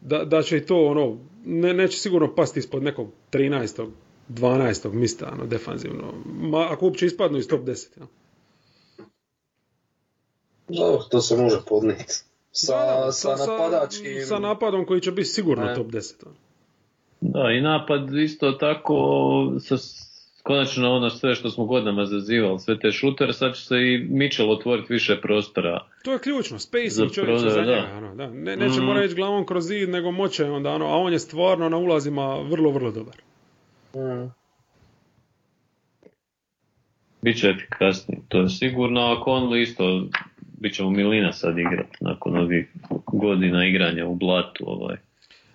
Da, 0.00 0.24
da 0.24 0.42
će 0.42 0.56
i 0.56 0.66
to 0.66 0.86
ono, 0.86 1.18
ne, 1.44 1.74
neće 1.74 1.98
sigurno 1.98 2.34
pasti 2.34 2.58
ispod 2.58 2.82
nekog 2.82 3.08
13. 3.32 3.90
12. 4.28 4.92
mista, 4.92 5.30
ono, 5.32 5.46
defanzivno. 5.46 6.14
Ma, 6.24 6.66
ako 6.70 6.84
uopće 6.84 7.06
ispadnu 7.06 7.38
iz 7.38 7.48
top 7.48 7.60
10. 7.60 8.00
Ja. 8.00 8.06
Dobro, 10.68 11.02
to 11.10 11.20
se 11.20 11.36
može 11.36 11.56
podnijeti. 11.68 12.14
Sa, 12.52 13.04
Da, 13.04 13.12
sa, 13.12 13.36
napadačkim... 13.36 14.26
Sa 14.26 14.38
napadom 14.38 14.86
koji 14.86 15.00
će 15.00 15.12
biti 15.12 15.28
sigurno 15.28 15.64
Ne. 15.64 15.74
top 15.74 15.86
10. 15.86 16.14
ono. 16.26 16.36
Da, 17.20 17.50
i 17.50 17.60
napad 17.60 18.14
isto 18.14 18.52
tako, 18.52 18.96
sa, 19.60 19.76
konačno 20.42 20.92
ono 20.92 21.10
sve 21.10 21.34
što 21.34 21.50
smo 21.50 21.64
godinama 21.64 22.04
zazivali, 22.06 22.58
sve 22.58 22.78
te 22.78 22.90
šutere, 22.92 23.32
sad 23.32 23.54
će 23.54 23.64
se 23.64 23.76
i 23.76 24.06
Mitchell 24.10 24.50
otvoriti 24.50 24.92
više 24.92 25.20
prostora. 25.20 25.86
To 26.04 26.12
je 26.12 26.18
ključno, 26.18 26.58
Za 26.58 26.66
spacing 26.66 27.12
čovječe 27.12 27.38
za 27.40 27.60
da. 27.60 27.66
njega. 27.66 27.88
Ono, 27.96 28.14
da. 28.14 28.26
Ne, 28.26 28.56
neće 28.56 28.80
Mm. 28.80 28.84
mora 28.84 29.04
ići 29.04 29.14
glavom 29.14 29.46
kroz 29.46 29.66
zid, 29.66 29.88
nego 29.88 30.10
moće 30.10 30.44
onda, 30.44 30.70
ono, 30.70 30.86
a 30.86 30.96
on 30.96 31.12
je 31.12 31.18
stvarno 31.18 31.68
na 31.68 31.76
ulazima 31.76 32.38
vrlo, 32.40 32.70
vrlo 32.70 32.90
dobar. 32.90 33.16
Mm. 33.94 34.30
Biće 37.22 37.48
efikasniji, 37.48 38.18
to 38.28 38.38
je 38.40 38.48
sigurno, 38.48 39.00
a 39.00 39.24
Conley 39.24 39.62
isto, 39.62 40.04
bit 40.58 40.74
će 40.74 40.82
mu 40.82 40.90
Milina 40.90 41.32
sad 41.32 41.58
igrati 41.58 41.96
nakon 42.00 42.36
ovih 42.36 42.72
godina 43.06 43.66
igranja 43.66 44.06
u 44.06 44.14
blatu. 44.14 44.64
Ovaj. 44.66 44.96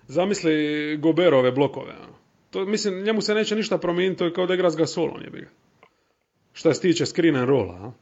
Zamisli 0.06 0.52
Goberove 0.96 1.52
blokove. 1.52 1.92
Ono. 1.92 2.15
To, 2.50 2.64
mislim, 2.64 3.02
njemu 3.02 3.20
se 3.20 3.34
neće 3.34 3.56
ništa 3.56 3.78
promijeniti, 3.78 4.18
to 4.18 4.24
je 4.24 4.32
kao 4.32 4.46
da 4.46 4.54
igra 4.54 4.70
s 4.70 4.76
Gasolom, 4.76 5.22
jebi 5.24 5.40
ga. 5.40 5.48
Šta 6.52 6.74
se 6.74 6.80
tiče 6.80 7.06
screen 7.06 7.36
and 7.36 7.48
rolla, 7.48 7.74
a? 7.74 7.92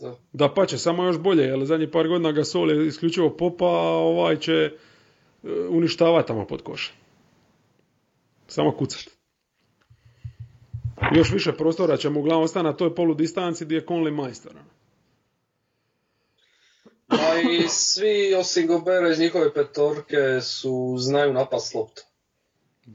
Da. 0.00 0.16
Da 0.32 0.54
pa 0.54 0.66
će 0.66 0.78
samo 0.78 1.04
još 1.04 1.18
bolje, 1.18 1.42
jer 1.42 1.64
zadnjih 1.64 1.88
par 1.92 2.08
godina 2.08 2.32
Gasol 2.32 2.70
je 2.70 2.86
isključivo 2.86 3.36
popa, 3.36 3.64
a 3.64 3.96
ovaj 3.96 4.36
će 4.36 4.52
e, 4.52 4.70
uništavati 5.68 6.28
tamo 6.28 6.46
pod 6.46 6.62
koš. 6.62 6.94
Samo 8.48 8.76
kucat. 8.76 9.10
Još 11.14 11.32
više 11.32 11.52
prostora 11.52 11.96
će 11.96 12.10
mu 12.10 12.20
uglavnom 12.20 12.44
ostati 12.44 12.64
na 12.64 12.76
toj 12.76 12.94
polu 12.94 13.14
distanci 13.14 13.64
gdje 13.64 13.76
je 13.76 13.86
Conley 13.86 14.14
majstor. 14.14 14.52
ono. 14.52 14.64
A 17.08 17.40
i 17.50 17.68
svi 17.68 18.34
osim 18.34 18.66
Gobera 18.66 19.08
iz 19.08 19.18
njihove 19.18 19.54
petorke 19.54 20.40
su, 20.40 20.96
znaju 20.98 21.32
napast 21.32 21.74
loptu. 21.74 22.02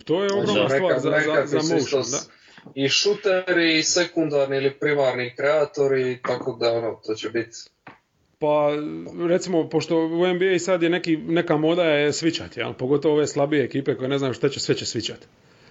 To 0.05 0.23
je 0.23 0.29
ogromna 0.33 0.53
Znači, 0.53 0.75
stvar 0.75 0.93
neka- 0.93 0.99
za, 0.99 1.45
za, 1.47 1.61
za 1.61 1.75
motion, 1.75 2.03
da. 2.11 2.17
I 2.75 2.89
šuteri, 2.89 3.77
i 3.77 3.83
sekundarni 3.83 4.57
ili 4.57 4.73
primarni 4.73 5.35
kreatori, 5.35 6.19
tako 6.21 6.57
da 6.59 6.71
ono, 6.73 7.01
to 7.05 7.15
će 7.15 7.29
biti 7.29 7.57
Pa 8.39 8.69
recimo, 9.27 9.69
pošto 9.69 9.97
u 9.97 10.27
NBA 10.27 10.59
sad 10.59 10.83
je 10.83 10.89
neki, 10.89 11.17
neka 11.17 11.57
moda 11.57 11.83
je 11.83 12.13
svičat, 12.13 12.57
jel? 12.57 12.73
pogotovo 12.73 13.15
ove 13.15 13.27
slabije 13.27 13.63
ekipe 13.63 13.95
koje 13.95 14.09
ne 14.09 14.17
znaju 14.17 14.33
šta 14.33 14.49
će, 14.49 14.59
sve 14.59 14.75
će 14.75 14.85
svičat. 14.85 15.27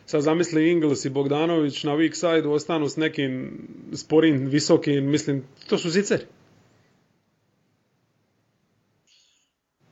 Sad 0.06 0.22
zamisli 0.22 0.70
Ingles 0.70 1.04
i 1.04 1.10
Bogdanović 1.10 1.84
na 1.84 1.92
weak 1.92 2.14
side 2.14 2.48
ostanu 2.48 2.88
s 2.88 2.96
nekim 2.96 3.58
sporim, 3.94 4.46
visokim, 4.46 5.10
mislim, 5.10 5.44
to 5.68 5.78
su 5.78 5.90
ziceri. 5.90 6.24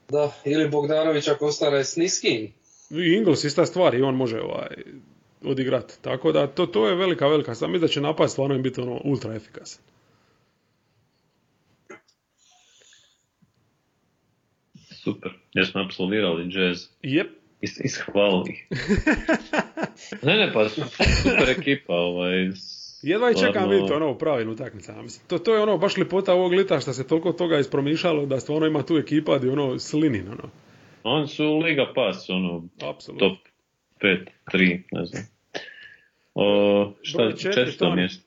Da, 0.08 0.32
ili 0.44 0.68
Bogdanović 0.68 1.28
ako 1.28 1.46
ostane 1.46 1.84
s 1.84 1.96
niskim. 1.96 2.52
I 3.02 3.14
Ingles 3.14 3.44
ista 3.44 3.66
stvar 3.66 3.94
i 3.94 4.02
on 4.02 4.14
može 4.14 4.40
ovaj, 4.40 4.68
odigrat. 5.44 5.98
Tako 6.02 6.32
da 6.32 6.46
to, 6.46 6.66
to 6.66 6.88
je 6.88 6.94
velika, 6.94 7.26
velika. 7.26 7.54
Sam 7.54 7.70
mislim 7.72 7.80
da 7.80 7.88
će 7.88 8.00
napad 8.00 8.30
stvarno 8.30 8.54
im 8.54 8.62
biti 8.62 8.80
ono 8.80 9.00
ultra 9.04 9.34
efikasan. 9.34 9.84
Super. 15.04 15.32
Jesmo 15.54 15.80
apsolvirali 15.80 16.50
jazz. 16.54 16.86
Jep. 17.02 17.26
Is, 17.60 17.80
ishvalili. 17.80 18.66
ne, 20.26 20.36
ne, 20.36 20.52
pa 20.52 20.68
su- 20.68 20.82
super 21.22 21.50
ekipa. 21.58 21.94
Ovaj, 21.94 22.50
Jedva 23.02 23.30
i 23.30 23.34
čekam 23.34 23.70
vidjeti 23.70 23.92
ono 23.92 24.10
u 24.10 24.18
pravim 24.18 24.48
utakmicama. 24.48 25.02
To, 25.26 25.38
to 25.38 25.54
je 25.54 25.60
ono 25.60 25.78
baš 25.78 25.96
lipota 25.96 26.32
ovog 26.34 26.52
lita 26.52 26.80
što 26.80 26.92
se 26.92 27.06
toliko 27.06 27.32
toga 27.32 27.58
ispromišljalo 27.58 28.26
da 28.26 28.40
stvarno 28.40 28.66
ima 28.66 28.82
tu 28.82 28.96
ekipa 28.96 29.38
gdje 29.38 29.50
ono 29.50 29.78
slinin, 29.78 30.28
ono. 30.28 30.50
On 31.04 31.28
su 31.28 31.58
Liga 31.58 31.92
Pas, 31.94 32.30
ono, 32.30 32.68
Apsolutno. 32.84 33.28
top 33.28 33.38
5, 34.00 34.18
3, 34.46 34.82
ne 34.92 35.04
znam. 35.04 35.22
O, 36.34 36.92
šta, 37.02 37.18
Broj 37.18 37.32
četiri, 37.32 37.52
četvrto 37.54 37.78
Toni. 37.78 37.96
mjesto. 37.96 38.24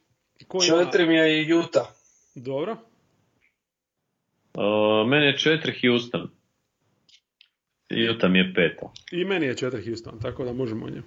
Ko 0.47 0.57
ima- 0.59 0.83
Četiri 0.85 1.05
mi 1.05 1.15
je 1.15 1.43
i 1.43 1.53
Utah. 1.53 1.87
Dobro. 2.35 2.77
O, 4.53 5.05
meni 5.05 5.25
je 5.25 5.37
četiri 5.37 5.73
Houston. 5.81 6.29
Utah 8.11 8.31
mi 8.31 8.39
je 8.39 8.53
peta. 8.53 8.89
I 9.11 9.25
meni 9.25 9.45
je 9.45 9.57
četiri 9.57 9.85
Houston, 9.85 10.19
tako 10.19 10.43
da 10.45 10.53
možemo 10.53 10.85
o 10.85 10.89
njemu. 10.89 11.03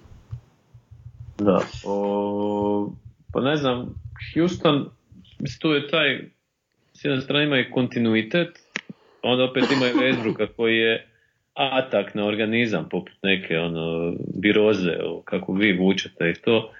Da. 1.37 1.59
O, 1.85 2.91
pa 3.33 3.41
ne 3.41 3.55
znam, 3.55 3.95
Houston, 4.33 4.89
mislim, 5.39 5.59
tu 5.59 5.69
je 5.69 5.87
taj, 5.87 6.19
s 6.93 7.05
jedne 7.05 7.21
strane 7.21 7.43
ima 7.45 7.59
i 7.59 7.71
kontinuitet, 7.71 8.59
onda 9.23 9.43
opet 9.43 9.63
ima 9.71 9.87
i 9.87 9.93
Westbrooka 10.03 10.47
koji 10.47 10.77
je 10.77 11.07
atak 11.53 12.15
na 12.15 12.25
organizam, 12.25 12.89
poput 12.89 13.13
neke 13.23 13.59
ono, 13.59 14.13
biroze, 14.35 14.91
kako 15.25 15.53
vi 15.53 15.77
vučete 15.77 16.29
i 16.29 16.41
to, 16.41 16.71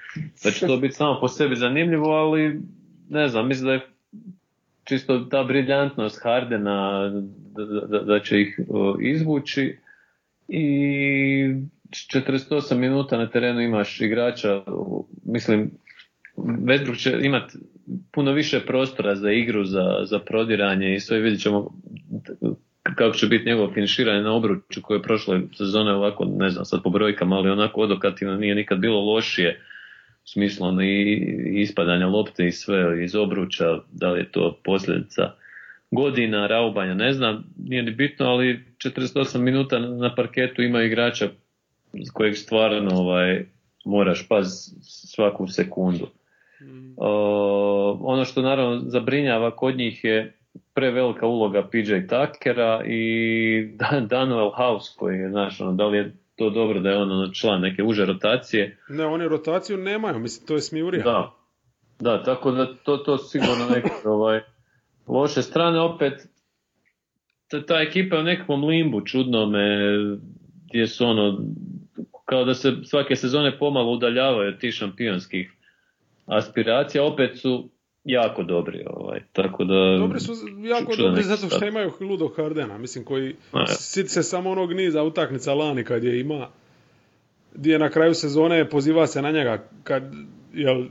da 0.43 0.51
će 0.51 0.67
to 0.67 0.77
biti 0.77 0.93
samo 0.93 1.19
po 1.19 1.27
sebi 1.27 1.55
zanimljivo, 1.55 2.09
ali 2.09 2.61
ne 3.09 3.27
znam, 3.27 3.47
mislim 3.47 3.67
da 3.67 3.73
je 3.73 3.81
čisto 4.83 5.19
ta 5.19 5.43
briljantnost 5.43 6.19
Hardena 6.23 7.09
da, 7.55 7.65
da, 7.65 7.99
da 7.99 8.19
će 8.19 8.41
ih 8.41 8.59
izvući. 9.01 9.77
I 10.47 11.55
48 11.89 12.75
minuta 12.75 13.17
na 13.17 13.29
terenu 13.29 13.61
imaš 13.61 14.01
igrača, 14.01 14.61
mislim, 15.25 15.71
Westbrook 16.37 16.97
će 16.97 17.19
imati 17.21 17.57
puno 18.11 18.31
više 18.31 18.59
prostora 18.65 19.15
za 19.15 19.31
igru, 19.31 19.65
za, 19.65 19.85
za 20.03 20.19
prodiranje 20.19 20.93
i 20.93 20.99
sve 20.99 21.19
vidjet 21.19 21.41
ćemo 21.41 21.71
kako 23.01 23.17
će 23.17 23.27
biti 23.27 23.45
njegovo 23.45 23.73
finiširanje 23.73 24.21
na 24.21 24.33
obruču 24.33 24.81
koje 24.81 24.97
je 24.97 25.01
prošle 25.01 25.41
sezone 25.53 25.93
ovako, 25.93 26.25
ne 26.25 26.49
znam 26.49 26.65
sad 26.65 26.83
po 26.83 26.89
brojkama, 26.89 27.35
ali 27.35 27.49
onako 27.49 27.81
odokativno 27.81 28.35
nije 28.35 28.55
nikad 28.55 28.79
bilo 28.79 29.01
lošije 29.01 29.59
u 30.23 30.27
smislu 30.27 30.67
ono, 30.67 30.81
i, 30.83 31.13
ispadanja 31.61 32.07
lopte 32.07 32.47
i 32.47 32.51
sve 32.51 33.03
iz 33.03 33.15
obruča, 33.15 33.79
da 33.91 34.11
li 34.11 34.19
je 34.19 34.31
to 34.31 34.59
posljedica 34.63 35.31
godina, 35.91 36.47
raubanja, 36.47 36.93
ne 36.93 37.13
znam, 37.13 37.43
nije 37.57 37.83
ni 37.83 37.91
bitno, 37.91 38.25
ali 38.25 38.65
48 38.77 39.37
minuta 39.37 39.79
na 39.79 40.15
parketu 40.15 40.61
ima 40.61 40.83
igrača 40.83 41.29
kojeg 42.13 42.35
stvarno 42.35 42.95
ovaj, 42.95 43.45
moraš 43.85 44.27
paz 44.27 44.47
svaku 44.81 45.47
sekundu. 45.47 46.07
O, 46.97 47.97
ono 48.01 48.25
što 48.25 48.41
naravno 48.41 48.81
zabrinjava 48.85 49.55
kod 49.55 49.77
njih 49.77 50.03
je 50.03 50.33
prevelika 50.73 51.25
uloga 51.27 51.67
PJ 51.71 51.93
Tuckera 52.09 52.83
i 52.85 53.75
Dan- 53.75 54.07
Danuel 54.07 54.51
House 54.55 54.91
koji 54.97 55.17
je, 55.17 55.29
znaš, 55.29 55.61
ono, 55.61 55.71
da 55.71 55.85
li 55.85 55.97
je 55.97 56.15
to 56.35 56.49
dobro 56.49 56.79
da 56.79 56.89
je 56.89 56.97
on 56.97 57.11
ono, 57.11 57.33
član 57.33 57.61
neke 57.61 57.83
uže 57.83 58.05
rotacije. 58.05 58.77
Ne, 58.89 59.05
oni 59.05 59.27
rotaciju 59.27 59.77
nemaju, 59.77 60.19
mislim, 60.19 60.47
to 60.47 60.53
je 60.53 60.61
smijurija. 60.61 61.03
Da, 61.03 61.31
da, 61.99 62.23
tako 62.23 62.51
da 62.51 62.73
to, 62.75 62.97
to 62.97 63.17
sigurno 63.17 63.69
neke 63.75 63.91
ovaj, 64.09 64.41
loše 65.07 65.41
strane. 65.41 65.79
Opet, 65.79 66.13
ta, 67.47 67.65
ta 67.65 67.81
ekipa 67.81 68.15
je 68.15 68.21
u 68.21 68.25
nekakvom 68.25 68.63
limbu 68.63 69.01
čudnome, 69.05 69.67
gdje 70.69 70.87
su 70.87 71.05
ono, 71.05 71.39
kao 72.25 72.45
da 72.45 72.53
se 72.53 72.71
svake 72.83 73.15
sezone 73.15 73.57
pomalo 73.57 73.91
udaljavaju 73.91 74.47
od 74.49 74.59
tih 74.59 74.73
šampionskih 74.73 75.51
aspiracija, 76.25 77.03
opet 77.03 77.39
su 77.39 77.69
jako 78.03 78.43
dobri. 78.43 78.85
Ovaj, 78.89 79.19
tako 79.33 79.63
da, 79.63 79.97
Dobri 79.99 80.19
su 80.19 80.33
jako 80.63 80.95
dobri 80.95 81.23
zato 81.23 81.49
što 81.49 81.65
imaju 81.65 81.91
Ludo 81.99 82.27
Hardena, 82.35 82.77
mislim, 82.77 83.05
koji 83.05 83.35
sit 83.67 84.09
se 84.09 84.23
samo 84.23 84.49
onog 84.49 84.73
niza 84.73 85.03
utakmica 85.03 85.53
lani 85.53 85.83
kad 85.83 86.03
je 86.03 86.19
ima, 86.19 86.47
gdje 87.53 87.71
je 87.71 87.79
na 87.79 87.89
kraju 87.89 88.13
sezone 88.13 88.69
poziva 88.69 89.07
se 89.07 89.21
na 89.21 89.31
njega 89.31 89.67
kad 89.83 90.03
jel, 90.53 90.85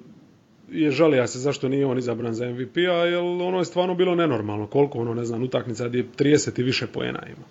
je 0.70 0.90
žalija 0.90 1.26
se 1.26 1.38
zašto 1.38 1.68
nije 1.68 1.86
on 1.86 1.98
izabran 1.98 2.34
za 2.34 2.50
MVP-a, 2.50 3.04
jer 3.04 3.18
ono 3.18 3.58
je 3.58 3.64
stvarno 3.64 3.94
bilo 3.94 4.14
nenormalno, 4.14 4.66
koliko 4.66 4.98
ono, 4.98 5.14
ne 5.14 5.24
znam, 5.24 5.42
utakmica 5.42 5.88
gdje 5.88 6.06
30 6.18 6.60
i 6.60 6.62
više 6.62 6.86
poena 6.86 7.20
ima. 7.26 7.44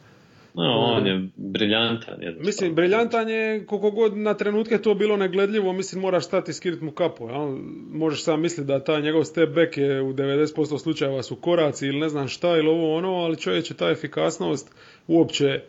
No, 0.54 0.64
on 0.64 1.08
je 1.08 1.28
briljantan. 1.36 2.14
jednostavno. 2.14 2.46
Mislim, 2.46 2.76
briljantan 2.76 3.30
je, 3.30 3.66
koliko 3.66 3.92
god 3.92 4.18
na 4.18 4.34
trenutke 4.34 4.78
to 4.78 4.94
bilo 4.94 5.18
negledljivo, 5.18 5.74
mislim, 5.74 6.02
moraš 6.02 6.26
stati 6.26 6.52
i 6.52 6.54
skirit 6.54 6.82
mu 6.82 6.92
kapu. 6.92 7.30
Jel? 7.30 7.58
Možeš 7.92 8.24
sam 8.24 8.42
misliti 8.42 8.68
da 8.68 8.84
taj 8.84 9.02
njegov 9.02 9.24
step 9.24 9.50
back 9.50 9.78
je 9.78 10.02
u 10.02 10.14
90% 10.14 10.80
slučajeva 10.80 11.24
su 11.24 11.36
koraci 11.36 11.88
ili 11.88 12.00
ne 12.00 12.10
znam 12.10 12.28
šta 12.28 12.58
ili 12.58 12.68
ovo 12.68 12.96
ono, 12.96 13.14
ali 13.14 13.38
čovječe, 13.38 13.74
ta 13.74 13.90
efikasnost 13.90 14.72
uopće, 15.08 15.62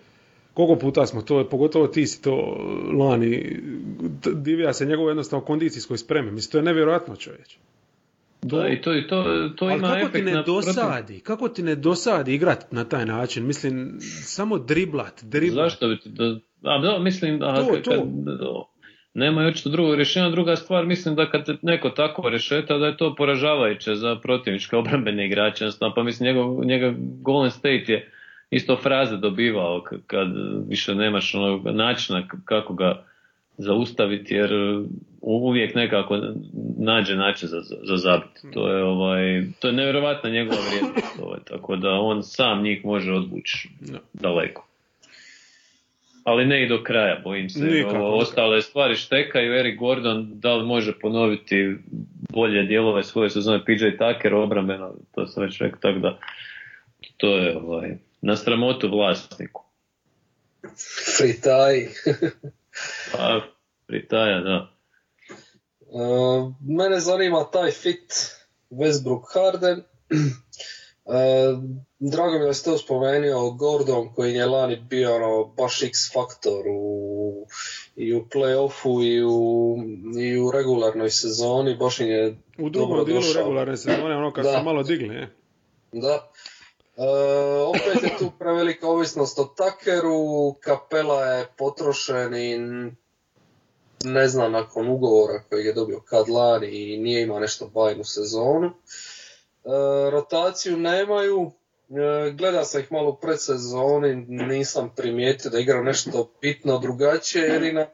koliko 0.54 0.80
puta 0.80 1.06
smo 1.06 1.22
to, 1.22 1.48
pogotovo 1.48 1.86
ti 1.86 2.06
si 2.06 2.22
to 2.22 2.36
lani, 2.98 3.60
divija 4.34 4.72
se 4.72 4.86
njegove 4.86 5.10
jednostavno 5.10 5.44
kondicijskoj 5.44 5.98
spremi. 5.98 6.30
Mislim, 6.30 6.52
to 6.52 6.58
je 6.58 6.62
nevjerojatno 6.62 7.16
čovječe. 7.16 7.58
Da, 8.42 8.68
i 8.68 8.80
to, 8.80 8.94
i 8.94 9.06
to, 9.06 9.24
to 9.56 9.64
Ali 9.64 9.74
ima 9.74 9.88
kako 9.90 10.08
ti 10.08 10.22
ne 10.22 10.32
na 10.32 10.38
protiv- 10.38 10.46
dosadi? 10.46 11.20
Kako 11.20 11.48
ti 11.48 11.62
ne 11.62 11.74
dosadi 11.74 12.34
igrat 12.34 12.72
na 12.72 12.84
taj 12.84 13.06
način? 13.06 13.46
Mislim, 13.46 13.96
samo 14.22 14.58
driblat, 14.58 15.22
driblat. 15.22 15.64
Zašto 15.64 15.88
bi 15.88 16.00
ti 16.00 16.08
da... 16.08 16.24
A, 16.64 16.78
da, 16.78 16.98
mislim, 16.98 17.42
a, 17.42 17.56
To, 17.56 17.66
kad- 17.66 17.82
to. 17.82 17.90
kad- 17.90 18.80
nema 19.14 19.40
očito 19.42 19.68
drugog 19.70 19.94
rješenja. 19.94 20.30
Druga 20.30 20.56
stvar, 20.56 20.86
mislim 20.86 21.14
da 21.14 21.30
kad 21.30 21.46
neko 21.62 21.90
tako 21.90 22.28
rešeta, 22.28 22.78
da 22.78 22.86
je 22.86 22.96
to 22.96 23.14
poražavajuće 23.14 23.94
za 23.94 24.16
protivničke 24.16 24.76
obrambene 24.76 25.26
igrače. 25.26 25.64
Pa 25.94 26.02
mislim, 26.02 26.26
njegov, 26.26 26.64
njega 26.64 26.94
Golden 26.98 27.50
State 27.50 27.84
je 27.88 28.12
isto 28.50 28.76
fraze 28.76 29.16
dobivao 29.16 29.84
kad 30.06 30.28
više 30.68 30.94
nemaš 30.94 31.34
onog 31.34 31.66
načina 31.66 32.22
kako 32.44 32.74
ga 32.74 33.04
zaustaviti, 33.60 34.34
jer 34.34 34.50
uvijek 35.20 35.74
nekako 35.74 36.20
nađe 36.78 37.16
način 37.16 37.48
za, 37.48 37.60
za, 37.60 37.76
za 37.82 37.96
zabit. 37.96 38.52
To 38.52 38.68
je, 38.68 38.84
ovaj, 38.84 39.42
to 39.58 39.68
je 39.68 39.72
nevjerovatna 39.72 40.30
njegova 40.30 40.58
vrijednost. 40.68 41.18
Ovaj, 41.22 41.38
tako 41.44 41.76
da 41.76 41.90
on 41.90 42.22
sam 42.22 42.62
njih 42.62 42.84
može 42.84 43.12
odvući 43.12 43.68
Da. 43.80 43.98
daleko. 44.12 44.66
Ali 46.24 46.46
ne 46.46 46.64
i 46.64 46.68
do 46.68 46.82
kraja, 46.82 47.20
bojim 47.24 47.50
se. 47.50 47.64
Nikako 47.64 47.96
Ovo, 47.96 48.16
ostale 48.16 48.62
stvari 48.62 48.96
štekaju. 48.96 49.54
Eric 49.54 49.78
Gordon, 49.78 50.28
da 50.32 50.54
li 50.54 50.66
može 50.66 50.98
ponoviti 50.98 51.76
bolje 52.32 52.62
dijelove 52.62 53.04
svoje 53.04 53.30
sezone 53.30 53.64
PJ 53.64 53.84
Tucker 53.98 54.34
obrambeno, 54.34 54.94
to 55.14 55.26
sam 55.26 55.42
već 55.42 55.60
rekao, 55.60 55.80
tako 55.80 55.98
da 55.98 56.18
to 57.16 57.36
je 57.36 57.56
ovaj, 57.56 57.90
na 58.22 58.36
sramotu 58.36 58.88
vlasniku. 58.88 59.64
Fritaj. 61.16 61.86
Pa, 63.12 63.40
Pritaja, 63.86 64.40
da. 64.40 64.70
Uh, 65.82 66.52
mene 66.68 67.00
zanima 67.00 67.44
taj 67.44 67.70
fit 67.70 68.12
Westbrook 68.70 69.22
Harden. 69.34 69.82
Uh, 71.04 71.14
drago 72.12 72.32
mi 72.32 72.40
je 72.40 72.46
da 72.46 72.54
ste 72.54 72.78
spomenuo 72.78 73.50
Gordon 73.50 74.14
koji 74.14 74.34
je 74.34 74.46
lani 74.46 74.76
bio 74.78 75.14
ono, 75.16 75.44
baš 75.46 75.82
X 75.82 76.12
faktor 76.12 76.62
u, 76.70 77.46
i 77.96 78.14
u 78.14 78.24
playoffu 78.24 79.04
i 79.04 79.24
u, 79.24 79.76
i 80.20 80.38
u 80.38 80.50
regularnoj 80.50 81.10
sezoni, 81.10 81.76
baš 81.76 82.00
im 82.00 82.08
je 82.08 82.36
U 82.58 82.68
drugom 82.68 82.88
dobro 82.90 83.04
dijelu 83.04 83.20
došao. 83.20 83.42
regularne 83.42 83.76
sezone, 83.76 84.16
ono 84.16 84.32
kad 84.32 84.44
Da. 84.44 84.58
su 84.58 84.64
malo 84.64 84.82
digli, 84.82 85.08
ne? 85.08 85.30
Da. 85.92 86.30
E, 87.00 87.62
opet 87.62 88.02
je 88.02 88.18
tu 88.18 88.32
prevelika 88.38 88.88
ovisnost 88.88 89.38
o 89.38 89.44
Takeru, 89.44 90.54
Kapela 90.60 91.24
je 91.24 91.46
potrošen 91.58 92.34
i 92.34 92.58
ne 94.04 94.28
znam 94.28 94.52
nakon 94.52 94.88
ugovora 94.88 95.42
kojeg 95.48 95.66
je 95.66 95.72
dobio 95.72 96.00
kad 96.00 96.28
lani 96.28 96.66
i 96.66 96.98
nije 96.98 97.22
imao 97.22 97.40
nešto 97.40 97.66
bajnu 97.66 98.04
sezonu. 98.04 98.66
E, 98.66 98.70
rotaciju 100.10 100.76
nemaju, 100.76 101.50
e, 101.90 102.30
gleda 102.30 102.64
sam 102.64 102.80
ih 102.80 102.92
malo 102.92 103.10
u 103.10 103.16
predsezoni, 103.16 104.14
nisam 104.28 104.92
primijetio 104.96 105.50
da 105.50 105.58
igraju 105.58 105.84
nešto 105.84 106.32
bitno 106.40 106.78
drugačije, 106.78 107.44
jedina 107.44 107.86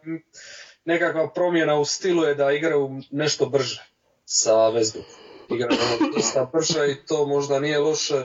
nekakva 0.85 1.33
promjena 1.33 1.79
u 1.79 1.85
stilu 1.85 2.25
je 2.25 2.35
da 2.35 2.53
igraju 2.53 3.01
nešto 3.11 3.47
brže 3.47 3.87
sa 4.25 4.53
Westbrookom. 4.53 5.27
Igraju 5.51 5.79
dosta 6.17 6.51
brže 6.53 6.91
i 6.91 7.07
to 7.07 7.27
možda 7.27 7.61
nije 7.61 7.79
loše 7.79 8.25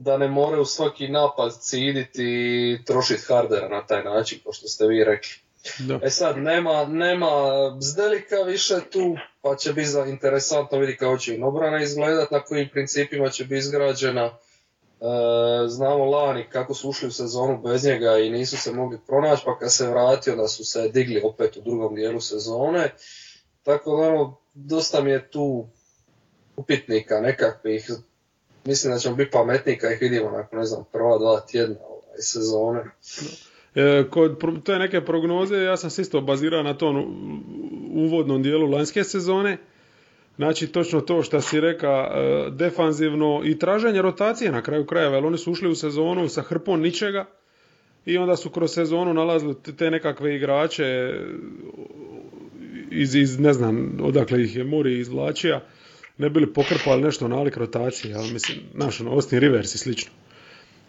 da 0.00 0.18
ne 0.18 0.28
moraju 0.28 0.64
svaki 0.64 1.08
napad 1.08 1.52
ciditi 1.60 2.24
i 2.24 2.84
trošiti 2.84 3.22
hardera 3.28 3.68
na 3.68 3.86
taj 3.86 4.04
način, 4.04 4.38
kao 4.42 4.52
što 4.52 4.68
ste 4.68 4.86
vi 4.86 5.04
rekli. 5.04 5.30
Da. 5.78 6.00
E 6.02 6.10
sad, 6.10 6.38
nema, 6.38 6.84
nema 6.84 7.30
Bzdelika 7.78 8.36
više 8.36 8.74
tu, 8.90 9.16
pa 9.42 9.56
će 9.56 9.72
biti 9.72 9.90
interesantno 10.08 10.78
vidjeti 10.78 10.98
kako 10.98 11.18
će 11.18 11.34
im 11.34 11.42
obrana 11.42 11.82
izgledat, 11.82 12.30
na 12.30 12.40
kojim 12.40 12.68
principima 12.72 13.28
će 13.28 13.44
biti 13.44 13.58
izgrađena. 13.58 14.24
E, 14.24 14.32
znamo 15.68 16.04
lani 16.04 16.46
kako 16.50 16.74
su 16.74 16.88
ušli 16.88 17.08
u 17.08 17.12
sezonu 17.12 17.62
bez 17.62 17.84
njega 17.84 18.18
i 18.18 18.30
nisu 18.30 18.56
se 18.56 18.72
mogli 18.72 18.98
pronaći, 19.06 19.42
pa 19.44 19.58
kad 19.58 19.72
se 19.72 19.88
vratio 19.88 20.36
da 20.36 20.48
su 20.48 20.64
se 20.64 20.88
digli 20.88 21.22
opet 21.24 21.56
u 21.56 21.60
drugom 21.60 21.94
dijelu 21.94 22.20
sezone. 22.20 22.94
Tako 23.62 23.96
da 23.96 24.08
ono, 24.08 24.36
dosta 24.54 25.00
mi 25.00 25.10
je 25.10 25.30
tu 25.30 25.68
upitnika 26.56 27.20
nekakvih. 27.20 27.90
Mislim 28.64 28.92
da 28.92 28.98
ćemo 28.98 29.16
biti 29.16 29.30
pametniji 29.30 29.78
kad 29.78 29.92
ih 29.92 29.98
vidimo 30.00 30.30
nakon, 30.30 30.58
ne 30.58 30.64
znam, 30.64 30.84
prva 30.92 31.18
dva 31.18 31.40
tjedna 31.40 31.76
ovaj, 31.88 32.18
sezone. 32.18 32.84
E, 33.74 34.04
kod 34.10 34.64
te 34.64 34.78
neke 34.78 35.00
prognoze 35.00 35.56
ja 35.56 35.76
sam 35.76 35.90
se 35.90 36.02
isto 36.02 36.20
bazirao 36.20 36.62
na 36.62 36.78
tom 36.78 36.96
uvodnom 37.94 38.42
dijelu 38.42 38.70
lanjske 38.70 39.04
sezone. 39.04 39.58
Znači 40.36 40.66
točno 40.66 41.00
to 41.00 41.22
što 41.22 41.40
si 41.40 41.60
reka 41.60 41.88
e, 41.88 42.50
defanzivno 42.50 43.42
i 43.44 43.58
traženje 43.58 44.02
rotacije 44.02 44.52
na 44.52 44.62
kraju 44.62 44.86
krajeva, 44.86 45.14
jer 45.14 45.24
oni 45.24 45.38
su 45.38 45.52
ušli 45.52 45.68
u 45.68 45.74
sezonu 45.74 46.28
sa 46.28 46.42
hrpom 46.42 46.80
ničega 46.80 47.26
i 48.06 48.18
onda 48.18 48.36
su 48.36 48.50
kroz 48.50 48.72
sezonu 48.72 49.14
nalazili 49.14 49.54
te- 49.78 49.90
nekakve 49.90 50.36
igrače 50.36 51.14
iz, 52.90 53.14
iz 53.14 53.38
ne 53.38 53.52
znam 53.52 53.98
odakle 54.02 54.42
ih 54.42 54.56
je 54.56 54.64
Muri 54.64 54.98
izvlačija, 54.98 55.60
ne 56.20 56.30
bili 56.30 56.52
pokrpali 56.52 57.02
nešto 57.02 57.28
nalik 57.28 57.56
rotacije, 57.56 58.14
ali 58.14 58.32
mislim, 58.32 58.58
znaš, 58.74 59.00
ono, 59.00 59.10
Austin 59.10 59.38
Rivers 59.38 59.74
i 59.74 59.78
slično. 59.78 60.12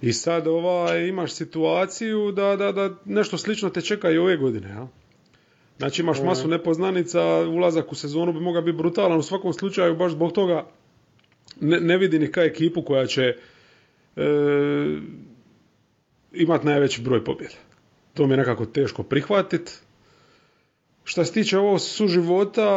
I 0.01 0.13
sad 0.13 0.47
ovaj, 0.47 1.07
imaš 1.07 1.31
situaciju 1.31 2.31
da, 2.31 2.55
da, 2.55 2.71
da 2.71 2.95
nešto 3.05 3.37
slično 3.37 3.69
te 3.69 3.81
čeka 3.81 4.11
i 4.11 4.17
ove 4.17 4.37
godine. 4.37 4.69
Ja? 4.69 4.87
Znači 5.77 6.01
imaš 6.01 6.21
masu 6.21 6.47
nepoznanica, 6.47 7.21
ulazak 7.47 7.91
u 7.91 7.95
sezonu 7.95 8.33
bi 8.33 8.39
mogao 8.39 8.61
biti 8.61 8.77
brutalan, 8.77 9.19
u 9.19 9.23
svakom 9.23 9.53
slučaju 9.53 9.95
baš 9.95 10.11
zbog 10.11 10.31
toga 10.31 10.67
ne, 11.59 11.79
ne 11.79 11.97
vidi 11.97 12.19
ni 12.19 12.31
kaj 12.31 12.45
ekipu 12.45 12.83
koja 12.83 13.05
će 13.05 13.21
e, 13.21 13.35
imati 16.33 16.65
najveći 16.65 17.01
broj 17.01 17.23
pobjeda. 17.23 17.55
To 18.13 18.27
mi 18.27 18.33
je 18.33 18.37
nekako 18.37 18.65
teško 18.65 19.03
prihvatiti. 19.03 19.71
Što 21.11 21.25
se 21.25 21.33
tiče 21.33 21.57
ovog 21.57 21.81
suživota, 21.81 22.69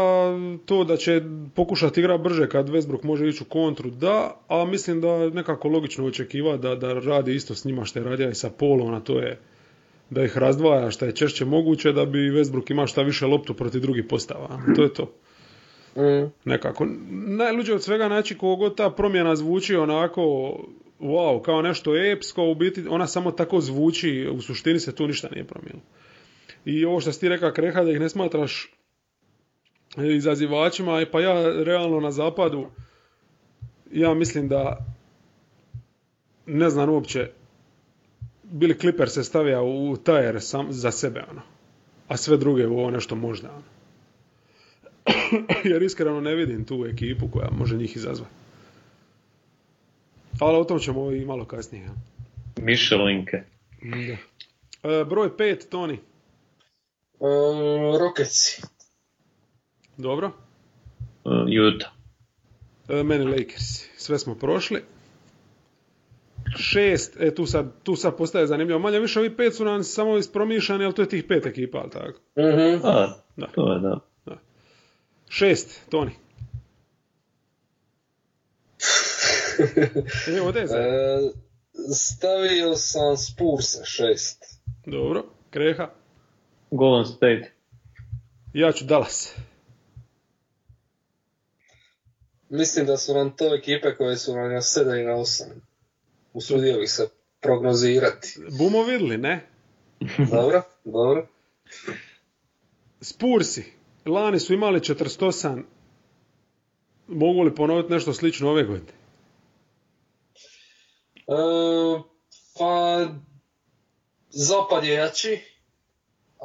to 0.67 0.85
da 0.85 0.97
će 0.97 1.23
pokušati 1.55 2.01
igra 2.01 2.19
brže 2.19 2.49
kad 2.49 2.69
Westbrook 2.69 3.05
može 3.05 3.29
ići 3.29 3.43
u 3.43 3.47
kontru, 3.47 3.91
da, 3.91 4.41
a 4.49 4.65
mislim 4.65 5.01
da 5.01 5.31
nekako 5.31 5.69
logično 5.69 6.07
očekiva 6.07 6.57
da, 6.57 6.75
da 6.75 6.93
radi 6.93 7.35
isto 7.35 7.55
s 7.55 7.65
njima 7.65 7.85
što 7.85 7.99
je 7.99 8.05
radio 8.05 8.29
i 8.29 8.35
sa 8.35 8.51
Polom, 8.51 8.95
a 8.95 9.01
to 9.01 9.19
je 9.19 9.39
da 10.11 10.25
ih 10.25 10.39
razdvaja 10.39 10.91
što 10.91 11.05
je 11.05 11.13
češće 11.13 11.45
moguće 11.45 11.93
da 11.93 12.05
bi 12.05 12.19
Westbrook 12.19 12.71
imao 12.71 12.87
šta 12.87 13.03
više 13.03 13.27
loptu 13.27 13.55
protiv 13.55 13.81
drugih 13.81 14.05
postava. 14.09 14.61
To 14.77 14.83
je 14.83 14.95
to. 14.95 15.15
Mm. 15.97 16.31
Nekako. 16.45 16.87
Najluđe 17.11 17.75
od 17.75 17.83
svega 17.83 18.07
znači 18.07 18.35
god 18.35 18.77
ta 18.77 18.91
promjena 18.91 19.37
zvuči 19.37 19.77
onako 19.77 20.23
wow, 21.01 21.43
kao 21.43 21.63
nešto 21.63 21.97
epsko, 22.13 22.45
u 22.45 22.55
biti 22.55 22.85
ona 22.89 23.07
samo 23.07 23.31
tako 23.31 23.61
zvuči, 23.61 24.29
u 24.33 24.41
suštini 24.41 24.81
se 24.81 24.95
tu 24.95 25.07
ništa 25.07 25.29
nije 25.33 25.45
promijenilo. 25.45 25.83
I 26.65 26.85
ovo 26.85 27.01
što 27.01 27.13
si 27.13 27.21
ti 27.21 27.29
rekao 27.29 27.53
Kreha 27.53 27.83
da 27.83 27.91
ih 27.91 28.01
ne 28.01 28.09
smatraš 28.09 28.73
izazivačima, 29.97 31.01
e, 31.01 31.11
pa 31.11 31.21
ja 31.21 31.65
realno 31.65 32.01
na 32.01 32.11
zapadu 32.11 32.67
ja 33.95 34.15
mislim 34.15 34.49
da 34.49 34.87
ne 36.47 36.71
znam 36.71 36.91
uopće 36.91 37.31
Billy 38.53 38.81
Clipper 38.81 39.09
se 39.09 39.25
stavlja 39.25 39.63
u 39.63 39.97
tajer 39.97 40.41
sam 40.41 40.67
za 40.73 40.91
sebe 40.91 41.25
ono. 41.31 41.43
A 42.09 42.17
sve 42.17 42.37
druge 42.37 42.67
u 42.67 42.79
ovo 42.79 42.91
nešto 42.91 43.15
možda 43.15 43.51
ono. 43.51 43.65
Jer 45.73 45.83
iskreno 45.83 46.21
ne 46.21 46.35
vidim 46.35 46.65
tu 46.65 46.87
ekipu 46.87 47.29
koja 47.29 47.51
može 47.51 47.77
njih 47.77 47.97
izazvati. 47.97 48.33
Ali 50.41 50.57
o 50.57 50.65
tom 50.65 50.79
ćemo 50.79 51.13
i 51.13 51.25
malo 51.25 51.45
kasnije. 51.45 51.85
ja. 51.85 51.95
Mišelinke. 52.63 53.43
Da. 53.83 54.17
E, 54.91 55.05
broj 55.05 55.29
5, 55.29 55.69
Toni. 55.69 55.99
E, 57.21 57.25
Rocketsi. 58.01 58.63
Dobro. 59.97 60.33
Uh, 61.25 61.33
Utah. 61.69 61.91
E, 62.89 63.03
meni 63.03 63.25
Lakers. 63.25 63.85
Sve 63.97 64.19
smo 64.19 64.35
prošli. 64.35 64.83
Šest, 66.59 67.17
e 67.21 67.35
tu 67.35 67.47
sad, 67.47 67.67
tu 67.83 67.97
sad 67.97 68.17
postaje 68.17 68.47
zanimljivo. 68.47 68.79
Manje 68.79 68.99
više 69.01 69.19
ovi 69.21 69.37
pet 69.37 69.55
su 69.55 69.65
nam 69.65 69.85
samo 69.85 70.17
ispromišljani, 70.17 70.85
ali 70.85 70.95
to 70.95 71.03
je 71.03 71.09
tih 71.09 71.25
pet 71.29 71.47
ekipa, 71.47 71.79
ali 71.79 71.91
tako? 71.91 72.21
Mhm. 72.39 72.87
A, 72.87 73.15
Da. 73.37 73.47
to 73.47 73.73
je 73.73 73.81
da. 73.81 74.01
Šest, 75.29 75.81
Toni. 75.91 76.11
Evo. 80.39 80.51
E, 80.51 80.65
stavio 81.95 82.75
sam 82.77 83.17
Spurse 83.17 83.85
šest. 83.85 84.45
Dobro, 84.87 85.25
Kreha. 85.51 85.91
Golden 86.77 87.07
State. 87.07 87.53
Ja 88.53 88.73
ću 88.73 88.85
Dallas. 88.85 89.37
Mislim 92.49 92.87
da 92.87 92.97
su 92.97 93.15
nam 93.15 93.37
to 93.37 93.55
ekipe 93.55 93.95
koje 93.95 94.17
su 94.17 94.37
nam 94.37 94.53
na 94.53 94.61
7 94.61 95.01
i 95.01 95.05
na 95.05 95.13
8. 95.13 95.45
Usudio 96.33 96.79
bih 96.79 96.91
se 96.91 97.09
prognozirati. 97.41 98.39
Bumo 98.59 98.83
vidli, 98.83 99.19
ne? 99.19 99.47
Dobro, 100.33 100.63
dobro. 100.85 101.27
Spursi. 103.01 103.73
Lani 104.07 104.41
su 104.41 104.55
imali 104.55 104.81
48. 104.81 105.63
Mogu 107.07 107.43
li 107.43 107.55
ponoviti 107.55 107.93
nešto 107.93 108.13
slično 108.13 108.51
ove 108.51 108.65
godine? 108.65 108.93
E, 111.17 111.35
pa, 112.59 113.07
zapad 114.31 114.85
je 114.85 114.95
jači, 114.95 115.54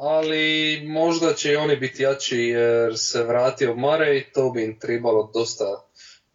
ali 0.00 0.82
možda 0.86 1.34
će 1.34 1.52
i 1.52 1.56
oni 1.56 1.76
biti 1.76 2.02
jači 2.02 2.38
jer 2.38 2.98
se 2.98 3.22
vratio 3.22 3.74
Mare 3.74 4.18
i 4.18 4.32
to 4.32 4.50
bi 4.50 4.64
im 4.64 4.78
trebalo 4.78 5.30
dosta, 5.34 5.82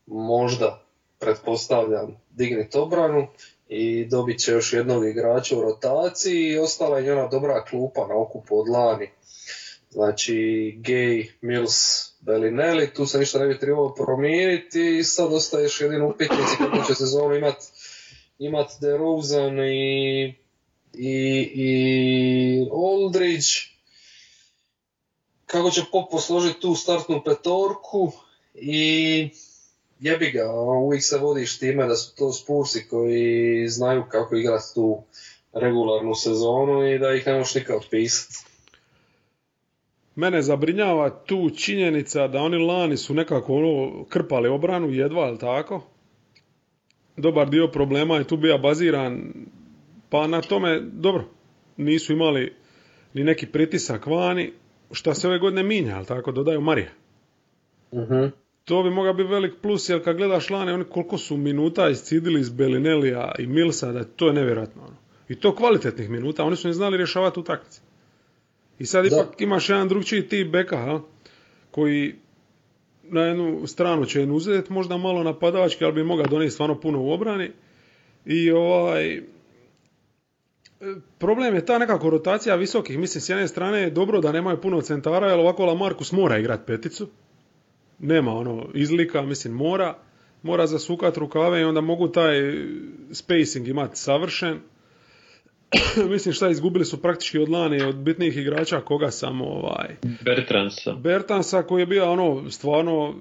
možda, 0.06 0.86
pretpostavljam, 1.20 2.22
digniti 2.30 2.78
obranu 2.78 3.28
i 3.68 4.06
dobit 4.06 4.40
će 4.40 4.52
još 4.52 4.74
jednog 4.74 5.08
igrača 5.08 5.58
u 5.58 5.62
rotaciji 5.62 6.48
i 6.48 6.58
ostala 6.58 7.00
je 7.00 7.14
ona 7.14 7.28
dobra 7.28 7.66
klupa 7.66 8.08
na 8.08 8.22
okupu 8.22 8.60
od 8.60 8.68
lani. 8.68 9.10
Znači, 9.90 10.34
Gay, 10.78 11.30
Mills, 11.42 11.76
Bellinelli, 12.20 12.94
tu 12.94 13.06
se 13.06 13.20
ništa 13.20 13.40
ne 13.40 13.48
bi 13.48 13.60
trebalo 13.60 13.94
promijeniti 13.94 14.98
i 14.98 15.04
sad 15.04 15.34
ostaje 15.34 15.64
još 15.64 15.82
jedin 15.82 16.02
upitnici 16.02 16.58
kako 16.58 16.88
će 16.88 16.96
sezonu 16.96 17.36
imat, 17.36 17.56
imat 18.40 18.68
DeRozan 18.82 19.60
i, 19.60 20.36
i, 20.98 21.52
i 21.56 22.68
Aldridge. 22.72 23.48
Kako 25.46 25.72
će 25.72 25.82
Pop 25.92 26.12
posložiti 26.12 26.60
tu 26.60 26.76
startnu 26.76 27.22
petorku 27.26 28.12
i 28.56 29.30
jebi 30.00 30.32
ga, 30.32 30.52
uvijek 30.54 31.04
se 31.04 31.18
vodiš 31.18 31.60
time 31.60 31.88
da 31.88 31.96
su 31.96 32.16
to 32.16 32.32
Spursi 32.32 32.88
koji 32.88 33.68
znaju 33.68 34.04
kako 34.10 34.36
igrati 34.36 34.74
tu 34.76 35.04
regularnu 35.54 36.16
sezonu 36.16 36.88
i 36.94 37.00
da 37.00 37.14
ih 37.14 37.28
ne 37.28 37.34
možeš 37.34 37.56
nikad 37.56 37.76
otpisati. 37.76 38.36
mene 40.16 40.42
zabrinjava 40.42 41.10
tu 41.10 41.50
činjenica 41.50 42.28
da 42.28 42.40
oni 42.40 42.58
lani 42.58 42.98
su 42.98 43.14
nekako 43.14 43.54
ono 43.54 44.06
krpali 44.10 44.50
obranu 44.50 44.92
jedva, 44.92 45.22
ali 45.22 45.40
tako? 45.40 45.82
Dobar 47.18 47.50
dio 47.50 47.68
problema 47.68 48.18
je 48.18 48.28
tu 48.28 48.38
bio 48.38 48.58
baziran, 48.58 49.34
pa 50.10 50.28
na 50.28 50.42
tome, 50.42 50.80
dobro, 50.80 51.24
nisu 51.78 52.14
imali 52.14 52.54
ni 53.14 53.24
neki 53.24 53.46
pritisak 53.46 54.08
vani, 54.08 54.54
šta 54.92 55.14
se 55.14 55.28
ove 55.28 55.40
godine 55.40 55.64
minja, 55.64 55.96
ali 55.96 56.06
tako, 56.06 56.32
dodaju 56.32 56.62
Marija. 56.62 56.90
Mhm. 57.94 58.26
To 58.66 58.84
bi 58.84 58.90
mogao 58.90 59.14
biti 59.14 59.30
velik 59.30 59.54
plus, 59.62 59.90
jer 59.90 60.04
kad 60.04 60.18
gledaš 60.18 60.50
lane, 60.50 60.74
oni 60.74 60.84
koliko 60.84 61.18
su 61.18 61.38
minuta 61.38 61.90
iscidili 61.90 62.40
iz 62.40 62.50
Belinelija 62.50 63.32
i 63.40 63.48
Milsa, 63.48 63.92
da 63.92 64.04
to 64.04 64.28
je 64.28 64.34
nevjerojatno. 64.34 64.82
Ono. 64.82 64.96
I 65.30 65.36
to 65.36 65.56
kvalitetnih 65.56 66.10
minuta, 66.10 66.44
oni 66.44 66.56
su 66.56 66.68
ne 66.68 66.74
znali 66.74 66.98
rješavati 66.98 67.40
utakmice. 67.40 67.82
I 68.80 68.86
sad 68.86 69.06
Da. 69.06 69.08
ipak 69.08 69.42
imaš 69.42 69.70
jedan 69.70 69.88
drugčiji 69.88 70.28
tip 70.28 70.52
beka, 70.52 70.78
ha, 70.78 71.02
koji 71.72 72.16
na 73.04 73.22
jednu 73.22 73.68
stranu 73.68 74.06
će 74.06 74.20
jednu 74.20 74.36
uzeti, 74.36 74.74
možda 74.74 74.98
malo 74.98 75.24
napadački, 75.24 75.86
ali 75.86 75.94
bi 75.94 76.04
mogao 76.04 76.26
donijeti 76.26 76.54
stvarno 76.54 76.80
puno 76.82 77.02
u 77.02 77.12
obrani. 77.12 77.52
I 78.26 78.52
ovaj, 78.52 79.22
problem 81.18 81.56
je 81.56 81.66
ta 81.66 81.78
nekako 81.78 82.10
rotacija 82.10 82.56
visokih. 82.56 83.00
Mislim, 83.00 83.22
s 83.22 83.30
jedne 83.30 83.48
strane 83.48 83.82
je 83.82 83.90
dobro 83.90 84.22
da 84.22 84.32
nemaju 84.32 84.62
puno 84.62 84.82
centara, 84.82 85.28
jer 85.28 85.40
ovako 85.40 85.66
Lamarcus 85.66 86.12
mora 86.12 86.38
igrat 86.38 86.66
peticu. 86.68 87.10
Nema 88.00 88.32
ono 88.32 88.68
izlika, 88.74 89.22
mislim, 89.22 89.54
mora. 89.54 89.98
Mora 90.44 90.68
zasukat 90.68 91.18
rukave 91.18 91.62
i 91.62 91.64
onda 91.64 91.82
mogu 91.82 92.08
taj 92.08 92.36
spacing 93.12 93.68
imati 93.68 94.00
savršen. 94.00 94.60
mislim 96.14 96.34
šta 96.34 96.50
izgubili 96.50 96.86
su 96.86 97.02
praktički 97.02 97.40
od 97.40 97.50
lani 97.50 97.82
od 97.82 97.96
bitnijih 97.96 98.38
igrača 98.38 98.82
koga 98.82 99.12
samo 99.12 99.46
ovaj 99.46 99.96
Bertransa. 100.22 100.94
Bertansa 100.94 101.64
koji 101.64 101.82
je 101.82 101.86
bio 101.86 102.12
ono 102.12 102.50
stvarno 102.52 103.16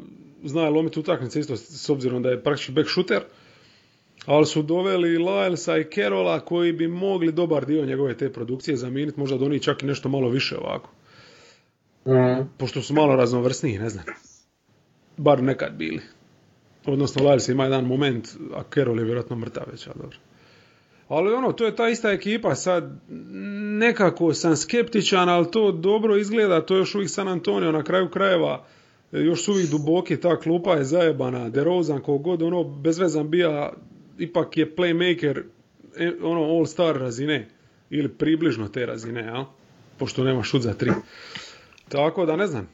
zna 0.45 0.69
lomiti 0.69 1.01
utakmice 1.01 1.41
isto 1.41 1.57
s 1.57 1.91
obzirom 1.91 2.23
da 2.23 2.31
je 2.31 2.43
praktički 2.43 2.73
back 2.73 2.89
shooter 2.89 3.23
ali 4.27 4.47
su 4.47 4.63
doveli 4.63 5.19
Lylesa 5.19 5.81
i 5.81 5.91
Kerola 5.91 6.41
koji 6.41 6.73
bi 6.73 6.89
mogli 6.89 7.33
dobar 7.33 7.67
dio 7.67 7.85
njegove 7.85 8.17
te 8.17 8.33
produkcije 8.33 8.77
zamijeniti, 8.77 9.21
možda 9.21 9.39
donijeti 9.39 9.65
čak 9.65 9.83
i 9.83 9.87
nešto 9.87 10.09
malo 10.09 10.29
više 10.29 10.59
ovako. 10.59 10.91
Mhm. 12.07 12.49
Pošto 12.59 12.83
su 12.83 12.95
malo 12.95 13.17
raznovrsniji, 13.17 13.79
ne 13.79 13.89
znam. 13.89 14.05
Bar 15.17 15.43
nekad 15.43 15.73
bili. 15.77 16.01
Odnosno 16.87 17.23
Lyles 17.23 17.51
ima 17.51 17.65
jedan 17.65 17.85
moment, 17.87 18.29
a 18.55 18.63
Kerol 18.63 18.99
je 18.99 19.05
vjerojatno 19.05 19.37
mrtav 19.37 19.65
već, 19.73 19.87
ali 19.87 19.97
dobro. 20.03 20.19
Ali 21.09 21.35
ono, 21.35 21.53
to 21.53 21.67
je 21.67 21.77
ta 21.77 21.89
ista 21.89 22.11
ekipa, 22.11 22.55
sad 22.55 23.01
nekako 23.79 24.35
sam 24.35 24.57
skeptičan, 24.57 25.29
ali 25.29 25.51
to 25.51 25.73
dobro 25.73 26.17
izgleda, 26.17 26.67
to 26.67 26.75
je 26.75 26.79
još 26.79 26.95
uvijek 26.95 27.11
San 27.11 27.29
Antonio 27.29 27.73
na 27.73 27.83
kraju 27.83 28.11
krajeva, 28.11 28.65
još 29.13 29.45
su 29.45 29.53
uvijek 29.53 29.71
duboki, 29.71 30.21
ta 30.21 30.37
klupa 30.41 30.75
je 30.75 30.85
zajebana, 30.85 31.49
DeRozan 31.49 32.01
kogod 32.01 32.43
ono 32.43 32.65
bezvezan 32.65 33.31
bija, 33.31 33.73
ipak 34.19 34.57
je 34.57 34.75
playmaker 34.77 35.43
e, 35.97 36.13
ono 36.23 36.43
all 36.43 36.67
star 36.67 36.97
razine, 36.97 37.49
ili 37.91 38.09
približno 38.09 38.69
te 38.69 38.87
razine, 38.87 39.21
jel? 39.21 39.45
Pošto 39.99 40.25
nema 40.25 40.43
šut 40.43 40.63
za 40.63 40.75
tri. 40.75 40.91
Tako 41.89 42.27
da 42.27 42.37
ne 42.37 42.47
znam. 42.47 42.69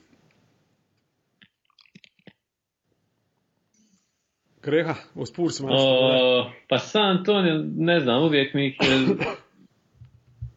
Kreha, 4.60 4.94
o 5.14 5.26
Spursima 5.26 5.70
pa 6.68 6.78
San 6.78 7.16
Antonio, 7.16 7.64
ne 7.76 8.00
znam, 8.00 8.22
uvijek 8.22 8.54
mi 8.54 8.66
ih 8.66 8.76
je, 8.82 9.16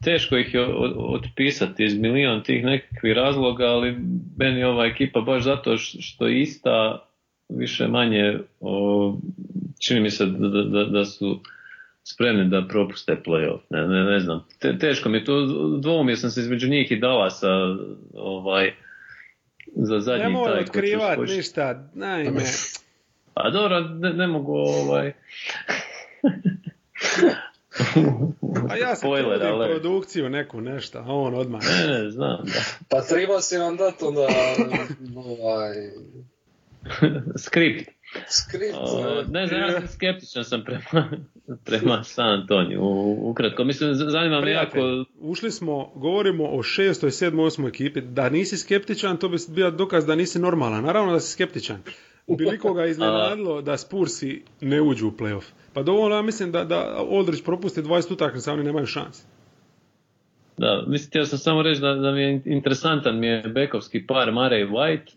teško 0.03 0.37
ih 0.37 0.53
je 0.53 0.65
otpisati 0.97 1.83
iz 1.83 1.97
milion 1.97 2.43
tih 2.43 2.65
nekakvih 2.65 3.13
razloga, 3.13 3.65
ali 3.65 3.97
meni 4.37 4.63
ova 4.63 4.85
ekipa 4.85 5.21
baš 5.21 5.43
zato 5.43 5.77
što 5.77 6.27
je 6.27 6.41
ista 6.41 7.07
više 7.57 7.87
manje 7.87 8.39
o, 8.59 9.15
čini 9.79 9.99
mi 9.99 10.09
se 10.11 10.25
da, 10.25 10.47
da- 10.63 10.85
da, 10.85 11.05
su 11.05 11.39
spremni 12.03 12.49
da 12.49 12.67
propuste 12.69 13.21
playoff. 13.25 13.59
Ne, 13.69 13.87
ne, 13.87 14.03
ne 14.03 14.19
znam. 14.19 14.47
Te, 14.59 14.77
teško 14.77 15.09
mi 15.09 15.17
je 15.17 15.25
to, 15.25 15.45
dvoumio 15.81 16.15
sam 16.17 16.29
se 16.29 16.39
između 16.39 16.69
njih 16.69 16.91
i 16.91 16.99
Dallasa 16.99 17.49
ovaj, 18.13 18.73
za 19.75 19.99
zadnji 19.99 20.23
Nemoj 20.23 20.51
taj 20.51 20.63
će 20.63 20.69
otkrivat 20.69 21.19
ništa, 21.19 21.89
naime. 21.93 22.41
Pa 23.33 23.49
dobro, 23.49 23.79
ne, 23.79 24.13
ne 24.13 24.27
mogu 24.27 24.53
ovaj... 24.53 25.13
A 28.69 28.75
ja 28.77 28.87
sam 28.87 28.95
Spoiler 28.95 29.43
alert. 29.43 29.71
produkciju 29.71 30.29
neku 30.29 30.61
nešto, 30.61 30.99
a 30.99 31.05
on 31.07 31.35
odmah. 31.35 31.61
Ne, 31.63 31.87
ne, 31.93 32.09
znam, 32.09 32.37
da. 32.45 32.59
Pa 32.89 33.01
treba 33.01 33.41
si 33.41 33.57
vam 33.57 33.77
dati 33.77 34.05
onda 34.05 34.27
ovaj, 35.15 35.75
Skript. 37.45 37.89
skript. 38.27 38.77
O, 38.77 39.23
ne 39.29 39.47
znam, 39.47 39.61
ja 39.61 39.71
sam 39.71 39.87
skeptičan 39.87 40.43
sam 40.43 40.63
prema, 40.63 41.09
prema 41.65 42.03
San 42.03 42.29
Antoniju. 42.29 42.81
Ukratko, 43.19 43.63
mislim, 43.63 43.95
zanima 43.95 44.41
me 44.41 44.51
jako... 44.51 45.05
Ušli 45.19 45.51
smo, 45.51 45.91
govorimo 45.95 46.43
o 46.49 46.63
šestoj, 46.63 47.11
sedmoj, 47.11 47.45
osmoj 47.45 47.69
ekipi. 47.69 48.01
Da 48.01 48.29
nisi 48.29 48.57
skeptičan, 48.57 49.17
to 49.17 49.29
bi 49.29 49.37
bio 49.49 49.71
dokaz 49.71 50.05
da 50.05 50.15
nisi 50.15 50.39
normalan. 50.39 50.83
Naravno 50.83 51.13
da 51.13 51.19
si 51.19 51.31
skeptičan. 51.31 51.81
Bi 52.27 52.45
li 52.45 52.59
koga 52.59 52.85
iznenadilo 52.95 53.61
da 53.61 53.77
Spursi 53.77 54.43
ne 54.61 54.81
uđu 54.81 55.07
u 55.07 55.11
playoff? 55.11 55.45
Pa 55.73 55.83
dovoljno 55.83 56.15
ja 56.15 56.21
mislim 56.21 56.51
da, 56.51 56.63
da 56.63 57.05
Aldridge 57.11 57.43
propusti 57.43 57.81
20 57.81 58.13
utakmica, 58.13 58.53
oni 58.53 58.63
nemaju 58.63 58.85
šanse. 58.85 59.23
Da, 60.57 60.83
mislim, 60.87 61.09
htio 61.09 61.25
sam 61.25 61.39
samo 61.39 61.61
reći 61.61 61.81
da, 61.81 61.93
da 61.93 62.11
mi 62.11 62.21
je 62.21 62.41
interesantan 62.45 63.19
mi 63.19 63.27
je 63.27 63.41
bekovski 63.41 64.07
par 64.07 64.31
Mare 64.31 64.61
i 64.61 64.65
White. 64.65 65.13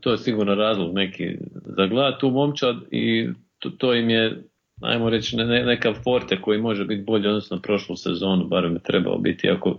To 0.00 0.10
je 0.10 0.18
sigurno 0.18 0.54
razlog 0.54 0.94
neki 0.94 1.36
za 1.64 1.86
gledat 1.86 2.20
tu 2.20 2.30
momčad 2.30 2.76
i 2.90 3.28
to, 3.58 3.70
to 3.70 3.94
im 3.94 4.10
je, 4.10 4.42
ajmo 4.80 5.10
reći, 5.10 5.36
ne, 5.36 5.44
ne- 5.44 5.64
nekav 5.64 5.94
forte 6.04 6.40
koji 6.40 6.60
može 6.60 6.84
biti 6.84 7.02
bolji 7.02 7.28
odnosno 7.28 7.56
na 7.56 7.62
prošlu 7.62 7.96
sezonu, 7.96 8.44
barem 8.44 8.72
je 8.72 8.82
trebao 8.82 9.18
biti, 9.18 9.50
ako 9.50 9.78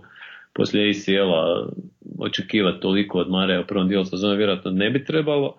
poslije 0.54 0.90
ACL-a 0.90 1.68
očekivati 2.18 2.80
toliko 2.80 3.18
od 3.18 3.30
Mare 3.30 3.60
u 3.60 3.66
prvom 3.66 3.88
dijelu 3.88 4.04
sezone, 4.04 4.36
vjerojatno 4.36 4.70
ne 4.70 4.90
bi 4.90 5.04
trebalo 5.04 5.56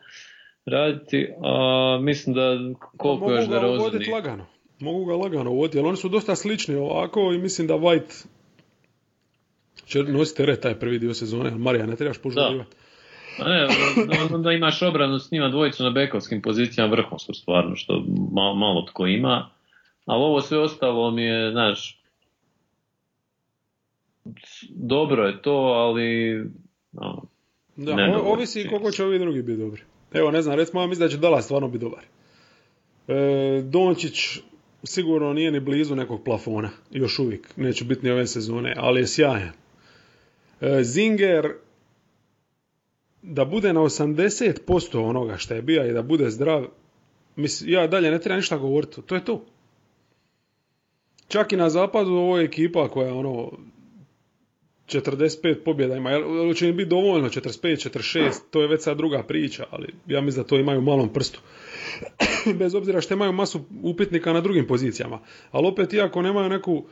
raditi, 0.66 1.30
a 1.43 1.99
mislim 2.01 2.36
da 2.36 2.58
koliko 2.97 3.26
Mogu 3.26 3.36
još 3.36 3.47
da 3.47 3.68
uvoditi 3.68 4.12
lagano. 4.12 4.45
Mogu 4.80 5.05
ga 5.05 5.16
lagano 5.16 5.51
uvoditi, 5.51 5.78
jer 5.78 5.86
oni 5.86 5.97
su 5.97 6.10
dosta 6.10 6.36
slični 6.36 6.76
ovako 6.76 7.34
i 7.34 7.38
mislim 7.38 7.68
da 7.68 7.74
White 7.74 8.26
će 9.86 10.03
nositi 10.03 10.38
teret 10.38 10.62
taj 10.62 10.80
prvi 10.80 10.99
dio 10.99 11.14
sezone, 11.14 11.51
Marija 11.51 11.86
ne 11.86 11.95
trebaš 11.95 12.18
požurivati. 12.22 12.76
A 13.40 13.50
ne, 13.50 13.68
onda 14.36 14.52
imaš 14.52 14.82
obranu 14.82 15.20
s 15.20 15.32
njima 15.32 15.50
dvojicu 15.50 15.84
na 15.84 15.90
bekovskim 15.90 16.42
pozicijama 16.42 16.92
vrhunsku 16.92 17.34
stvarno, 17.34 17.76
što 17.76 18.04
malo, 18.32 18.56
malo 18.56 18.86
tko 18.90 19.08
ima. 19.08 19.50
Ali 20.06 20.24
ovo 20.24 20.42
sve 20.42 20.58
ostalo 20.60 21.12
mi 21.12 21.24
je, 21.24 21.52
znaš, 21.52 22.02
dobro 24.70 25.24
je 25.24 25.42
to, 25.42 25.52
ali 25.56 26.36
no, 26.92 27.24
Da, 27.76 27.96
Ne, 27.96 28.04
o- 28.04 28.14
dobro, 28.18 28.32
ovisi 28.32 28.68
koliko 28.70 28.92
će 28.92 29.04
ovi 29.06 29.20
drugi 29.20 29.42
biti 29.42 29.60
dobri. 29.60 29.82
Evo, 30.14 30.32
ne 30.32 30.42
znam, 30.42 30.56
recimo, 30.56 30.82
ja 30.82 30.88
mislim 30.88 31.08
da 31.08 31.12
će 31.12 31.18
Dallas 31.18 31.46
stvarno 31.46 31.68
biti 31.68 31.86
dobar. 31.86 32.04
E, 33.08 33.62
Dončić 33.62 34.40
sigurno 34.84 35.34
nije 35.34 35.52
ni 35.52 35.60
blizu 35.60 35.96
nekog 35.96 36.24
plafona, 36.24 36.70
još 36.92 37.20
uvijek, 37.20 37.58
neće 37.58 37.86
biti 37.86 38.06
ni 38.06 38.12
ove 38.12 38.28
sezone, 38.28 38.74
ali 38.78 39.00
je 39.02 39.08
sjajan. 39.08 39.52
E, 40.62 40.84
Zinger, 40.84 41.54
da 43.28 43.45
bude 43.45 43.73
na 43.73 43.80
80% 43.82 44.99
onoga 44.99 45.38
što 45.38 45.53
je 45.53 45.61
bio 45.61 45.89
i 45.89 45.93
da 45.93 46.01
bude 46.01 46.30
zdrav, 46.30 46.67
mislim, 47.36 47.71
ja 47.71 47.88
dalje 47.88 48.11
ne 48.11 48.19
treba 48.19 48.36
ništa 48.36 48.57
govoriti, 48.57 49.01
to 49.01 49.15
je 49.15 49.25
to. 49.25 49.45
Čak 51.28 51.51
i 51.51 51.57
na 51.57 51.69
zapadu 51.69 52.11
ovo 52.11 52.38
je 52.38 52.45
ekipa 52.45 52.89
koja 52.89 53.13
ono 53.13 53.51
45 54.88 55.55
pobjeda 55.65 55.95
ima, 55.95 56.11
jel 56.11 56.53
će 56.53 56.69
im 56.69 56.78
biti 56.78 56.89
dovoljno 56.89 57.30
45, 57.30 57.89
46, 57.89 58.32
to 58.51 58.61
je 58.61 58.67
već 58.67 58.82
sad 58.82 58.97
druga 58.97 59.23
priča, 59.23 59.65
ali 59.71 59.93
ja 60.07 60.21
mislim 60.21 60.43
da 60.43 60.47
to 60.47 60.57
imaju 60.57 60.80
u 60.80 60.84
malom 60.84 61.13
prstu. 61.13 61.41
Bez 62.59 62.75
obzira 62.75 63.01
što 63.01 63.13
imaju 63.13 63.32
masu 63.32 63.65
upitnika 63.84 64.34
na 64.34 64.41
drugim 64.41 64.67
pozicijama. 64.67 65.19
Ali 65.51 65.67
opet, 65.67 65.93
iako 65.93 66.21
nemaju 66.21 66.49
neku 66.49 66.84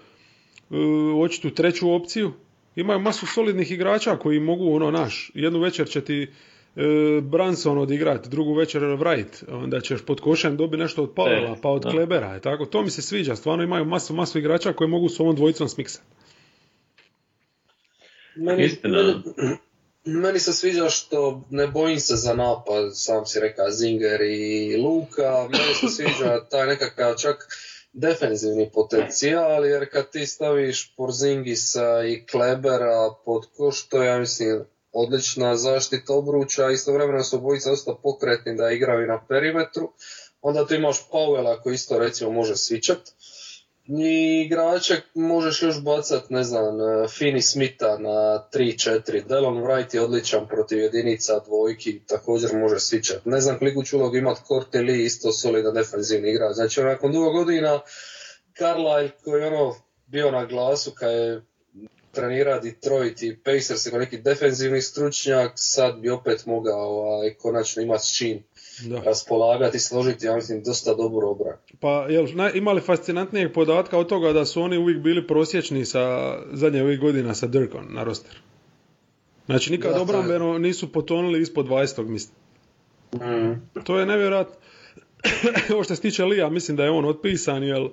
e, 0.71 0.75
očitu 1.15 1.49
treću 1.49 1.91
opciju, 1.91 2.33
imaju 2.75 2.99
masu 2.99 3.25
solidnih 3.27 3.71
igrača 3.71 4.17
koji 4.17 4.39
mogu, 4.39 4.75
ono, 4.75 4.91
naš, 4.91 5.31
jednu 5.33 5.59
večer 5.59 5.87
će 5.89 6.01
ti 6.01 6.31
e, 6.75 6.81
Branson 7.21 7.77
odigrat, 7.77 8.27
drugu 8.27 8.53
večer 8.53 8.81
Wright, 8.81 9.63
onda 9.63 9.81
ćeš 9.81 10.05
pod 10.05 10.21
košem 10.21 10.57
dobiti 10.57 10.81
nešto 10.81 11.03
od 11.03 11.13
Pavela, 11.15 11.55
E, 11.57 11.61
pa 11.61 11.69
od 11.69 11.83
da. 11.83 11.89
Klebera, 11.89 12.33
je 12.33 12.41
tako? 12.41 12.65
To 12.65 12.81
mi 12.81 12.89
se 12.89 13.01
sviđa, 13.01 13.35
stvarno 13.35 13.63
imaju 13.63 13.85
masu, 13.85 14.13
masu 14.13 14.39
igrača 14.39 14.73
koji 14.73 14.89
mogu 14.89 15.09
s 15.09 15.19
ovom 15.19 15.35
dvojicom 15.35 15.69
smiksati. 15.69 16.05
Meni, 18.35 18.65
Istina. 18.65 18.97
meni, 18.97 19.57
meni 20.05 20.39
se 20.39 20.53
sviđa 20.53 20.89
što 20.89 21.41
ne 21.49 21.67
bojim 21.67 21.99
se 21.99 22.15
za 22.15 22.33
napad, 22.33 22.91
sam 22.93 23.25
si 23.25 23.39
rekao 23.39 23.71
Zinger 23.71 24.21
i 24.21 24.77
Luka, 24.77 25.47
meni 25.51 25.73
se 25.73 25.87
sviđa 25.87 26.45
taj 26.51 26.67
nekakav 26.67 27.15
čak 27.15 27.47
defenzivni 27.95 28.69
potencijal, 28.73 29.65
jer 29.65 29.89
kad 29.91 30.11
ti 30.11 30.25
staviš 30.25 30.93
Porzingisa 30.97 32.03
i 32.03 32.25
Klebera 32.25 33.09
pod 33.25 33.45
koš, 33.57 33.87
to 33.87 34.03
je, 34.03 34.07
ja 34.07 34.19
mislim, 34.19 34.65
odlična 34.91 35.55
zaštita 35.55 36.13
obruča, 36.13 36.71
istovremeno 36.71 37.23
su 37.23 37.35
obojica 37.35 37.69
dosta 37.69 37.95
pokretni 38.03 38.55
da 38.55 38.71
igraju 38.71 39.07
na 39.07 39.25
perimetru. 39.27 39.91
Onda 40.41 40.67
tu 40.67 40.73
imaš 40.73 41.09
Powella 41.11 41.61
koji 41.61 41.73
isto 41.73 41.99
recimo 41.99 42.31
može 42.31 42.55
svičat. 42.55 42.99
I 43.87 44.41
igrače 44.45 45.01
možeš 45.13 45.61
još 45.61 45.81
bacat, 45.81 46.29
ne 46.29 46.43
znam, 46.43 46.81
eh, 46.81 47.07
Fini 47.07 47.41
Smitha 47.41 47.97
na 47.99 48.47
3-4. 48.53 49.23
Delon 49.27 49.57
Wright 49.57 49.95
je 49.95 50.01
odličan 50.01 50.47
protiv 50.47 50.79
jedinica 50.79 51.39
dvojki, 51.39 51.99
također 52.07 52.49
može 52.53 52.79
svičat. 52.79 53.25
Ne 53.25 53.41
znam 53.41 53.59
koliko 53.59 53.83
će 53.83 53.95
ulog 53.95 54.15
imat 54.15 54.37
Courtney 54.47 54.87
Lee, 54.87 55.03
isto 55.03 55.31
solidan 55.31 55.73
defensivni 55.73 56.29
igrač. 56.29 56.55
Znači 56.55 56.83
nakon 56.83 57.11
dugo 57.11 57.31
godina 57.31 57.79
Carlisle 58.57 59.11
koji 59.23 59.41
je 59.41 59.47
ono 59.47 59.75
bio 60.07 60.31
na 60.31 60.45
glasu 60.45 60.91
kad 60.91 61.11
je 61.11 61.41
trenira 62.11 62.59
Detroit 62.59 63.21
i 63.23 63.37
Pacers 63.43 63.89
kao 63.89 63.99
neki 63.99 64.17
defensivni 64.17 64.81
stručnjak, 64.81 65.51
sad 65.55 65.99
bi 65.99 66.09
opet 66.09 66.45
mogao 66.45 66.79
ovaj, 66.79 67.33
konačno 67.33 67.81
imati 67.81 68.05
s 68.05 68.17
čim 68.17 68.43
Da. 68.83 69.01
raspolagati 69.01 69.77
i 69.77 69.79
složiti, 69.79 70.25
ja 70.25 70.35
mislim, 70.35 70.63
dosta 70.63 70.93
dobru 70.93 71.29
obran. 71.29 71.57
Pa 71.79 72.05
jel 72.09 72.27
na- 72.33 72.51
imali 72.51 72.81
fascinantnijeg 72.81 73.53
podatka 73.53 73.97
od 73.97 74.07
toga 74.09 74.33
da 74.33 74.45
su 74.45 74.61
oni 74.61 74.77
uvijek 74.77 74.99
bili 74.99 75.27
prosječni 75.27 75.85
sa 75.85 76.35
zadnje 76.51 76.81
ovih 76.83 76.99
godina 76.99 77.35
sa 77.35 77.47
Dirkom 77.47 77.85
na 77.89 78.03
roster. 78.03 78.37
Znači 79.45 79.71
nikad 79.71 79.93
Da, 79.93 80.01
obrambeno 80.01 80.57
nisu 80.57 80.91
potonuli 80.91 81.41
ispod 81.41 81.65
20. 81.67 82.07
mislim. 82.07 82.35
Mm. 83.13 83.61
To 83.83 83.99
je 83.99 84.05
nevjerojatno. 84.05 84.55
Ovo 85.73 85.83
što 85.83 85.95
se 85.95 86.01
tiče 86.01 86.25
Lija, 86.25 86.49
mislim 86.49 86.77
da 86.77 86.83
je 86.83 86.89
on 86.91 87.05
otpisan, 87.05 87.63
jer 87.63 87.89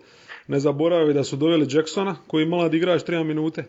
ne 0.48 0.60
zaboravi 0.60 1.14
da 1.14 1.24
su 1.24 1.36
doveli 1.36 1.66
Jacksona, 1.70 2.16
koji 2.26 2.42
je 2.42 2.48
mlad 2.48 2.74
igrač 2.74 3.02
3 3.02 3.24
minute. 3.24 3.64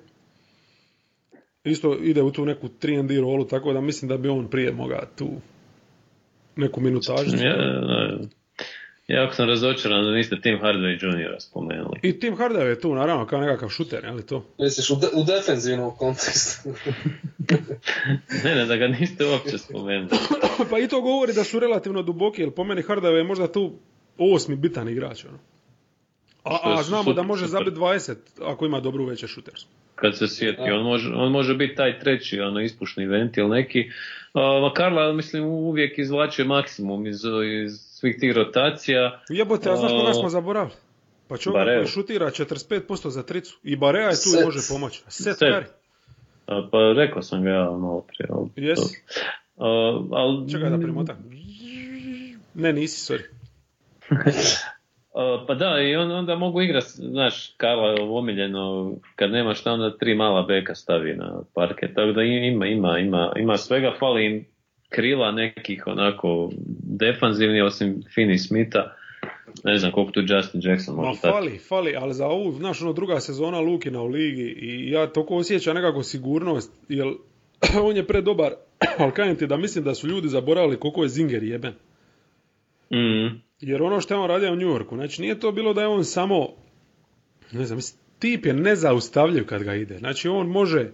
Isto 1.64 1.96
ide 1.96 2.22
u 2.22 2.32
tu 2.32 2.46
neku 2.46 2.68
3 2.82 3.22
rolu, 3.22 3.46
tako 3.48 3.74
da 3.74 3.82
mislim 3.82 4.10
da 4.10 4.18
bi 4.18 4.30
on 4.30 4.48
prije 4.48 4.72
mogao 4.72 5.02
tu 5.16 5.28
neku 6.56 6.82
minutažu. 6.82 7.36
Ja, 9.08 9.18
jako 9.18 9.34
sam 9.36 9.48
razočaran 9.48 10.06
da 10.06 10.12
niste 10.12 10.42
Tim 10.42 10.60
Hardaway 10.60 11.06
Jr. 11.06 11.36
spomenuli. 11.40 12.00
I 12.02 12.20
Tim 12.20 12.36
Hardaway 12.36 12.68
je 12.68 12.80
tu, 12.80 12.96
naravno, 12.96 13.26
kao 13.26 13.42
nekakav 13.42 13.70
šuter, 13.70 14.04
je 14.04 14.12
li 14.12 14.26
to? 14.26 14.46
Misliš, 14.60 14.90
u, 14.90 14.96
de- 14.96 15.10
u 15.14 15.24
defensivnom 15.24 15.98
kontekstu. 15.98 16.70
Ne, 18.44 18.56
ne, 18.56 18.66
da 18.66 18.76
ga 18.76 18.88
niste 18.88 19.26
uopće 19.26 19.58
spomenuli. 19.58 20.10
pa 20.70 20.80
i 20.80 20.88
to 20.88 21.02
govori 21.02 21.34
da 21.34 21.44
su 21.44 21.60
relativno 21.60 22.02
duboki, 22.02 22.42
jer 22.42 22.52
po 22.52 22.64
meni 22.64 22.82
Hardaway 22.82 23.18
je 23.18 23.24
možda 23.24 23.52
tu 23.52 23.74
osmi 24.18 24.56
bitan 24.56 24.90
igrač. 24.90 25.26
Ono. 25.26 25.40
A, 26.44 26.60
a 26.64 26.84
znamo 26.84 27.04
super, 27.04 27.16
da 27.16 27.24
može 27.24 27.48
zabiti 27.48 27.78
20 27.78 28.16
ako 28.42 28.66
ima 28.66 28.80
dobru 28.80 29.06
veće 29.06 29.28
šutersku. 29.28 29.70
Kad 29.96 30.18
se 30.18 30.28
sjeti, 30.28 30.62
on 30.62 30.84
može, 30.84 31.14
on 31.14 31.32
može 31.32 31.56
biti 31.56 31.76
taj 31.76 32.00
treći, 32.00 32.40
ono, 32.40 32.62
ispušni 32.62 33.06
ventil 33.06 33.48
neki. 33.50 33.90
Uh, 34.34 34.74
Karla, 34.74 35.14
mislim, 35.14 35.44
uvijek 35.46 35.98
izvlačuje 35.98 36.48
maksimum 36.48 37.08
iz, 37.08 37.20
iz 37.66 37.80
svih 37.80 38.16
tih 38.20 38.32
rotacija. 38.32 39.22
Jebote, 39.30 39.70
a 39.70 39.76
znaš 39.76 39.92
koga 39.92 40.14
smo 40.14 40.30
zaboravili? 40.30 40.76
Pa 41.28 41.38
čovjek 41.38 41.66
koji 41.78 41.88
šutira 41.88 42.26
45% 42.26 43.08
za 43.10 43.24
tricu. 43.24 43.60
I 43.64 43.76
Barea 43.76 44.08
je 44.08 44.16
tu 44.16 44.30
i 44.30 44.32
Set. 44.32 44.46
može 44.46 44.60
pomoći. 44.70 45.04
Set, 45.08 45.38
Set. 45.38 45.66
Pa 46.46 46.94
rekao 46.96 47.22
sam 47.22 47.44
ga 47.44 47.50
ja 47.50 47.64
malo 47.64 48.02
prije. 48.08 48.28
ali- 48.30 48.68
Jesi. 48.68 49.02
Uh, 49.56 49.66
ali, 50.12 50.52
Čekaj 50.52 50.70
da 50.70 50.78
primotam. 50.78 51.16
Ne, 52.54 52.74
nisi, 52.74 53.14
sorry. 53.14 53.24
Uh, 55.14 55.48
pa 55.48 55.54
da, 55.54 55.82
i 55.82 55.96
on, 55.96 56.12
onda 56.12 56.36
mogu 56.36 56.62
igrati, 56.62 56.88
znaš, 56.88 57.54
Karla 57.58 57.96
omiljeno, 58.02 58.94
kad 59.16 59.32
nema 59.32 59.54
šta, 59.54 59.72
onda 59.72 59.98
tri 59.98 60.16
mala 60.16 60.42
beka 60.42 60.76
stavi 60.76 61.16
na 61.16 61.42
parket, 61.54 61.96
tako 61.96 62.12
da 62.12 62.24
ima, 62.24 62.66
ima, 62.66 63.00
ima, 63.00 63.34
ima 63.36 63.58
svega, 63.58 63.94
fali 64.00 64.26
im 64.26 64.46
krila 64.90 65.32
nekih 65.32 65.84
onako 65.88 66.50
defanzivni, 66.84 67.62
osim 67.62 68.04
Finney 68.16 68.48
Smitha, 68.48 68.94
ne 69.64 69.78
znam 69.78 69.92
koliko 69.92 70.12
tu 70.12 70.20
Justin 70.20 70.62
Jackson 70.64 70.96
Ma 70.96 71.02
može 71.02 71.20
dati. 71.24 71.34
fali, 71.34 71.58
fali, 71.58 71.96
ali 71.96 72.14
za 72.14 72.28
ovu, 72.28 72.52
znaš, 72.52 72.82
ono 72.82 72.94
druga 72.94 73.20
sezona 73.20 73.60
Lukina 73.60 74.02
u 74.02 74.08
ligi 74.08 74.56
i 74.62 74.92
ja 74.92 75.08
toliko 75.08 75.36
osjećam 75.36 75.76
nekako 75.76 76.04
sigurnost, 76.04 76.72
jer 76.90 77.08
on 77.88 77.96
je 77.96 78.08
predobar, 78.08 78.52
ali 79.00 79.12
kajem 79.12 79.36
ti 79.36 79.48
da 79.48 79.58
mislim 79.58 79.84
da 79.84 79.96
su 79.96 80.08
ljudi 80.08 80.28
zaboravili 80.28 80.80
koliko 80.80 81.04
je 81.04 81.10
Zinger 81.10 81.44
jeben. 81.44 81.74
Mm, 82.92 83.42
Jer 83.66 83.82
ono 83.82 84.02
što 84.02 84.14
je 84.14 84.20
on 84.20 84.28
radio 84.28 84.52
u 84.52 84.56
New 84.56 84.68
Yorku, 84.68 84.96
znači 84.96 85.22
nije 85.22 85.40
to 85.40 85.52
bilo 85.52 85.74
da 85.74 85.82
je 85.82 85.88
on 85.88 86.06
samo, 86.06 86.48
ne 87.52 87.66
znam, 87.66 87.80
tip 88.20 88.46
je 88.46 88.54
nezaustavljiv 88.54 89.46
kad 89.46 89.64
ga 89.64 89.76
ide. 89.76 89.98
Znači 89.98 90.28
on 90.28 90.48
može 90.48 90.92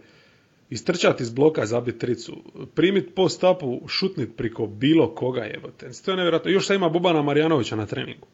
istrčati 0.70 1.24
iz 1.24 1.30
bloka, 1.30 1.66
zabiti 1.66 2.00
tricu, 2.00 2.44
primit 2.76 3.16
post 3.16 3.44
upu, 3.44 3.88
šutnit 3.88 4.30
priko 4.38 4.68
bilo 4.68 5.16
koga 5.16 5.42
jebote. 5.42 5.90
To 6.06 6.12
je 6.12 6.18
nevjerojatno. 6.18 6.52
Još 6.52 6.68
sad 6.68 6.76
ima 6.76 6.90
Bobana 6.90 7.22
Marjanovića 7.22 7.76
na 7.76 7.86
treningu. 7.86 8.28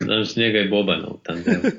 znaš, 0.00 0.36
njega 0.36 0.58
i 0.58 0.68
Bobana 0.68 1.08
u 1.08 1.18
tandemu. 1.22 1.62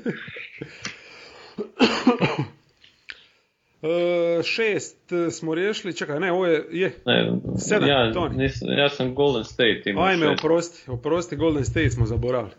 E, 3.82 4.42
šest 4.42 4.98
smo 5.30 5.54
riješili, 5.54 5.96
čekaj, 5.96 6.20
ne, 6.20 6.32
ovo 6.32 6.46
je, 6.46 6.64
je, 6.70 6.92
Ne, 7.06 7.32
Sedam, 7.58 7.88
ja, 7.88 8.12
Toni. 8.12 8.36
nisam, 8.36 8.68
ja 8.70 8.88
sam 8.88 9.14
Golden 9.14 9.44
State 9.44 9.82
imao 9.86 10.04
ajme, 10.04 10.26
šest. 10.26 10.40
oprosti, 10.40 10.90
oprosti, 10.90 11.36
Golden 11.36 11.64
State 11.64 11.90
smo 11.90 12.06
zaboravili. 12.06 12.54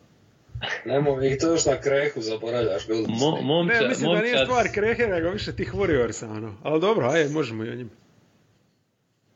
Nemoj, 0.86 1.28
i 1.28 1.38
to 1.38 1.48
još 1.48 1.66
na 1.66 1.82
krehu 1.82 2.22
zaboravljaš. 2.22 2.88
Golden 2.88 3.12
Mo, 3.12 3.18
State. 3.32 3.44
momča, 3.44 3.74
Ne, 3.74 3.88
mislim 3.88 4.14
da 4.14 4.22
nije 4.22 4.38
stvar 4.38 4.68
krehe, 4.74 5.04
nego 5.04 5.30
više 5.30 5.56
tih 5.56 5.74
Warriorsa, 5.74 6.26
ono. 6.28 6.56
Ali 6.64 6.82
dobro, 6.82 7.08
ajde, 7.08 7.30
možemo 7.30 7.66
i 7.66 7.70
o 7.70 7.76
njima. 7.76 7.90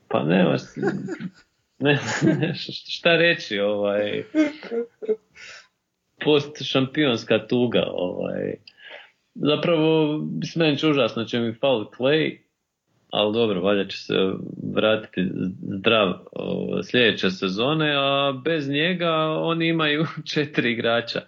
Pa 0.08 0.24
nema, 0.24 0.56
ne, 1.80 2.00
ne, 2.40 2.54
šta 2.90 3.16
reći, 3.16 3.60
ovaj, 3.60 4.24
post 6.26 6.64
šampionska 6.64 7.48
tuga, 7.48 7.84
ovaj, 7.92 8.56
zapravo, 9.42 10.18
mislim, 10.18 10.66
meni 10.66 10.78
će 10.78 10.88
užasno 10.88 11.24
će 11.24 11.40
mi 11.40 11.54
fali 11.54 11.86
Clay, 11.98 12.38
ali 13.12 13.34
dobro, 13.34 13.62
valjda 13.62 13.88
će 13.90 13.98
se 13.98 14.14
vratiti 14.74 15.30
zdrav 15.78 16.14
o, 16.32 16.84
sljedeće 16.84 17.30
sezone, 17.30 17.94
a 17.98 18.34
bez 18.44 18.70
njega 18.70 19.12
oni 19.40 19.68
imaju 19.68 20.06
četiri 20.34 20.72
igrača. 20.72 21.22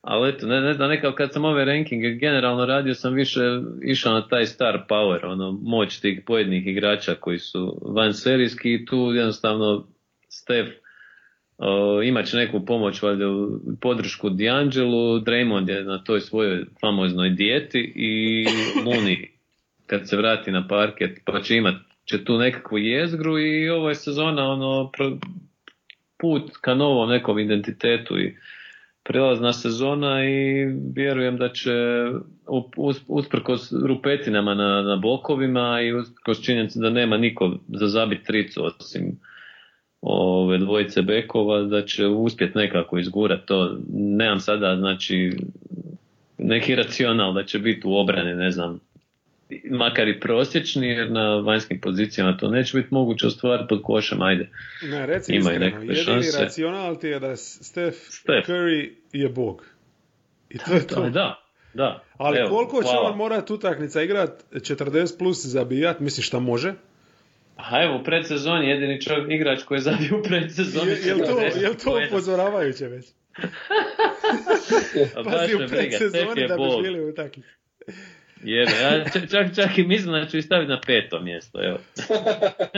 Ali 0.00 0.28
eto, 0.28 0.46
ne, 0.46 0.60
ne 0.60 0.74
znam, 0.74 0.88
nekako 0.88 1.16
kad 1.16 1.32
sam 1.32 1.44
ove 1.44 1.64
rankinge 1.64 2.10
generalno 2.10 2.66
radio 2.66 2.94
sam 2.94 3.14
više 3.14 3.40
išao 3.82 4.12
na 4.12 4.28
taj 4.28 4.46
star 4.46 4.84
power, 4.88 5.26
ono, 5.26 5.58
moć 5.62 6.00
tih 6.00 6.22
pojedinih 6.26 6.66
igrača 6.66 7.14
koji 7.14 7.38
su 7.38 7.82
van 7.94 8.14
serijski 8.14 8.74
i 8.74 8.86
tu 8.86 9.12
jednostavno 9.14 9.86
Steph 10.28 10.70
imat 12.04 12.26
će 12.26 12.36
neku 12.36 12.64
pomoć 12.66 13.02
valjda 13.02 13.24
podršku 13.80 14.30
D'Angelu, 14.30 15.24
Draymond 15.24 15.68
je 15.68 15.84
na 15.84 16.04
toj 16.04 16.20
svojoj 16.20 16.64
famoznoj 16.80 17.30
dijeti 17.30 17.92
i 17.96 18.46
Looney 18.84 19.26
kad 19.86 20.08
se 20.08 20.16
vrati 20.16 20.50
na 20.50 20.68
parket 20.68 21.20
pa 21.24 21.40
će 21.40 21.56
imat 21.56 21.74
će 22.04 22.24
tu 22.24 22.38
nekakvu 22.38 22.78
jezgru 22.78 23.38
i 23.38 23.68
ovo 23.68 23.88
je 23.88 23.94
sezona 23.94 24.50
ono 24.50 24.90
put 26.18 26.42
ka 26.60 26.74
novom 26.74 27.08
nekom 27.08 27.38
identitetu 27.38 28.18
i 28.18 28.36
prilazna 29.04 29.52
sezona 29.52 30.24
i 30.24 30.66
vjerujem 30.94 31.36
da 31.36 31.48
će 31.48 31.72
usprkos 33.08 33.72
rupetinama 33.72 34.54
na, 34.54 34.82
na 34.82 34.96
blokovima 34.96 35.80
i 35.82 35.92
usprkos 35.92 36.44
činjenici 36.44 36.78
da 36.78 36.90
nema 36.90 37.16
niko 37.16 37.58
za 37.68 37.86
zabit 37.86 38.26
tricu 38.26 38.64
osim 38.64 39.18
ove 40.00 40.58
dvojice 40.58 41.02
bekova 41.02 41.62
da 41.62 41.84
će 41.84 42.06
uspjet 42.06 42.54
nekako 42.54 42.98
izgurat 42.98 43.44
to. 43.44 43.78
Nemam 43.92 44.40
sada 44.40 44.76
znači 44.76 45.32
neki 46.38 46.74
racional 46.74 47.34
da 47.34 47.44
će 47.44 47.58
biti 47.58 47.80
u 47.84 47.94
obrani, 47.96 48.34
ne 48.34 48.50
znam, 48.50 48.80
makar 49.70 50.08
i 50.08 50.20
prosječni, 50.20 50.86
jer 50.86 51.10
na 51.10 51.36
vanjskim 51.36 51.80
pozicijama 51.80 52.36
to 52.36 52.48
neće 52.48 52.76
biti 52.76 52.94
moguće 52.94 53.26
ostvariti 53.26 53.68
pod 53.68 53.82
košem, 53.82 54.22
ajde. 54.22 54.48
Ne, 54.82 55.06
reci 55.06 55.32
Ima 55.34 55.50
i 55.50 55.54
iskreno, 55.54 55.76
jedini 55.80 55.94
šanse. 56.04 56.44
racional 56.44 56.98
ti 56.98 57.06
je 57.06 57.20
da 57.20 57.36
Steph, 57.36 57.96
Steph. 57.98 58.48
Curry 58.48 58.90
je 59.12 59.28
bog. 59.28 59.64
I 60.50 60.58
to 60.58 60.74
je 60.74 60.86
to. 60.86 61.00
Da, 61.02 61.10
da, 61.10 61.42
da. 61.74 62.02
Ali 62.16 62.38
Evo, 62.38 62.48
koliko 62.48 62.82
će 62.82 62.88
hvala. 62.92 63.10
on 63.10 63.16
morat 63.16 63.50
utakmica 63.50 64.02
igrat 64.02 64.44
40 64.52 65.18
plus 65.18 65.46
zabijat, 65.46 66.00
misliš 66.00 66.26
šta 66.26 66.38
može? 66.38 66.74
A 67.58 67.82
evo, 67.82 67.96
u 67.96 68.04
predsezoni 68.04 68.68
jedini 68.68 69.00
čovjek, 69.00 69.30
igrač 69.30 69.62
koji 69.62 69.76
je 69.76 69.82
zabio 69.82 70.18
u 70.18 70.22
predsezoni. 70.22 70.90
Je, 70.90 70.98
jel 71.04 71.18
to, 71.18 71.24
40 71.24 71.62
jel 71.62 71.74
to 71.74 72.00
upozoravajuće 72.08 72.88
već? 72.88 73.06
Pazi 75.24 75.54
u 75.54 75.68
predsezoni 75.68 76.40
je 76.40 76.48
da 76.48 76.56
bi 76.56 76.82
bili 76.82 77.00
u 77.00 77.08
utakmici. 77.08 77.48
Jebe, 78.44 78.72
ja 78.82 79.04
čak, 79.04 79.30
čak, 79.30 79.54
čak 79.54 79.78
i 79.78 79.82
mislim 79.82 80.12
da 80.12 80.26
ću 80.26 80.38
ih 80.38 80.44
staviti 80.44 80.70
na 80.70 80.80
peto 80.86 81.20
mjesto, 81.20 81.58
evo. 81.64 81.78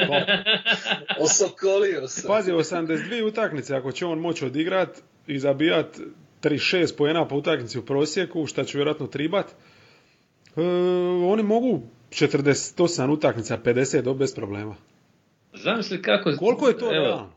Osokolio 1.24 2.08
se. 2.08 2.28
Pazi, 2.28 2.52
82 2.52 3.24
utakmice, 3.24 3.74
ako 3.74 3.92
će 3.92 4.06
on 4.06 4.18
moći 4.18 4.44
odigrat 4.44 4.98
i 5.26 5.38
zabijat 5.38 5.98
36 6.42 6.96
poena 6.96 7.28
po 7.28 7.36
utakmici 7.36 7.78
u 7.78 7.82
prosjeku, 7.82 8.46
šta 8.46 8.64
će 8.64 8.78
vjerojatno 8.78 9.06
tribat, 9.06 9.46
e, 10.56 10.60
oni 11.24 11.42
mogu 11.42 11.82
48 12.10 13.10
utakmica, 13.10 13.58
50 13.64 14.02
do 14.02 14.14
bez 14.14 14.34
problema. 14.34 14.74
Zamisli 15.52 16.02
kako... 16.02 16.32
Koliko 16.38 16.68
je 16.68 16.78
to 16.78 16.94
evo, 16.94 17.04
realno? 17.04 17.32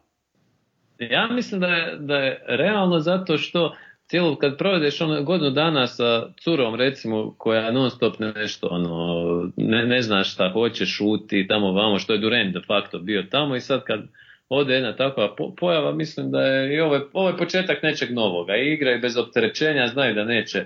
Ja 0.99 1.28
mislim 1.28 1.61
da 1.61 1.67
je, 1.67 1.97
da 1.99 2.15
je 2.15 2.43
realno 2.47 2.99
zato 2.99 3.38
što 3.38 3.76
cijelo, 4.05 4.36
kad 4.36 4.57
provedeš 4.57 5.01
ono 5.01 5.24
godinu 5.24 5.51
dana 5.51 5.88
sa 5.88 6.34
curom 6.43 6.76
recimo 6.76 7.36
koja 7.38 7.71
non 7.71 7.89
stop 7.89 8.19
nešto 8.19 8.67
ono, 8.71 9.51
ne, 9.57 9.86
ne 9.86 10.01
zna 10.01 10.24
šta 10.24 10.49
hoće, 10.53 10.86
šuti 10.86 11.47
tamo 11.47 11.71
vamo 11.71 11.99
što 11.99 12.13
je 12.13 12.19
Durant 12.19 12.53
de 12.53 12.61
facto 12.67 12.99
bio 12.99 13.24
tamo 13.32 13.55
i 13.55 13.61
sad 13.61 13.84
kad 13.84 14.01
ode 14.49 14.74
jedna 14.74 14.95
takva 14.95 15.36
po- 15.36 15.55
pojava 15.55 15.91
mislim 15.91 16.32
da 16.32 16.41
je 16.41 16.76
i 16.76 16.80
ovo, 16.80 16.99
ovo 17.13 17.30
je 17.30 17.38
početak 17.38 17.84
nečeg 17.84 18.13
novoga 18.13 18.55
i 18.55 18.74
igraju 18.74 19.01
bez 19.01 19.17
opterećenja, 19.17 19.88
znaju 19.88 20.15
da 20.15 20.24
neće 20.24 20.65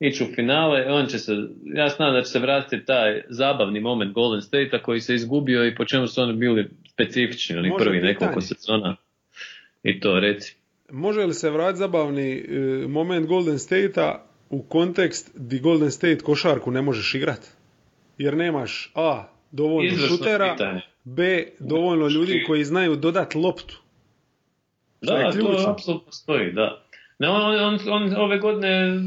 ići 0.00 0.24
u 0.24 0.34
finale, 0.34 0.92
on 0.92 1.06
će 1.06 1.18
se, 1.18 1.32
ja 1.64 1.88
znam 1.88 2.14
da 2.14 2.22
će 2.22 2.30
se 2.30 2.38
vratiti 2.38 2.84
taj 2.84 3.22
zabavni 3.28 3.80
moment 3.80 4.12
Golden 4.12 4.42
State-a 4.42 4.82
koji 4.82 5.00
se 5.00 5.14
izgubio 5.14 5.66
i 5.66 5.74
po 5.74 5.84
čemu 5.84 6.06
su 6.06 6.22
oni 6.22 6.32
bili 6.32 6.70
specifični, 6.88 7.56
oni 7.56 7.68
Može 7.68 7.84
prvi 7.84 8.00
nekoliko 8.00 8.40
sezona 8.40 8.96
i 9.82 10.00
to 10.00 10.20
reci. 10.20 10.56
Može 10.90 11.20
li 11.20 11.34
se 11.34 11.50
vratiti 11.50 11.78
zabavni 11.78 12.32
e, 12.32 12.86
moment 12.88 13.26
Golden 13.26 13.58
State-a 13.58 14.26
u 14.50 14.62
kontekst 14.62 15.32
di 15.34 15.58
Golden 15.58 15.90
State 15.90 16.18
košarku 16.18 16.70
ne 16.70 16.82
možeš 16.82 17.14
igrat? 17.14 17.40
Jer 18.18 18.36
nemaš 18.36 18.92
A. 18.94 19.24
dovoljno 19.50 19.92
Izvrsno 19.92 20.16
šutera, 20.16 20.52
pitanje. 20.52 20.80
B. 21.04 21.44
dovoljno 21.58 22.08
ljudi 22.08 22.44
koji 22.46 22.64
znaju 22.64 22.96
dodat 22.96 23.34
loptu. 23.34 23.82
Da, 25.00 25.32
to 25.32 25.70
apsolutno 25.70 26.12
stoji, 26.12 26.52
da. 26.52 26.85
Ne, 27.18 27.28
on, 27.28 27.54
on, 27.60 27.78
on 27.88 28.16
ove 28.16 28.38
godine 28.38 29.00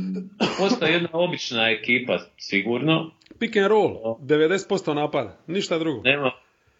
postaje 0.57 0.93
jedna 0.93 1.10
obična 1.14 1.70
ekipa, 1.70 2.20
sigurno. 2.38 3.12
Pick 3.39 3.55
and 3.55 3.68
roll, 3.68 3.93
90% 4.20 4.93
napada, 4.93 5.38
ništa 5.47 5.80
drugo. 5.80 6.01
Nema... 6.03 6.32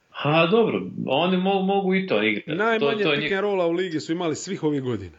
Ha, 0.10 0.48
dobro, 0.52 0.82
oni 1.06 1.38
mogu, 1.38 1.66
mogu 1.66 1.96
i 1.96 2.08
to 2.08 2.24
igrati. 2.24 2.52
Najmanje 2.52 3.04
to, 3.04 3.10
to 3.10 3.16
pick 3.16 3.32
and 3.32 3.42
rolla 3.42 3.68
u 3.68 3.72
ligi 3.72 4.00
su 4.00 4.12
imali 4.12 4.36
svih 4.36 4.64
ovih 4.64 4.82
godina. 4.82 5.18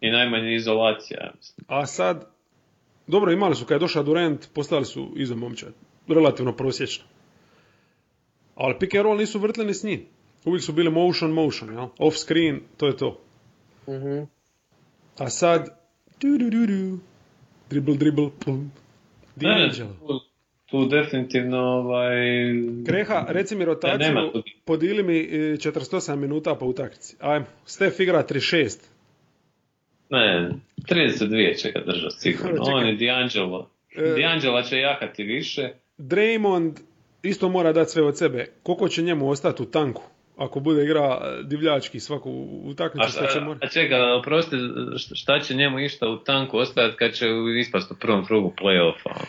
I 0.00 0.10
najmanje 0.10 0.54
izolacija, 0.54 1.20
ja 1.24 1.30
mislim. 1.36 1.66
A 1.68 1.86
sad, 1.86 2.26
dobro 3.06 3.32
imali 3.32 3.54
su, 3.54 3.64
kad 3.64 3.74
je 3.74 3.78
došao 3.78 4.02
Durant, 4.02 4.48
postali 4.54 4.84
su 4.84 5.12
iza 5.16 5.34
momčad. 5.34 5.72
Relativno 6.08 6.52
prosječno. 6.52 7.04
Ali 8.54 8.78
pick 8.78 8.94
and 8.94 9.04
roll 9.04 9.18
nisu 9.18 9.38
vrtli 9.38 9.64
ni 9.64 9.74
s 9.74 9.84
njim. 9.84 10.06
Uvijek 10.44 10.62
su 10.62 10.72
bili 10.72 10.90
motion, 10.90 11.30
motion, 11.30 11.72
jel? 11.72 11.86
Off 11.98 12.16
screen, 12.16 12.60
to 12.76 12.86
je 12.86 12.96
to. 12.96 13.20
Mhm. 13.88 14.22
A 15.18 15.30
sad, 15.30 15.68
du, 16.20 16.38
du, 16.38 16.50
du, 16.50 16.66
du. 16.66 16.98
dribble, 17.70 17.94
dribble, 17.94 18.30
plum. 18.44 18.72
Ne, 19.36 19.48
ne, 19.48 19.68
D'Angelo. 19.68 19.96
tu, 20.06 20.20
tu 20.66 20.86
definitivno 20.88 21.58
ovaj... 21.58 22.16
Kreha, 22.86 23.26
reci 23.28 23.54
mi 23.54 23.58
Ne, 23.58 23.64
rotaciju, 23.64 23.98
nema 23.98 24.32
tu. 24.32 24.42
podijeli 24.64 25.02
mi 25.02 25.18
e, 25.18 25.26
48 25.56 26.16
minuta 26.16 26.54
po 26.54 26.66
utakmici. 26.66 27.16
Ajmo, 27.20 27.46
Steph 27.64 28.00
igra 28.00 28.24
36. 28.28 28.78
Ne, 30.10 30.50
32 30.78 31.56
će 31.58 31.70
ga 31.70 31.80
držati 31.86 32.16
sigurno. 32.20 32.62
On 32.74 32.86
je 32.86 32.96
D'Angelo. 32.96 33.66
E. 33.96 34.02
D'Angela 34.02 34.68
će 34.68 34.76
jahati 34.76 35.22
više. 35.22 35.68
Draymond 35.98 36.72
isto 37.22 37.48
mora 37.48 37.72
dati 37.72 37.90
sve 37.90 38.02
od 38.02 38.18
sebe. 38.18 38.46
Koliko 38.62 38.88
će 38.88 39.02
njemu 39.02 39.30
ostati 39.30 39.62
u 39.62 39.66
tanku? 39.66 40.02
Ako 40.40 40.60
bude 40.60 40.84
igra 40.84 41.20
e, 41.22 41.42
divljački 41.42 42.00
svaku 42.00 42.30
utakmicu, 42.64 43.10
šta 43.10 43.26
će 43.26 43.40
morati? 43.40 43.66
a 43.66 43.68
čega, 43.68 43.96
oprosti, 44.18 44.56
šta- 45.14 45.40
će 45.40 45.54
njemu 45.54 45.80
išta 45.80 46.08
u 46.08 46.18
tanku 46.18 46.58
ostajati 46.58 46.96
kad 46.96 47.12
će 47.12 47.26
ispast 47.60 47.90
u 47.90 47.94
prvom 47.94 48.26
krugu 48.26 48.52
play-offa? 48.62 49.24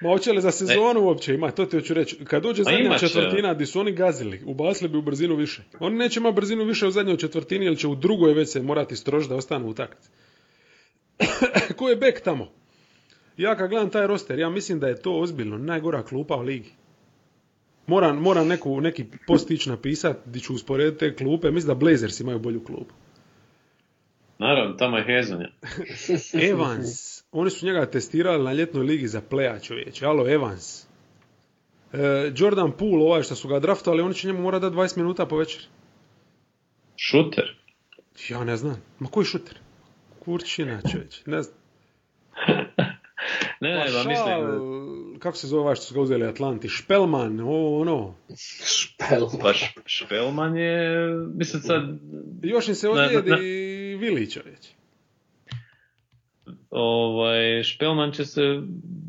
Ma 0.00 0.08
hoće 0.08 0.32
li 0.32 0.40
za 0.40 0.50
sezonu 0.50 1.00
uopće 1.00 1.34
ima, 1.34 1.50
to 1.50 1.66
ti 1.66 1.76
hoću 1.76 1.94
reći. 1.94 2.24
Kad 2.24 2.42
dođe 2.42 2.62
zadnja 2.62 2.98
četvrtina 2.98 3.54
gdje 3.54 3.66
su 3.66 3.80
oni 3.80 3.92
gazili, 3.92 4.42
ubacili 4.46 4.88
bi 4.88 4.98
u 4.98 5.02
brzinu 5.02 5.36
više. 5.36 5.62
Oni 5.80 5.96
neće 5.96 6.20
imati 6.20 6.34
brzinu 6.36 6.64
više 6.64 6.86
u 6.86 6.90
zadnjoj 6.90 7.16
četvrtini, 7.16 7.64
jer 7.64 7.76
će 7.76 7.88
u 7.88 7.94
drugoj 7.94 8.34
već 8.34 8.48
se 8.48 8.62
morati 8.62 8.96
strož 8.96 9.28
da 9.28 9.34
ostanu 9.34 9.66
u 9.66 9.70
utakmici. 9.70 10.08
Ko 11.76 11.88
je 11.88 11.96
bek 11.96 12.20
tamo? 12.20 12.48
Ja 13.36 13.56
kad 13.56 13.70
gledam 13.70 13.90
taj 13.90 14.06
roster, 14.06 14.38
ja 14.38 14.50
mislim 14.50 14.80
da 14.80 14.88
je 14.88 15.02
to 15.02 15.18
ozbiljno 15.20 15.58
najgora 15.58 16.02
klupa 16.02 16.36
u 16.36 16.42
ligi. 16.42 16.70
Moram, 17.86 18.16
moram 18.16 18.48
neku, 18.48 18.80
neki 18.80 19.04
postić 19.26 19.66
napisat 19.66 20.16
gdje 20.26 20.40
ću 20.40 20.54
usporediti 20.54 20.98
te 20.98 21.16
klupe. 21.16 21.50
Mislim 21.50 21.68
da 21.68 21.74
Blazers 21.74 22.20
imaju 22.20 22.38
bolju 22.38 22.64
klupu. 22.64 22.94
Naravno, 24.38 24.74
tamo 24.74 24.96
je 24.96 25.04
Hezonja. 25.04 25.48
Evans, 26.50 27.22
oni 27.32 27.50
su 27.50 27.66
njega 27.66 27.90
testirali 27.90 28.44
na 28.44 28.52
ljetnoj 28.52 28.84
ligi 28.84 29.08
za 29.08 29.20
playa 29.30 29.66
čovječe. 29.66 30.06
Alo, 30.06 30.28
Evans. 30.28 30.86
E, 31.92 32.32
Jordan 32.36 32.72
Poole, 32.72 33.04
ovaj 33.04 33.22
što 33.22 33.34
su 33.34 33.48
ga 33.48 33.60
draftali, 33.60 34.02
oni 34.02 34.14
će 34.14 34.26
njemu 34.26 34.42
morati 34.42 34.62
dati 34.62 34.76
20 34.76 34.96
minuta 34.96 35.26
po 35.26 35.36
večeri. 35.36 35.64
Šuter. 36.96 37.56
Ja 38.28 38.44
ne 38.44 38.56
znam. 38.56 38.82
Ma 38.98 39.08
koji 39.08 39.26
šuter? 39.26 39.58
Kurčina 40.18 40.80
čovječe, 40.92 41.22
ne 41.26 41.42
znam. 41.42 41.58
Ne, 43.60 43.74
Pa 43.74 43.84
ne, 43.84 43.90
šal, 43.90 44.04
ba, 44.04 44.08
mislim, 44.08 45.18
kako 45.18 45.36
se 45.36 45.46
zove 45.46 45.62
ovaj 45.62 45.74
što 45.74 45.84
su 45.84 45.94
ga 45.94 46.00
uzeli 46.00 46.24
Atlanti? 46.24 46.68
Špelman, 46.68 47.40
ovo 47.40 47.80
ono. 47.80 48.14
Špel. 48.66 49.26
pa 49.42 49.48
Š- 49.50 49.80
Špelman 49.86 50.56
je, 50.56 51.06
mislim 51.34 51.62
sad, 51.62 51.82
Još 52.42 52.68
im 52.68 52.74
se 52.74 52.88
Ne, 52.88 52.94
ne, 52.94 53.02
ozlijedi 53.02 53.30
ne. 53.30 53.36
Vili 53.98 54.30
čovječe. 54.30 54.68
ovaj, 56.70 57.62
Špelman 57.62 58.12
će 58.12 58.24
se 58.24 58.42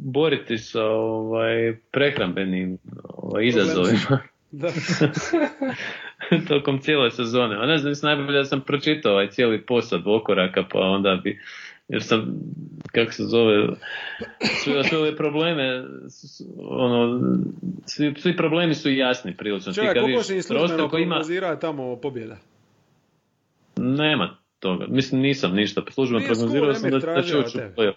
boriti 0.03 0.57
sa 0.57 0.83
ovaj, 0.85 1.77
prehrambenim 1.91 2.77
ovaj, 3.05 3.45
izazovima 3.45 4.19
Da. 4.51 4.69
tokom 6.49 6.79
cijele 6.79 7.11
sezone. 7.11 7.55
A 7.55 7.65
ne 7.65 7.77
znam, 7.77 7.91
mislim 7.91 8.09
najbolje 8.09 8.37
da 8.37 8.45
sam 8.45 8.61
pročitao 8.61 9.11
ovaj 9.11 9.29
cijeli 9.29 9.61
posad 9.61 10.01
okoraka, 10.05 10.63
pa 10.71 10.79
onda 10.79 11.19
bi, 11.23 11.39
jer 11.87 12.03
sam, 12.03 12.39
kako 12.91 13.11
se 13.11 13.23
zove, 13.23 13.67
sve, 14.63 14.83
sve 14.83 14.97
ove 14.97 15.15
probleme, 15.15 15.83
ono, 16.57 17.21
svi, 17.85 18.13
svi 18.17 18.37
problemi 18.37 18.75
su 18.75 18.91
jasni 18.91 19.37
prilično. 19.37 19.73
Čovjek, 19.73 19.93
kad 19.93 20.03
koliko 20.03 20.23
se 20.23 20.41
službeno 20.41 20.89
prognozira 20.89 21.59
tamo 21.59 21.95
pobjeda? 21.95 22.37
nema 23.77 24.37
toga. 24.59 24.85
Mislim, 24.89 25.21
nisam 25.21 25.53
ništa. 25.53 25.81
Službeno 25.91 26.25
prognozirao 26.25 26.73
sam 26.73 26.89
da, 26.89 26.95
da 26.95 26.99
će 26.99 27.05
tražio 27.05 27.39
ući 27.39 27.45
u 27.45 27.47
od 27.47 27.53
tebe. 27.53 27.73
play-off. 27.75 27.95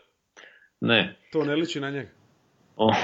Ne. 0.80 1.16
To 1.32 1.44
ne 1.44 1.54
liči 1.54 1.80
na 1.80 1.90
njega. 1.90 2.08
Uh, 2.76 2.94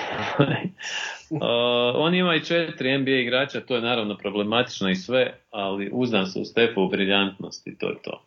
on 2.04 2.14
ima 2.14 2.34
i 2.34 2.44
četiri 2.44 2.98
NBA 2.98 3.10
igrača, 3.10 3.60
to 3.60 3.74
je 3.74 3.82
naravno 3.82 4.16
problematično 4.16 4.90
i 4.90 4.94
sve, 4.94 5.34
ali 5.50 5.90
uznam 5.92 6.26
se 6.26 6.38
u 6.38 6.44
Stefu 6.44 6.82
u 6.82 6.88
briljantnost 6.88 7.66
i 7.66 7.78
to 7.78 7.88
je 7.88 7.96
to. 8.02 8.22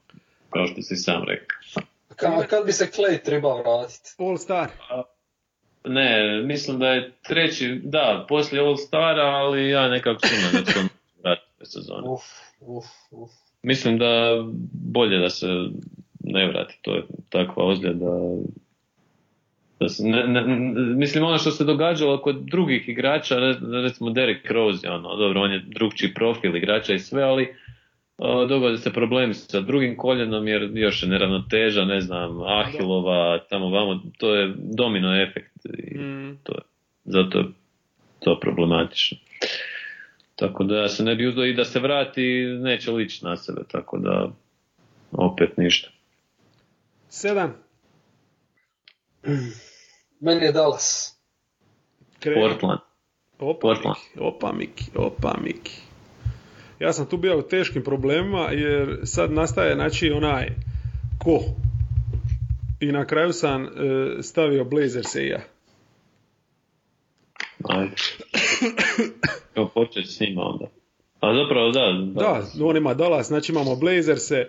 Kao 0.49 0.67
što 0.67 0.81
si 0.81 0.95
sam 0.95 1.23
rekao. 1.23 1.83
Ka, 2.19 2.43
kad 2.49 2.65
bi 2.65 2.71
se 2.71 2.85
Clay 2.85 3.23
trebao 3.23 3.57
vratiti? 3.57 4.09
All 4.17 4.37
star. 4.37 4.67
Ne, 5.85 6.41
mislim 6.43 6.79
da 6.79 6.87
je 6.87 7.11
treći, 7.27 7.79
da, 7.83 8.25
poslije 8.29 8.63
All 8.63 8.75
Stara, 8.75 9.21
ali 9.25 9.69
ja 9.69 9.87
nekako 9.87 10.27
sumnjam 10.27 10.63
da 10.65 10.71
će 10.71 10.79
on 10.79 10.87
vratiti 11.23 11.65
sezone. 11.65 12.09
Uf, 12.09 12.21
uf, 12.59 12.85
uf. 13.11 13.31
Mislim 13.63 13.97
da 13.97 14.43
bolje 14.71 15.17
da 15.17 15.29
se 15.29 15.47
ne 16.23 16.47
vrati, 16.47 16.79
to 16.81 16.95
je 16.95 17.03
takva 17.29 17.65
ozljeda. 17.65 18.05
Da 19.79 19.89
se, 19.89 20.03
ne, 20.03 20.27
ne, 20.27 20.41
ne- 20.41 20.95
mislim 20.95 21.23
ono 21.23 21.37
što 21.37 21.51
se 21.51 21.63
događalo 21.63 22.21
kod 22.21 22.35
drugih 22.35 22.89
igrača, 22.89 23.35
re- 23.35 23.81
recimo 23.83 24.09
Derek 24.09 24.51
Rose, 24.51 24.87
je 24.87 24.91
ono, 24.91 25.15
dobro, 25.15 25.41
on 25.41 25.51
je 25.51 25.63
drugčiji 25.65 26.13
profil 26.13 26.55
igrača 26.55 26.93
i 26.93 26.99
sve, 26.99 27.23
ali 27.23 27.55
dogode 28.49 28.77
se 28.77 28.93
problemi 28.93 29.33
sa 29.33 29.61
drugim 29.61 29.97
koljenom 29.97 30.47
jer 30.47 30.71
još 30.73 31.03
je 31.03 31.09
neravnoteža, 31.09 31.85
ne 31.85 32.01
znam, 32.01 32.41
Ahilova, 32.41 33.39
tamo 33.49 33.69
vamo, 33.69 34.01
to 34.17 34.35
je 34.35 34.53
domino 34.57 35.21
efekt 35.21 35.65
i 35.65 35.97
Mm. 35.97 36.37
to 36.43 36.53
je, 36.53 36.61
zato 37.05 37.37
je 37.39 37.45
to 38.19 38.39
problematično. 38.39 39.17
Tako 40.35 40.63
da 40.63 40.87
se 40.87 41.03
ne 41.03 41.15
bi 41.15 41.27
uzdao 41.27 41.45
i 41.45 41.53
da 41.53 41.65
se 41.65 41.79
vrati, 41.79 42.21
neće 42.61 42.91
lići 42.91 43.25
na 43.25 43.37
sebe, 43.37 43.61
tako 43.71 43.97
da 43.97 44.29
opet 45.11 45.57
ništa. 45.57 45.89
Sedam. 47.09 47.53
Meni 50.19 50.45
je 50.45 50.51
Dallas. 50.51 51.17
Krenu. 52.19 52.41
Portland. 52.41 52.79
Opa, 53.39 53.59
Portland. 53.61 53.95
Miki, 53.97 54.19
opa 54.19 54.51
Miki, 54.51 54.83
opa 54.95 55.37
Miki. 55.43 55.88
Ja 56.79 56.93
sam 56.93 57.05
tu 57.05 57.17
bio 57.17 57.39
u 57.39 57.41
teškim 57.41 57.83
problemima 57.83 58.49
jer 58.51 58.99
sad 59.03 59.31
nastaje 59.31 59.75
znači 59.75 60.11
onaj 60.11 60.49
ko. 61.17 61.39
I 62.79 62.85
na 62.85 63.05
kraju 63.05 63.33
sam 63.33 63.65
e, 63.65 63.69
stavio 64.21 64.63
Blazers 64.63 65.15
i 65.15 65.27
ja. 65.27 65.39
Ajde. 67.63 67.95
Evo 69.55 69.71
početi 69.73 70.07
s 70.07 70.19
njima 70.19 70.41
onda. 70.41 70.65
A 71.19 71.33
zapravo 71.35 71.71
da. 71.71 71.93
Da, 72.21 72.43
on 72.63 72.77
ima 72.77 72.93
Dallas, 72.93 73.27
znači 73.27 73.51
imamo 73.51 73.75
Blazerse. 73.75 74.47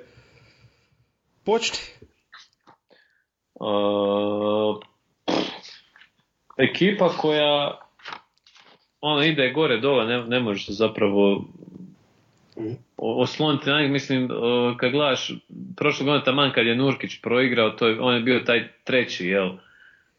Počni. 1.44 1.78
Uh, 3.54 4.80
ekipa 6.58 7.08
koja 7.08 7.80
ono 9.00 9.24
ide 9.24 9.52
gore 9.52 9.80
dole, 9.80 10.06
ne, 10.06 10.24
ne 10.26 10.40
možeš 10.40 10.66
se 10.66 10.72
zapravo 10.72 11.44
osloniti 12.96 13.70
na 13.70 13.80
njih. 13.80 13.90
Mislim, 13.90 14.28
kad 14.76 14.92
gledaš, 14.92 15.32
prošle 15.76 16.04
godine 16.04 16.24
taman 16.24 16.52
kad 16.54 16.66
je 16.66 16.76
Nurkić 16.76 17.20
proigrao, 17.22 17.70
to 17.70 17.88
je, 17.88 18.00
on 18.00 18.14
je 18.14 18.20
bio 18.20 18.40
taj 18.40 18.68
treći, 18.84 19.26
jel, 19.26 19.50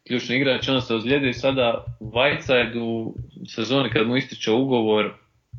ključni 0.06 0.36
igrač, 0.36 0.68
on 0.68 0.82
se 0.82 0.94
ozlijedio 0.94 1.28
i 1.28 1.32
sada 1.32 1.84
Whiteside 2.00 2.80
u 2.80 3.14
sezoni 3.46 3.90
kad 3.90 4.06
mu 4.06 4.16
ističe 4.16 4.50
ugovor, 4.50 5.10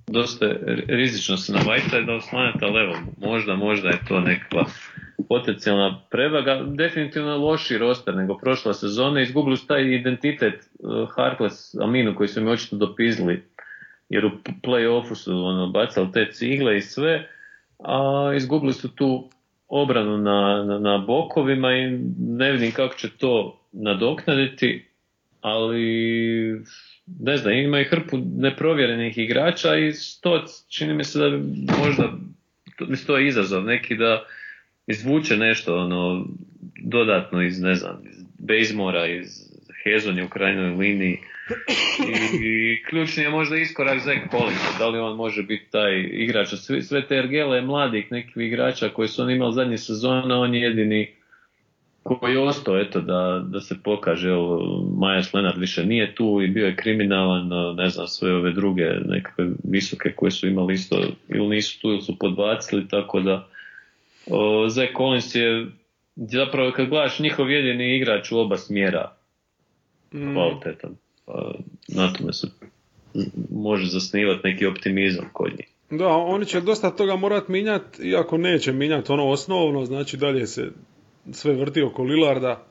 dosta 0.07 0.45
rizično 0.87 1.37
se 1.37 1.53
na 1.53 1.59
Whiteside 1.59 2.15
oslanjati, 2.15 2.59
ali 2.61 2.95
možda, 3.17 3.55
možda 3.55 3.89
je 3.89 3.99
to 4.07 4.19
nekakva 4.19 4.65
potencijalna 5.29 6.01
prevaga. 6.11 6.63
Definitivno 6.67 7.37
loši 7.37 7.77
roster 7.77 8.15
nego 8.15 8.37
prošla 8.37 8.73
sezona, 8.73 9.21
izgubili 9.21 9.57
su 9.57 9.67
taj 9.67 9.95
identitet 9.95 10.53
uh, 10.53 11.09
Harkless 11.15 11.75
Aminu 11.75 12.15
koji 12.15 12.27
su 12.27 12.41
mi 12.41 12.51
očito 12.51 12.75
dopizli 12.75 13.43
jer 14.09 14.25
u 14.25 14.31
play-offu 14.63 15.15
su 15.15 15.45
ono, 15.45 15.67
bacali 15.67 16.11
te 16.11 16.31
cigle 16.31 16.77
i 16.77 16.81
sve, 16.81 17.27
a 17.79 18.31
izgubili 18.35 18.73
su 18.73 18.95
tu 18.95 19.29
obranu 19.67 20.17
na, 20.17 20.63
na, 20.63 20.79
na 20.79 20.97
bokovima 20.97 21.73
i 21.73 21.99
ne 22.19 22.51
vidim 22.51 22.71
kako 22.71 22.95
će 22.95 23.09
to 23.17 23.59
nadoknaditi, 23.71 24.85
ali 25.41 25.85
ne 27.19 27.37
znam, 27.37 27.53
ima 27.53 27.79
i 27.79 27.83
hrpu 27.83 28.17
neprovjerenih 28.37 29.17
igrača 29.17 29.77
i 29.77 29.91
to 30.21 30.45
čini 30.69 30.93
mi 30.93 31.03
se 31.03 31.19
da 31.19 31.29
bi 31.29 31.37
možda, 31.85 32.13
to, 32.77 32.85
mislim, 32.85 33.07
to 33.07 33.17
je 33.17 33.27
izazov 33.27 33.63
neki 33.63 33.95
da 33.95 34.25
izvuče 34.87 35.37
nešto 35.37 35.77
ono 35.77 36.25
dodatno 36.83 37.41
iz, 37.41 37.61
ne 37.61 37.75
znam, 37.75 38.01
iz 38.05 38.23
Bazemora, 38.39 39.07
iz 39.07 39.42
Hezonja 39.83 40.25
u 40.25 40.29
krajnjoj 40.29 40.69
liniji. 40.69 41.19
I, 42.09 42.45
i 42.45 42.83
ključni 42.89 43.23
je 43.23 43.29
možda 43.29 43.57
iskorak 43.57 43.99
Zach 43.99 44.21
Collins, 44.31 44.77
da 44.79 44.87
li 44.87 44.99
on 44.99 45.15
može 45.15 45.43
biti 45.43 45.71
taj 45.71 45.99
igrač, 46.11 46.47
sve, 46.47 46.81
sve 46.81 47.07
te 47.07 47.15
ergele 47.15 47.61
mladih 47.61 48.11
nekih 48.11 48.37
igrača 48.37 48.89
koji 48.89 49.07
su 49.07 49.21
oni 49.21 49.33
imali 49.33 49.53
zadnje 49.53 49.77
sezone, 49.77 50.35
on 50.35 50.55
je 50.55 50.61
jedini 50.61 51.11
koji 52.03 52.33
je 52.33 52.39
ostao, 52.39 52.79
eto, 52.79 53.01
da, 53.01 53.43
da 53.45 53.61
se 53.61 53.75
pokaže, 53.83 54.29
evo, 54.29 54.61
Leonard 55.33 55.57
više 55.57 55.85
nije 55.85 56.15
tu 56.15 56.41
i 56.43 56.47
bio 56.47 56.65
je 56.65 56.75
kriminalan, 56.75 57.75
ne 57.75 57.89
znam, 57.89 58.07
sve 58.07 58.35
ove 58.35 58.51
druge 58.51 58.83
nekakve 59.05 59.47
visoke 59.63 60.11
koje 60.15 60.31
su 60.31 60.47
imali 60.47 60.73
isto, 60.73 61.03
ili 61.29 61.47
nisu 61.47 61.81
tu 61.81 61.89
ili 61.89 62.01
su 62.01 62.19
podbacili, 62.19 62.87
tako 62.87 63.19
da 63.19 63.47
o, 64.27 64.69
Zach 64.69 64.91
Collins 64.97 65.35
je 65.35 65.67
zapravo 66.15 66.71
kad 66.71 66.89
gledaš 66.89 67.19
njihov 67.19 67.51
jedini 67.51 67.95
igrač 67.97 68.31
u 68.31 68.39
oba 68.39 68.57
smjera 68.57 69.11
kvalitetan. 70.33 70.95
Pa, 71.25 71.53
na 71.87 72.13
tome 72.13 72.33
se 72.33 72.47
može 73.49 73.85
zasnivati 73.85 74.47
neki 74.47 74.65
optimizam 74.65 75.29
kod 75.33 75.51
njih. 75.51 75.67
Da, 75.89 76.07
oni 76.07 76.45
će 76.45 76.61
dosta 76.61 76.95
toga 76.95 77.15
morat 77.15 77.47
mijenjati, 77.47 78.09
iako 78.09 78.37
neće 78.37 78.71
mijenjati 78.71 79.11
ono 79.11 79.29
osnovno, 79.29 79.85
znači 79.85 80.17
dalje 80.17 80.47
se 80.47 80.71
sve 81.31 81.53
vrti 81.53 81.81
oko 81.81 82.03
Lillarda, 82.03 82.65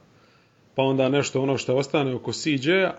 pa 0.74 0.82
onda 0.82 1.08
nešto 1.08 1.42
ono 1.42 1.58
što 1.58 1.76
ostane 1.76 2.14
oko 2.14 2.32
CJ-a. 2.32 2.94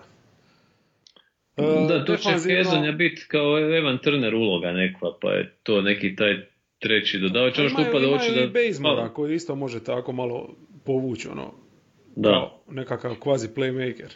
E, 1.57 1.85
da, 1.87 2.05
to 2.05 2.17
će 2.17 2.29
Hezonja 2.29 2.91
biti 2.91 3.25
kao 3.27 3.59
Evan 3.77 3.97
Turner 3.97 4.35
uloga 4.35 4.71
nekva, 4.71 5.17
pa 5.21 5.31
je 5.31 5.53
to 5.63 5.81
neki 5.81 6.15
taj 6.15 6.45
treći 6.79 7.19
dodavač. 7.19 7.59
Ono 7.59 7.69
što 7.69 7.81
upada 7.81 8.09
oči 8.09 8.31
da... 8.35 8.47
Bazemora 8.47 9.09
koji 9.09 9.35
isto 9.35 9.55
može 9.55 9.83
tako 9.83 10.11
malo 10.11 10.55
povući 10.85 11.27
ono, 11.27 11.53
Da, 12.15 12.29
kao 12.29 12.73
nekakav 12.73 13.15
kvazi 13.19 13.47
playmaker. 13.55 14.09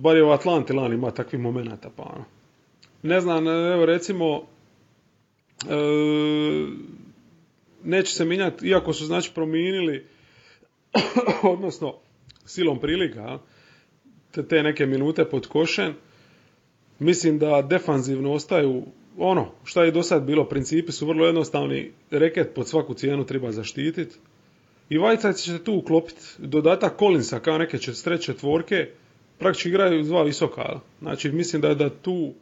Bar 0.00 0.16
je 0.16 0.24
u 0.24 0.30
Atlanti 0.30 0.72
lani 0.72 0.94
ima 0.94 1.10
takvih 1.10 1.40
momenata, 1.40 1.90
pa 1.96 2.02
ono. 2.02 2.24
Ne 3.02 3.20
znam, 3.20 3.48
evo 3.48 3.86
recimo, 3.86 4.42
e, 5.68 5.76
neće 7.84 8.12
se 8.12 8.24
mijenjati, 8.24 8.66
iako 8.66 8.92
su 8.92 9.04
znači 9.04 9.30
promijenili, 9.34 10.06
odnosno 11.52 11.94
silom 12.44 12.80
prilika, 12.80 13.38
te, 14.30 14.48
te 14.48 14.62
neke 14.62 14.86
minute 14.86 15.24
pod 15.24 15.46
košen, 15.46 15.94
mislim 16.98 17.38
da 17.38 17.62
defanzivno 17.62 18.32
ostaju 18.32 18.82
ono, 19.18 19.52
šta 19.64 19.84
je 19.84 19.90
do 19.90 20.02
sad 20.02 20.22
bilo, 20.22 20.48
principi 20.48 20.92
su 20.92 21.06
vrlo 21.06 21.26
jednostavni, 21.26 21.92
reket 22.10 22.54
pod 22.54 22.68
svaku 22.68 22.94
cijenu 22.94 23.26
treba 23.26 23.52
zaštititi, 23.52 24.16
i 24.88 24.98
Whiteside 24.98 25.42
će 25.42 25.52
se 25.52 25.64
tu 25.64 25.74
uklopiti. 25.74 26.22
Dodatak 26.38 26.98
Collinsa 26.98 27.38
kao 27.40 27.58
neke 27.58 27.78
će 27.78 28.02
treće 28.02 28.22
četvorke, 28.22 28.88
praktički 29.40 29.68
igraju 29.68 30.02
dva 30.02 30.22
visoka. 30.22 30.80
Znači 31.00 31.32
mislim 31.32 31.62
da 31.62 31.74
da 31.74 31.90
tu 31.90 32.34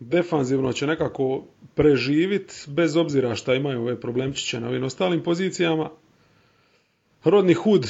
defanzivno 0.00 0.72
će 0.72 0.86
nekako 0.86 1.44
preživit 1.74 2.64
bez 2.68 2.96
obzira 2.96 3.34
šta 3.34 3.54
imaju 3.54 3.80
ove 3.80 4.00
problemčiće 4.00 4.60
na 4.60 4.68
ovim 4.68 4.84
ostalim 4.84 5.22
pozicijama. 5.22 5.90
Rodni 7.24 7.54
Hood, 7.54 7.86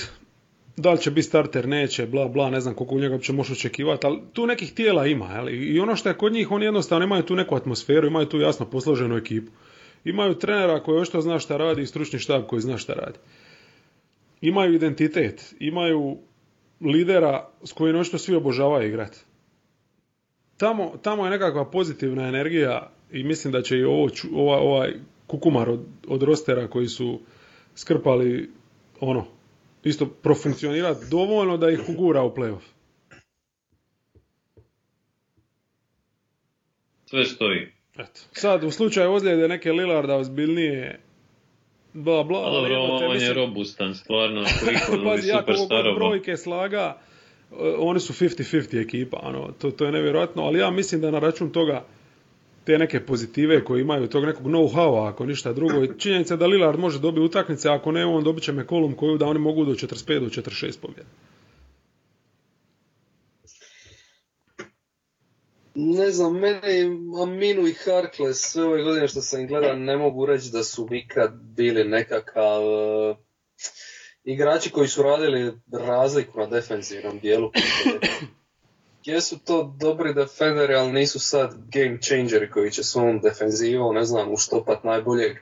da 0.77 0.93
li 0.93 1.01
će 1.01 1.11
biti 1.11 1.29
starter, 1.29 1.69
neće, 1.69 2.07
bla 2.07 2.29
bla, 2.29 2.51
ne 2.51 2.61
znam 2.61 2.75
koliko 2.75 2.95
u 2.95 3.01
njega 3.01 3.19
će 3.19 3.33
možeš 3.33 3.59
očekivati, 3.59 4.07
ali 4.07 4.21
tu 4.33 4.47
nekih 4.47 4.73
tijela 4.75 5.07
ima, 5.07 5.33
jel? 5.33 5.49
I 5.49 5.81
ono 5.81 5.97
što 5.97 6.09
je 6.09 6.17
kod 6.17 6.33
njih, 6.33 6.51
oni 6.51 6.65
jednostavno 6.65 7.05
imaju 7.05 7.23
tu 7.23 7.37
neku 7.37 7.55
atmosferu, 7.57 8.07
imaju 8.07 8.27
tu 8.27 8.41
jasno 8.41 8.67
posloženu 8.67 9.17
ekipu. 9.17 9.53
Imaju 10.05 10.35
trenera 10.35 10.83
koji 10.83 11.01
ošto 11.01 11.21
zna 11.21 11.39
šta 11.39 11.57
radi 11.57 11.83
i 11.83 11.87
stručni 11.87 12.19
štab 12.19 12.47
koji 12.47 12.63
zna 12.63 12.79
šta 12.79 12.95
radi. 12.95 13.19
Imaju 14.41 14.75
identitet, 14.75 15.55
imaju 15.59 16.17
lidera 16.81 17.49
s 17.65 17.73
kojim 17.73 17.97
očito 17.97 18.19
svi 18.19 18.35
obožavaju 18.35 18.89
igrati. 18.89 19.19
Tamo, 20.57 20.93
tamo 21.03 21.25
je 21.25 21.31
nekakva 21.31 21.71
pozitivna 21.71 22.29
energija 22.29 22.93
i 23.13 23.25
mislim 23.25 23.53
da 23.53 23.63
će 23.63 23.79
i 23.79 23.85
ovo, 23.85 24.09
ču- 24.09 24.35
ova, 24.35 24.59
ovaj 24.59 24.95
kukumar 25.27 25.71
od, 25.71 25.81
od 26.09 26.23
rostera 26.23 26.69
koji 26.69 26.89
su 26.89 27.21
skrpali 27.75 28.51
ono, 29.01 29.27
isto 29.85 30.07
profunkcionirati 30.07 31.07
dovoljno 31.11 31.57
da 31.57 31.71
ih 31.71 31.81
ugura 31.89 32.23
u 32.23 32.35
playoff. 32.35 32.81
sve 37.11 37.25
stoji. 37.25 37.73
Eto. 37.99 38.21
Sad, 38.33 38.65
u 38.65 38.71
slučaju 38.71 39.13
ozljede 39.13 39.49
neke 39.49 39.73
Lillarda 39.73 40.17
ozbiljnije, 40.17 41.01
bla 41.93 42.23
bla, 42.23 42.39
A 42.39 42.43
ali 42.43 42.55
dobro, 42.57 42.75
jebote, 42.75 43.05
on 43.07 43.21
je 43.21 43.33
robustan, 43.35 43.95
stvarno, 43.95 44.45
koliko 44.87 45.09
Pazi, 45.09 45.29
jako 45.29 45.47
god 45.47 45.57
superstarova. 45.57 45.95
brojke 45.95 46.37
slaga, 46.37 46.99
e, 47.53 47.55
oni 47.79 48.01
su 48.01 48.13
50-50 48.13 48.83
ekipa, 48.83 49.19
ono, 49.23 49.53
to, 49.53 49.71
to 49.71 49.85
je 49.85 49.93
nevjerojatno, 49.93 50.43
ali 50.43 50.59
ja 50.59 50.71
mislim 50.71 51.01
da 51.01 51.11
na 51.11 51.19
račun 51.19 51.51
toga 51.51 51.85
te 52.65 52.79
neke 52.79 53.01
pozitive 53.01 53.65
koje 53.65 53.81
imaju, 53.81 54.09
tog 54.09 54.25
nekog 54.25 54.47
know-howa, 54.47 55.09
ako 55.09 55.27
ništa 55.27 55.53
drugo, 55.53 55.85
i 55.85 55.89
činjenica 56.03 56.37
da 56.37 56.47
Lillard 56.47 56.79
može 56.79 56.99
dobiti 56.99 57.21
utakmice, 57.21 57.69
ako 57.69 57.93
ne, 57.93 58.07
on 58.07 58.25
dobit 58.25 58.45
će 58.45 58.53
McCollum 58.53 58.95
koju 58.95 59.19
da 59.19 59.27
oni 59.27 59.39
mogu 59.39 59.65
do 59.65 59.73
45 59.73 60.21
do 60.21 60.27
46 60.27 60.81
pobjeda. 60.81 61.09
Ne 65.83 66.11
znam, 66.11 66.39
meni 66.39 66.99
Aminu 67.23 67.67
i 67.67 67.75
Harkless 67.85 68.41
sve 68.41 68.65
ove 68.65 68.83
godine 68.83 69.09
što 69.09 69.21
sam 69.21 69.47
gledao 69.47 69.77
ne 69.77 69.97
mogu 69.97 70.27
reći 70.27 70.51
da 70.53 70.65
su 70.65 70.89
nikad 70.91 71.31
bili 71.57 71.85
nekakav 71.85 72.63
eh, 72.63 73.17
igrači 74.25 74.71
koji 74.71 74.89
su 74.89 75.03
radili 75.03 75.53
razliku 75.73 76.41
na 76.41 76.47
defensivnom 76.47 77.19
dijelu. 77.19 77.51
Jesu 79.05 79.39
to 79.39 79.77
dobri 79.81 80.15
defenderi, 80.15 80.75
ali 80.75 80.93
nisu 80.93 81.21
sad 81.21 81.55
game 81.73 81.99
changeri 82.03 82.51
koji 82.51 82.71
će 82.71 82.83
svom 82.83 83.21
defenzivom, 83.21 83.95
ne 83.95 84.05
znam, 84.05 84.33
uštopat 84.33 84.85
najboljeg 84.85 85.37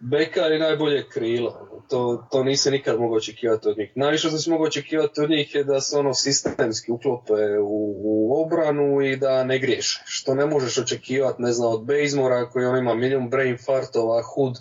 beka 0.00 0.48
i 0.48 0.58
najboljeg 0.58 1.08
krila. 1.08 1.68
To, 1.90 2.26
to 2.30 2.44
nisi 2.44 2.70
nikad 2.70 3.00
mogao 3.00 3.16
očekivati 3.16 3.68
od 3.68 3.78
njih. 3.78 3.92
Najviše 3.94 4.28
što 4.28 4.38
si 4.38 4.50
mogao 4.50 4.66
očekivati 4.66 5.20
od 5.20 5.30
njih 5.30 5.54
je 5.54 5.64
da 5.64 5.80
se 5.80 5.98
ono 5.98 6.14
sistemski 6.14 6.92
uklope 6.92 7.58
u, 7.58 7.94
u 8.04 8.42
obranu 8.42 9.02
i 9.02 9.16
da 9.16 9.44
ne 9.44 9.58
griješe. 9.58 10.02
Što 10.06 10.34
ne 10.34 10.46
možeš 10.46 10.78
očekivati, 10.78 11.42
ne 11.42 11.52
znam, 11.52 11.72
od 11.72 11.84
Bazemora 11.84 12.48
koji 12.50 12.66
on 12.66 12.78
ima 12.78 12.94
milijun 12.94 13.30
brain 13.30 13.58
fartova, 13.66 14.22
Hood 14.22 14.54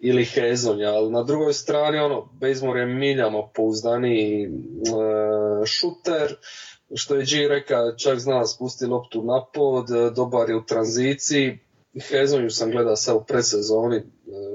ili 0.00 0.24
Hezonja, 0.24 0.88
ali 0.88 1.10
na 1.10 1.22
drugoj 1.22 1.52
strani 1.52 1.98
ono, 1.98 2.28
Bazemore 2.32 2.80
je 2.80 2.86
miljama 2.86 3.42
pouzdaniji 3.54 4.44
e, 4.44 4.48
šuter, 5.66 6.36
što 6.94 7.14
je 7.14 7.24
G 7.24 7.48
reka, 7.48 7.96
čak 7.96 8.18
zna 8.18 8.46
spusti 8.46 8.86
loptu 8.86 9.22
na 9.22 9.44
pod, 9.54 9.90
e, 9.90 10.10
dobar 10.10 10.50
je 10.50 10.56
u 10.56 10.64
tranziciji, 10.64 11.58
Hezonju 12.00 12.50
sam 12.50 12.70
gledao 12.70 12.96
sad 12.96 13.16
u 13.16 13.24
predsezoni, 13.24 13.96
e, 13.96 14.02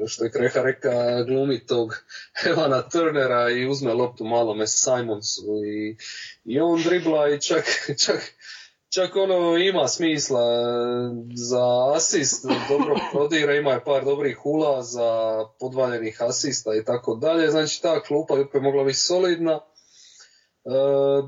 što 0.08 0.24
je 0.24 0.32
Kreha 0.32 0.62
reka, 0.62 1.24
glumi 1.24 1.66
tog 1.66 2.04
Evana 2.50 2.90
Turnera 2.90 3.50
i 3.50 3.68
uzme 3.68 3.94
loptu 3.94 4.26
malome 4.26 4.68
Simonsu 4.68 5.66
i, 5.66 5.98
i 6.46 6.60
on 6.60 6.84
dribla 6.84 7.30
i 7.30 7.42
čak, 7.42 7.66
čak, 8.06 8.34
čak 8.90 9.16
ono 9.16 9.58
ima 9.58 9.88
smisla 9.88 10.42
e, 10.42 10.56
za 11.36 11.94
asist, 11.96 12.46
dobro 12.70 12.96
prodira, 13.12 13.56
ima 13.56 13.72
je 13.72 13.84
par 13.84 14.06
dobrih 14.06 14.46
ulaza, 14.46 15.46
podvaljenih 15.60 16.22
asista 16.22 16.76
i 16.76 16.84
tako 16.84 17.16
dalje, 17.16 17.52
znači 17.52 17.82
ta 17.82 18.04
klupa 18.04 18.38
je 18.38 18.62
mogla 18.62 18.84
biti 18.84 18.98
solidna. 18.98 19.60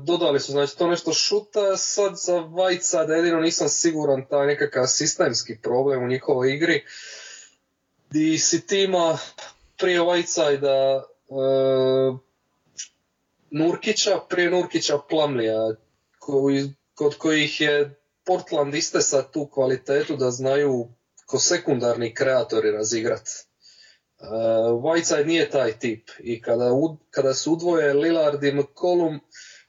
Dodali 0.04 0.40
su 0.40 0.52
znači 0.52 0.78
to 0.78 0.86
nešto 0.86 1.12
šuta, 1.12 1.76
sad 1.76 2.12
za 2.16 2.34
Whiteside 2.34 3.10
jedino 3.10 3.40
nisam 3.40 3.68
siguran 3.68 4.26
taj 4.30 4.46
nekakav 4.46 4.86
sistemski 4.86 5.58
problem 5.62 6.04
u 6.04 6.08
njihovoj 6.08 6.54
igri. 6.54 6.84
Di 8.10 8.38
si 8.38 8.66
tima 8.66 9.18
prije 9.78 10.00
Whiteside 10.00 11.02
uh, 11.28 12.18
Nurkića, 13.50 14.20
prije 14.28 14.50
Nurkića 14.50 14.98
Plamlija, 15.08 15.74
koji, 16.18 16.74
kod 16.94 17.18
kojih 17.18 17.60
je 17.60 18.00
Portland 18.24 18.74
istesa 18.74 19.22
tu 19.22 19.46
kvalitetu 19.46 20.16
da 20.16 20.30
znaju 20.30 20.88
ko 21.26 21.38
sekundarni 21.38 22.14
kreatori 22.14 22.70
razigrat. 22.70 23.28
Uh, 24.20 24.26
Whiteside 24.82 25.26
nije 25.26 25.50
taj 25.50 25.72
tip 25.72 26.08
i 26.18 26.40
kada, 26.42 26.72
u, 26.72 26.96
kada 27.10 27.34
se 27.34 27.50
udvoje 27.50 27.94
Lillard 27.94 28.44
i 28.44 28.52
McCollum, 28.52 29.20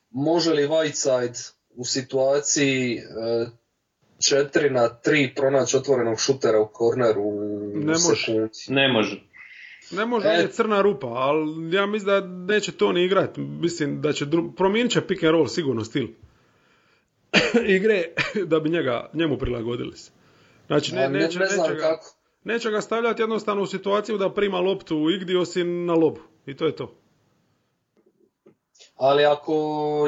može 0.10 0.54
li 0.54 0.68
Whiteside 0.68 1.52
u 1.76 1.86
situaciji 1.86 2.98
uh, 2.98 3.50
4 4.18 4.70
na 4.72 4.90
3 5.06 5.36
pronaći 5.36 5.78
otvorenog 5.78 6.20
šutera 6.20 6.60
u 6.60 6.68
korneru 6.68 7.22
u 7.22 7.72
Ne 7.74 7.94
može. 8.10 8.48
Ne 8.68 8.88
može. 8.88 9.22
Ne 9.92 10.06
može, 10.06 10.28
on 10.28 10.36
E. 10.36 10.38
je 10.38 10.52
crna 10.52 10.82
rupa, 10.82 11.08
ali 11.08 11.76
ja 11.76 11.86
mislim 11.86 12.08
da 12.08 12.28
neće 12.54 12.72
to 12.72 12.92
ni 12.92 13.06
igrat. 13.06 13.38
Mislim 13.38 14.02
da 14.02 14.14
će 14.14 14.26
dru... 14.26 14.52
promijenit 14.56 14.92
će 14.92 15.02
pick 15.02 15.24
and 15.24 15.32
roll 15.32 15.48
sigurno 15.48 15.84
stil 15.84 16.08
igre 17.76 18.04
da 18.52 18.60
bi 18.60 18.70
njega, 18.70 19.10
njemu 19.14 19.38
prilagodili 19.38 19.98
se. 19.98 20.12
Znači, 20.68 20.96
ne, 20.96 21.06
A 21.06 21.10
ne, 21.10 21.20
neće, 21.20 21.40
ne 21.40 21.46
znam 21.46 21.70
neće, 21.70 21.76
ga, 21.76 21.82
kako. 21.82 22.16
Neće 22.44 22.72
ga 22.72 22.82
stavljati 22.82 23.22
jednostavno 23.22 23.64
u 23.64 23.68
situaciju 23.68 24.18
da 24.18 24.34
prima 24.34 24.60
loptu 24.60 24.98
u 24.98 25.10
igdi 25.12 25.36
osim 25.36 25.86
na 25.86 25.94
lobu. 25.94 26.20
I 26.46 26.56
to 26.56 26.66
je 26.66 26.76
to. 26.76 26.94
Ali 28.96 29.26
ako 29.26 29.54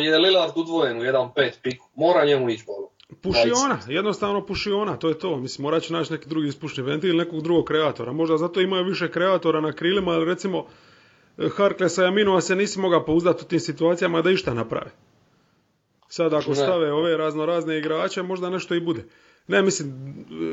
je 0.01 0.19
Lillard 0.19 0.53
udvojen 0.55 0.97
u 0.97 1.01
1-5 1.01 1.51
piku, 1.64 1.89
mora 1.95 2.26
njemu 2.26 2.49
ići 2.49 2.64
bolu. 2.65 2.89
Pušiona, 3.22 3.80
jednostavno 3.88 4.45
pušiona, 4.45 4.97
to 4.97 5.10
je 5.10 5.19
to. 5.19 5.38
Mislim, 5.38 5.64
morat 5.64 5.84
će 5.84 5.93
naći 5.93 6.14
neki 6.14 6.30
drugi 6.30 6.47
ispušni 6.47 6.84
ventil 6.84 7.10
ili 7.10 7.18
nekog 7.18 7.41
drugog 7.41 7.65
kreatora. 7.65 8.11
Možda 8.11 8.38
zato 8.38 8.61
imaju 8.61 8.85
više 8.85 9.11
kreatora 9.11 9.61
na 9.61 9.72
krilima, 9.72 10.11
ali 10.11 10.26
recimo 10.26 10.65
Harklesa 11.55 12.03
i 12.03 12.07
Aminova 12.07 12.41
se 12.41 12.55
nisi 12.55 12.80
mogao 12.80 13.05
pouzdati 13.05 13.45
u 13.45 13.47
tim 13.47 13.60
situacijama 13.60 14.22
da 14.22 14.31
išta 14.31 14.53
naprave. 14.53 14.91
Sad 16.07 16.34
ako 16.34 16.49
Ne. 16.49 16.55
stave 16.55 16.93
ove 16.93 17.18
razno 17.18 17.45
razne 17.45 17.77
igrače, 17.77 18.22
možda 18.22 18.49
nešto 18.49 18.76
i 18.76 18.80
bude. 18.80 19.05
Ne, 19.47 19.61
mislim, 19.61 19.93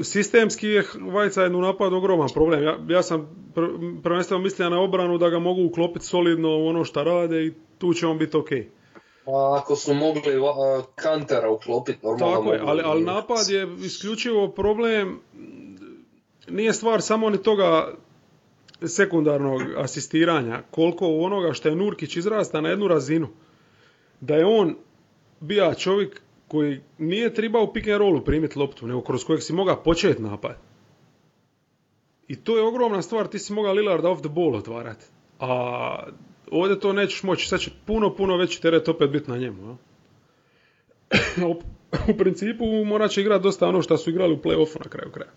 sistemski 0.03 0.69
je 0.69 0.83
Whiteside 0.83 1.57
u 1.57 1.61
napadu 1.61 1.97
ogroman 1.97 2.29
problem. 2.35 2.63
Ja, 2.63 2.79
ja 2.89 3.03
sam 3.03 3.51
pr- 3.55 4.03
prvenstveno 4.03 4.43
mislio 4.43 4.71
na 4.71 4.81
obranu 4.81 5.19
da 5.19 5.31
ga 5.31 5.39
mogu 5.39 5.65
uklopiti 5.65 6.07
solidno 6.07 6.49
u 6.49 6.67
ono 6.67 6.85
što 6.85 7.05
rade 7.05 7.47
i 7.47 7.53
tu 7.79 7.95
će 7.95 8.07
on 8.07 8.19
biti 8.19 8.37
ok. 8.37 8.51
A 9.27 9.59
ako 9.63 9.77
su 9.77 9.95
mogli 9.95 10.39
uh, 10.39 10.49
Kantera 10.95 11.51
uklopiti, 11.51 11.99
normalno 12.03 12.37
Tako 12.37 12.53
je, 12.53 12.61
ali, 12.65 12.83
ali 12.85 13.05
napad 13.05 13.49
je 13.49 13.69
isključivo 13.85 14.49
problem, 14.49 15.21
nije 16.49 16.73
stvar 16.73 17.03
samo 17.03 17.31
ni 17.31 17.43
toga 17.43 17.95
sekundarnog 18.87 19.63
asistiranja, 19.77 20.63
koliko 20.71 21.07
onoga 21.07 21.53
što 21.53 21.69
je 21.69 21.75
Nurkić 21.77 22.17
izrasta 22.17 22.61
na 22.61 22.69
jednu 22.69 22.89
razinu. 22.89 23.29
Da 24.21 24.35
je 24.35 24.47
on 24.47 24.77
bija 25.41 25.75
čovjek 25.75 26.23
koji 26.51 26.81
nije 26.99 27.35
trebao 27.35 27.63
u 27.63 27.73
pick 27.73 27.89
and 27.89 27.99
rollu 27.99 28.25
primiti 28.25 28.59
loptu, 28.59 28.87
nego 28.87 29.03
kroz 29.03 29.25
kojeg 29.25 29.43
si 29.43 29.53
mogao 29.53 29.83
početi 29.83 30.23
napad. 30.23 30.57
I 32.29 32.37
to 32.37 32.57
je 32.57 32.63
ogromna 32.63 33.03
stvar, 33.03 33.27
ti 33.27 33.39
si 33.39 33.53
mogao 33.53 33.73
Lillarda 33.73 34.11
off 34.11 34.21
the 34.21 34.29
ball 34.29 34.55
otvarati. 34.55 35.05
A 35.39 36.03
ovdje 36.51 36.81
to 36.81 36.93
nećeš 36.93 37.23
moći, 37.23 37.49
sad 37.49 37.61
će 37.61 37.71
puno, 37.87 38.15
puno 38.15 38.37
veći 38.37 38.63
teret 38.63 38.89
opet 38.89 39.11
biti 39.11 39.31
na 39.31 39.37
njemu. 39.37 39.79
u 41.51 41.63
u 42.09 42.19
principu 42.19 42.65
morat 42.85 43.11
će 43.11 43.21
igrati 43.21 43.43
dosta 43.43 43.69
ono 43.69 43.83
što 43.83 43.97
su 43.97 44.11
igrali 44.11 44.35
u 44.35 44.43
play-offu 44.43 44.85
na 44.85 44.91
kraju 44.91 45.13
kraja. 45.13 45.31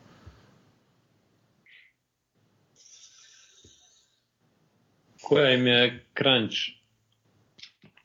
Koja 5.21 5.53
im 5.53 5.67
je 5.67 6.05
crunch 6.17 6.55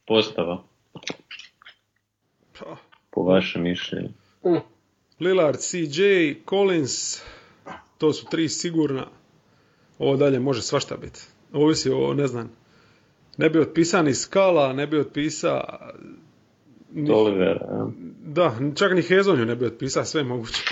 postava, 0.07 0.65
Pa, 2.59 2.77
po 3.11 3.23
vašem 3.23 3.63
mišljenju? 3.63 4.09
Lillard, 5.21 5.59
CJ, 5.59 6.03
Collins, 6.49 7.23
to 7.99 8.13
su 8.13 8.27
tri 8.27 8.49
sigurna. 8.49 9.07
Ovo 9.99 10.17
dalje 10.17 10.41
može 10.41 10.63
svašta 10.63 10.97
biti. 10.97 11.21
Ovisi 11.53 11.91
o, 11.91 12.15
ne 12.15 12.27
znam, 12.27 12.51
ne 13.37 13.51
bi 13.51 13.59
otpisao 13.59 14.03
ni 14.03 14.15
Skala, 14.15 14.73
ne 14.73 14.87
bi 14.87 14.99
otpisao... 14.99 15.79
ni- 16.93 17.11
Olivera. 17.11 17.91
Da, 18.25 18.55
čak 18.75 18.93
ni 18.95 19.03
Hezonju 19.03 19.45
ne 19.45 19.57
bi 19.57 19.67
otpisao, 19.67 20.05
sve 20.05 20.23
moguće. 20.23 20.63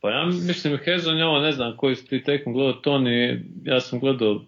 Pa 0.00 0.10
ja 0.10 0.26
mislim, 0.26 0.78
Hezon 0.84 1.16
je 1.16 1.24
ovo, 1.26 1.40
ne 1.40 1.52
znam, 1.52 1.76
koji 1.76 1.96
si 1.96 2.06
ti 2.06 2.22
tekom 2.24 2.52
gledao, 2.52 2.72
Toni, 2.72 3.44
ja 3.64 3.80
sam 3.80 4.00
gledao, 4.00 4.40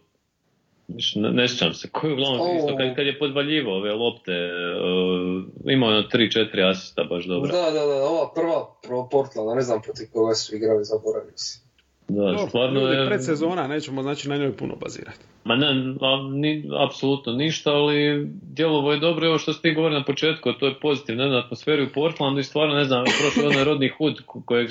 ne, 1.16 1.48
sjećam 1.48 1.74
se, 1.74 1.88
koji 1.92 2.10
je 2.10 2.14
uglavnom 2.14 2.40
O. 2.40 2.56
isto, 2.56 2.76
kad, 2.76 2.96
kad 2.96 3.06
je 3.06 3.18
podvaljivao 3.18 3.74
ove 3.76 3.92
lopte, 3.92 4.32
uh, 4.32 5.72
imao 5.72 5.90
je 5.90 5.98
ono 5.98 6.08
3-4 6.08 6.70
asista 6.70 7.04
baš 7.04 7.24
dobro. 7.24 7.52
Da, 7.52 7.70
da, 7.70 7.86
da, 7.86 8.04
ova 8.04 8.32
prva 8.34 8.74
pro 8.82 9.08
Portlanda, 9.10 9.54
ne 9.54 9.62
znam 9.62 9.82
protiv 9.82 10.06
koga 10.12 10.34
su 10.34 10.56
igrali, 10.56 10.84
zaboravio 10.84 11.32
sam. 11.34 11.66
Da, 12.08 12.22
Dobro, 12.22 12.46
stvarno 12.48 12.80
je... 12.80 13.06
predsezona, 13.06 13.66
nećemo 13.66 14.02
znači 14.02 14.28
na 14.28 14.36
njoj 14.36 14.56
puno 14.56 14.76
bazirati. 14.76 15.18
Ma 15.44 15.56
ne, 15.56 15.66
a, 16.00 16.30
ni, 16.32 16.64
apsolutno 16.88 17.32
ništa, 17.32 17.70
ali 17.72 18.26
djelovo 18.42 18.92
je 18.92 19.00
dobro, 19.00 19.26
evo 19.26 19.38
što 19.38 19.52
ste 19.52 19.68
ti 19.68 19.74
govorili 19.74 20.00
na 20.00 20.04
početku, 20.04 20.52
to 20.52 20.66
je 20.66 20.80
pozitivna 20.80 21.22
jedna 21.24 21.38
atmosfera 21.38 21.82
u 21.82 21.92
Portlandu 21.94 22.40
i 22.40 22.44
stvarno 22.44 22.74
ne 22.74 22.84
znam, 22.84 23.04
prošlo 23.04 23.50
onaj 23.50 23.64
rodni 23.64 23.88
hud 23.88 24.20
ko- 24.26 24.42
kojeg 24.46 24.68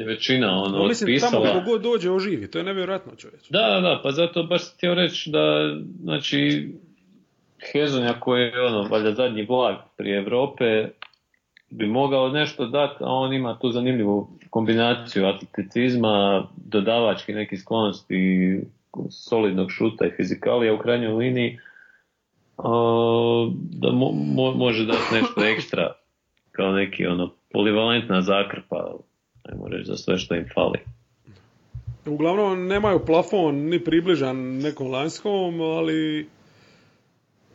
je 0.00 0.06
većina 0.06 0.62
ono, 0.62 0.78
No, 0.78 0.84
mislim, 0.84 1.20
tamo 1.20 1.36
otpisala. 1.38 1.58
kako 1.58 1.70
god 1.70 1.82
dođe 1.82 2.10
oživi, 2.10 2.50
to 2.50 2.58
je 2.58 2.64
nevjerojatno 2.64 3.14
čovječ. 3.16 3.50
Da, 3.50 3.60
da, 3.60 3.80
da, 3.80 4.00
pa 4.02 4.10
zato 4.10 4.42
baš 4.42 4.62
sam 4.64 4.74
htio 4.76 4.94
reći 4.94 5.30
da, 5.30 5.74
znači, 6.02 6.68
Hezonja 7.72 8.14
koji 8.20 8.42
je 8.42 8.64
ono, 8.66 8.82
valjda 8.82 9.12
zadnji 9.12 9.44
vlak 9.44 9.76
prije 9.96 10.18
Europe, 10.18 10.88
bi 11.70 11.86
mogao 11.86 12.28
nešto 12.28 12.66
dati, 12.66 12.96
a 13.00 13.06
on 13.06 13.32
ima 13.32 13.58
tu 13.58 13.70
zanimljivu 13.70 14.28
kombinaciju 14.50 15.26
atleticizma, 15.26 16.46
dodavački 16.56 17.32
neki 17.32 17.56
sklonosti, 17.56 18.60
solidnog 19.10 19.70
šuta 19.70 20.06
i 20.06 20.12
fizikalija 20.16 20.74
u 20.74 20.78
krajnjoj 20.78 21.12
liniji, 21.12 21.58
da 23.70 23.88
mo- 23.88 24.12
mo- 24.36 24.56
može 24.56 24.86
dati 24.86 25.14
nešto 25.14 25.44
ekstra 25.44 25.92
kao 26.52 26.72
neki 26.72 27.06
ono 27.06 27.30
polivalentna 27.52 28.22
zakrpa, 28.22 28.92
ajmo 29.52 29.68
reći, 29.68 29.84
za 29.86 29.96
sve 29.96 30.18
što 30.18 30.34
im 30.34 30.48
fali. 30.54 30.78
Uglavnom 32.06 32.66
nemaju 32.66 33.04
plafon 33.06 33.54
ni 33.54 33.84
približan 33.84 34.36
nekom 34.36 34.90
lanjskom, 34.90 35.60
ali 35.60 36.28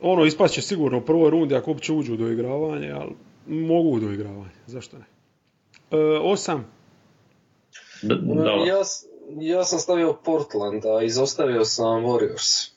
ono 0.02 0.26
ispaće 0.26 0.62
sigurno 0.62 0.98
u 0.98 1.06
prvoj 1.06 1.30
rundi 1.30 1.56
ako 1.56 1.72
uopće 1.72 1.94
uđu 1.94 2.16
do 2.16 2.28
igravanja, 2.28 2.96
ali 2.96 3.12
mogu 3.48 4.00
do 4.00 4.12
igravanja, 4.12 4.52
zašto 4.66 4.98
ne? 4.98 5.06
E, 5.92 5.98
osam, 6.22 6.66
Da, 8.02 8.16
da, 8.16 8.52
Ja, 8.52 8.82
ja 9.40 9.64
sam 9.64 9.80
stavio 9.80 10.18
Portland, 10.26 10.86
a 10.86 11.04
izostavio 11.04 11.66
sam 11.66 12.04
Warriors. 12.04 12.72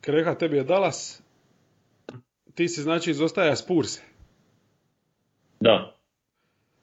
Kreha 0.00 0.34
tebi 0.34 0.56
je 0.56 0.64
Dallas, 0.64 1.22
ti 2.54 2.68
si 2.68 2.82
znači 2.82 3.10
izostaja 3.10 3.56
Spurs, 3.56 3.98
da. 5.60 5.97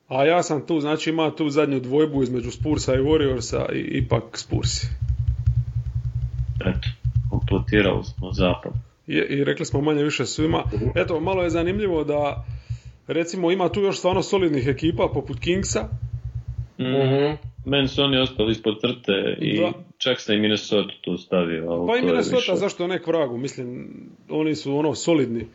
A 0.08 0.26
ja 0.26 0.44
sam 0.44 0.66
tu, 0.68 0.80
znači 0.80 1.10
ima 1.10 1.32
tu 1.32 1.50
zadnju 1.50 1.80
dvojbu 1.80 2.24
između 2.24 2.52
Spursa 2.52 2.96
i 2.96 3.00
Warriorsa 3.00 3.74
i 3.74 3.98
ipak 3.98 4.24
Spursi. 4.34 4.88
Eto, 6.62 6.88
kompletirali 7.30 8.04
smo 8.06 8.32
zapad. 8.32 8.72
I, 9.08 9.14
I 9.14 9.44
rekli 9.44 9.66
smo 9.66 9.82
manje 9.82 10.04
više 10.04 10.26
svima. 10.26 10.64
Eto, 10.96 11.20
malo 11.20 11.44
je 11.44 11.50
zanimljivo 11.50 12.04
da 12.04 12.46
recimo 13.08 13.52
ima 13.52 13.70
tu 13.70 13.82
još 13.82 13.98
stvarno 13.98 14.22
solidnih 14.24 14.68
ekipa 14.68 15.10
poput 15.14 15.40
Kingsa, 15.40 15.88
Mm. 16.80 17.38
Meni 17.66 17.88
su 17.88 18.04
oni 18.04 18.18
ostali 18.18 18.52
ispod 18.52 18.76
crte 18.82 19.38
i 19.40 19.60
Da. 19.60 19.72
čak 19.98 20.22
sam 20.22 20.36
i 20.36 20.40
Minnesota 20.40 20.90
tu 21.02 21.18
stavio. 21.18 21.70
Ali 21.70 21.88
Pa 21.88 21.98
i 21.98 22.02
Minnesota, 22.02 22.36
više- 22.36 22.56
zašto 22.56 22.88
ne 22.88 23.02
k 23.02 23.08
vragu? 23.08 23.38
Mislim, 23.38 23.88
oni 24.30 24.56
su 24.56 24.78
ono 24.78 24.96
solidni. 24.96 25.46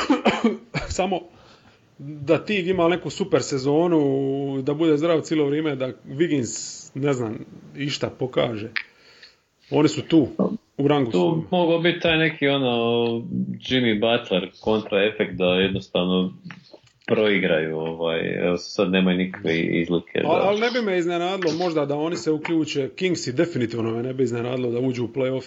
Samo 0.88 1.20
da 1.98 2.44
Tig 2.44 2.68
ima 2.68 2.88
neku 2.88 3.10
super 3.10 3.42
sezonu, 3.42 4.62
da 4.62 4.74
bude 4.74 4.96
zdrav 4.96 5.20
cijelo 5.20 5.46
vrijeme, 5.46 5.76
da 5.76 5.92
Wiggins, 6.06 6.90
ne 6.94 7.12
znam, 7.12 7.38
išta 7.76 8.10
pokaže. 8.10 8.70
Oni 9.70 9.88
su 9.88 10.02
tu, 10.02 10.28
u 10.76 10.88
rangu 10.88 11.10
Tu 11.10 11.44
mogao 11.50 11.78
biti 11.78 12.00
taj 12.00 12.18
neki 12.18 12.48
ono 12.48 12.68
Jimmy 13.68 14.00
Butler 14.00 14.50
kontra 14.60 15.04
efekt 15.04 15.32
da 15.34 15.44
jednostavno 15.44 16.32
proigraju, 17.06 17.78
ovaj, 17.78 18.46
evo 18.46 18.56
sad 18.56 18.90
nemaju 18.90 19.18
nikakve 19.18 19.60
izlike. 19.60 20.20
Da, 20.20 20.28
Ali, 20.28 20.60
ne 20.60 20.70
bi 20.70 20.82
me 20.86 20.98
iznenadilo 20.98 21.52
možda 21.52 21.86
da 21.86 21.96
oni 21.96 22.16
se 22.16 22.30
uključe, 22.30 22.88
Kingsi 22.96 23.32
definitivno 23.32 23.90
me 23.90 24.02
ne 24.02 24.14
bi 24.14 24.22
iznenadilo 24.22 24.70
da 24.70 24.78
uđu 24.78 25.04
u 25.04 25.08
playoff. 25.08 25.44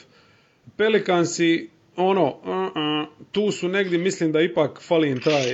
Pelicansi, 0.77 1.69
ono, 1.95 2.25
uh, 2.25 2.33
uh, 2.33 3.27
tu 3.31 3.51
su 3.51 3.67
negdje, 3.67 3.97
mislim 3.97 4.31
da 4.31 4.41
ipak 4.41 4.81
fali 4.81 5.09
im 5.09 5.21
taj, 5.21 5.53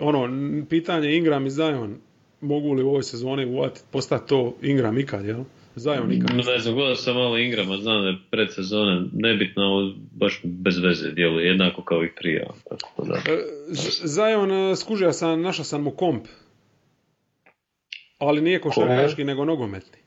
ono, 0.00 0.28
pitanje 0.68 1.16
Ingram 1.16 1.46
i 1.46 1.50
Zion, 1.50 1.96
mogu 2.40 2.72
li 2.72 2.82
u 2.82 2.88
ovoj 2.88 3.02
sezoni 3.02 3.44
uvatiti, 3.44 3.86
postati 3.92 4.28
to 4.28 4.56
Ingram 4.62 4.98
ikad, 4.98 5.24
jel? 5.24 5.44
Zion 5.76 6.12
ikad. 6.12 6.36
Ne 6.36 6.58
znam, 6.58 6.74
gledao 6.74 6.96
sam 6.96 7.14
malo 7.14 7.38
Ingrama, 7.38 7.76
znam 7.76 8.02
da 8.02 8.08
je 8.08 8.16
predsezone 8.30 9.02
nebitno, 9.12 9.62
ali 9.62 9.94
baš 10.12 10.40
bez 10.44 10.78
veze 10.78 11.10
djeluje, 11.10 11.46
jednako 11.46 11.84
kao 11.84 12.04
i 12.04 12.14
prije. 12.14 12.46
Tako 12.68 13.04
da. 13.04 13.14
E, 13.14 13.38
Z- 13.68 14.06
Zion, 14.06 14.52
e, 14.52 14.76
skužio 14.76 15.12
sam, 15.12 15.42
našao 15.42 15.64
sam 15.64 15.82
mu 15.82 15.90
komp. 15.90 16.26
Ali 18.18 18.40
nije 18.40 18.60
košarkaški, 18.60 19.24
nego 19.24 19.44
nogometni. 19.44 19.98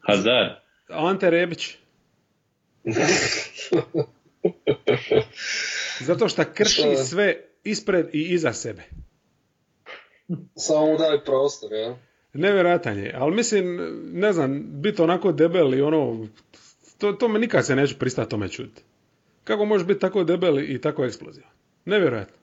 Hazard. 0.00 0.50
Ante 0.88 1.30
Rebić. 1.30 1.74
Zato 6.00 6.28
što 6.28 6.42
krši 6.54 6.82
sve 6.96 7.36
ispred 7.66 8.06
i 8.12 8.22
iza 8.24 8.52
sebe. 8.52 8.82
Samo 10.56 10.86
mu 10.86 10.98
daj 10.98 11.24
prostor, 11.24 11.72
ja. 11.72 11.96
Nevjerojatan 12.32 12.98
je, 12.98 13.14
ali 13.16 13.34
mislim, 13.34 13.78
ne 14.12 14.32
znam, 14.32 14.62
biti 14.72 15.02
onako 15.02 15.32
debel 15.32 15.74
i 15.74 15.82
ono, 15.82 16.26
to, 16.98 17.12
to 17.12 17.28
me 17.28 17.38
nikad 17.38 17.66
se 17.66 17.76
neću 17.76 17.98
pristati 17.98 18.30
tome 18.30 18.48
čuti. 18.48 18.82
Kako 19.44 19.64
možeš 19.64 19.86
biti 19.86 20.00
tako 20.00 20.24
debel 20.24 20.58
i 20.60 20.80
tako 20.80 21.04
eksplozivan? 21.04 21.50
Nevjerojatno, 21.84 22.36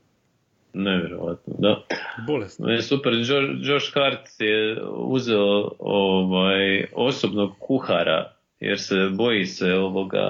Nevjerojatno, 0.73 1.53
da. 1.59 1.85
bolest. 2.27 2.59
Je 2.59 2.81
super, 2.81 3.13
Jo- 3.13 3.57
Josh 3.63 3.93
Hart 3.93 4.27
je 4.39 4.81
uzeo 4.87 5.71
ovaj, 5.79 6.85
osobnog 6.93 7.51
kuhara 7.59 8.32
jer 8.59 8.79
se 8.79 8.95
boji 9.11 9.45
se 9.45 9.73
ovoga 9.73 10.25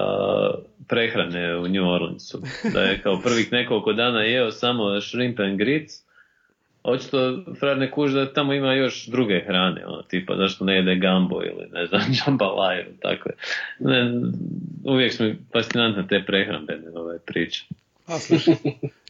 prehrane 0.88 1.56
u 1.56 1.68
New 1.68 1.88
Orleansu. 1.88 2.42
Da 2.72 2.80
je 2.82 3.02
kao 3.02 3.20
prvih 3.20 3.52
nekoliko 3.52 3.92
dana 3.92 4.22
jeo 4.22 4.50
samo 4.50 5.00
shrimp 5.00 5.40
and 5.40 5.58
grits. 5.58 6.04
Očito 6.82 7.44
Frar 7.60 7.78
ne 7.78 7.90
kuži 7.90 8.14
da 8.14 8.32
tamo 8.32 8.52
ima 8.52 8.74
još 8.74 9.06
druge 9.06 9.40
hrane, 9.46 9.86
ono, 9.86 10.02
tipa 10.02 10.36
zašto 10.36 10.64
ne 10.64 10.76
jede 10.76 10.96
gambo 10.96 11.42
ili 11.42 11.68
ne 11.72 11.86
znam, 11.86 12.02
jambalaju, 12.26 12.84
takve. 13.02 13.32
Ne, 13.78 14.12
uvijek 14.84 15.12
su 15.12 15.24
mi 15.24 15.36
fascinantne 15.52 16.06
te 16.08 16.24
prehrambene 16.26 16.90
ove 16.94 17.18
priče. 17.18 17.64
A, 18.06 18.18
slušaj, 18.18 18.54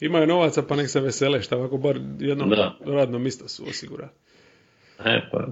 imaju 0.00 0.26
novaca 0.26 0.62
pa 0.62 0.76
nek 0.76 0.88
se 0.88 1.00
vesele, 1.00 1.42
šta 1.42 1.56
ovako 1.56 1.76
bar 1.76 1.96
jedno 2.20 2.46
Da. 2.46 2.76
radno 2.86 3.18
mjesto 3.18 3.48
su 3.48 3.64
osigurali. 3.68 4.10
E, 5.04 5.20
pa, 5.32 5.48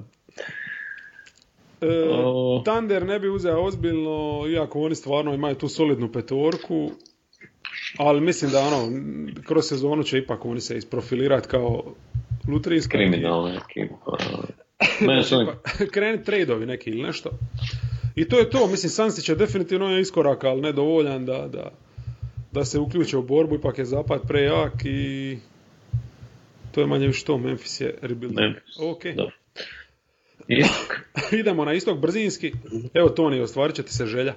E, 1.82 2.08
O. 2.10 2.62
Thunder 2.64 3.06
ne 3.06 3.18
bi 3.18 3.28
uzeo 3.28 3.64
ozbiljno, 3.64 4.44
iako 4.48 4.80
oni 4.80 4.94
stvarno 4.94 5.34
imaju 5.34 5.54
tu 5.54 5.68
solidnu 5.68 6.12
petorku, 6.12 6.90
ali 7.98 8.20
mislim 8.20 8.50
da 8.50 8.60
ono, 8.60 8.92
kroz 9.46 9.64
sezonu 9.64 10.02
će 10.02 10.18
ipak 10.18 10.44
oni 10.44 10.60
se 10.60 10.76
isprofilirati 10.76 11.48
kao 11.48 11.84
lutrijska. 12.48 12.90
kriminalna 12.90 13.54
ekipa. 13.54 14.16
Su 15.24 15.36
oni 15.36 15.48
Krenit 15.94 16.24
tradeovi 16.26 16.66
neki 16.66 16.90
ili 16.90 17.02
nešto. 17.02 17.30
I 18.14 18.28
to 18.28 18.38
je 18.38 18.50
to, 18.50 18.66
mislim, 18.66 18.90
Sansi 18.90 19.22
će 19.22 19.34
definitivno 19.34 19.90
je 19.90 20.00
iskorak, 20.00 20.44
ali 20.44 20.60
ne 20.60 20.72
dovoljan 20.72 21.26
da, 21.26 21.48
da, 21.48 21.70
da 22.52 22.64
se 22.64 22.78
uključe 22.78 23.16
u 23.16 23.22
borbu, 23.22 23.54
ipak 23.54 23.78
je 23.78 23.84
zapad 23.84 24.20
prejak 24.28 24.72
i 24.84 25.38
to 26.72 26.80
je 26.80 26.86
manje 26.86 27.06
više 27.06 27.24
to, 27.24 27.38
Memphis 27.38 27.80
je 27.80 27.94
rebuild. 28.02 28.34
Memphis, 28.34 28.76
Ok, 28.80 29.04
Dobro. 29.16 29.41
Istok. 30.48 31.00
idemo 31.40 31.64
na 31.64 31.72
istok 31.72 31.98
brzinski. 31.98 32.52
Evo 32.94 33.08
Toni, 33.08 33.40
ostvarit 33.40 33.76
će 33.76 33.82
ti 33.82 33.94
se 33.94 34.06
želja. 34.06 34.34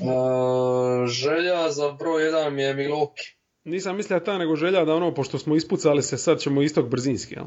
Uh, 0.00 1.08
želja 1.08 1.70
za 1.70 1.92
broj 1.92 2.24
jedan 2.24 2.54
mi 2.54 2.62
je 2.62 2.74
Milwaukee. 2.74 3.34
Nisam 3.64 3.96
mislio 3.96 4.20
ta, 4.20 4.38
nego 4.38 4.56
želja 4.56 4.84
da 4.84 4.94
ono, 4.94 5.14
pošto 5.14 5.38
smo 5.38 5.56
ispucali 5.56 6.02
se, 6.02 6.18
sad 6.18 6.38
ćemo 6.38 6.62
istok 6.62 6.88
brzinski, 6.88 7.34
jel? 7.34 7.44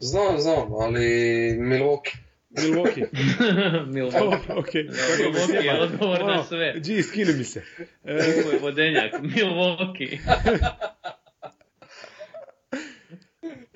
Znam, 0.00 0.40
znam, 0.40 0.74
ali 0.74 1.00
Milwaukee. 1.58 2.16
Milwaukee. 2.50 3.06
Milwaukee. 3.94 4.20
Dobro, 4.20 4.38
ok. 4.60 4.72
Milwaukee 4.74 5.64
je 5.64 5.80
odgovor 5.82 6.24
na 6.24 6.44
sve. 6.44 6.74
Gee, 6.84 7.02
skini 7.02 7.32
mi 7.32 7.44
se. 7.44 7.62
E, 8.04 8.12
Ovo 8.12 8.50
je 8.52 8.58
vodenjak. 8.58 9.12
Milwaukee. 9.22 10.18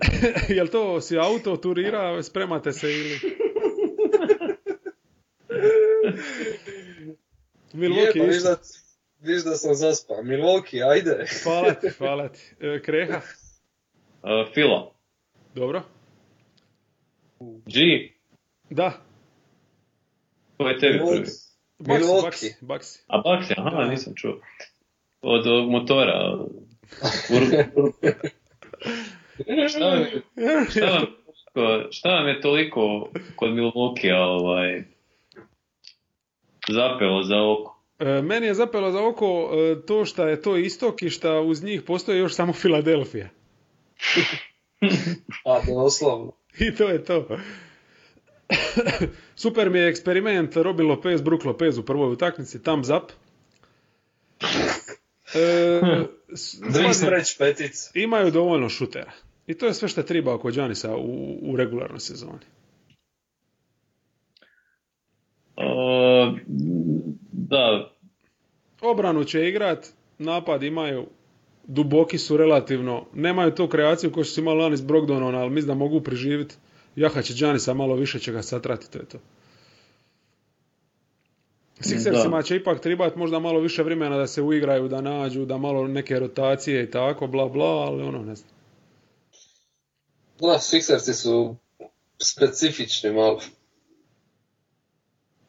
jel 0.50 0.68
to 0.68 1.00
si 1.00 1.18
auto 1.18 1.56
turira, 1.56 2.22
spremate 2.22 2.72
se 2.72 2.90
ili... 2.90 3.20
Milwaukee 7.72 8.06
Je, 8.08 8.12
pa 8.18 8.24
viš 8.24 8.36
isto. 8.36 8.48
da, 8.48 8.56
viš 9.22 9.44
da 9.44 9.50
sam 9.52 9.74
zaspao. 9.74 10.16
Milwaukee, 10.18 10.82
ajde. 10.84 11.24
Hvala 11.42 11.74
ti, 11.74 11.88
hvala 11.90 12.28
ti. 12.28 12.40
E, 12.60 12.82
Kreha, 12.82 13.20
Uh, 14.22 14.28
Fila. 14.54 14.92
dobro. 15.54 15.82
G. 17.66 17.80
Da, 18.70 18.92
Ko 20.56 20.64
je 20.64 20.78
tebi 20.78 20.98
prvi? 20.98 21.24
Milwaukee. 21.78 22.26
Bucks, 22.28 22.60
Bucks. 22.60 22.86
A 23.06 23.18
Bucks, 23.18 23.50
aha, 23.50 23.70
Da. 23.72 23.84
nisam 23.86 24.12
čuo. 24.16 24.40
Od 25.22 25.46
ovog 25.46 25.70
motora. 25.70 26.36
Ur- 27.30 27.64
šta, 29.68 29.84
vam, 29.84 30.04
šta, 30.70 30.86
vam, 31.54 31.86
šta 31.90 32.08
vam 32.08 32.28
je 32.28 32.40
toliko 32.40 33.10
kod 33.36 33.50
Milwaukee 33.50 34.14
ovaj, 34.14 34.82
zapelo 36.68 37.22
za 37.22 37.42
oko? 37.42 37.80
E, 37.98 38.22
meni 38.22 38.46
je 38.46 38.54
zapelo 38.54 38.90
za 38.90 39.06
oko 39.06 39.50
e, 39.52 39.86
to 39.86 40.04
što 40.04 40.26
je 40.26 40.42
to 40.42 40.56
istok 40.56 41.02
i 41.02 41.10
što 41.10 41.42
uz 41.42 41.62
njih 41.62 41.82
postoji 41.82 42.18
još 42.18 42.34
samo 42.34 42.52
Filadelfija. 42.52 43.28
A, 45.44 45.60
doslovno. 45.66 46.32
I 46.58 46.74
to 46.74 46.88
je 46.88 47.04
to. 47.04 47.26
Super 49.36 49.70
mi 49.70 49.78
je 49.78 49.88
eksperiment 49.88 50.56
Robin 50.56 50.86
Lopez, 50.86 51.22
Brook 51.22 51.44
Lopez 51.44 51.78
u 51.78 51.82
prvoj 51.82 52.12
utakmici, 52.12 52.62
thumbs 52.62 52.88
up. 52.88 53.12
E, 55.34 55.80
imaju 58.04 58.30
dovoljno 58.30 58.68
šutera. 58.68 59.12
I 59.50 59.54
to 59.54 59.66
je 59.66 59.74
sve 59.74 59.88
što 59.88 60.02
treba 60.02 60.34
oko 60.34 60.50
Giannisa 60.50 60.96
u, 60.96 61.38
u 61.42 61.56
regularnoj 61.56 62.00
sezoni. 62.00 62.46
Uh, 65.56 66.38
da, 67.32 67.90
Obranu 68.80 69.24
će 69.24 69.48
igrat, 69.48 69.86
napad 70.18 70.62
imaju, 70.62 71.06
duboki 71.64 72.18
su 72.18 72.36
relativno, 72.36 73.06
nemaju 73.14 73.54
tu 73.54 73.68
kreaciju 73.68 74.10
što 74.10 74.24
su 74.24 74.40
imali 74.40 74.58
lani 74.58 74.76
s 74.76 74.82
Brogdonom, 74.82 75.34
ali 75.34 75.50
mislim 75.50 75.68
da 75.68 75.74
mogu 75.74 76.00
preživjeti. 76.00 76.54
Jaha 76.96 77.22
će 77.22 77.34
Giannisa 77.34 77.74
malo 77.74 77.94
više 77.94 78.18
će 78.18 78.32
ga 78.32 78.42
satrati, 78.42 78.90
to 78.90 78.98
je 78.98 79.04
to. 79.04 79.18
Sixersima 81.80 82.42
će 82.42 82.56
ipak 82.56 82.80
trebati 82.80 83.18
možda 83.18 83.38
malo 83.38 83.60
više 83.60 83.82
vremena 83.82 84.18
da 84.18 84.26
se 84.26 84.42
uigraju, 84.42 84.88
da 84.88 85.00
nađu, 85.00 85.44
da 85.44 85.58
malo 85.58 85.88
neke 85.88 86.18
rotacije 86.18 86.84
i 86.84 86.90
tako, 86.90 87.26
bla 87.26 87.48
bla, 87.48 87.66
ali 87.66 88.02
ono 88.02 88.18
ne 88.18 88.34
znam. 88.34 88.59
Da, 90.40 90.58
Sixersi 90.58 91.12
su 91.12 91.56
specifični 92.22 93.12
malo. 93.12 93.40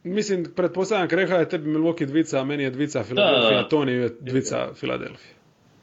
Mislim, 0.03 0.53
pretpostavljam 0.55 1.07
Kreha 1.07 1.35
je 1.35 1.49
tebi 1.49 1.69
Milwaukee 1.69 2.05
dvica, 2.05 2.39
a 2.39 2.43
meni 2.43 2.63
je 2.63 2.69
dvica 2.69 3.03
Filadelfija. 3.03 3.69
Toni 3.69 3.91
je 3.91 4.09
dvica 4.19 4.73
Filadelfija. 4.73 5.33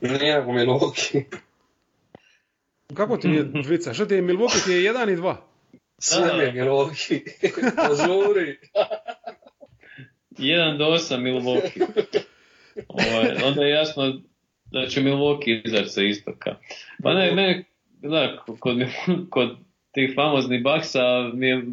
Nije 0.00 0.40
u 0.40 0.52
Milwaukee. 0.52 1.24
Kako 2.94 3.16
ti 3.16 3.28
je 3.28 3.42
dvica? 3.42 3.94
Što 3.94 4.06
ti 4.06 4.14
je 4.14 4.22
Milwaukee 4.22 4.64
ti 4.64 4.72
je 4.72 4.84
jedan 4.84 5.10
i 5.10 5.16
dva? 5.16 5.46
Sve 5.98 6.36
mi 6.36 6.42
je 6.42 6.52
Milwaukee. 6.52 7.20
Požuri. 7.88 8.58
1 10.30 10.78
do 10.78 10.84
8 10.84 11.20
Milwaukee. 11.20 11.86
Ovaj, 12.88 13.36
onda 13.44 13.62
je 13.62 13.70
jasno 13.70 14.20
da 14.64 14.86
će 14.86 15.00
Milwaukee 15.00 15.62
izaći 15.64 15.88
sa 15.88 16.02
istoka. 16.02 16.56
Pa 17.02 17.14
ne, 17.14 17.32
ne, 17.32 17.64
da, 18.02 18.36
kod, 18.60 18.78
kod 19.30 19.56
tih 19.92 20.12
famoznih 20.14 20.62
baksa 20.62 21.30
mi 21.34 21.46
je 21.46 21.64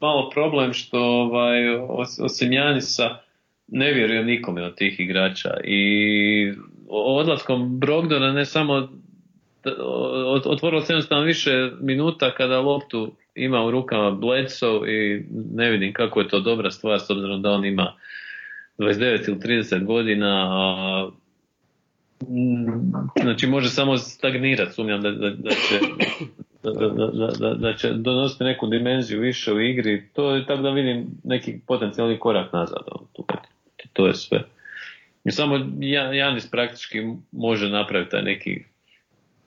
malo 0.00 0.30
problem 0.30 0.72
što 0.72 1.00
ovaj, 1.00 1.68
os- 1.76 2.20
osim 2.20 2.52
Janisa 2.52 3.18
ne 3.68 3.92
vjerujem 3.92 4.26
nikome 4.26 4.64
od 4.64 4.74
tih 4.74 5.00
igrača. 5.00 5.50
I 5.64 6.52
odlaskom 6.88 7.78
Brogdona 7.78 8.32
ne 8.32 8.44
samo 8.44 8.88
otvorilo 10.44 10.80
se 10.80 10.92
jednostavno 10.92 11.24
više 11.24 11.70
minuta 11.80 12.34
kada 12.34 12.60
loptu 12.60 13.12
ima 13.34 13.64
u 13.64 13.70
rukama 13.70 14.10
Bledsoe 14.10 14.90
i 14.92 15.24
ne 15.54 15.70
vidim 15.70 15.92
kako 15.92 16.20
je 16.20 16.28
to 16.28 16.40
dobra 16.40 16.70
stvar 16.70 17.00
s 17.00 17.10
obzirom 17.10 17.42
da 17.42 17.50
on 17.50 17.64
ima 17.64 17.94
29 18.78 19.28
ili 19.28 19.38
30 19.38 19.84
godina 19.84 20.48
a 20.50 21.10
znači 23.22 23.46
može 23.46 23.68
samo 23.68 23.96
stagnirati 23.96 24.72
sumnjam 24.72 25.02
da, 25.02 25.10
da, 25.10 25.30
da 25.30 25.50
će 25.50 25.80
da, 26.62 26.70
da, 27.38 27.54
da, 27.54 27.74
će 27.74 27.92
donositi 27.92 28.44
neku 28.44 28.66
dimenziju 28.66 29.20
više 29.20 29.52
u 29.52 29.60
igri 29.60 30.08
to 30.12 30.34
je 30.34 30.46
tako 30.46 30.62
da 30.62 30.70
vidim 30.70 31.06
neki 31.24 31.60
potencijalni 31.66 32.18
korak 32.18 32.52
nazad 32.52 32.78
tu. 33.12 33.24
to 33.92 34.06
je 34.06 34.14
sve 34.14 34.44
I 35.24 35.30
samo 35.30 35.56
Jan- 35.80 36.14
Janis 36.14 36.50
praktički 36.50 36.98
može 37.32 37.68
napraviti 37.68 38.10
taj 38.10 38.22
neki 38.22 38.64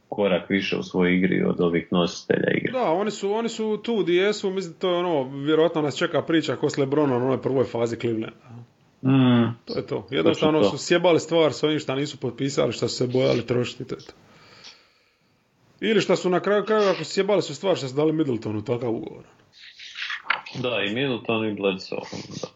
korak 0.09 0.49
više 0.49 0.77
u 0.77 0.83
svojoj 0.83 1.15
igri 1.15 1.43
od 1.43 1.61
ovih 1.61 1.87
nositelja 1.91 2.51
igre. 2.57 2.71
Da, 2.71 2.91
oni 2.91 3.11
su, 3.11 3.31
oni 3.31 3.49
su 3.49 3.81
tu 3.83 3.95
gdje 3.95 4.13
jesu, 4.13 4.51
mislim 4.51 4.73
to 4.73 4.89
je 4.89 4.95
ono, 4.97 5.23
vjerojatno 5.23 5.81
nas 5.81 5.97
čeka 5.97 6.21
priča 6.21 6.55
ko 6.55 6.69
s 6.69 6.77
Lebronom 6.77 7.19
na 7.19 7.25
onoj 7.25 7.41
prvoj 7.41 7.65
fazi 7.65 7.95
Clevelanda. 7.95 8.60
Mm, 9.03 9.55
To 9.65 9.77
je 9.77 9.87
to. 9.87 10.07
Jednostavno 10.11 10.61
to. 10.61 10.69
su 10.69 10.77
sjebali 10.77 11.19
stvar 11.19 11.53
s 11.53 11.63
ovim 11.63 11.79
šta 11.79 11.95
nisu 11.95 12.17
potpisali, 12.17 12.73
šta 12.73 12.87
su 12.87 12.95
se 12.95 13.07
bojali 13.07 13.45
trošiti, 13.45 13.85
to 13.87 13.95
je 13.95 14.01
to. 14.05 14.13
Ili 15.79 16.01
šta 16.01 16.15
su 16.15 16.29
na 16.29 16.39
kraju 16.39 16.65
krajeva, 16.65 16.91
ako 16.91 17.03
su 17.03 17.11
sjebali 17.11 17.41
su 17.41 17.55
stvar 17.55 17.75
šta 17.75 17.87
su 17.87 17.95
dali 17.95 18.13
Middletonu 18.13 18.63
takav 18.63 18.89
ugovor. 18.89 19.23
da, 20.61 20.83
i 20.87 20.93
Middleton 20.93 21.45
i 21.47 21.53
Bledsoe. 21.53 21.99
Da. 22.41 22.47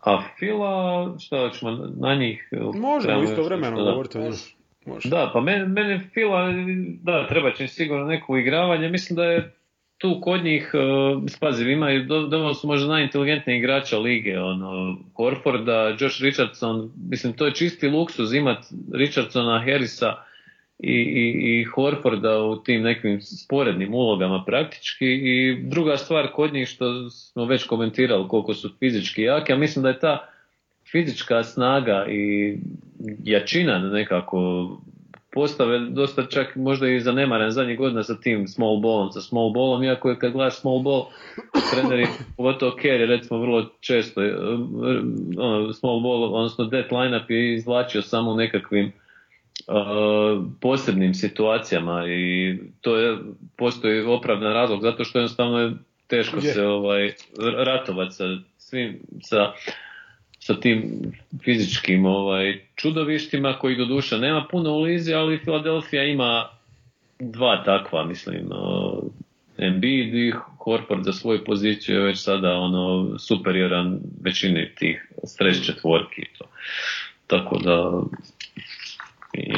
A 0.00 0.22
Fila, 0.38 1.14
šta 1.18 1.50
ćemo 1.50 1.70
na 1.96 2.14
njih? 2.14 2.48
Možemo 2.74 3.22
isto 3.22 3.42
vremeno 3.42 3.84
govoriti. 3.84 4.18
Da, 5.04 5.30
pa 5.32 5.40
mene, 5.40 5.66
mene 5.66 6.10
Fila, 6.14 6.52
da, 7.02 7.26
treba 7.28 7.52
će 7.52 7.68
sigurno 7.68 8.04
neko 8.06 8.32
uigravanje. 8.32 8.88
Mislim 8.88 9.16
da 9.16 9.24
je 9.24 9.54
tu 9.98 10.20
kod 10.20 10.44
njih, 10.44 10.70
uh, 10.74 11.22
spazi, 11.28 11.70
imaju, 11.70 12.04
do- 12.04 12.26
dovoljno 12.26 12.54
su 12.54 12.66
možda 12.66 12.88
najinteligentniji 12.88 13.58
igrača 13.58 13.98
lige, 13.98 14.40
ono, 14.40 14.98
Horforda, 15.14 15.96
Josh 16.00 16.22
Richardson, 16.22 16.90
mislim, 17.10 17.32
to 17.32 17.46
je 17.46 17.54
čisti 17.54 17.88
luksuz 17.88 18.34
imat 18.34 18.58
Richardsona, 18.92 19.58
Harrisa 19.58 20.14
i, 20.78 20.92
i, 20.92 21.60
i 21.60 21.64
Horforda 21.64 22.42
u 22.42 22.62
tim 22.62 22.82
nekim 22.82 23.20
sporednim 23.20 23.94
ulogama 23.94 24.44
praktički. 24.46 25.06
I 25.06 25.58
druga 25.62 25.96
stvar 25.96 26.32
kod 26.32 26.52
njih 26.52 26.68
što 26.68 27.10
smo 27.10 27.44
već 27.44 27.64
komentirali 27.64 28.28
koliko 28.28 28.54
su 28.54 28.70
fizički 28.78 29.22
jaki, 29.22 29.52
a 29.52 29.56
mislim 29.56 29.82
da 29.82 29.88
je 29.88 29.98
ta 29.98 30.28
fizička 30.90 31.44
snaga 31.44 32.06
i 32.10 32.56
jačina 33.24 33.78
nekako 33.78 34.68
postave 35.36 35.78
dosta 35.78 36.26
čak 36.26 36.56
možda 36.56 36.88
i 36.88 37.00
zanemaren 37.00 37.50
zadnjih 37.50 37.78
godina 37.78 38.02
sa 38.02 38.16
tim 38.20 38.48
small 38.48 38.80
ballom, 38.80 39.12
sa 39.12 39.20
small 39.20 39.52
ballom, 39.52 39.84
iako 39.84 40.10
je 40.10 40.18
kad 40.18 40.32
gledaš 40.32 40.60
small 40.60 40.82
ball, 40.82 41.04
treneri, 41.72 42.06
pogotovo 42.36 42.76
Kerry, 42.82 43.06
recimo 43.06 43.40
vrlo 43.40 43.70
često, 43.80 44.24
eh, 44.24 44.32
ono, 45.38 45.72
small 45.72 46.00
ball, 46.00 46.34
odnosno 46.34 46.64
dead 46.64 46.86
lineup 46.92 47.30
je 47.30 47.54
izvlačio 47.54 48.02
samo 48.02 48.30
u 48.30 48.36
nekakvim 48.36 48.92
uh, 49.66 50.44
posebnim 50.60 51.14
situacijama 51.14 52.04
i 52.08 52.58
to 52.80 52.96
je, 52.96 53.18
postoji 53.56 54.04
opravdan 54.04 54.52
razlog, 54.52 54.82
zato 54.82 55.04
što 55.04 55.18
jednostavno 55.18 55.58
je 55.60 55.72
teško 56.06 56.36
Je. 56.36 56.52
se 56.52 56.66
ovaj, 56.66 57.12
ratovati 57.66 58.14
sa 58.14 58.24
svim, 58.58 59.00
sa 59.22 59.52
sa 60.46 60.60
tim 60.60 61.12
fizičkim 61.44 62.06
ovaj, 62.06 62.60
čudovištima 62.76 63.58
koji 63.58 63.76
doduše 63.76 64.18
nema 64.18 64.46
puno 64.50 64.70
u 64.72 64.80
lizi, 64.80 65.14
ali 65.14 65.38
Filadelfija 65.38 66.04
ima 66.04 66.48
dva 67.18 67.64
takva, 67.64 68.04
mislim, 68.04 68.46
uh, 68.46 69.04
Embiid 69.58 70.14
i 70.14 70.32
Horford 70.58 71.04
za 71.04 71.12
svoju 71.12 71.44
poziciju 71.44 71.96
je 71.96 72.02
već 72.02 72.18
sada 72.18 72.52
ono 72.52 73.18
superioran 73.18 74.00
većini 74.22 74.74
tih 74.74 75.12
stres 75.24 75.66
četvorki 75.66 76.22
to. 76.38 76.44
Tako 77.26 77.58
da 77.58 78.02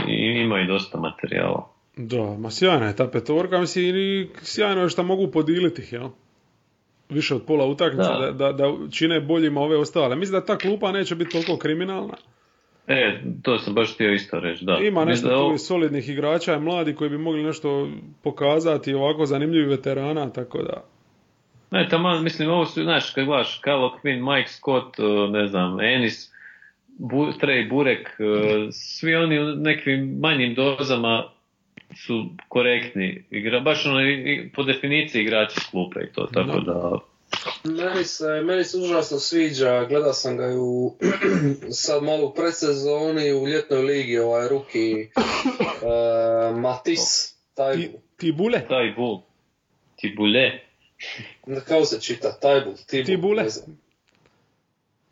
i, 0.09 0.41
ima 0.41 0.61
i 0.61 0.67
dosta 0.67 0.99
materijala. 0.99 1.69
Da, 1.97 2.37
ma 2.39 2.51
sjajna 2.51 2.87
je 2.87 2.97
ta 2.97 3.09
petorka, 3.09 3.61
mislim, 3.61 4.29
sjajno 4.43 4.83
je 4.83 4.89
što 4.89 5.03
mogu 5.03 5.31
podijeliti 5.31 5.83
jel? 5.91 6.09
Više 7.09 7.35
od 7.35 7.43
pola 7.47 7.67
utakmice, 7.67 8.09
da. 8.21 8.33
Da. 8.33 8.53
Da, 8.53 8.65
čine 8.91 9.21
boljima 9.21 9.61
ove 9.61 9.77
ostale. 9.77 10.17
Mislim 10.17 10.41
da 10.41 10.47
ta 10.47 10.59
klupa 10.59 10.93
neće 10.93 11.15
biti 11.15 11.31
toliko 11.31 11.57
kriminalna. 11.57 12.15
E, 12.87 13.21
to 13.43 13.59
sam 13.59 13.75
baš 13.75 13.95
htio 13.95 14.13
isto 14.13 14.41
reći, 14.41 14.65
da. 14.65 14.79
Ima 14.83 15.05
nešto 15.05 15.29
tu 15.29 15.35
ovo- 15.35 15.59
solidnih 15.59 16.09
igrača 16.09 16.55
i 16.55 16.61
mladi 16.61 16.95
koji 16.95 17.11
bi 17.11 17.19
mogli 17.19 17.43
nešto 17.43 17.89
pokazati, 18.23 18.95
ovako 18.95 19.27
zanimljivi 19.27 19.67
veterana, 19.67 20.31
tako 20.31 20.63
da... 20.63 20.85
Ne, 21.71 21.89
tamo, 21.89 22.21
mislim, 22.21 22.51
ovo 22.51 22.65
su, 22.67 22.83
znaš, 22.83 23.11
kad 23.11 23.25
gledaš 23.25 23.61
Kyle 23.65 23.91
Quinn, 24.03 24.37
Mike 24.37 24.49
Scott, 24.49 24.97
ne 25.31 25.47
znam, 25.47 25.81
Ennis, 25.81 26.33
Bu, 26.99 27.27
Trey 27.27 27.69
Burek, 27.71 28.09
svi 28.73 29.15
oni 29.15 29.39
u 29.41 29.45
nekim 29.57 30.19
manjim 30.21 30.55
dozama 30.55 31.25
su 31.99 32.27
korektni. 32.49 33.25
Igra, 33.31 33.61
baš 33.61 33.87
ono, 33.87 34.01
i- 34.03 34.15
i 34.35 34.53
po 34.53 34.63
definiciji 34.63 35.23
igrači 35.23 35.61
s 35.61 35.65
klupe 35.65 36.01
i 36.01 36.13
to, 36.13 36.27
tako 36.27 36.61
Da. 36.61 36.73
da... 36.73 36.99
Meni 37.65 38.05
se, 38.05 38.43
meni 38.43 38.65
se 38.65 38.79
užasno 38.79 39.19
sviđa, 39.19 39.85
gledao 39.85 40.13
sam 40.13 40.37
ga 40.37 40.47
u, 40.51 40.97
sad 41.73 42.03
malo 42.03 42.27
u 42.27 42.35
predsezoni, 42.35 43.33
u 43.35 43.47
ljetnoj 43.47 43.83
ligi, 43.83 44.19
ovaj 44.19 44.49
ruki 44.49 44.95
uh, 45.17 46.59
Matis, 46.63 47.35
taj, 47.55 47.77
Ti, 47.77 47.91
ti 48.17 48.33
bule? 48.33 48.61
Taj 48.69 48.93
bul, 48.93 49.19
ti 49.97 50.15
bule, 50.17 50.51
kako 51.59 51.85
se 51.85 52.01
čita, 52.01 52.33
Tajbul, 52.33 52.75
Tibul, 52.87 53.07
Tibule. 53.07 53.45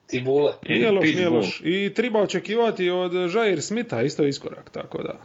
Tibule. 0.06 0.52
Nije 0.68 0.90
loš, 0.90 1.04
nije 1.06 1.28
loš. 1.28 1.60
I 1.64 1.92
treba 1.94 2.20
očekivati 2.20 2.90
od 2.90 3.12
Jair 3.34 3.62
Smitha 3.62 4.02
isto 4.02 4.24
iskorak, 4.24 4.70
tako 4.70 5.02
da... 5.02 5.18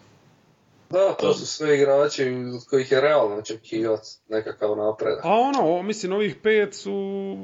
Da, 0.91 1.13
to 1.19 1.33
su 1.33 1.47
sve 1.47 1.77
igrači 1.77 2.23
od 2.55 2.65
kojih 2.69 2.91
je 2.91 3.01
realno 3.01 3.35
očekivati 3.35 4.07
nekakav 4.29 4.77
napredak. 4.77 5.25
A 5.25 5.29
ono, 5.29 5.83
mislim, 5.83 6.13
ovih 6.13 6.35
pet 6.43 6.75
su 6.75 6.91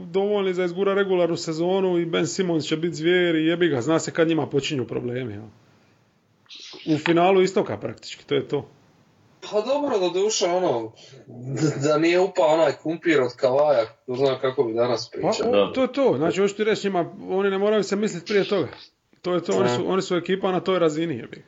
dovoljni 0.05 0.53
za 0.53 0.63
izgura 0.63 0.93
regularnu 0.93 1.37
sezonu 1.37 1.99
i 1.99 2.05
Ben 2.05 2.27
Simmons 2.27 2.65
će 2.65 2.77
biti 2.77 2.95
zvijer 2.95 3.35
i 3.35 3.45
jebi 3.45 3.67
ga, 3.67 3.81
zna 3.81 3.99
se 3.99 4.11
kad 4.11 4.27
njima 4.27 4.47
počinju 4.47 4.87
problemi. 4.87 5.33
Jel? 5.33 5.43
U 6.95 6.97
finalu 6.97 7.41
istoka 7.41 7.77
praktički, 7.77 8.25
to 8.25 8.35
je 8.35 8.47
to. 8.47 8.69
Pa 9.51 9.61
dobro, 9.61 9.99
do 9.99 10.09
duša, 10.09 10.45
ono, 10.55 10.91
da 11.83 11.97
nije 11.97 12.19
upao 12.19 12.47
onaj 12.47 12.71
kumpir 12.83 13.21
od 13.21 13.35
Kavaja, 13.35 13.85
ne 14.07 14.15
znam 14.15 14.39
kako 14.41 14.63
bi 14.63 14.73
danas 14.73 15.09
Pa, 15.09 15.17
pričao. 15.17 15.51
Da. 15.51 15.73
to 15.73 15.81
je 15.81 15.93
to, 15.93 16.13
znači 16.17 16.41
hoću 16.41 16.55
ti 16.55 16.63
reći 16.63 16.87
njima, 16.87 17.13
oni 17.29 17.49
ne 17.49 17.57
moraju 17.57 17.83
se 17.83 17.95
misliti 17.95 18.25
prije 18.25 18.43
toga. 18.43 18.67
To 19.21 19.33
je 19.33 19.43
to, 19.43 19.57
oni 19.57 19.69
su, 19.69 19.91
oni 19.91 20.01
su 20.01 20.15
ekipa 20.15 20.51
na 20.51 20.59
toj 20.59 20.79
razini, 20.79 21.17
jebi. 21.17 21.43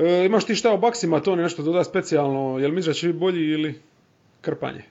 E, 0.00 0.24
imaš 0.26 0.44
ti 0.44 0.54
šta 0.54 0.72
o 0.72 0.76
baksima, 0.76 1.20
to 1.20 1.36
nešto 1.36 1.62
doda 1.62 1.84
specijalno, 1.84 2.58
jel 2.58 2.70
misliš 2.70 2.96
da 2.96 3.00
će 3.00 3.06
biti 3.06 3.18
bolji 3.18 3.50
ili 3.50 3.82
krpanje? 4.40 4.84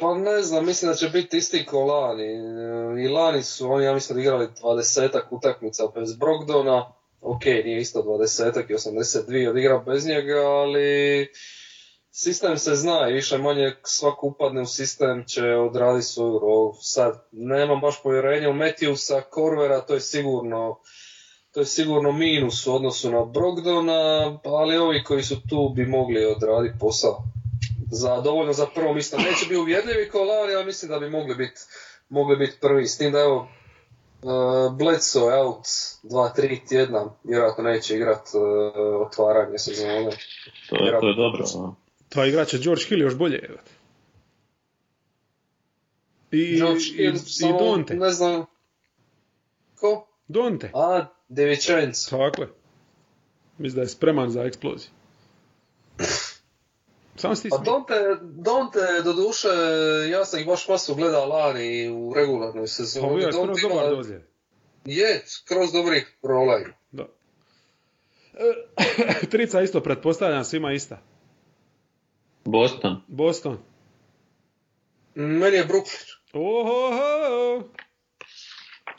Pa 0.00 0.14
ne 0.14 0.42
znam, 0.42 0.66
mislim 0.66 0.90
da 0.90 0.94
će 0.94 1.08
biti 1.08 1.36
isti 1.36 1.66
ko 1.66 1.84
lani. 1.84 2.24
E, 2.24 3.04
I 3.04 3.08
lani 3.08 3.42
su 3.42 3.72
oni, 3.72 3.84
ja 3.84 3.94
mislim, 3.94 4.18
igrali 4.18 4.48
20 4.62 5.20
utakmica 5.30 5.82
bez 5.94 6.16
Brogdona. 6.16 6.92
Ok, 7.20 7.44
nije 7.44 7.80
isto 7.80 8.02
20 8.02 8.70
i 8.70 8.74
82 8.74 9.50
odigrao 9.50 9.80
bez 9.80 10.06
njega, 10.06 10.36
ali 10.36 11.28
sistem 12.10 12.58
se 12.58 12.74
zna 12.74 13.08
i 13.08 13.12
više 13.12 13.38
manje 13.38 13.76
svako 13.82 14.26
upadne 14.26 14.60
u 14.60 14.66
sistem 14.66 15.24
će 15.26 15.54
odraditi 15.54 16.06
svoju 16.06 16.38
rolu. 16.38 16.74
Sad, 16.80 17.28
nemam 17.32 17.80
baš 17.80 18.02
povjerenja 18.02 18.50
u 18.50 18.52
Matthewsa, 18.52 19.22
Korvera, 19.30 19.80
to 19.80 19.94
je 19.94 20.00
sigurno 20.00 20.80
to 21.56 21.60
je 21.60 21.66
sigurno 21.66 22.12
minus 22.12 22.66
u 22.66 22.74
odnosu 22.74 23.10
na 23.10 23.24
Brogdona, 23.24 24.38
ali 24.44 24.76
ovi 24.76 25.04
koji 25.04 25.22
su 25.22 25.48
tu 25.48 25.72
bi 25.76 25.86
mogli 25.86 26.24
odraditi 26.24 26.78
posao 26.78 27.22
za 27.90 28.20
dovoljno 28.20 28.52
za 28.52 28.66
prvo 28.74 28.92
mjesto. 28.92 29.16
Neće 29.16 29.44
biti 29.44 29.56
uvjerljivi 29.56 30.10
kao 30.10 30.24
Lani, 30.24 30.54
ali 30.54 30.64
mislim 30.64 30.90
da 30.90 30.98
bi 30.98 31.10
mogli 31.10 31.34
biti 31.34 31.60
mogli 32.08 32.36
biti 32.36 32.56
prvi. 32.60 32.86
S 32.86 32.98
tim 32.98 33.12
da 33.12 33.20
evo 33.20 33.48
uh, 34.22 34.76
Bledsoe 34.76 35.34
je 35.34 35.42
out 35.42 35.64
2-3 36.02 36.68
tjedna, 36.68 37.04
vjerojatno 37.24 37.64
neće 37.64 37.96
igrat 37.96 38.28
uh, 38.34 39.06
otvaranje 39.06 39.58
sezone. 39.58 40.10
To 40.68 40.84
je, 40.84 41.00
to 41.00 41.08
je 41.08 41.14
dobro. 41.14 41.44
Dva 42.10 42.26
igrača 42.26 42.58
George 42.58 42.84
Hill 42.88 43.02
još 43.02 43.14
bolje. 43.14 43.46
evo. 43.48 43.58
I, 46.30 46.56
George 46.56 46.84
i, 46.94 46.96
Hill, 46.96 47.16
i 47.16 47.58
Donte. 47.58 47.94
ne 47.94 48.10
znam, 48.10 48.46
ko? 49.80 50.06
Donte. 50.28 50.70
A, 50.74 51.15
Devičenco. 51.28 52.10
Tako 52.10 52.42
je. 52.42 52.48
Mislim 53.58 53.76
da 53.76 53.82
je 53.82 53.88
spreman 53.88 54.30
za 54.30 54.42
eksploziju. 54.42 54.90
Samo 57.16 57.34
stisni. 57.34 57.58
Pa 57.58 57.64
Donte, 57.64 57.94
Donte, 58.22 58.78
do 59.04 59.12
duše, 59.12 59.48
ja 60.10 60.24
sam 60.24 60.40
ih 60.40 60.46
baš 60.46 60.68
masu 60.68 60.94
gledao 60.94 61.26
lani 61.26 61.88
u 61.88 62.12
regularnoj 62.14 62.62
Pa 62.62 62.66
sezoni. 62.66 63.16
bio 63.16 63.26
je 63.26 63.32
Donte 63.32 63.60
dobar 63.62 63.76
ima- 63.78 63.90
dozljed. 63.90 64.22
Je, 64.84 65.22
skroz 65.26 65.72
dobrih 65.72 66.18
rola 66.22 66.58
ima. 66.58 66.74
Da. 66.90 67.06
E, 69.20 69.26
Trica 69.30 69.60
isto, 69.60 69.80
pretpostavljam, 69.80 70.44
svima 70.44 70.72
ista. 70.72 71.02
Boston. 72.44 73.02
Boston. 73.08 73.58
Meni 75.14 75.56
je 75.56 75.64
Brooklyn. 75.64 76.16
Oho, 76.32 77.62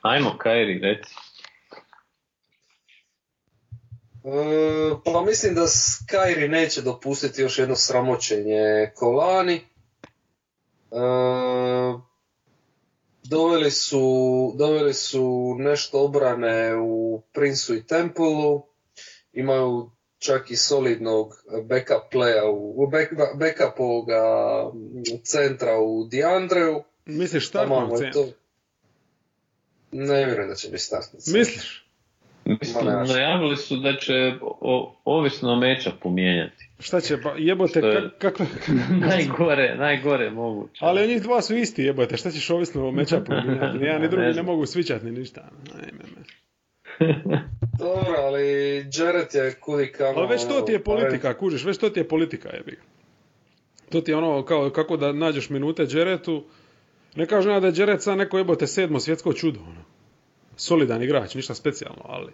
Ajmo, 0.02 0.38
Kairi, 0.38 0.80
reci. 0.80 1.14
E, 4.06 4.16
pa 5.06 5.22
mislim 5.22 5.56
da 5.56 5.62
Skyri 5.62 6.48
neće 6.48 6.82
dopustiti 6.82 7.42
još 7.42 7.60
jedno 7.60 7.76
sramoćenje 7.76 8.92
Kolani. 8.96 9.56
E, 10.92 10.98
Doveli 13.30 13.72
su, 13.72 14.54
doveli 14.58 14.94
su 14.94 15.56
nešto 15.60 16.02
obrane 16.02 16.76
u 16.76 17.22
Princu 17.34 17.76
i 17.76 17.84
Tempulu, 17.84 18.64
imaju 19.34 19.92
čak 20.20 20.52
i 20.52 20.56
solidnog 20.56 21.34
backup 21.64 22.14
playa, 22.14 22.44
u, 22.52 22.88
back, 22.88 23.12
backup 23.36 23.80
ovoga 23.80 24.24
centra 25.24 25.80
u 25.80 26.06
Diandreu. 26.06 26.84
Misliš 27.06 27.52
Tamo 27.52 27.76
startnog 27.76 28.00
centra? 28.00 28.22
Ne 29.92 30.26
vjerujem 30.26 30.50
da 30.50 30.56
će 30.56 30.70
biti 30.70 30.84
startni 30.84 31.20
centar. 31.20 31.40
Misliš? 31.40 31.87
Mislim, 32.62 32.86
ne. 32.86 32.94
najavili 32.94 33.58
su 33.58 33.78
da 33.78 33.94
će 33.96 34.14
o, 34.42 34.96
ovisno 35.06 35.50
o 35.50 35.56
meča 35.56 35.92
pomijenjati. 36.02 36.70
Šta 36.80 37.02
će, 37.02 37.22
pa 37.22 37.34
jebote, 37.38 37.80
je- 37.80 37.86
kak- 37.86 38.10
kakve... 38.20 38.46
najgore, 39.10 39.76
najgore 39.76 40.30
moguće. 40.32 40.80
Ali 40.80 41.08
njih 41.08 41.22
dva 41.22 41.42
su 41.42 41.56
isti 41.56 41.84
jebote, 41.84 42.18
šta 42.18 42.32
ćeš 42.32 42.50
ovisno 42.50 42.88
o 42.88 42.92
meča 42.92 43.20
pomijenjati? 43.20 43.78
Jedan 43.78 43.96
ni 43.96 44.02
Ne 44.02 44.08
drugi 44.08 44.26
ne 44.26 44.34
znam. 44.34 44.46
mogu 44.46 44.66
svičati 44.66 45.06
ni 45.06 45.12
ništa. 45.12 45.50
Ajme 45.76 46.04
me. 46.16 46.24
Dobro, 47.80 48.14
ali 48.18 48.44
Jared 48.94 49.28
je 49.34 49.54
kudi 49.54 49.92
kamo... 49.92 50.14
Ali 50.16 50.28
već 50.28 50.42
to 50.44 50.62
ti 50.62 50.72
je 50.72 50.76
ono, 50.78 50.84
politika, 50.86 51.34
kužiš, 51.34 51.66
već 51.66 51.78
to 51.78 51.90
ti 51.90 52.00
je 52.00 52.08
politika, 52.08 52.50
jebi. 52.50 52.78
To 53.90 54.02
ti 54.02 54.12
je 54.12 54.18
ono, 54.18 54.46
kao, 54.46 54.70
kako 54.70 54.98
da 54.98 55.12
nađeš 55.12 55.50
minute 55.50 55.86
Džeretu. 55.86 56.44
Ne 57.16 57.26
kažem 57.26 57.52
ja 57.52 57.60
da 57.60 57.68
je 57.68 57.74
Džeret 57.74 58.02
sad 58.02 58.18
neko 58.18 58.38
jebote 58.38 58.68
sedmo 58.68 59.00
svjetsko 59.00 59.34
čudo, 59.34 59.60
ono. 59.60 59.84
Solidan 60.58 61.04
igrač, 61.04 61.36
ništa 61.36 61.56
specijalno, 61.56 62.02
ali... 62.06 62.32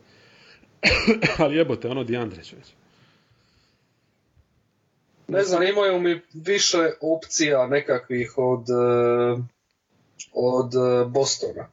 ali 1.40 1.56
jebote, 1.56 1.88
ono 1.88 2.04
Dijandreć 2.04 2.54
već. 2.54 2.74
Ne 5.28 5.44
znam, 5.44 5.64
imaju 5.64 6.00
mi 6.00 6.22
više 6.34 6.90
opcija 7.02 7.68
nekakvih 7.68 8.34
od, 8.38 8.70
e, 8.70 9.42
od 10.34 10.74
e, 10.76 11.06
Bostona. 11.06 11.70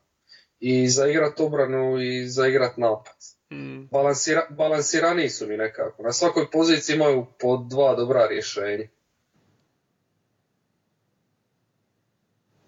I 0.60 0.89
za 0.89 1.06
igrat 1.09 1.40
obranu 1.40 2.01
i 2.01 2.28
za 2.28 2.47
igrat 2.47 2.77
napad. 2.77 3.14
Mm. 3.52 3.85
Balansira, 3.90 4.47
balansiraniji 4.51 5.28
su 5.28 5.47
mi 5.47 5.56
nekako. 5.56 6.02
Na 6.02 6.12
svakoj 6.12 6.51
poziciji 6.51 6.94
imaju 6.94 7.27
po 7.40 7.56
dva 7.56 7.94
dobra 7.94 8.27
rješenja. 8.27 8.89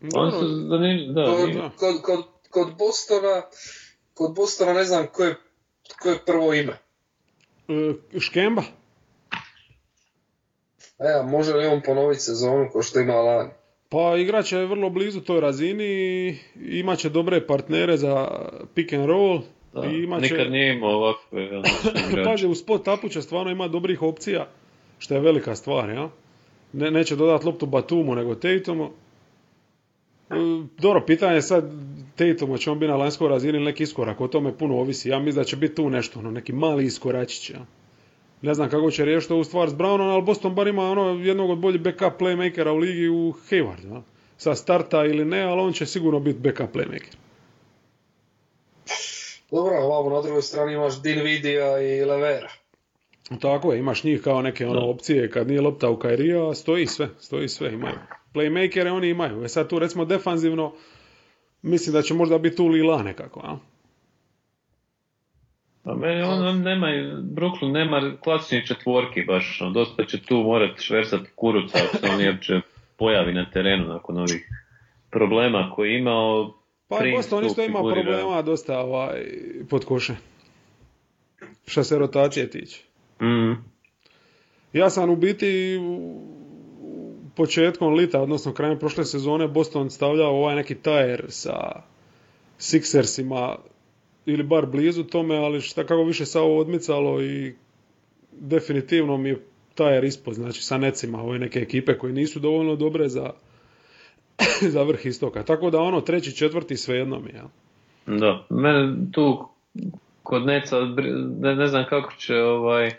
Dobro, 0.00 0.30
zanim- 0.68 1.14
da, 1.14 1.24
Kod, 1.24 1.76
kod, 1.76 2.02
kod, 2.02 2.24
kod 2.52 2.76
Bostona, 2.78 3.42
kod 4.14 4.34
Bostona 4.34 4.72
ne 4.72 4.84
znam 4.84 5.06
koje, 5.12 5.34
koje 6.02 6.12
je 6.12 6.24
prvo 6.26 6.54
ime. 6.54 6.78
e, 7.68 8.20
Škemba? 8.20 8.62
Evo, 10.98 11.22
može 11.22 11.52
li 11.52 11.66
on 11.66 11.80
ponoviti 11.86 12.20
sezonu 12.20 12.68
ko 12.72 12.82
što 12.82 13.00
ima 13.00 13.14
lani? 13.14 13.50
Pa 13.88 14.16
igrač 14.16 14.52
je 14.52 14.66
vrlo 14.66 14.90
blizu 14.90 15.20
toj 15.20 15.40
razini 15.40 15.84
i 15.84 16.38
imat 16.54 16.98
će 16.98 17.08
dobre 17.08 17.46
partnere 17.46 17.96
za 17.96 18.28
pick 18.74 18.92
and 18.92 19.06
roll. 19.06 19.40
da. 19.72 19.86
I 19.86 20.02
imat 20.02 20.22
će... 20.22 20.34
Nikad 20.34 20.52
nije 20.52 20.74
imao 20.74 20.90
ovakve 20.90 21.48
ono, 21.50 21.62
igrače. 22.10 22.30
Pazi, 22.30 22.46
u 22.46 22.54
spot 22.54 22.88
upu 22.88 23.08
će 23.08 23.22
stvarno 23.22 23.50
ima 23.50 23.68
dobrih 23.68 24.02
opcija, 24.02 24.48
što 24.98 25.14
je 25.14 25.20
velika 25.20 25.54
stvar, 25.54 25.90
ja? 25.90 26.08
Ne, 26.72 26.90
neće 26.90 27.16
dodati 27.16 27.46
loptu 27.46 27.66
Batumu, 27.66 28.14
nego 28.14 28.34
Tatumu. 28.34 28.90
E, 30.32 30.66
Dobro, 30.78 31.04
pitanje 31.06 31.34
je 31.34 31.42
sad 31.42 31.64
Tatumu, 32.16 32.58
će 32.58 32.70
on 32.70 32.78
biti 32.78 32.90
na 32.90 32.96
lanjskoj 32.96 33.28
razini 33.28 33.56
ili 33.56 33.64
neki 33.64 33.82
iskorak, 33.82 34.20
o 34.20 34.28
tome 34.28 34.58
puno 34.58 34.76
ovisi. 34.76 35.08
Ja 35.08 35.18
mislim 35.18 35.42
da 35.42 35.44
će 35.44 35.56
biti 35.56 35.74
tu 35.74 35.90
nešto, 35.90 36.18
ono, 36.18 36.30
neki 36.30 36.52
mali 36.52 36.84
iskoračić, 36.84 37.50
ja? 37.50 37.66
Ne 38.42 38.54
znam 38.54 38.70
kako 38.70 38.90
će 38.90 39.04
riješiti 39.04 39.32
ovu 39.32 39.44
stvar 39.44 39.70
s 39.70 39.72
Brownom, 39.72 40.12
ali 40.12 40.22
Boston 40.22 40.54
bar 40.54 40.68
ima 40.68 40.90
ono, 40.90 41.24
jednog 41.24 41.50
od 41.50 41.58
boljih 41.58 41.80
backup 41.80 42.20
playmakera 42.20 42.70
u 42.70 42.76
ligi 42.76 43.08
u 43.08 43.34
Hayward, 43.50 43.94
ja? 43.94 44.02
Sa 44.36 44.54
starta 44.54 45.04
ili 45.04 45.24
ne, 45.24 45.42
ali 45.42 45.60
on 45.60 45.72
će 45.72 45.86
sigurno 45.86 46.20
biti 46.20 46.38
backup 46.38 46.74
playmaker. 46.74 47.16
Dobro, 49.50 49.76
ovamo 49.76 50.16
na 50.16 50.22
drugoj 50.22 50.42
strani 50.42 50.72
imaš 50.72 51.02
Dinvidija 51.02 51.80
i 51.80 52.04
Levera. 52.04 52.50
Tako 53.40 53.72
je, 53.72 53.78
imaš 53.78 54.04
njih 54.04 54.22
kao 54.22 54.42
neke 54.42 54.66
ono 54.66 54.90
opcije 54.90 55.30
kad 55.30 55.48
nije 55.48 55.60
lopta 55.60 55.90
u 55.90 55.98
Kairija, 55.98 56.54
stoji 56.54 56.86
sve, 56.86 57.08
stoji 57.18 57.48
sve, 57.48 57.72
imaju. 57.72 57.94
Playmakere 58.34 58.90
oni 58.90 59.08
imaju. 59.08 59.44
E 59.44 59.48
sad 59.48 59.68
tu 59.68 59.78
recimo 59.78 60.04
defanzivno, 60.04 60.72
mislim 61.62 61.92
da 61.92 62.02
će 62.02 62.14
možda 62.14 62.38
biti 62.38 62.56
tu 62.56 62.66
Lila 62.66 63.02
nekako, 63.02 63.40
a? 63.44 63.56
Pa 65.84 65.94
meni 65.94 66.22
on, 66.22 66.46
on 66.46 66.62
nema, 66.62 66.86
Brooklyn 67.22 67.72
nema 67.72 68.16
klasičnih 68.20 68.66
četvorki 68.66 69.22
baš, 69.22 69.60
ono, 69.60 69.70
dosta 69.70 70.04
će 70.04 70.22
tu 70.22 70.36
morat 70.36 70.80
šversati 70.80 71.30
kuruca 71.36 71.78
ako 71.84 71.96
se 71.96 72.12
on 72.12 72.26
uopće 72.26 72.60
pojavi 72.96 73.32
na 73.32 73.50
terenu 73.50 73.88
nakon 73.88 74.18
ovih 74.18 74.48
problema 75.10 75.72
koje 75.74 75.90
je 75.90 75.98
imao. 75.98 76.54
Pa 76.88 76.98
Boston 77.16 77.44
isto 77.44 77.64
ima 77.64 77.78
problema 77.78 78.42
dosta 78.42 78.78
ovaj, 78.78 79.22
pod 79.70 79.84
koše. 79.84 80.14
Što 81.66 81.84
se 81.84 81.98
rotacije 81.98 82.50
tiče. 82.50 82.82
Mm, 83.20 83.52
Ja 84.72 84.90
sam 84.90 85.10
u 85.10 85.16
biti 85.16 85.78
početkom 87.36 87.94
lita, 87.94 88.22
odnosno 88.22 88.52
krajem 88.52 88.78
prošle 88.78 89.04
sezone, 89.04 89.48
Boston 89.48 89.90
stavljao 89.90 90.30
ovaj 90.30 90.56
neki 90.56 90.74
tajer 90.74 91.24
sa 91.28 91.82
Sixersima 92.58 93.56
ili 94.26 94.42
bar 94.42 94.66
blizu 94.66 95.04
tome, 95.04 95.36
ali 95.36 95.60
šta 95.60 95.86
kako 95.86 96.04
više 96.04 96.26
se 96.26 96.40
ovo 96.40 96.60
odmicalo 96.60 97.22
i 97.22 97.54
definitivno 98.32 99.16
mi 99.16 99.28
je 99.28 99.42
tajer 99.74 100.04
ispod, 100.04 100.34
znači 100.34 100.62
sa 100.62 100.78
necima 100.78 101.22
ove 101.22 101.38
neke 101.38 101.58
ekipe 101.58 101.98
koje 101.98 102.12
nisu 102.12 102.40
dovoljno 102.40 102.76
dobre 102.76 103.08
za, 103.08 103.30
za 104.74 104.82
vrh 104.82 105.06
istoka. 105.06 105.42
Tako 105.42 105.70
da 105.70 105.80
ono 105.80 106.00
treći, 106.00 106.36
četvrti 106.36 106.76
svejedno 106.76 107.20
mi 107.20 107.30
je. 107.30 107.42
da, 108.18 108.46
mene 108.50 108.96
tu 109.12 109.48
kod 110.22 110.46
Neca 110.46 110.76
ne, 111.40 111.56
ne 111.56 111.66
znam 111.66 111.84
kako 111.88 112.12
će 112.18 112.36
ovaj 112.36 112.90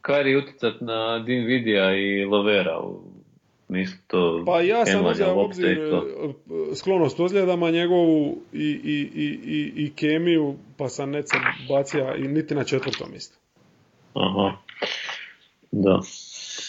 Kari 0.00 0.36
utjecat 0.36 0.80
na 0.80 1.18
Dinvidija 1.18 1.96
i 1.96 2.24
Lovera 2.24 2.80
smislu 3.66 3.98
to 4.06 4.42
Pa 4.46 4.60
ja 4.60 4.86
sam 4.86 5.06
uzeo 5.06 5.34
obzir 5.34 5.78
e, 5.78 6.02
sklonost 6.74 7.20
ozljedama 7.20 7.70
njegovu 7.70 8.38
i, 8.52 8.58
i, 8.84 9.10
i, 9.14 9.38
i, 9.44 9.72
i 9.84 9.92
kemiju, 9.96 10.56
pa 10.76 10.88
sam 10.88 11.10
Neca 11.10 11.36
bacija 11.68 12.16
i 12.16 12.28
niti 12.28 12.54
na 12.54 12.64
četvrtom 12.64 13.10
mjestu. 13.10 13.38
Aha. 14.14 14.56
Da. 15.70 16.00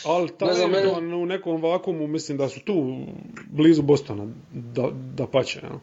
Ali 0.06 0.30
taj 0.38 0.48
Ne 0.48 0.54
znam, 0.54 0.74
je 0.74 0.82
mene- 0.82 1.16
u 1.16 1.26
nekom 1.26 1.62
vakumu 1.62 2.08
mislim 2.08 2.38
da 2.38 2.50
su 2.50 2.60
tu 2.60 3.06
blizu 3.52 3.82
Bostona, 3.82 4.28
da, 4.54 4.90
da 4.94 5.28
pače. 5.28 5.60
Ja. 5.64 5.80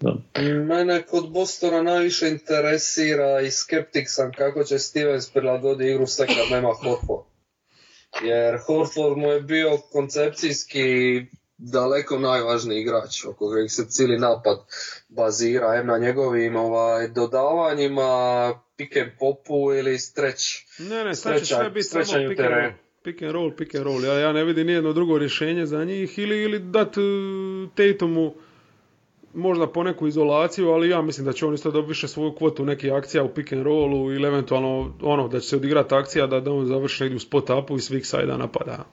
da. 0.00 0.16
Mene 0.42 1.02
kod 1.02 1.30
Bostona 1.30 1.82
najviše 1.82 2.28
interesira 2.28 3.40
i 3.40 3.50
skeptik 3.50 4.04
sam 4.06 4.32
kako 4.32 4.64
će 4.64 4.78
Stevens 4.78 5.30
prilagoditi 5.30 5.90
igru 5.90 6.06
sve 6.06 6.26
kad 6.26 6.36
nema 6.50 6.68
Horford. 6.82 7.35
Jer 8.24 8.58
Horford 8.66 9.16
mu 9.16 9.30
je 9.30 9.40
bio 9.40 9.78
koncepcijski 9.92 11.22
daleko 11.58 12.18
najvažniji 12.18 12.80
igrač 12.80 13.24
oko 13.24 13.48
kojeg 13.48 13.70
se 13.70 13.84
cijeli 13.88 14.18
napad 14.18 14.58
bazira 15.08 15.74
em 15.74 15.86
na 15.86 15.98
njegovim 15.98 16.56
ovaj, 16.56 17.08
dodavanjima, 17.08 18.60
pick 18.76 18.96
and 18.96 19.10
popu 19.18 19.74
ili 19.74 19.98
stretch. 19.98 20.44
Ne, 20.78 21.04
ne, 21.04 21.14
sad 21.14 21.38
će 21.38 21.54
sve 21.54 21.70
biti 21.70 21.88
samo 21.88 22.28
pick 22.28 22.40
and 22.40 22.50
roll. 22.50 22.72
Pick 23.02 23.22
and 23.22 23.32
roll, 23.32 23.56
pick 23.56 23.74
and 23.74 23.84
roll. 23.84 24.04
Ja, 24.04 24.18
ja 24.18 24.32
ne 24.32 24.44
vidim 24.44 24.66
nijedno 24.66 24.92
drugo 24.92 25.18
rješenje 25.18 25.66
za 25.66 25.84
njih 25.84 26.18
ili, 26.18 26.42
ili 26.42 26.58
dat 26.58 26.96
uh, 26.96 27.04
Tatumu 27.74 28.34
možda 29.36 29.66
poneku 29.66 30.06
izolaciju, 30.06 30.70
ali 30.70 30.88
ja 30.88 31.02
mislim 31.02 31.26
da 31.26 31.32
će 31.32 31.46
on 31.46 31.54
isto 31.54 31.70
dobiti 31.70 31.88
više 31.88 32.08
svoju 32.08 32.34
kvotu 32.34 32.64
nekih 32.64 32.92
akcija 32.92 33.22
u 33.22 33.28
pick 33.28 33.52
and 33.52 33.62
rollu 33.62 34.12
ili 34.12 34.28
eventualno 34.28 34.92
ono 35.02 35.28
da 35.28 35.40
će 35.40 35.48
se 35.48 35.56
odigrati 35.56 35.94
akcija 35.94 36.26
da, 36.26 36.40
da 36.40 36.52
on 36.52 36.66
završi 36.66 37.02
negdje 37.02 37.16
u 37.16 37.20
spot 37.20 37.50
upu 37.52 37.76
i 37.76 37.80
svih 37.80 38.06
sajda 38.06 38.36
napada. 38.36 38.84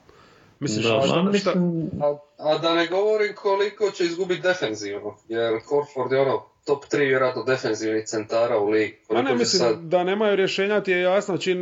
Misliš, 0.60 0.84
Da, 0.84 1.00
šta- 1.02 1.22
ma, 1.22 1.32
šta- 1.32 1.54
mislim, 1.54 1.90
A, 2.00 2.16
a 2.40 2.58
da 2.58 2.74
ne 2.74 2.86
govorim 2.86 3.34
koliko 3.34 3.90
će 3.90 4.04
izgubiti 4.04 4.40
defenzivno, 4.42 5.16
jer 5.28 5.52
Horford 5.60 6.12
je 6.12 6.20
ono 6.20 6.42
top 6.66 6.84
3 6.84 6.98
vjerojatno 6.98 7.42
defenzivnih 7.42 8.04
centara 8.04 8.58
u 8.58 8.68
ligi. 8.68 8.92
Ma 9.00 9.06
Koliko 9.08 9.28
ne, 9.28 9.34
mislim 9.34 9.60
sad- 9.60 9.80
da 9.80 10.04
nemaju 10.04 10.36
rješenja 10.36 10.80
ti 10.80 10.90
je 10.90 11.00
jasno 11.00 11.38
čim 11.38 11.58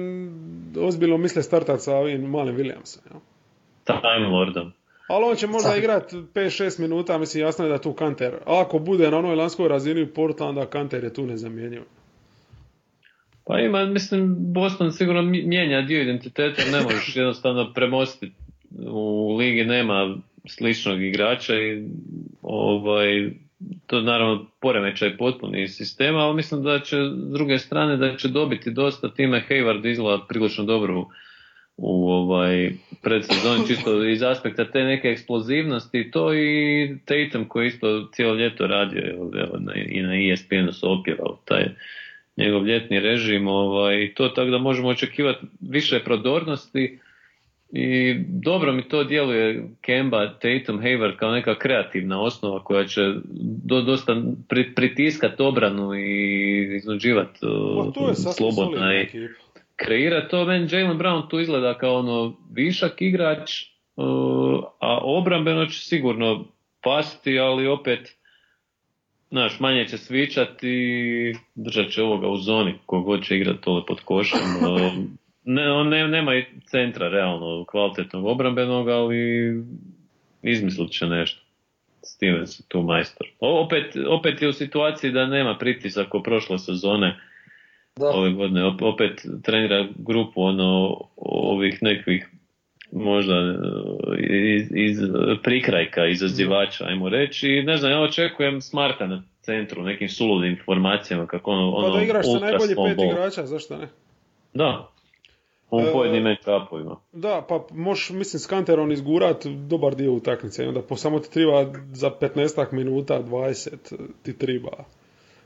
ozbiljno 0.79 1.17
misle 1.17 1.43
startati 1.43 1.83
sa 1.83 1.97
ovim 1.97 2.21
malim 2.23 2.57
Williamsom. 2.57 2.99
Ja? 3.07 3.21
Time 4.01 4.29
Lordom. 4.29 4.73
Ali 5.09 5.24
on 5.24 5.37
će 5.37 5.47
možda 5.47 5.69
Sad- 5.69 5.79
igrat 5.79 6.12
5-6 6.12 6.81
minuta, 6.81 7.19
mislim 7.19 7.45
jasno 7.45 7.65
je 7.65 7.70
da 7.70 7.79
tu 7.79 7.93
Kanter. 7.93 8.35
A 8.35 8.61
ako 8.61 8.79
bude 8.79 9.11
na 9.11 9.19
onoj 9.19 9.37
lanskoj 9.37 9.69
razini 9.69 10.07
Portlanda, 10.07 10.66
Kanter 10.66 11.05
je 11.05 11.15
tu 11.15 11.27
nezamjenjiv. 11.27 11.83
Pa 13.45 13.59
ima, 13.59 13.85
mislim, 13.85 14.35
Boston 14.39 14.93
sigurno 14.93 15.23
mi- 15.23 15.43
mijenja 15.43 15.81
dio 15.83 16.03
identiteta, 16.03 16.62
ne 16.73 16.81
možeš 16.83 17.16
jednostavno 17.16 17.73
premostiti. 17.74 18.33
U 18.87 19.37
ligi 19.37 19.65
nema 19.65 20.16
sličnog 20.49 21.03
igrača 21.03 21.55
i 21.55 21.85
ovaj, 22.43 23.31
to 23.87 24.01
naravno 24.01 24.47
poremećaj 24.61 25.16
potpuni 25.16 25.69
sistema, 25.69 26.19
ali 26.19 26.37
mislim 26.37 26.62
da 26.62 26.81
će 26.81 26.97
s 26.97 27.33
druge 27.33 27.59
strane 27.59 27.97
da 27.97 28.16
će 28.16 28.29
dobiti 28.29 28.70
dosta 28.70 29.15
time 29.15 29.45
Hayward 29.49 29.91
izgleda 29.91 30.24
prilično 30.29 30.65
dobro 30.65 31.05
u 31.77 32.11
ovaj 32.11 32.73
predsezoni 33.03 33.66
čisto 33.66 34.05
iz 34.05 34.23
aspekta 34.23 34.70
te 34.70 34.85
neke 34.85 35.09
eksplozivnosti 35.09 36.11
to 36.11 36.35
i 36.35 36.97
Tatum 37.05 37.49
koji 37.49 37.66
isto 37.66 38.09
cijelo 38.12 38.35
ljeto 38.35 38.66
radio 38.66 39.03
evo, 39.05 39.31
i 39.86 40.03
na 40.03 40.32
ESPN-u 40.32 40.73
se 40.73 40.86
opirao 40.86 41.39
taj 41.44 41.65
njegov 42.36 42.66
ljetni 42.66 43.01
režim 43.01 43.49
ovaj, 43.49 44.12
to 44.15 44.28
tako 44.28 44.51
da 44.51 44.59
možemo 44.59 44.89
očekivati 44.89 45.47
više 45.61 46.01
prodornosti 46.05 46.99
i 47.73 48.15
dobro 48.28 48.73
mi 48.73 48.89
to 48.89 49.05
djeluje 49.05 49.69
Kemba, 49.81 50.28
Tatum, 50.28 50.81
Hayward 50.81 51.16
kao 51.16 51.32
neka 51.32 51.59
kreativna 51.59 52.23
osnova 52.23 52.65
koja 52.65 52.85
će 52.85 53.01
do, 53.65 53.81
dosta 53.81 54.23
pri, 54.49 54.74
pritiskat 54.74 55.40
obranu 55.40 55.94
i 55.94 56.77
iznuđivati 56.77 57.39
slobodna 58.36 58.94
i 58.94 59.01
ekipa. 59.01 59.43
Kreira 59.85 60.29
to. 60.29 60.45
Meni 60.45 60.69
Jalen 60.71 60.99
Brown 60.99 61.29
tu 61.29 61.41
izgleda 61.41 61.79
kao 61.79 61.95
ono 61.95 62.37
višak 62.53 63.03
igrač, 63.03 63.63
uh, 63.97 64.65
a 64.81 64.99
obrambeno 65.03 65.67
će 65.67 65.81
sigurno 65.81 66.45
pasti, 66.83 67.39
ali 67.39 67.67
opet 67.67 68.17
znaš, 69.31 69.61
manje 69.61 69.89
će 69.89 69.99
svičati 69.99 70.69
i 70.69 71.35
držat 71.55 71.91
će 71.91 72.03
ovoga 72.03 72.29
u 72.29 72.37
zoni, 72.37 72.75
kogod 72.87 73.25
će 73.25 73.37
igrati 73.37 73.61
to 73.61 73.85
pod 73.89 74.01
košem. 74.01 74.41
Uh, 74.41 74.93
ne, 75.45 75.73
on 75.73 75.89
ne, 75.89 76.09
nema 76.09 76.35
i 76.35 76.45
centra 76.67 77.09
realno 77.09 77.65
kvalitetnog 77.65 78.27
obrambenog, 78.27 78.89
ali 78.89 79.17
izmislit 80.43 80.91
će 80.91 81.07
nešto. 81.07 81.41
Stevens 82.05 82.61
je 82.61 82.63
tu 82.69 82.83
majstor. 82.83 83.27
O, 83.41 83.65
opet, 83.65 83.97
opet 84.09 84.43
je 84.43 84.49
u 84.49 84.53
situaciji 84.53 85.11
da 85.11 85.27
nema 85.27 85.59
pritisak 85.59 86.15
o 86.15 86.23
prošle 86.23 86.59
sezone 86.59 87.21
Da, 87.97 88.06
ove 88.09 88.31
godine. 88.32 88.64
Op- 88.64 88.82
Opet 88.82 89.12
trenira 89.43 89.86
grupu 89.97 90.43
ono 90.43 90.97
ovih 91.16 91.78
nekih 91.82 92.28
možda 92.93 93.35
e, 93.35 94.55
iz, 94.56 94.66
iz 94.70 94.98
prikrajka, 95.43 96.06
izazivača, 96.06 96.85
ajmo 96.85 97.09
reći. 97.09 97.48
I 97.48 97.62
ne 97.62 97.77
znam, 97.77 97.93
ja 97.93 98.01
očekujem 98.01 98.60
Smarta 98.60 99.06
na 99.06 99.23
centru, 99.40 99.82
nekim 99.82 100.09
suludim 100.09 100.51
informacijama, 100.51 101.27
kako 101.27 101.51
ono, 101.51 101.73
Pa 101.73 101.78
ono 101.78 101.97
da 101.97 102.02
igraš 102.02 102.27
sa 102.27 102.39
small 102.39 102.59
pet 102.89 102.97
ball. 102.97 103.10
igrača, 103.12 103.47
zašto 103.47 103.77
ne? 103.77 103.89
Da. 104.55 104.89
U 105.70 105.81
E, 105.81 105.93
pojedinim 105.93 106.24
match-upovima. 106.24 106.97
Da, 107.12 107.44
pa 107.48 107.64
možeš, 107.70 108.10
mislim, 108.10 108.40
s 108.40 108.47
Kanterom 108.47 108.93
izgurat 108.93 109.47
dobar 109.47 109.94
dio 109.94 110.12
utakmice 110.12 110.64
i 110.64 110.69
onda 110.69 110.82
po 110.82 110.97
samo 110.97 111.19
ti 111.19 111.31
treba 111.32 111.64
za 111.93 112.10
15 112.10 112.73
minuta, 112.73 113.23
20 113.23 113.70
ti 114.23 114.39
treba. 114.39 114.70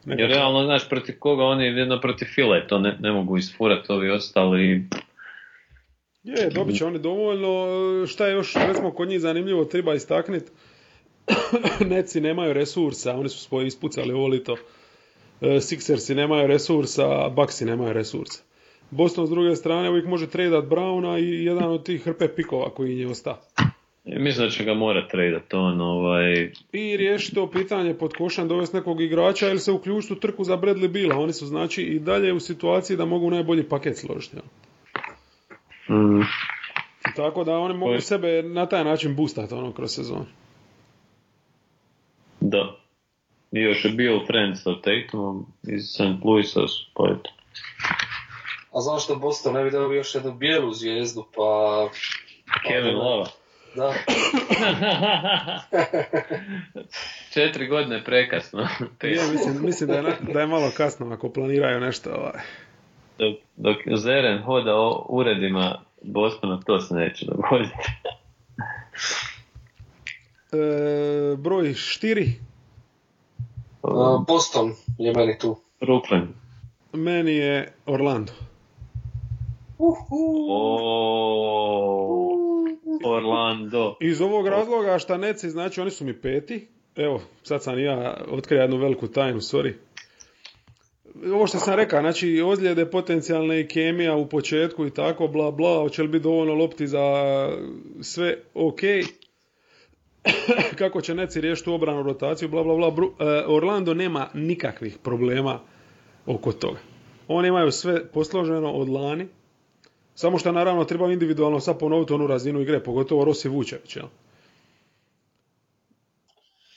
Jer 0.07 0.29
realno, 0.29 0.65
znaš, 0.65 0.89
protiv 0.89 1.15
koga 1.19 1.45
oni 1.45 1.65
jedno 1.65 2.01
protiv 2.01 2.27
file, 2.35 2.67
to 2.67 2.79
ne, 2.79 2.97
ne 3.01 3.13
mogu 3.13 3.37
isfurati 3.37 3.93
ovi 3.93 4.11
ostali. 4.11 4.89
Je, 6.23 6.51
dobit 6.51 6.77
će 6.77 6.85
oni 6.85 6.99
dovoljno. 6.99 7.67
Šta 8.07 8.27
je 8.27 8.33
još, 8.33 8.55
recimo, 8.55 8.91
kod 8.91 9.09
njih 9.09 9.21
zanimljivo, 9.21 9.65
treba 9.65 9.95
istakniti. 9.95 10.51
Neci 11.91 12.21
nemaju 12.21 12.53
resursa, 12.53 13.17
oni 13.17 13.29
su 13.29 13.39
svoje 13.39 13.67
ispucali 13.67 14.13
ovo 14.13 14.27
lito. 14.27 14.57
E, 15.41 15.47
Sixersi 15.47 16.15
nemaju 16.15 16.47
resursa, 16.47 17.29
Bucksi 17.29 17.65
nemaju 17.65 17.93
resursa. 17.93 18.43
Boston 18.91 19.27
s 19.27 19.31
druge 19.31 19.57
strane 19.57 19.91
uvijek 19.91 20.07
može 20.07 20.27
tradat 20.27 20.65
Browna 20.65 21.19
i 21.19 21.45
jedan 21.45 21.65
od 21.65 21.85
tih 21.85 22.03
hrpe 22.05 22.29
pikova 22.29 22.71
koji 22.71 22.99
je 22.99 23.09
ostao. 23.09 23.39
Mislim 24.07 24.47
da 24.47 24.51
će 24.51 24.65
ga 24.65 24.75
morat 24.75 25.11
tradat 25.11 25.55
on, 25.55 25.81
ovaj, 25.81 26.53
I 26.73 26.97
riješiti 26.97 27.35
to 27.35 27.51
pitanje 27.51 27.95
pod 27.95 28.13
košem, 28.19 28.49
dovesti 28.49 28.77
nekog 28.77 29.01
igrača 29.01 29.49
ili 29.49 29.59
se 29.59 29.73
uključiti 29.73 30.13
u 30.13 30.21
trku 30.21 30.45
za 30.45 30.57
Bradley 30.57 30.89
Bila. 30.89 31.17
Oni 31.17 31.33
su 31.33 31.47
znači 31.47 31.83
i 31.83 31.99
dalje 31.99 32.33
u 32.33 32.41
situaciji 32.41 32.97
da 32.97 33.05
mogu 33.05 33.31
najbolji 33.31 33.69
paket 33.69 33.97
složiti. 33.99 34.37
jel? 34.37 34.45
mm, 35.99 36.23
Tako 37.17 37.45
da 37.45 37.59
oni 37.59 37.75
mogu 37.75 37.91
Koji- 37.93 38.01
sebe 38.01 38.43
na 38.43 38.67
taj 38.67 38.85
način 38.85 39.17
boostati 39.17 39.55
ono 39.55 39.73
kroz 39.73 39.91
sezon. 39.91 40.27
da. 42.41 42.77
I 43.53 43.61
još 43.61 43.85
je 43.85 43.91
bio 43.91 44.21
friend 44.27 44.57
sa 44.59 44.71
Tatumom 44.81 45.47
iz 45.69 45.83
St. 45.85 46.25
Louisa, 46.25 46.61
pa 46.95 47.05
eto. 47.05 47.31
a 48.73 48.81
zašto 48.81 49.17
Boston 49.17 49.55
ne 49.55 49.65
bi 49.65 49.71
dobio 49.71 49.97
još 49.97 50.15
jednu 50.15 50.35
bijelu 50.35 50.73
zvijezdu, 50.73 51.25
pa... 51.37 51.89
Kevin 52.69 52.95
Lava. 52.97 53.27
Da, 53.77 53.95
Četiri 57.33 57.67
godine 57.67 58.05
prekasno. 58.05 58.61
Je, 59.03 59.33
mislim, 59.33 59.65
mislim 59.65 59.89
da, 59.89 59.95
je, 59.95 60.17
da 60.33 60.41
je 60.41 60.47
malo 60.47 60.71
kasno 60.77 61.15
ako 61.15 61.29
planiraju 61.29 61.81
nešto. 61.81 62.11
Ovaj. 62.11 62.41
dok, 63.19 63.37
dok 63.57 63.77
Zeren 63.99 64.43
hoda 64.43 64.75
o 64.75 65.07
uredima 65.09 65.83
Bostona, 66.03 66.61
to 66.67 66.81
se 66.81 66.95
neće 66.95 67.27
dogoditi. 67.27 67.75
E, 70.53 71.37
broj 71.37 71.75
štiri, 71.75 72.33
a, 73.83 74.25
Boston 74.29 74.73
je 74.99 75.13
meni 75.13 75.39
tu. 75.39 75.57
Brooklyn. 75.81 76.27
meni 76.93 77.33
je 77.33 77.73
Orlando. 77.87 78.33
Uhu. 79.79 80.47
O, 80.51 82.16
Orlando. 83.05 83.97
Iz 84.01 84.21
ovog 84.21 84.49
razloga 84.49 84.99
šta 84.99 85.17
Neci, 85.17 85.51
znači 85.51 85.81
oni 85.81 85.91
su 85.91 86.05
mi 86.05 86.21
peti. 86.21 86.67
Evo, 86.97 87.21
sad 87.43 87.63
sam 87.63 87.79
ja 87.79 88.25
otkrio 88.29 88.61
jednu 88.61 88.77
veliku 88.77 89.09
tajnu, 89.09 89.41
sorry. 89.41 89.73
Ovo 91.33 91.47
što 91.47 91.59
sam 91.59 91.75
rekao, 91.75 92.01
znači 92.01 92.43
ozljede 92.47 92.91
potencijalne 92.91 93.61
i 93.61 93.69
kemija 93.69 94.17
u 94.17 94.29
početku 94.29 94.87
i 94.87 94.91
tako, 94.91 95.29
bla 95.29 95.51
bla, 95.51 95.79
hoće 95.79 96.03
li 96.03 96.09
biti 96.09 96.23
dovoljno 96.23 96.55
lopti 96.55 96.87
za 96.87 97.03
sve 98.01 98.39
ok. 98.55 98.81
Kako 100.79 101.01
će 101.01 101.15
Neci 101.15 101.41
riješiti 101.41 101.71
obranu 101.71 102.03
rotaciju, 102.03 102.49
bla 102.49 102.63
bla 102.63 102.91
bla. 102.91 103.07
E, 103.07 103.45
Orlando 103.47 103.95
nema 103.95 104.29
nikakvih 104.35 104.99
problema 105.03 105.61
oko 106.27 106.53
toga. 106.53 106.79
Oni 107.29 107.49
imaju 107.49 107.71
sve 107.71 108.07
posloženo 108.07 108.73
od 108.73 108.89
lani, 108.89 109.27
samo 110.17 110.39
što 110.39 110.53
naravno 110.53 110.85
treba 110.85 111.13
individualno 111.13 111.61
sad 111.61 111.79
ponoviti 111.79 112.13
onu 112.13 112.27
razinu 112.27 112.61
igre, 112.61 112.83
pogotovo 112.83 113.25
Rossi 113.25 113.49
Vučević. 113.49 113.97
Jel? 113.97 114.07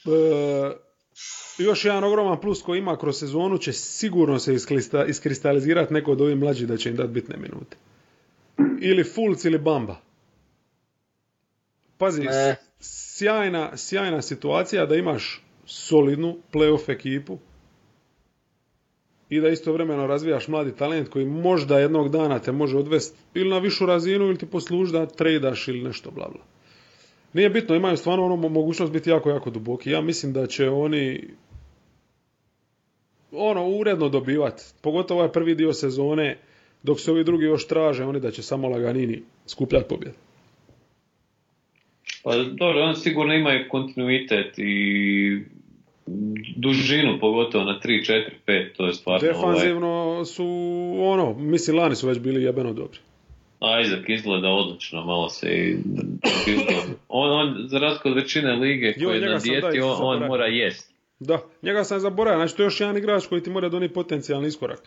E, 0.06 0.76
još 1.58 1.84
jedan 1.84 2.04
ogroman 2.04 2.40
plus 2.40 2.62
koji 2.62 2.78
ima 2.78 2.96
kroz 2.96 3.18
sezonu 3.18 3.58
će 3.58 3.72
sigurno 3.72 4.38
se 4.38 4.54
isklista- 4.54 5.08
iskristalizirati 5.08 5.94
neko 5.94 6.12
od 6.12 6.20
ovih 6.20 6.36
mlađih 6.36 6.68
da 6.68 6.76
će 6.76 6.90
im 6.90 6.96
dati 6.96 7.12
bitne 7.12 7.36
minute. 7.36 7.76
Ili 8.80 9.04
Fulc 9.04 9.44
ili 9.44 9.58
Bamba. 9.58 9.96
Pazi, 11.98 12.22
sjajna, 12.80 13.76
sjajna 13.76 14.22
situacija 14.22 14.86
da 14.86 14.96
imaš 14.96 15.42
solidnu 15.66 16.36
playoff 16.52 16.92
ekipu 16.92 17.38
i 19.30 19.40
da 19.40 19.48
istovremeno 19.48 20.06
razvijaš 20.06 20.48
mladi 20.48 20.76
talent 20.76 21.08
koji 21.08 21.24
možda 21.24 21.78
jednog 21.78 22.08
dana 22.08 22.38
te 22.38 22.52
može 22.52 22.78
odvesti 22.78 23.18
ili 23.34 23.50
na 23.50 23.58
višu 23.58 23.86
razinu 23.86 24.24
ili 24.24 24.38
ti 24.38 24.46
posluži 24.46 24.92
da 24.92 25.06
tradaš 25.06 25.68
ili 25.68 25.82
nešto 25.82 26.10
bla 26.10 26.28
bla. 26.28 26.44
Nije 27.32 27.50
bitno, 27.50 27.76
imaju 27.76 27.96
stvarno 27.96 28.24
ono 28.24 28.36
mo- 28.36 28.48
mogućnost 28.48 28.92
biti 28.92 29.10
jako, 29.10 29.30
jako 29.30 29.50
duboki. 29.50 29.90
Ja 29.90 30.00
mislim 30.00 30.32
da 30.32 30.46
će 30.46 30.68
oni 30.68 31.28
ono 33.32 33.68
uredno 33.68 34.08
dobivati, 34.08 34.62
pogotovo 34.82 35.20
ovaj 35.20 35.32
prvi 35.32 35.54
dio 35.54 35.72
sezone, 35.72 36.38
dok 36.82 37.00
se 37.00 37.10
ovi 37.10 37.24
drugi 37.24 37.44
još 37.44 37.66
traže, 37.68 38.04
oni 38.04 38.20
da 38.20 38.30
će 38.30 38.42
samo 38.42 38.68
laganini 38.68 39.22
skupljati 39.46 39.88
pobjede. 39.88 40.16
Pa 42.24 42.36
dobro, 42.36 42.82
oni 42.82 42.96
sigurno 42.96 43.34
imaju 43.34 43.68
kontinuitet 43.70 44.58
i 44.58 45.42
dužinu, 46.56 47.18
pogotovo 47.20 47.64
na 47.64 47.80
3, 47.84 48.12
4, 48.12 48.30
5, 48.46 48.76
to 48.76 48.86
je 48.86 48.94
stvarno 48.94 49.28
ovaj, 49.28 49.32
Defanzivno 49.32 50.24
su, 50.24 50.46
ono, 50.98 51.34
mislim, 51.34 51.76
lani 51.76 51.96
su 51.96 52.08
već 52.08 52.18
bili 52.18 52.42
jebeno 52.42 52.72
dobri. 52.72 52.98
Isaac 53.84 54.04
izgleda 54.08 54.48
odlično, 54.48 55.04
malo 55.04 55.28
se 55.28 55.48
i 55.48 55.76
on, 57.08 57.30
on, 57.30 57.54
za 57.68 57.78
razliku 57.78 58.08
od 58.08 58.14
većine 58.14 58.52
lige 58.52 58.94
Jo, 58.96 59.08
koji 59.08 59.20
je 59.20 59.30
na 59.30 59.38
dijeti, 59.38 59.80
on, 59.80 59.96
on 60.00 60.28
mora 60.28 60.46
jest. 60.46 60.92
Da, 61.18 61.38
njega 61.62 61.84
sam 61.84 62.00
zaboravio, 62.00 62.38
znači 62.38 62.56
to 62.56 62.62
je 62.62 62.66
još 62.66 62.80
jedan 62.80 62.96
igrač 62.96 63.26
koji 63.26 63.42
ti 63.42 63.50
mora 63.50 63.68
donijeti 63.68 63.94
potencijalni 63.94 64.48
iskorak. 64.48 64.82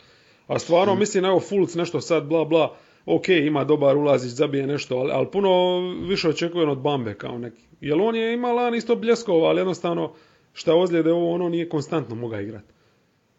A 0.47 0.59
stvarno, 0.59 0.95
mislim, 0.95 1.25
evo 1.25 1.39
Fulc 1.39 1.75
nešto 1.75 2.01
sad, 2.01 2.25
bla, 2.25 2.45
bla, 2.45 2.75
ok, 3.05 3.29
ima 3.29 3.63
dobar 3.63 3.97
ulazić, 3.97 4.31
zabije 4.31 4.67
nešto, 4.67 4.97
ali, 4.97 5.11
ali 5.11 5.27
puno 5.31 5.79
više 6.07 6.29
očekujem 6.29 6.69
od 6.69 6.77
Bambe 6.77 7.13
kao 7.13 7.37
neki. 7.37 7.63
Jer 7.81 8.01
on 8.01 8.15
je 8.15 8.33
ima 8.33 8.51
lani 8.51 8.77
isto 8.77 8.95
bljeskova, 8.95 9.49
ali 9.49 9.59
jednostavno, 9.59 10.13
šta 10.53 10.75
ozljede 10.75 11.11
ovo, 11.11 11.33
ono 11.33 11.49
nije 11.49 11.69
konstantno 11.69 12.15
moga 12.15 12.41
igrati. 12.41 12.73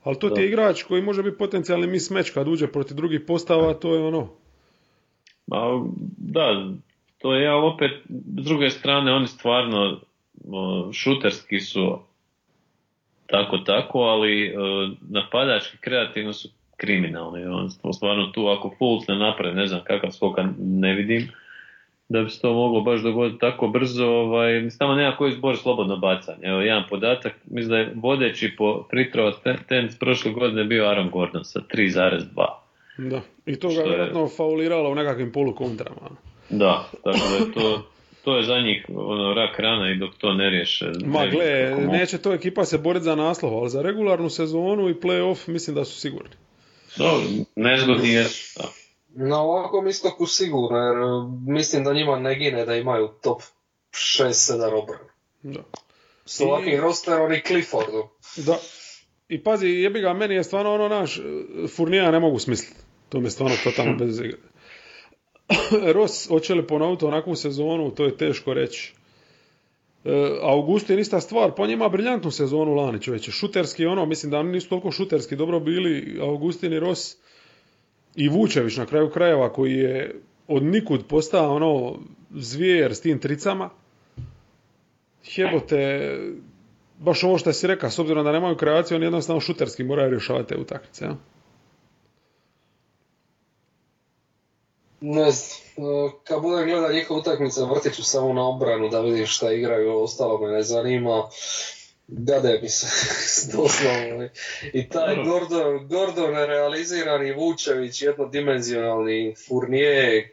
Ali 0.03 0.19
to 0.19 0.31
ti 0.31 0.41
je 0.41 0.49
igrač 0.49 0.83
koji 0.83 1.03
može 1.03 1.23
biti 1.23 1.39
potencijalni 1.39 1.87
mismatch 1.87 2.35
kad 2.35 2.49
uđe 2.49 2.67
protiv 2.67 2.97
drugih 2.97 3.21
postava, 3.27 3.75
to 3.75 3.95
je 3.95 4.07
ono, 4.07 4.29
Ma, 5.47 5.85
da, 6.17 6.73
to 7.19 7.35
je, 7.35 7.49
ali 7.49 7.67
opet, 7.67 7.91
s 8.39 8.45
druge 8.45 8.71
strane, 8.71 9.13
oni 9.13 9.27
stvarno 9.27 10.01
šuterski 10.93 11.61
su 11.61 11.99
tako 13.27 13.59
tako, 13.59 13.99
ali 13.99 14.57
o, 14.57 14.91
napadački 15.11 15.79
kreativno 15.81 16.33
su 16.33 16.49
kriminalni. 16.77 17.45
On, 17.45 17.69
on 17.83 17.95
stvarno 17.95 18.27
tu 18.27 18.47
ako 18.47 18.75
Fultz 18.79 19.09
ne 19.09 19.19
napravi, 19.19 19.55
ne 19.55 19.67
znam 19.67 19.81
kakav 19.85 20.11
skoka 20.11 20.49
ne 20.59 20.95
vidim, 20.95 21.29
da 22.09 22.23
bi 22.23 22.31
se 22.31 22.41
to 22.41 22.53
moglo 22.53 22.81
baš 22.81 23.01
dogoditi 23.01 23.41
tako 23.41 23.69
brzo, 23.69 24.07
ovaj, 24.07 24.69
tamo 24.79 24.95
nema 24.95 25.17
koji 25.17 25.33
zbor 25.33 25.57
slobodno 25.57 25.97
bacanje. 25.97 26.39
Evo 26.43 26.61
jedan 26.61 26.83
podatak, 26.91 27.33
mislim 27.45 27.71
da 27.71 27.79
je 27.79 27.93
vodeći 27.95 28.55
po 28.59 28.85
fritrova 28.91 29.33
ten 29.69 29.89
prošle 30.01 30.33
godine 30.33 30.65
bio 30.65 30.85
Aaron 30.85 31.11
Gordon 31.11 31.45
sa 31.45 31.61
3,2. 31.61 32.47
Da, 32.99 33.21
i 33.47 33.57
to 33.57 33.69
ga 33.69 33.75
je- 33.75 33.85
vjerojatno 33.85 34.29
fauliralo 34.29 34.91
u 34.91 34.95
nekakvim 34.95 35.33
polukontrama. 35.33 36.11
Da, 36.51 36.85
tako 37.05 37.19
da 37.31 37.37
je 37.37 37.53
to, 37.53 37.83
to 38.25 38.37
je 38.37 38.43
za 38.43 38.59
njih 38.59 38.87
ono, 38.89 39.35
rak 39.35 39.59
rana 39.59 39.91
i 39.91 39.97
dok 39.97 40.15
to 40.15 40.33
ne 40.33 40.51
riješe. 40.51 40.91
Ma 41.07 41.21
ne 41.21 41.31
gle, 41.31 41.77
neće 41.89 42.19
to 42.19 42.33
ekipa 42.33 42.65
se 42.65 42.79
boriti 42.79 43.05
za 43.05 43.15
naslov, 43.15 43.59
ali 43.59 43.71
za 43.71 43.83
regularnu 43.83 44.31
sezonu 44.31 44.89
i 44.89 44.95
playoff 44.95 45.49
mislim 45.49 45.77
da 45.77 45.85
su 45.85 46.01
sigurni. 46.01 46.31
Dobro, 46.97 47.23
nezgodni 47.57 48.09
je. 48.09 48.23
Da. 48.57 48.65
Na 49.17 49.43
ovakvom 49.43 49.89
istoku 49.89 50.27
sigurno, 50.27 50.79
jer 50.79 50.97
e, 50.97 51.53
mislim 51.53 51.85
da 51.85 51.93
njima 51.93 52.19
ne 52.19 52.35
gine 52.35 52.65
da 52.65 52.77
imaju 52.77 53.09
top 53.23 53.43
6-7 53.93 54.83
obrana. 54.83 55.09
Da. 55.43 55.61
S 56.27 56.41
ovakvim 56.41 56.81
rosterom 56.81 57.33
i 57.33 57.43
Cliffordom. 57.47 58.09
Da. 58.37 58.59
I 59.29 59.43
pazi, 59.43 59.69
jebi 59.69 60.01
ga, 60.01 60.13
meni 60.13 60.35
je 60.35 60.45
stvarno 60.45 60.75
ono 60.75 60.89
naš, 60.89 61.21
Furnija 61.77 62.11
ne 62.11 62.21
mogu 62.21 62.39
smisliti. 62.39 62.81
To 63.09 63.21
mi 63.21 63.27
je 63.27 63.31
stvarno 63.31 63.57
totalno 63.65 63.97
bez 63.97 64.21
igre. 64.21 64.39
Ross, 65.95 66.29
hoće 66.29 66.55
li 66.55 66.67
ponoviti 66.67 67.05
onakvu 67.05 67.37
sezonu, 67.37 67.91
to 67.91 68.05
je 68.05 68.17
teško 68.17 68.55
reći. 68.55 68.95
E, 70.05 70.39
Augustin 70.43 70.99
ista 70.99 71.21
stvar, 71.21 71.55
pa 71.57 71.63
on 71.63 71.71
ima 71.71 71.89
briljantnu 71.89 72.31
sezonu 72.31 72.75
lani 72.75 73.03
čovječe. 73.03 73.31
Šuterski 73.31 73.87
ono, 73.87 74.07
mislim 74.07 74.31
da 74.31 74.39
oni 74.39 74.53
nisu 74.53 74.69
toliko 74.69 74.91
šuterski 74.91 75.37
dobro 75.37 75.61
bili, 75.61 76.19
Augustin 76.23 76.73
i 76.73 76.81
Ross 76.81 77.17
i 78.15 78.29
Vučević 78.29 78.77
na 78.77 78.87
kraju 78.87 79.11
krajeva 79.11 79.53
koji 79.53 79.73
je 79.73 80.21
od 80.49 80.63
nikud 80.63 81.07
postao 81.09 81.55
ono 81.55 81.99
zvijer 82.35 82.95
s 82.95 83.01
tim 83.01 83.19
tricama. 83.19 83.71
Jebote, 85.37 86.11
baš 86.99 87.25
ovo 87.25 87.39
što 87.39 87.53
si 87.53 87.67
rekao, 87.67 87.91
s 87.91 87.99
obzirom 87.99 88.25
da 88.25 88.33
nemaju 88.33 88.57
kreaciju, 88.57 88.97
oni 88.97 89.07
jednostavno 89.07 89.41
šuterski 89.41 89.85
moraju 89.85 90.11
rješavati 90.11 90.49
te 90.49 90.57
utakmice. 90.57 91.05
Ja? 91.05 91.17
Ne 95.01 95.31
znam, 95.31 95.87
e, 95.89 96.11
kad 96.25 96.43
budem 96.43 96.69
gledao 96.69 96.93
njihove 96.93 97.21
utakmice, 97.21 97.61
vrtit 97.75 97.95
ću 97.95 98.05
samo 98.05 98.33
na 98.33 98.49
obranu 98.49 98.89
da 98.89 99.01
vidim 99.01 99.27
šta 99.27 99.53
igraju, 99.53 100.03
ostalo 100.03 100.39
me 100.39 100.53
ne 100.53 100.63
zanima. 100.63 101.23
Gade 102.07 102.59
mi 102.63 102.69
se, 102.69 102.87
doslovno. 103.57 104.29
I 104.73 104.89
taj. 104.89 105.17
Gordon, 105.25 105.89
Gordon 105.89 106.33
nerealizirani 106.33 107.33
Vučević, 107.33 108.03
jednodimenzionalni 108.03 109.35
Fournier, 109.49 110.29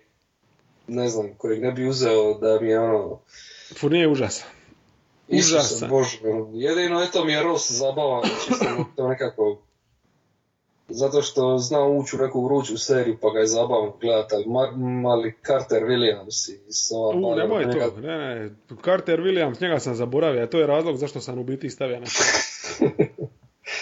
ne 0.87 1.09
znam, 1.09 1.35
kojeg 1.37 1.61
ne 1.61 1.71
bi 1.71 1.87
uzeo 1.87 2.33
da 2.33 2.59
mi 2.61 2.69
je 2.69 2.79
ono... 2.79 3.19
Fournier 3.79 4.01
je 4.01 4.07
užasan. 4.07 4.47
Užasan. 5.27 5.89
Bože, 5.89 6.17
jedino 6.53 7.03
eto 7.03 7.25
mi 7.25 7.33
je 7.33 7.43
Ross 7.43 7.71
zabavan, 7.71 8.23
čisto 8.47 8.85
to 8.95 9.07
nekako... 9.07 9.61
Zato 10.91 11.21
što 11.21 11.57
zna 11.59 11.79
ući 11.81 12.15
u 12.15 12.19
neku 12.19 12.45
vruću 12.45 12.77
seriju 12.77 13.17
pa 13.21 13.29
ga 13.29 13.39
je 13.39 13.47
zabavno 13.47 13.97
gledati, 14.01 14.35
ali 14.35 14.45
ma- 14.45 14.71
mali 15.01 15.33
Carter 15.41 15.83
Williams 15.83 16.51
i 16.51 16.59
s 16.69 16.91
ova 16.93 17.15
U, 17.17 17.35
nemoj 17.35 17.63
to, 17.63 17.97
ne, 17.97 18.17
ne, 18.19 18.49
Carter 18.83 19.19
Williams, 19.19 19.61
njega 19.61 19.79
sam 19.79 19.95
zaboravio, 19.95 20.43
a 20.43 20.47
to 20.47 20.59
je 20.59 20.67
razlog 20.67 20.97
zašto 20.97 21.21
sam 21.21 21.39
u 21.39 21.43
biti 21.43 21.69
stavio 21.69 21.99
na 21.99 22.05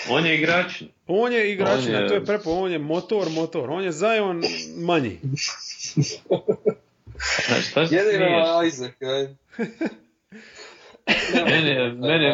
On 0.10 0.26
je 0.26 0.36
igrač, 0.36 0.82
On 1.08 1.34
je 1.34 1.52
igračina, 1.52 1.98
On 1.98 2.04
je- 2.04 2.08
to 2.08 2.14
je 2.14 2.26
prepo, 2.26 2.52
on 2.52 2.72
je 2.72 2.80
motor, 2.80 3.30
motor, 3.30 3.70
on 3.70 3.84
je 3.84 3.92
Zion 3.92 4.42
manji. 4.78 5.20
Jedino? 7.92 8.26
Isaac, 8.64 8.92
aj. 9.04 9.28
Mene, 11.46 11.92
mene, 11.92 12.34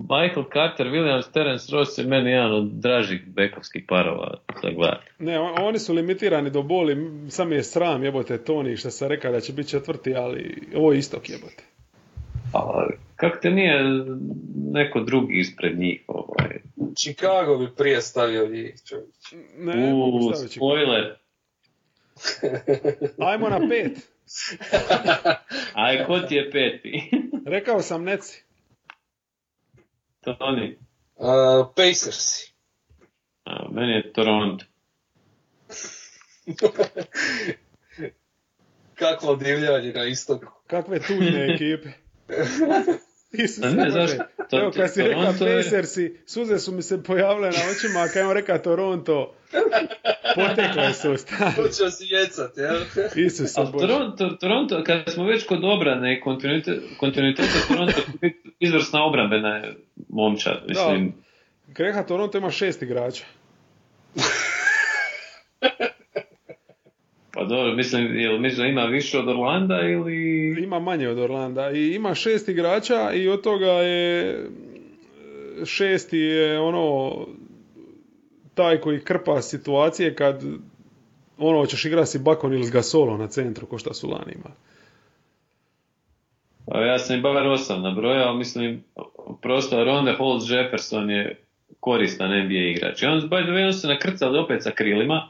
Michael 0.00 0.44
Carter, 0.46 0.86
Williams, 0.86 1.32
Terence 1.32 1.72
Ross 1.72 1.98
je 1.98 2.04
meni 2.04 2.30
jedan 2.30 2.52
od 2.52 2.64
dražih 2.66 3.20
bekovskih 3.26 3.84
parova 3.88 4.34
za 4.62 4.70
gledati. 4.70 5.06
Ne, 5.18 5.38
on- 5.40 5.54
oni 5.58 5.78
su 5.78 5.94
limitirani 5.94 6.50
do 6.50 6.62
boli, 6.62 6.96
sam 7.28 7.52
je 7.52 7.62
sram 7.62 8.04
jebote 8.04 8.38
Toni 8.38 8.76
što 8.76 8.90
sam 8.90 9.08
rekao 9.08 9.32
da 9.32 9.40
će 9.40 9.52
biti 9.52 9.68
četvrti, 9.68 10.14
ali 10.14 10.62
ovo 10.76 10.92
je 10.92 10.98
istok 10.98 11.30
jebote. 11.30 11.62
A 12.54 12.86
kako 13.16 13.36
te 13.36 13.50
nije 13.50 13.82
neko 14.64 15.00
drugi 15.00 15.38
ispred 15.38 15.78
njih? 15.78 16.00
Ovaj? 16.06 16.60
Chicago 16.96 17.58
bi 17.58 17.68
prije 17.76 18.00
stavio 18.00 18.48
njih. 18.48 18.74
Ne, 19.58 19.74
ne 19.76 19.92
mogu 19.92 20.18
U, 20.18 20.32
staviti. 20.32 20.54
spoiler. 20.54 21.14
Ajmo 23.30 23.48
na 23.48 23.60
pet. 23.68 23.98
Aj, 25.74 26.04
ko 26.06 26.18
ti 26.18 26.34
je 26.34 26.50
peti? 26.50 27.10
Rekao 27.46 27.82
sam 27.82 28.04
Neci. 28.04 28.44
Tony. 30.22 30.76
Uh, 31.16 31.26
Pacersi. 31.76 32.52
A, 33.44 33.68
meni 33.70 33.92
je 33.92 34.12
Toronto. 34.12 34.64
Kakvo 38.94 39.36
divljanje 39.36 39.92
na 39.92 40.04
istoku. 40.04 40.46
Kakve 40.66 41.00
tužne 41.00 41.44
ekipe. 41.54 41.88
Isuse, 43.32 43.66
A 43.66 43.70
ne? 43.70 43.90
To- 44.50 44.58
Evo 44.58 44.70
kad 44.70 44.92
si 44.92 45.02
rekao 45.02 45.22
je- 45.22 45.56
Pacersi, 45.56 46.20
suze 46.26 46.58
su 46.58 46.72
mi 46.72 46.82
se 46.82 47.02
pojavile 47.02 47.48
na 47.48 47.58
očima, 47.70 48.00
a 48.00 48.06
kad 48.06 48.16
je 48.16 48.26
on 48.26 48.32
rekao 48.32 48.58
Toronto, 48.58 49.34
potekle 50.34 50.94
su 50.94 51.16
stan. 51.16 51.52
Počeo 51.56 51.90
si 51.90 52.04
jecat, 52.06 52.56
jel? 52.56 52.80
Toronto, 53.72 54.28
Toronto, 54.30 54.84
kada 54.84 55.10
smo 55.10 55.24
već 55.24 55.46
kod 55.46 55.60
obrane 55.64 56.20
kontinuiteta, 56.20 56.80
kontinuiteta 56.98 57.48
Toronto, 57.68 58.00
izvrsna 58.60 59.04
obrambena 59.04 59.56
je 59.56 59.74
momčad, 60.12 60.64
mislim. 60.68 61.12
Kreha 61.72 62.02
Toronto 62.02 62.38
ima 62.38 62.50
šest 62.50 62.82
igrača. 62.82 63.24
Pa 67.34 67.44
dobro, 67.44 67.74
mislim, 67.74 68.18
jel 68.18 68.38
mislim 68.38 68.66
da 68.66 68.70
ima 68.70 68.84
više 68.84 69.18
od 69.18 69.28
Orlanda 69.28 69.80
ili... 69.80 70.56
Ima 70.62 70.78
manje 70.78 71.08
od 71.08 71.18
Orlanda 71.18 71.70
i 71.70 71.94
ima 71.94 72.14
šest 72.14 72.48
igrača 72.48 73.12
i 73.12 73.28
od 73.28 73.42
toga 73.42 73.70
je 73.70 74.36
šesti 75.64 76.18
je 76.18 76.60
ono 76.60 77.16
taj 78.54 78.80
koji 78.80 79.00
krpa 79.00 79.42
situacije 79.42 80.14
kad 80.14 80.44
ono 81.38 81.66
ćeš 81.66 81.84
igrati 81.84 82.10
si 82.10 82.18
Bakon 82.18 82.52
ili 82.52 82.70
Gasolo 82.70 83.16
na 83.16 83.26
centru 83.26 83.66
ko 83.66 83.78
šta 83.78 83.94
su 83.94 84.08
lani 84.08 84.32
imali. 84.34 84.54
Pa 86.66 86.80
ja 86.80 86.98
sam 86.98 87.18
i 87.18 87.22
bar 87.22 87.46
osam 87.46 87.82
nabrojao, 87.82 88.34
mislim, 88.34 88.84
prosto 89.42 89.84
Ronde 89.84 90.12
Holmes 90.12 90.50
Jefferson 90.50 91.10
je 91.10 91.36
koristan 91.80 92.44
NBA 92.44 92.70
igrač. 92.70 93.02
I 93.02 93.06
on, 93.06 93.20
by 93.20 93.42
the 93.42 93.52
way, 93.52 93.66
on 93.66 93.72
se 93.72 93.88
nakrcali 93.88 94.38
opet 94.38 94.62
sa 94.62 94.70
krilima. 94.70 95.28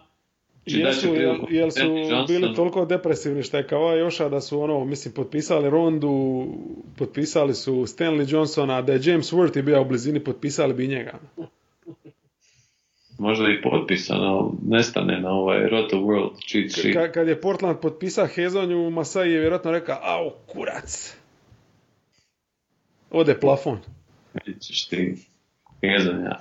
Znači, 0.66 0.80
Jesu, 0.80 1.14
jel, 1.14 1.34
priliku 1.34 1.46
jel 1.50 1.70
su 1.70 2.26
bili 2.28 2.54
toliko 2.54 2.84
depresivni 2.84 3.42
što 3.42 3.56
je 3.56 3.66
kao 3.66 3.96
Joša 3.96 4.28
da 4.28 4.40
su 4.40 4.60
ono, 4.60 4.84
mislim, 4.84 5.14
potpisali 5.14 5.70
Rondu, 5.70 6.46
potpisali 6.98 7.54
su 7.54 7.72
Stanley 7.72 8.32
Johnsona, 8.32 8.82
da 8.82 8.92
je 8.92 9.00
James 9.02 9.32
Worthy 9.32 9.62
bio 9.62 9.80
u 9.80 9.84
blizini, 9.84 10.24
potpisali 10.24 10.74
bi 10.74 10.84
i 10.84 10.88
njega. 10.88 11.18
Možda 13.18 13.48
i 13.48 13.62
potpisano, 13.62 14.52
nestane 14.68 15.20
na 15.20 15.30
ovaj 15.30 15.68
Roto 15.68 15.96
World 15.96 16.30
cheat 16.48 16.70
sheet. 16.70 16.96
Ka- 16.96 17.12
kad 17.12 17.28
je 17.28 17.40
Portland 17.40 17.78
potpisao 17.82 18.26
Hezonju, 18.26 18.90
Masai 18.90 19.32
je 19.32 19.40
vjerojatno 19.40 19.70
rekao, 19.70 19.98
au, 20.02 20.30
kurac. 20.46 21.16
Ode 23.10 23.40
plafon. 23.40 23.78
Vidjet 24.34 24.62
ćeš 24.62 24.88
ti 24.88 25.14
hezanja 25.82 26.38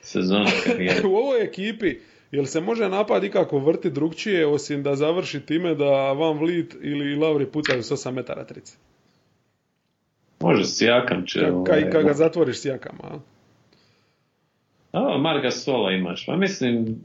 sezona. 0.00 0.50
U 1.10 1.16
ovoj 1.16 1.42
ekipi, 1.44 1.96
jel 2.30 2.44
se 2.44 2.60
može 2.60 2.88
napad 2.88 3.24
ikako 3.24 3.58
vrti 3.58 3.90
drugčije, 3.90 4.46
osim 4.46 4.82
da 4.82 4.96
završi 4.96 5.40
time 5.40 5.74
da 5.74 6.12
Van 6.12 6.38
Vliet 6.38 6.76
ili 6.82 7.16
Lauri 7.16 7.46
pucaju 7.46 7.82
s 7.82 7.90
8 7.90 8.10
metara 8.10 8.44
trice? 8.44 8.76
Može 10.40 10.64
Sijakam 10.64 11.26
će... 11.26 11.40
Ka, 11.40 11.52
ovaj, 11.52 11.90
ka, 11.90 12.02
ga 12.02 12.12
zatvoriš 12.12 12.60
s 12.60 12.64
jakama, 12.64 13.02
a? 13.04 13.18
A, 14.92 15.18
Marga 15.18 15.50
Sola 15.50 15.92
imaš. 15.92 16.26
Pa 16.26 16.36
mislim, 16.36 17.02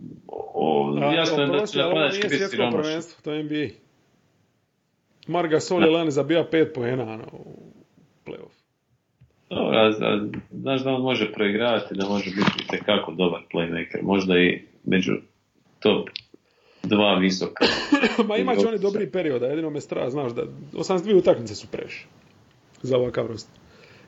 o, 0.53 0.99
jasno 1.15 1.41
je 1.43 1.47
da 1.47 1.65
će 1.65 1.77
napadački 1.77 2.27
biti 2.27 2.57
to 3.23 3.33
je 3.33 3.43
NBA. 3.43 3.67
Marga 5.27 5.59
Sol 5.59 5.83
je 5.83 5.89
lani 5.89 6.11
zabija 6.11 6.45
pet 6.51 6.73
poena 6.73 7.03
ono, 7.03 7.25
u 7.33 7.73
playoff. 8.25 8.56
Dobro, 9.49 9.77
a, 9.77 9.87
a, 9.87 10.27
znaš 10.51 10.83
da 10.83 10.89
on 10.89 11.01
može 11.01 11.31
proigravati, 11.31 11.95
da 11.95 12.05
može 12.05 12.29
biti 12.29 12.63
itekako 12.63 13.11
dobar 13.11 13.41
playmaker. 13.53 14.03
Možda 14.03 14.37
i 14.37 14.61
među 14.83 15.11
top 15.79 16.09
dva 16.83 17.15
visoka. 17.15 17.65
Ma 18.27 18.37
imat 18.37 18.59
će 18.59 18.67
oni 18.67 18.79
dobri 18.79 19.11
perioda, 19.11 19.45
jedino 19.45 19.69
me 19.69 19.81
strah, 19.81 20.09
znaš 20.09 20.31
da 20.31 20.43
82 20.73 21.17
utakmice 21.17 21.55
su 21.55 21.67
previše 21.71 22.05
za 22.81 22.97
ovakav 22.97 23.27
rost. 23.27 23.49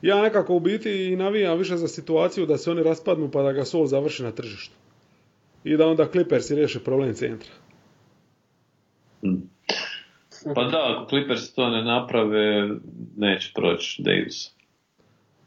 Ja 0.02 0.22
nekako 0.22 0.56
u 0.56 0.60
biti 0.60 1.06
i 1.06 1.16
navijam 1.16 1.57
više 1.57 1.78
za 1.78 1.88
situaciju 1.88 2.45
da 2.45 2.57
se 2.57 2.72
oni 2.72 2.84
raspadnu 2.84 3.32
pa 3.32 3.41
da 3.41 3.52
ga 3.52 3.66
Sol 3.66 3.86
završi 3.86 4.24
na 4.24 4.32
tržištu. 4.32 4.76
i 5.64 5.78
da 5.78 5.88
onda 5.88 6.11
Clippersi 6.11 6.56
riješe 6.56 6.80
problem 6.80 7.14
centra. 7.14 7.52
Mm. 9.24 9.49
Pa 10.56 10.64
da, 10.64 10.95
ako 10.95 11.10
Clippers 11.10 11.53
to 11.53 11.70
ne 11.70 11.84
naprave, 11.84 12.70
neće 13.18 13.52
proći 13.56 14.02
Davis. 14.02 14.59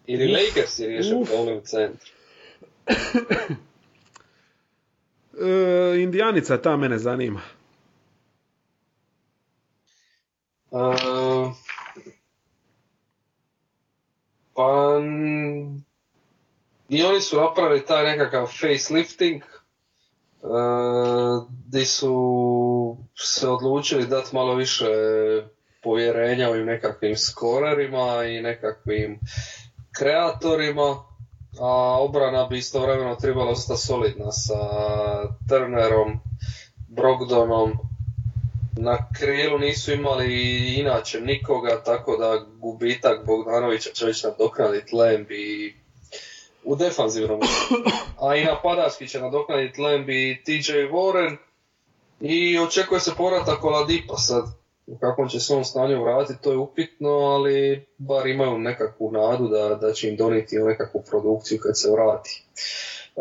Ili 0.07 0.33
Lakers 0.33 0.79
je 0.79 0.87
riješio 0.87 1.25
problem 1.25 1.59
u 1.59 1.61
centru. 1.61 2.11
E, 5.41 6.01
Indijanica 6.03 6.63
ta 6.63 6.77
mene 6.77 6.99
zanima. 6.99 7.41
Uh, 10.71 11.53
pa 14.55 15.01
i 16.89 17.03
oni 17.03 17.21
su 17.21 17.37
napravili 17.37 17.87
taj 17.87 18.05
nekakav 18.05 18.47
facelifting 18.47 19.43
uh, 20.43 21.49
su 21.87 22.97
se 23.15 23.49
odlučili 23.49 24.07
dati 24.07 24.35
malo 24.35 24.55
više 24.55 24.87
povjerenja 25.83 26.49
ovim 26.49 26.67
nekakvim 26.67 27.17
skorerima 27.17 28.25
i 28.25 28.43
nekakvim 28.43 29.19
kreatorima, 29.93 31.05
a 31.61 32.01
obrana 32.01 32.47
bi 32.47 32.59
istovremeno 32.59 33.15
trebala 33.15 33.51
ostati 33.51 33.81
solidna 33.81 34.33
sa 34.33 34.59
Turnerom, 35.49 36.21
Brogdonom, 36.89 37.73
na 38.77 39.09
krilu 39.19 39.59
nisu 39.59 39.93
imali 39.93 40.59
inače 40.75 41.21
nikoga, 41.21 41.83
tako 41.85 42.17
da 42.17 42.45
gubitak 42.59 43.27
Bogdanovića 43.27 43.91
će 43.91 44.07
već 44.07 44.25
nadoknaditi 44.25 44.97
Lemb 44.97 45.31
i 45.31 45.75
u 46.65 46.77
defanzivnom. 46.77 47.41
A 48.21 48.37
i 48.37 48.45
napadački 48.45 49.09
će 49.09 49.21
nadoknaditi 49.21 49.81
Lemb 49.81 50.09
i 50.09 50.43
TJ 50.45 50.73
Warren 50.73 51.37
i 52.21 52.59
očekuje 52.59 53.01
se 53.01 53.13
povratak 53.17 53.65
Oladipa 53.65 54.17
sad. 54.17 54.62
U 54.87 54.99
kakvom 54.99 55.29
će 55.29 55.41
se 55.41 55.55
on 55.55 55.65
stanju 55.65 56.03
vratiti, 56.03 56.43
to 56.43 56.51
je 56.51 56.57
upitno, 56.57 57.09
ali 57.09 57.87
bar 57.99 58.27
imaju 58.27 58.59
nekakvu 58.59 59.13
nadu 59.13 59.49
da, 59.49 59.75
da 59.75 59.93
će 59.93 60.09
im 60.09 60.17
donijeti 60.17 60.59
nekakvu 60.59 61.03
produkciju 61.11 61.59
kad 61.63 61.79
se 61.79 61.91
vrati. 61.91 62.45
E, 63.17 63.21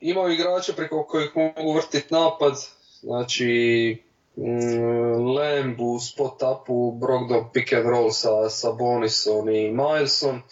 imaju 0.00 0.34
igrače 0.34 0.72
preko 0.72 1.04
kojih 1.04 1.36
mogu 1.36 1.72
vrtiti 1.72 2.14
napad, 2.14 2.54
znači 3.00 4.02
mm, 4.36 5.36
Lamb 5.36 5.80
u 5.80 5.98
spot 6.00 6.42
upu, 6.42 6.92
Brogdon 6.92 7.50
pick 7.52 7.72
and 7.72 7.86
roll 7.86 8.10
sa, 8.10 8.48
sa 8.48 8.72
Bonisom 8.72 9.48
i 9.48 9.70
Milesom. 9.70 10.42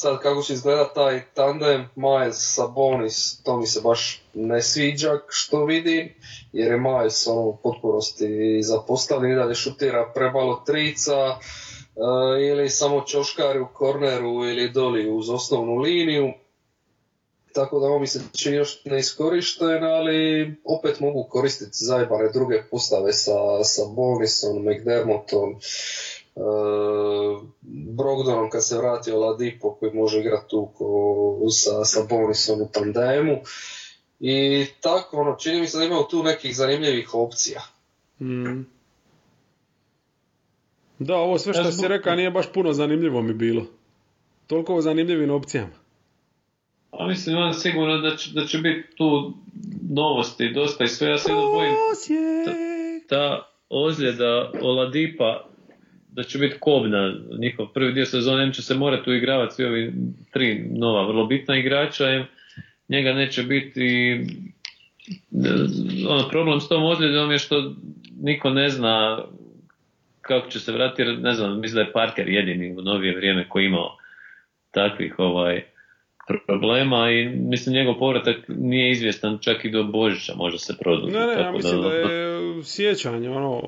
Sad 0.00 0.18
kako 0.18 0.42
će 0.42 0.52
izgledat 0.52 0.94
taj 0.94 1.22
tandem 1.34 1.88
Miles 1.96 2.54
sa 2.54 2.66
Bonis, 2.66 3.42
to 3.42 3.56
mi 3.56 3.66
se 3.66 3.80
baš 3.80 4.22
ne 4.34 4.62
sviđa 4.62 5.18
što 5.28 5.64
vidim, 5.64 6.14
jer 6.52 6.72
je 6.72 6.80
Miles 6.80 7.26
ono 7.26 7.40
u 7.40 7.56
potpunosti 7.56 8.60
zapostavljen 8.62 9.32
i 9.32 9.36
dalje 9.36 9.54
šutira 9.54 10.12
premalo 10.14 10.62
trica, 10.66 11.12
e, 11.16 11.38
ili 12.48 12.70
samo 12.70 13.00
čoškari 13.00 13.60
u 13.60 13.68
korneru 13.74 14.44
ili 14.44 14.70
doli 14.70 15.10
uz 15.10 15.30
osnovnu 15.30 15.74
liniju. 15.76 16.32
Tako 17.52 17.80
da 17.80 17.86
ovo 17.86 17.98
mi 17.98 18.06
se 18.06 18.20
čini 18.36 18.56
još 18.56 18.84
neiskorišten, 18.84 19.84
ali 19.84 20.54
opet 20.64 21.00
mogu 21.00 21.26
koristiti 21.30 21.70
zajebane 21.72 22.30
druge 22.32 22.62
postave 22.70 23.12
sa, 23.12 23.64
sa 23.64 23.82
Bonisom, 23.94 24.64
McDermottom, 24.64 25.60
Brogdonom 27.96 28.50
kad 28.50 28.64
se 28.64 28.78
vratio 28.78 29.20
Ladipo 29.20 29.74
koji 29.74 29.92
može 29.92 30.20
igrati 30.20 30.48
tu 30.48 30.68
ko, 30.78 31.38
sa, 31.50 31.84
sa 31.84 32.00
Bonisom 32.10 32.62
u 32.62 32.68
tandemu. 32.72 33.36
I 34.20 34.64
tako, 34.80 35.16
ono, 35.16 35.36
čini 35.36 35.60
mi 35.60 35.66
se 35.66 35.78
da 35.78 35.84
imaju 35.84 36.02
tu 36.10 36.22
nekih 36.22 36.56
zanimljivih 36.56 37.14
opcija. 37.14 37.60
Mm. 38.20 38.62
Da, 40.98 41.16
ovo 41.16 41.38
sve 41.38 41.54
što 41.54 41.72
si 41.72 41.88
rekao 41.88 42.14
nije 42.14 42.30
baš 42.30 42.52
puno 42.52 42.72
zanimljivo 42.72 43.22
mi 43.22 43.32
bilo. 43.32 43.66
Toliko 44.46 44.74
o 44.74 44.80
zanimljivim 44.80 45.30
opcijama. 45.30 45.72
A 46.90 47.06
mislim, 47.06 47.36
on 47.36 47.54
sigurno 47.54 47.98
da 47.98 48.16
će, 48.16 48.30
da 48.32 48.46
će 48.46 48.58
biti 48.58 48.96
tu 48.96 49.32
novosti 49.90 50.52
dosta 50.52 50.84
i 50.84 50.88
sve. 50.88 51.08
Ja 51.08 51.18
se 51.18 51.32
bojim 51.32 51.74
Prosjek. 51.88 53.08
ta 53.08 53.52
ozljeda 53.68 54.52
Oladipa 54.62 55.48
da 56.12 56.22
će 56.22 56.38
biti 56.38 56.56
kobna 56.60 57.14
njihov 57.38 57.66
prvi 57.66 57.92
dio 57.92 58.06
sezone, 58.06 58.42
em 58.42 58.52
će 58.52 58.62
se 58.62 58.74
morati 58.74 59.10
uigravati 59.10 59.54
svi 59.54 59.64
ovi 59.64 59.92
tri 60.30 60.64
nova 60.70 61.06
vrlo 61.06 61.26
bitna 61.26 61.56
igrača, 61.56 62.10
em 62.10 62.24
njega 62.88 63.12
neće 63.12 63.42
biti 63.42 64.18
ono, 66.08 66.28
problem 66.28 66.60
s 66.60 66.68
tom 66.68 66.84
ozljedom 66.84 67.30
je 67.30 67.38
što 67.38 67.72
niko 68.20 68.50
ne 68.50 68.68
zna 68.68 69.24
kako 70.20 70.50
će 70.50 70.60
se 70.60 70.72
vratiti, 70.72 71.02
jer 71.02 71.18
ne 71.18 71.34
znam, 71.34 71.60
mislim 71.60 71.74
da 71.74 71.80
je 71.80 71.92
Parker 71.92 72.28
jedini 72.28 72.72
u 72.76 72.82
novije 72.82 73.16
vrijeme 73.16 73.48
koji 73.48 73.66
imao 73.66 73.96
takvih 74.70 75.14
ovaj 75.18 75.62
problema 76.46 77.10
i 77.10 77.28
mislim 77.28 77.74
njegov 77.74 77.98
povratak 77.98 78.36
nije 78.48 78.90
izvjestan 78.90 79.38
čak 79.40 79.64
i 79.64 79.70
do 79.70 79.84
Božića 79.84 80.34
može 80.36 80.58
se 80.58 80.76
produžiti. 80.80 81.18
Ne, 81.18 81.26
ne, 81.26 81.32
ja 81.42 81.52
mislim 81.52 81.82
da 81.82 81.92
je 81.92 82.38
sjećanje, 82.64 83.30
ono, 83.30 83.62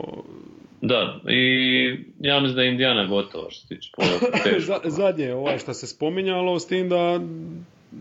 da, 0.83 1.21
i 1.29 1.97
ja 2.21 2.41
mislim 2.41 2.57
da 2.57 2.63
je 2.63 2.71
Indijana 2.71 3.07
gotova 3.07 3.51
što 3.51 3.61
se 3.61 3.69
tiče 3.69 3.91
zadnje 5.01 5.35
ovaj 5.35 5.59
što 5.59 5.75
se 5.75 5.87
spominjalo, 5.87 6.59
s 6.59 6.67
tim 6.67 6.89
da 6.89 7.21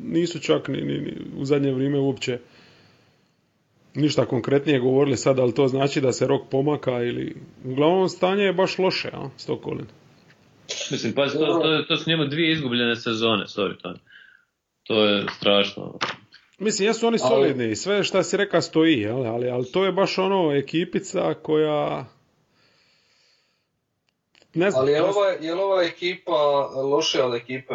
nisu 0.03 0.39
čak 0.39 0.67
ni, 0.67 0.81
ni, 0.81 0.99
ni 0.99 1.13
u 1.37 1.45
zadnje 1.45 1.71
vrijeme 1.71 1.99
uopće 1.99 2.39
ništa 3.93 4.25
konkretnije 4.25 4.79
govorili 4.79 5.17
sad, 5.17 5.39
ali 5.39 5.53
to 5.53 5.67
znači 5.67 6.01
da 6.01 6.11
se 6.11 6.27
rok 6.27 6.41
pomaka 6.51 6.91
ili... 6.91 7.35
Uglavnom, 7.65 8.09
stanje 8.09 8.43
je 8.43 8.53
baš 8.53 8.77
loše, 8.77 9.09
a, 9.13 9.29
Stokolin. 9.37 9.85
Mislim, 10.91 11.13
pa 11.13 11.27
to, 11.29 11.39
to, 11.39 11.83
to 11.87 11.97
su 11.97 12.09
njemu 12.09 12.25
dvije 12.25 12.51
izgubljene 12.51 12.95
sezone, 12.95 13.45
sorry, 13.45 13.81
to, 13.81 13.93
to 14.83 15.05
je 15.05 15.25
strašno. 15.37 15.97
Mislim, 16.59 16.87
jesu 16.87 17.07
oni 17.07 17.17
Ali- 17.21 17.29
solidni 17.29 17.71
i 17.71 17.75
sve 17.75 18.03
šta 18.03 18.23
si 18.23 18.37
reka 18.37 18.61
stoji, 18.61 18.99
jel? 18.99 19.25
Ali, 19.25 19.49
ali 19.49 19.71
to 19.71 19.85
je 19.85 19.91
baš 19.91 20.17
ono 20.17 20.51
ekipica 20.55 21.33
koja... 21.33 22.05
Ne 24.53 24.71
znam, 24.71 24.81
Ali 24.81 24.91
je 24.91 25.01
li 25.01 25.03
prosto- 25.03 25.19
ova, 25.19 25.29
je 25.29 25.55
li 25.55 25.61
ova 25.61 25.83
ekipa 25.83 26.31
lošija 26.75 27.25
od 27.25 27.35
ekipe 27.35 27.73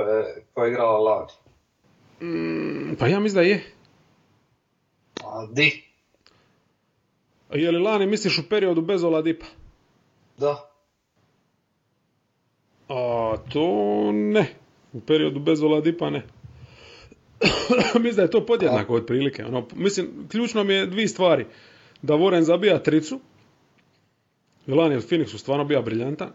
koja 0.54 0.66
je 0.66 0.72
igrala 0.72 0.98
lani? 0.98 1.30
Mm, 2.22 2.96
pa 2.98 3.06
ja 3.06 3.20
mislim 3.20 3.44
da 3.44 3.48
je. 3.48 3.64
A 5.24 5.46
di? 5.52 5.82
A 7.50 7.56
Je 7.56 7.70
li 7.70 7.78
lani 7.78 8.06
misliš 8.06 8.38
u 8.38 8.48
periodu 8.48 8.80
bez 8.80 9.04
Oladipa? 9.04 9.46
Da. 10.36 10.70
A 12.88 12.96
to 13.52 13.68
ne. 14.12 14.46
U 14.92 15.00
periodu 15.00 15.40
bez 15.40 15.62
Oladipa 15.62 16.10
ne. 16.10 16.22
mislim 17.94 18.16
da 18.16 18.22
je 18.22 18.30
to 18.30 18.46
podjednako 18.46 18.94
otprilike. 18.94 19.44
Ono, 19.44 19.66
mislim, 19.74 20.28
ključno 20.30 20.64
mi 20.64 20.74
je 20.74 20.86
dvije 20.86 21.08
stvari. 21.08 21.46
Da 22.02 22.14
Warren 22.14 22.40
zabija 22.42 22.78
tricu. 22.78 23.20
Lani 24.66 24.94
je 24.94 25.00
Phoenixu 25.00 25.38
stvarno 25.38 25.64
bio 25.64 25.82
briljantan. 25.82 26.30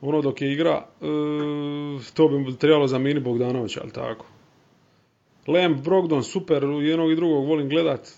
Ono 0.00 0.22
dok 0.22 0.40
je 0.42 0.52
igra, 0.52 0.86
e, 1.00 1.04
to 2.14 2.28
bi 2.28 2.56
trebalo 2.56 2.86
zamijeniti 2.86 3.24
Bogdanovića, 3.24 3.80
ali 3.82 3.92
tako. 3.92 4.26
Lamb, 5.46 5.80
Brogdon, 5.80 6.24
super, 6.24 6.62
jednog 6.64 7.12
i 7.12 7.16
drugog 7.16 7.46
volim 7.46 7.68
gledat. 7.68 8.08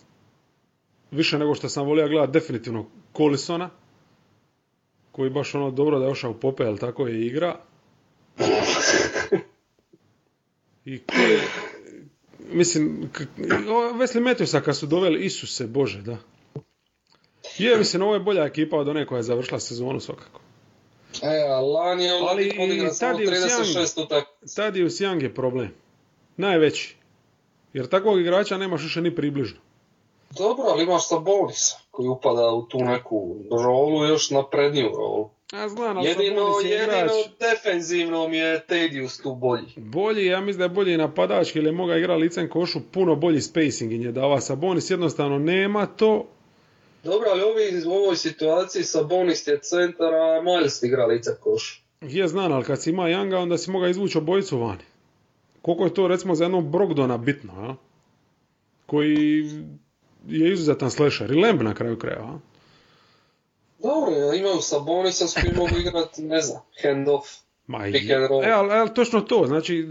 Više 1.10 1.38
nego 1.38 1.54
što 1.54 1.68
sam 1.68 1.86
volio 1.86 2.08
gledat 2.08 2.30
definitivno 2.30 2.86
Colisona 3.16 3.70
koji 5.12 5.30
baš 5.30 5.54
ono 5.54 5.70
dobro 5.70 5.98
da 5.98 6.04
je 6.04 6.10
ošao 6.10 6.30
u 6.30 6.34
pope, 6.34 6.64
ali 6.64 6.78
tako 6.78 7.06
je 7.06 7.26
igra. 7.26 7.56
I 10.84 10.98
ko 10.98 11.14
je, 11.16 11.40
mislim, 12.52 13.08
k- 13.12 13.26
Wesley 13.94 14.20
Matthewsa 14.22 14.60
kad 14.60 14.76
su 14.76 14.86
doveli, 14.86 15.24
Isuse 15.24 15.66
Bože, 15.66 16.02
da. 16.02 16.16
Je, 17.58 17.76
mislim, 17.78 18.02
ovo 18.02 18.14
je 18.14 18.20
bolja 18.20 18.44
ekipa 18.44 18.76
od 18.76 18.88
one 18.88 19.06
koja 19.06 19.16
je 19.16 19.22
završila 19.22 19.60
sezonu 19.60 20.00
svakako. 20.00 20.40
E, 21.22 21.42
a 21.48 21.60
lani 21.60 22.04
je 22.04 22.14
on 22.14 22.28
Ali 22.28 22.52
ali 22.58 22.70
odigrao 22.70 22.92
samo 22.92 23.12
Tadius 23.12 23.30
Young. 23.30 23.78
36 23.80 24.02
utakmica. 24.02 24.62
Tadius 24.62 24.92
Young 24.92 25.22
je 25.22 25.34
problem. 25.34 25.70
Najveći. 26.36 26.96
Jer 27.72 27.88
takvog 27.88 28.20
igrača 28.20 28.58
nemaš 28.58 28.82
više 28.82 29.00
ni 29.00 29.14
približno. 29.14 29.58
Dobro, 30.38 30.64
ali 30.68 30.82
imaš 30.82 31.08
Sabonisa 31.08 31.76
koji 31.90 32.08
upada 32.08 32.50
u 32.50 32.62
tu 32.62 32.78
neku 32.78 33.36
rolu, 33.50 34.04
još 34.04 34.30
napredniju 34.30 34.90
rolu. 34.96 35.30
A 35.52 35.68
znam, 35.68 35.98
ali 35.98 36.08
Jedino, 36.08 36.42
je 36.64 36.70
jedino 36.70 36.92
igrač 36.94 37.10
defenzivno 37.40 38.28
mi 38.28 38.36
je 38.36 38.66
Tedius 38.66 39.18
tu 39.22 39.34
bolji. 39.34 39.72
bolji, 39.76 40.26
ja 40.26 40.40
mislim 40.40 40.58
da 40.58 40.64
je 40.64 40.68
bolji 40.68 40.96
napadački, 40.96 41.58
jer 41.58 41.66
je 41.66 41.72
moga 41.72 41.96
igra 41.96 42.16
licem 42.16 42.48
košu, 42.48 42.80
puno 42.92 43.16
bolji 43.16 43.40
spacing 43.40 43.92
je 43.92 44.12
dava. 44.12 44.40
Sabonis 44.40 44.90
jednostavno 44.90 45.38
nema 45.38 45.86
to, 45.86 46.26
Dobro, 47.04 47.30
ali 47.30 47.42
ovi, 47.42 47.82
u 47.86 47.92
ovoj 47.92 48.16
situaciji 48.16 48.84
Sabonis 48.84 49.46
je 49.46 49.60
centar, 49.60 50.14
a 50.14 50.42
Miles 50.42 50.82
igra 50.82 51.06
lice 51.06 51.30
koš. 51.40 51.84
Je 52.00 52.28
znan, 52.28 52.52
ali 52.52 52.64
kad 52.64 52.82
si 52.82 52.90
ima 52.90 53.02
Younga, 53.02 53.36
onda 53.36 53.58
si 53.58 53.70
moga 53.70 53.88
izvući 53.88 54.18
obojicu 54.18 54.58
vani. 54.58 54.84
Koliko 55.62 55.84
je 55.84 55.94
to 55.94 56.08
recimo 56.08 56.34
za 56.34 56.44
jednog 56.44 56.68
Brogdona 56.68 57.18
bitno, 57.18 57.52
a? 57.56 57.74
koji 58.86 59.44
je 60.28 60.52
izuzetan 60.52 60.90
slasher. 60.90 61.32
I 61.32 61.34
Lamb 61.34 61.62
na 61.62 61.74
kraju 61.74 61.98
krajeva. 61.98 62.38
Dobro, 63.78 64.32
imaju 64.34 64.60
Sabonisa 64.60 65.26
s 65.26 65.34
kojim 65.34 65.56
mogu 65.56 65.78
igrati, 65.78 66.22
ne 66.22 66.40
znam, 66.40 66.60
hand 66.82 67.08
off. 67.08 67.28
Ma 67.70 67.86
e, 67.86 68.50
ali, 68.54 68.72
ali 68.72 68.94
točno 68.94 69.20
to, 69.20 69.44
znači 69.46 69.88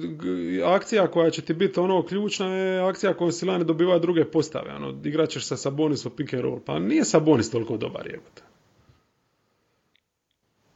akcija 0.65 1.07
koja 1.07 1.29
će 1.29 1.41
ti 1.41 1.53
biti 1.53 1.79
ono 1.79 2.05
ključna 2.05 2.55
je 2.55 2.81
akcija 2.81 3.13
kojom 3.13 3.31
si 3.31 3.45
lani 3.45 3.65
dobiva 3.65 3.99
druge 3.99 4.25
postave, 4.25 4.75
ono, 4.75 5.01
igrat 5.03 5.29
ćeš 5.29 5.45
sa 5.45 5.57
Sabonisom 5.57 6.11
pick 6.17 6.33
and 6.33 6.43
roll, 6.43 6.59
pa 6.65 6.79
nije 6.79 7.05
Sabonis 7.05 7.51
toliko 7.51 7.77
dobar 7.77 8.07
jebote. 8.07 8.41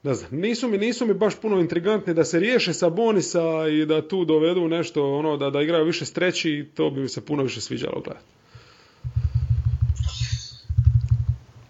Ne 0.03 0.13
znam, 0.13 0.39
nisu 0.39 0.67
mi, 0.67 0.77
nisu 0.77 1.05
mi 1.05 1.13
baš 1.13 1.35
puno 1.41 1.59
intrigantni 1.59 2.13
da 2.13 2.23
se 2.23 2.39
riješe 2.39 2.73
Sabonisa 2.73 3.67
i 3.71 3.85
da 3.85 4.07
tu 4.07 4.25
dovedu 4.25 4.67
nešto, 4.67 5.13
ono, 5.13 5.37
da, 5.37 5.49
da 5.49 5.61
igraju 5.61 5.85
više 5.85 6.05
streći, 6.05 6.65
to 6.75 6.89
bi 6.89 7.01
mi 7.01 7.09
se 7.09 7.25
puno 7.25 7.43
više 7.43 7.61
sviđalo 7.61 8.01
gledati. 8.01 8.42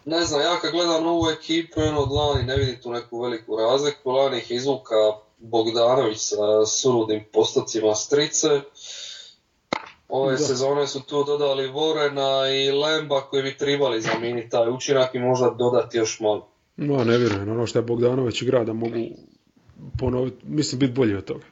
Ne 0.05 0.25
znam, 0.25 0.41
ja 0.41 0.59
kad 0.61 0.71
gledam 0.71 1.07
ovu 1.07 1.29
ekipu, 1.29 1.81
ono 1.81 1.99
od 2.01 2.11
lani 2.11 2.43
ne 2.43 2.57
vidim 2.57 2.75
tu 2.81 2.91
neku 2.91 3.21
veliku 3.21 3.55
razliku. 3.55 4.11
Lani 4.11 4.37
ih 4.37 4.51
izvuka 4.51 4.95
Bogdanović 5.37 6.17
sa 6.17 6.65
suludim 6.65 7.23
postocima 7.33 7.95
strice. 7.95 8.47
Ove 10.09 10.31
Da. 10.31 10.37
sezone 10.37 10.87
su 10.87 11.01
tu 11.01 11.23
dodali 11.23 11.67
Vorena 11.67 12.49
i 12.49 12.71
Lemba 12.71 13.21
koji 13.21 13.43
bi 13.43 13.57
trebali 13.57 14.01
zamijeniti 14.01 14.49
taj 14.49 14.69
učinak 14.69 15.15
i 15.15 15.19
možda 15.19 15.49
dodati 15.49 15.97
još 15.97 16.19
malo. 16.19 16.47
No, 16.75 17.03
ne 17.03 17.17
vjerujem, 17.17 17.51
ono 17.51 17.67
što 17.67 17.79
je 17.79 17.83
Bogdanović 17.83 18.41
igra 18.41 18.63
da 18.63 18.73
mogu 18.73 18.97
ponoviti, 19.99 20.37
mislim, 20.43 20.79
biti 20.79 20.93
bolji 20.93 21.15
od 21.15 21.25
toga. 21.25 21.45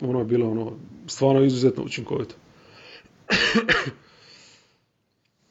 Ono 0.00 0.18
je 0.18 0.24
bilo 0.24 0.50
ono, 0.50 0.72
stvarno 1.06 1.44
izuzetno 1.44 1.84
učinkovito. 1.84 2.34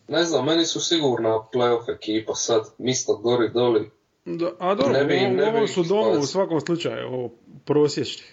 Ne 0.09 0.23
znam, 0.23 0.45
meni 0.45 0.65
su 0.65 0.79
sigurna 0.79 1.29
playoff 1.53 1.95
ekipa 1.95 2.33
sad, 2.35 2.61
misto 2.77 3.15
gori 3.15 3.49
doli. 3.53 3.91
Da, 4.25 4.51
a 4.59 4.75
dobro, 4.75 4.93
Ne 4.93 5.05
bi- 5.05 5.19
ne 5.19 5.51
bi 5.51 5.67
su 5.67 5.83
domu 5.83 6.19
u 6.19 6.23
svakom 6.23 6.61
slučaju, 6.61 7.07
ovo 7.07 7.31
prosječni. 7.65 8.23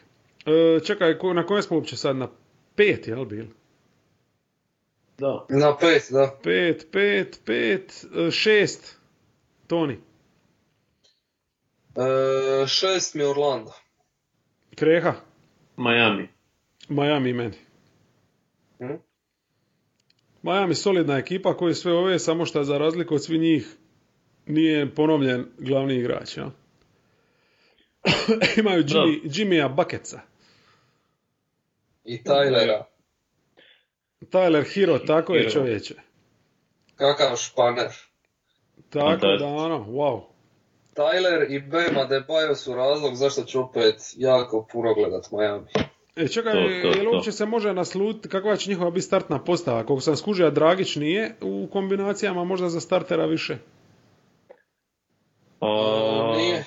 E, 0.46 0.80
čekaj, 0.80 1.18
ko, 1.18 1.32
na 1.32 1.46
kojem 1.46 1.62
smo 1.62 1.76
uopće 1.76 1.96
sad? 1.96 2.16
Na 2.16 2.28
pet, 2.74 3.08
jel 3.08 3.24
bil? 3.24 3.46
Da. 5.18 5.46
Na 5.48 5.76
pet, 5.76 6.02
da. 6.10 6.38
Pet, 6.42 6.86
pet, 6.92 7.40
pet, 7.44 8.04
e, 8.16 8.30
šest. 8.30 8.96
Toni. 9.66 9.98
E, 11.96 12.66
šest 12.66 13.14
mi 13.14 13.22
Orlando. 13.24 13.72
Kreha. 14.74 15.14
Miami. 15.76 16.28
Miami 16.88 17.32
meni. 17.32 17.56
Mhm. 18.80 18.94
Miami 20.46 20.74
solidna 20.74 21.18
ekipa 21.18 21.56
koji 21.56 21.74
sve 21.74 21.92
ove, 21.92 22.18
samo 22.18 22.46
što 22.46 22.64
za 22.64 22.78
razliku 22.78 23.14
od 23.14 23.24
svih 23.24 23.40
njih 23.40 23.76
nije 24.46 24.94
ponovljen 24.94 25.46
glavni 25.58 25.94
igrač. 25.94 26.36
Ja? 26.36 26.50
Imaju 28.60 28.82
Jimmy, 28.82 29.20
Jimmya 29.24 29.68
Bucketsa. 29.68 30.20
I 32.04 32.22
Tylera. 32.22 32.82
Tyler 34.20 34.74
Hero, 34.74 34.98
tako 34.98 35.34
je 35.34 35.40
Hero. 35.40 35.52
čovječe. 35.52 35.94
Kakav 36.96 37.36
španer. 37.36 37.90
Tako 38.90 39.26
da 39.38 39.46
ono, 39.46 39.78
wow. 39.78 40.22
Tyler 40.94 41.46
i 41.48 41.60
Bam 41.60 41.96
Adebayo 41.96 42.54
su 42.54 42.74
razlog 42.74 43.14
zašto 43.14 43.42
ću 43.42 43.60
opet 43.60 43.94
jako 44.16 44.66
puno 44.72 44.94
gledat 44.94 45.30
Miami. 45.32 45.95
E, 46.16 46.28
čekaj, 46.28 46.52
To, 46.52 46.58
to, 46.82 46.98
jel 46.98 47.08
uopće 47.08 47.32
se 47.32 47.46
može 47.46 47.72
naslutiti 47.72 48.28
kakva 48.28 48.56
će 48.56 48.70
njihova 48.70 48.90
biti 48.90 49.06
startna 49.06 49.38
postava? 49.38 49.84
Koliko 49.84 50.00
sam 50.00 50.16
skužio, 50.16 50.50
Dragić 50.50 50.96
nije 50.96 51.34
u 51.40 51.68
kombinacijama 51.72 52.44
možda 52.44 52.68
za 52.68 52.80
startera 52.80 53.26
više. 53.26 53.58
A, 55.60 56.34
Nije. 56.36 56.64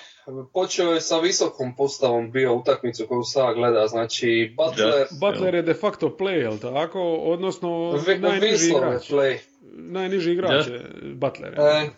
Počeo 0.53 0.91
je 0.91 1.01
sa 1.01 1.19
visokom 1.19 1.75
postavom 1.75 2.31
bio 2.31 2.55
utakmicu 2.55 3.05
koju 3.07 3.23
sad 3.23 3.55
gleda, 3.55 3.87
znači 3.87 4.55
Butler, 4.57 4.93
Butler 5.21 5.55
je 5.55 5.61
de 5.61 5.73
facto 5.73 6.15
play, 6.19 6.41
jel 6.41 6.57
tako? 6.57 7.01
Odnosno, 7.15 7.91
Vi- 8.07 8.17
najniži 8.17 8.67
igrač. 8.67 9.09
play. 9.09 9.37
Najniži 9.73 10.31
igrač 10.31 10.65
Da. 10.67 10.73
je 10.73 10.81
Butler. 11.13 11.53
E, 11.53 11.89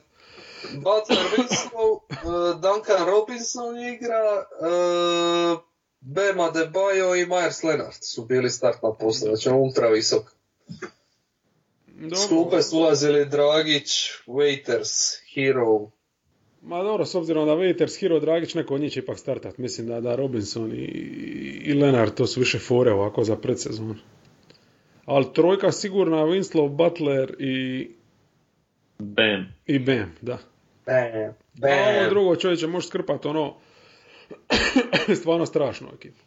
Butler 0.76 1.20
Winslow, 1.32 2.00
e, 2.12 2.16
Duncan 2.54 3.06
Robinson 3.08 3.76
igra, 3.94 4.24
e, 4.62 5.71
Bam 6.02 6.40
Adebayo 6.40 7.16
i 7.16 7.26
Myers 7.26 7.64
Leonard 7.64 7.98
su 8.02 8.26
bili 8.26 8.50
startna 8.50 8.94
postava, 9.00 9.36
znači 9.36 9.50
ultra 9.50 9.88
visok. 9.88 10.24
Dobro. 11.88 12.18
S 12.18 12.28
klupe 12.28 12.62
su 12.62 12.78
ulazili 12.78 13.26
Dragić, 13.26 13.92
Waiters, 14.28 15.16
Hero, 15.34 15.92
Ma 16.62 16.84
dobro, 16.84 17.06
s 17.06 17.16
obzirom 17.16 17.46
da 17.46 17.52
Waiters, 17.52 18.00
Hero, 18.00 18.20
Dragić, 18.20 18.54
neko 18.54 18.76
od 18.76 18.82
njih 18.82 18.92
će 18.92 19.00
ipak 19.00 19.20
startat. 19.20 19.58
Mislim 19.58 19.88
da, 19.88 20.02
da 20.02 20.16
Robinson 20.16 20.72
i, 20.72 20.86
i 21.66 21.74
Leonard 21.74 22.14
to 22.14 22.28
su 22.28 22.40
više 22.40 22.60
fore 22.60 22.92
ovako 22.92 23.24
za 23.24 23.36
predsezon. 23.36 24.00
Ali 25.06 25.34
trojka 25.34 25.72
sigurna, 25.72 26.18
Winslow, 26.18 26.70
Butler 26.70 27.36
i, 27.40 27.88
Bam. 29.00 29.54
i 29.66 29.80
Bam, 29.80 30.16
da. 30.22 30.38
Bam, 30.86 31.72
A 31.72 31.90
ovo 31.90 32.00
bam. 32.02 32.10
drugo 32.10 32.36
čovječe 32.36 32.68
može 32.68 32.88
skrpat 32.88 33.26
ono 33.26 33.56
stvarno 35.22 35.46
strašno 35.46 35.88
ekipu. 35.96 36.20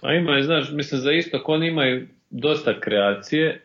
A 0.00 0.14
imaju, 0.14 0.44
znaš, 0.44 0.70
mislim 0.72 1.00
za 1.00 1.12
istok 1.12 1.48
oni 1.48 1.68
imaju 1.68 2.06
dosta 2.30 2.80
kreacije. 2.80 3.64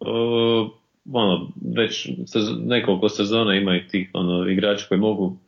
Uh, 0.00 0.70
ono, 1.12 1.48
već 1.76 2.08
sez- 2.08 2.66
nekoliko 2.66 3.08
sezona 3.08 3.54
imaju 3.54 3.80
tih 3.90 4.10
ono, 4.12 4.50
igrača 4.50 4.86
koji 4.88 5.00
mogu 5.00 5.38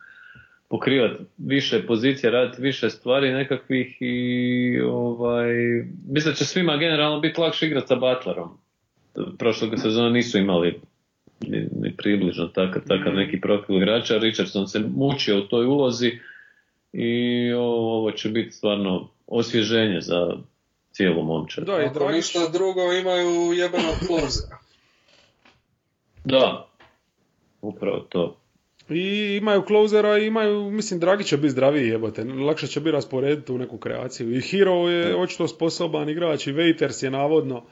pokrivati 0.68 1.24
više 1.38 1.86
pozicija, 1.86 2.30
raditi 2.30 2.62
više 2.62 2.90
stvari 2.90 3.32
nekakvih 3.32 3.96
i 4.00 4.80
ovaj, 4.80 5.54
mislim 6.08 6.32
da 6.32 6.36
će 6.36 6.44
svima 6.44 6.76
generalno 6.76 7.20
biti 7.20 7.40
lakše 7.40 7.66
igrati 7.66 7.86
sa 7.86 7.94
Butlerom. 7.94 8.48
Prošlog 9.38 9.78
sezona 9.78 10.10
nisu 10.10 10.38
imali 10.38 10.80
ni, 11.40 11.68
ni 11.80 11.96
približno 11.96 12.46
takav, 12.46 12.82
takav 12.88 13.14
neki 13.14 13.40
profil 13.40 13.76
igrača. 13.76 14.18
Richardson 14.18 14.68
se 14.68 14.80
mučio 14.96 15.38
u 15.38 15.46
toj 15.46 15.66
ulozi 15.66 16.18
i 16.98 17.52
ovo, 17.52 17.98
ovo 17.98 18.12
će 18.12 18.28
biti 18.28 18.50
stvarno 18.50 19.08
osvježenje 19.26 20.00
za 20.00 20.36
cijelu 20.92 21.22
momčad. 21.22 21.64
Da, 21.64 21.82
i 21.82 21.84
Ako 21.84 21.98
Dragić, 21.98 22.16
ništa 22.16 22.48
drugo 22.48 22.92
imaju 22.92 23.52
jebenog 23.52 23.94
closera. 24.06 24.58
Da, 26.24 26.68
upravo 27.62 28.00
to. 28.00 28.36
I 28.88 29.36
imaju 29.40 29.62
closera 29.66 30.18
i 30.18 30.26
imaju, 30.26 30.70
mislim, 30.70 31.00
Dragić 31.00 31.26
će 31.26 31.36
biti 31.36 31.50
zdraviji 31.50 31.88
jebote. 31.88 32.24
Lakše 32.24 32.66
će 32.66 32.80
biti 32.80 32.90
rasporediti 32.90 33.52
u 33.52 33.58
neku 33.58 33.78
kreaciju. 33.78 34.36
I 34.36 34.40
Hero 34.40 34.88
je 34.88 35.16
očito 35.16 35.48
sposoban 35.48 36.08
igrač 36.08 36.46
i 36.46 36.52
Waiters 36.52 37.04
je 37.04 37.10
navodno 37.10 37.62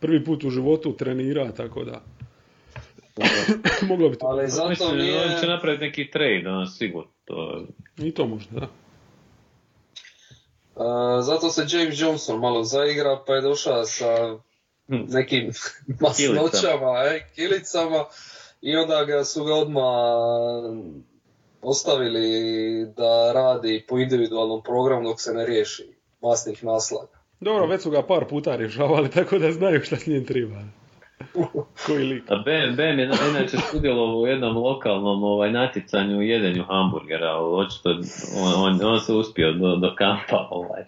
prvi 0.00 0.24
put 0.24 0.44
u 0.44 0.50
životu 0.50 0.96
trenira, 0.96 1.52
tako 1.52 1.84
da 1.84 2.02
moglo 3.88 4.08
bi 4.08 4.18
to. 4.18 4.26
Ali 4.26 4.48
zato 4.48 4.68
Mislim, 4.68 4.96
nije... 4.96 5.24
on 5.24 5.40
će 5.40 5.46
napraviti 5.46 5.84
neki 5.84 6.10
trade, 6.10 6.42
ono, 6.46 6.66
sigurno. 6.66 7.10
To, 7.24 7.66
I 7.98 8.12
to 8.12 8.26
možda, 8.26 8.60
da. 8.60 8.66
Uh, 10.74 11.24
zato 11.24 11.50
se 11.50 11.66
James 11.68 12.00
Johnson 12.00 12.40
malo 12.40 12.64
zaigra, 12.64 13.22
pa 13.26 13.34
je 13.34 13.40
došao 13.40 13.84
sa 13.84 14.38
Hm. 14.88 15.04
nekim 15.08 15.50
masnoćama, 16.00 17.04
e, 17.04 17.26
kilicama 17.34 18.04
i 18.60 18.76
onda 18.76 19.04
ga 19.04 19.24
su 19.24 19.44
ga 19.44 19.54
odmah 19.54 19.84
ostavili 21.62 22.86
da 22.96 23.32
radi 23.32 23.84
po 23.88 23.98
individualnom 23.98 24.62
programu 24.62 25.08
dok 25.08 25.20
se 25.20 25.32
ne 25.32 25.46
riješi 25.46 25.94
masnih 26.22 26.64
naslaga. 26.64 27.22
Dobro, 27.40 27.66
već 27.66 27.82
su 27.82 27.90
ga 27.90 28.02
par 28.02 28.24
puta 28.28 28.56
rješavali, 28.56 29.10
tako 29.10 29.38
da 29.38 29.52
znaju 29.52 29.80
šta 29.84 29.96
s 29.96 30.06
njim 30.06 30.24
treba. 30.26 30.62
Koji 31.86 32.04
lik. 32.04 32.30
A 32.30 32.36
Ben, 32.36 32.76
ben 32.76 32.98
je 32.98 33.10
inače 33.30 33.56
sudjelovao 33.70 34.16
u 34.16 34.26
jednom 34.26 34.56
lokalnom 34.56 35.24
ovaj, 35.24 35.52
natjecanju 35.52 36.18
u 36.18 36.22
jedenju 36.22 36.64
hamburgera, 36.64 37.38
očito 37.38 37.90
on, 38.36 38.54
on, 38.56 38.80
on 38.84 39.00
se 39.00 39.12
uspio 39.12 39.52
do, 39.52 39.76
do 39.76 39.94
kampa 39.94 40.48
ovaj, 40.50 40.84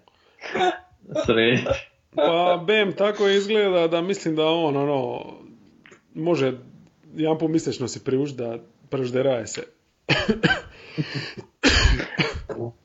srediti. 1.27 1.69
Pa 2.15 2.63
Bem 2.67 2.93
tako 2.93 3.29
izgleda 3.29 3.89
da 3.89 4.03
mislim 4.03 4.37
da 4.37 4.47
on 4.47 4.77
ono 4.77 5.25
može 6.15 6.53
jedan 7.15 7.39
put 7.39 7.51
mjesečno 7.51 7.89
si 7.89 8.05
priušti 8.05 8.37
da 8.37 8.59
prežderaje 8.91 9.47
se. 9.47 9.63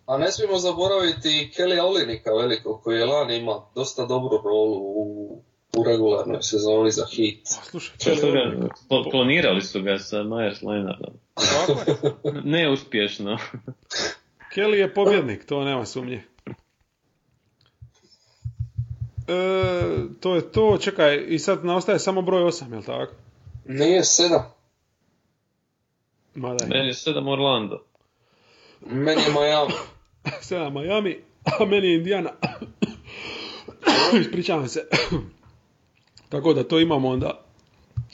A 0.06 0.18
ne 0.18 0.32
smijemo 0.32 0.58
zaboraviti 0.58 1.52
Kelly 1.58 1.82
Olinika 1.82 2.32
veliko 2.34 2.82
koji 2.84 3.00
je 3.00 3.06
lani 3.06 3.38
ima 3.38 3.62
dosta 3.76 4.06
dobru 4.06 4.42
rolu 4.44 4.78
u, 4.78 5.42
u 5.80 5.84
regularnoj 5.84 6.42
sezoni 6.42 6.92
za 6.92 7.06
hit. 7.12 7.48
Slušaj, 7.48 8.16
ga, 8.16 8.68
klonirali 9.12 9.62
su 9.62 9.82
ga 9.82 10.00
sa 10.00 10.18
Myers 10.18 10.64
Leonardom. 10.64 11.14
Neuspješno. 12.54 13.38
Kelly 14.56 14.76
je 14.76 14.94
pobjednik, 14.94 15.46
to 15.46 15.64
nema 15.64 15.86
sumnje. 15.86 16.24
to 20.20 20.36
je 20.36 20.52
to, 20.52 20.78
čekaj, 20.82 21.26
i 21.28 21.40
sad 21.40 21.66
naostaje 21.66 22.00
samo 22.00 22.22
broj 22.22 22.44
8, 22.44 22.74
jel 22.74 22.84
tako? 22.84 23.14
Nije 23.66 24.04
sedam. 24.04 24.54
Ma 26.36 26.54
daj. 26.54 26.70
Meni 26.70 26.88
je 26.88 26.94
sedam 26.94 27.28
Orlando. 27.28 27.84
Meni 28.82 29.22
je 29.22 29.30
Miami. 29.30 29.74
7 30.50 30.82
Miami, 30.82 31.20
a 31.60 31.66
meni 31.66 31.88
je 31.88 31.96
Indiana. 31.96 32.32
Ispričavam 34.22 34.68
se. 34.68 34.88
Tako 36.30 36.54
da 36.54 36.64
to 36.64 36.80
imamo 36.80 37.10
onda 37.10 37.42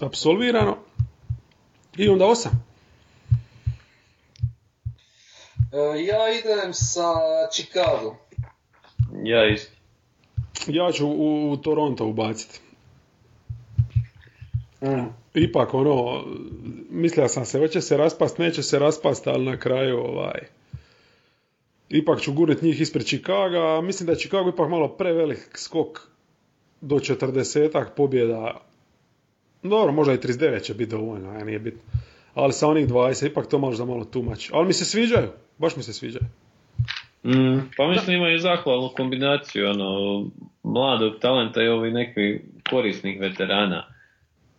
apsolvirano. 0.02 0.78
I 1.98 2.10
onda 2.10 2.26
8. 2.26 2.48
E, 5.74 6.04
ja 6.04 6.40
idem 6.40 6.74
sa 6.74 7.14
Chicago. 7.52 8.16
Ja 9.24 9.48
isto. 9.48 9.72
Ja 10.68 10.92
ću 10.92 11.08
u, 11.08 11.52
u 11.52 11.58
Toronto 11.58 12.06
ubaciti. 12.06 12.60
Mm. 14.82 15.06
Ipak 15.34 15.74
ono, 15.74 16.24
mislio 16.90 17.28
sam 17.28 17.46
se, 17.46 17.60
hoće 17.60 17.82
se 17.82 17.98
raspast, 17.98 18.38
neće 18.38 18.64
se 18.64 18.80
raspast, 18.80 19.28
ali 19.28 19.46
na 19.46 19.60
kraju 19.60 19.98
ovaj, 19.98 20.40
ipak 21.90 22.22
ću 22.22 22.34
gurnit 22.34 22.62
njih 22.62 22.82
ispred 22.82 23.06
Chicaga, 23.06 23.78
a 23.78 23.82
mislim 23.82 24.06
da 24.08 24.12
je 24.12 24.20
Chicago 24.20 24.50
ipak 24.50 24.70
malo 24.70 24.88
prevelik 24.88 25.58
skok 25.58 26.15
do 26.86 26.96
40 26.96 27.86
pobjeda. 27.96 28.62
Dobro, 29.64 29.94
možda 29.94 30.14
i 30.14 30.18
39 30.18 30.64
će 30.64 30.74
biti 30.74 30.92
dovoljno, 30.92 31.30
a 31.30 31.44
nije 31.44 31.60
bitno. 31.60 31.82
Ali 32.34 32.54
sa 32.54 32.68
onih 32.68 32.88
20, 32.88 33.28
ipak 33.28 33.48
to 33.48 33.60
možda 33.60 33.86
malo 33.86 34.06
tumač. 34.06 34.50
Ali 34.54 34.68
mi 34.68 34.74
se 34.74 34.86
sviđaju, 34.86 35.28
baš 35.58 35.76
mi 35.76 35.84
se 35.84 35.94
sviđaju. 35.94 36.26
Mm, 37.24 37.70
pa 37.78 37.88
mislim 37.88 38.18
imaju 38.18 38.40
zahvalnu 38.40 38.90
kombinaciju 38.98 39.70
ono, 39.70 40.24
mladog 40.64 41.14
talenta 41.22 41.64
i 41.64 41.68
ovih 41.68 41.94
nekih 41.94 42.42
korisnih 42.70 43.20
veterana. 43.20 43.88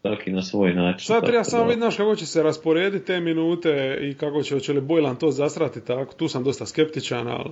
Svaki 0.00 0.30
na 0.30 0.42
svoj 0.42 0.74
način. 0.74 1.06
Sad 1.06 1.24
treba 1.26 1.38
tako 1.38 1.50
samo 1.50 1.64
da- 1.64 1.70
vidjeti 1.74 1.96
kako 1.96 2.16
će 2.16 2.26
se 2.26 2.42
rasporediti 2.42 3.06
te 3.06 3.20
minute 3.20 3.98
i 4.02 4.14
kako 4.14 4.42
će, 4.42 4.54
hoće 4.54 4.72
li 4.72 4.80
Bojlan 4.80 5.16
to 5.16 5.30
zasrati 5.30 5.84
tako. 5.84 6.14
Tu 6.14 6.28
sam 6.28 6.44
dosta 6.44 6.66
skeptičan, 6.66 7.28
ali... 7.28 7.50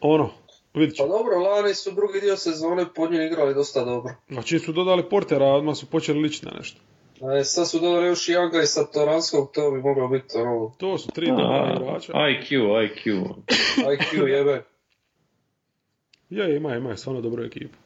Ono, 0.00 0.30
vidit 0.74 0.96
ću. 0.96 1.02
Pa 1.02 1.08
dobro, 1.08 1.38
lani 1.38 1.74
su 1.74 1.90
drugi 1.90 2.20
dio 2.20 2.36
sezone 2.36 2.86
pod 2.94 3.12
njim 3.12 3.22
igrali 3.22 3.54
dosta 3.54 3.84
dobro. 3.84 4.14
A 4.38 4.42
čim 4.42 4.58
su 4.58 4.72
dodali 4.72 5.08
Portera, 5.10 5.46
odmah 5.46 5.76
su 5.76 5.86
počeli 5.86 6.20
ličiti 6.20 6.46
na 6.46 6.52
nešto. 6.58 6.80
E, 7.40 7.44
sad 7.44 7.70
su 7.70 7.78
dodali 7.78 8.06
još 8.06 8.28
i 8.28 8.32
Younga 8.32 8.62
i 8.62 8.66
sa 8.66 8.86
Toranskog, 8.86 9.50
to 9.54 9.70
bi 9.70 9.78
moglo 9.78 10.08
biti 10.08 10.36
ono, 10.36 10.74
To 10.78 10.98
su 10.98 11.08
tri 11.08 11.26
dobra 11.26 11.46
A, 11.46 11.76
igrača. 11.80 12.12
IQ, 12.12 12.50
IQ. 12.50 13.24
IQ 13.96 14.26
jebe. 14.26 14.64
Je, 16.30 16.56
ima, 16.56 16.76
ima, 16.76 16.96
stvarno 16.96 17.20
dobru 17.20 17.44
ekipu. 17.44 17.76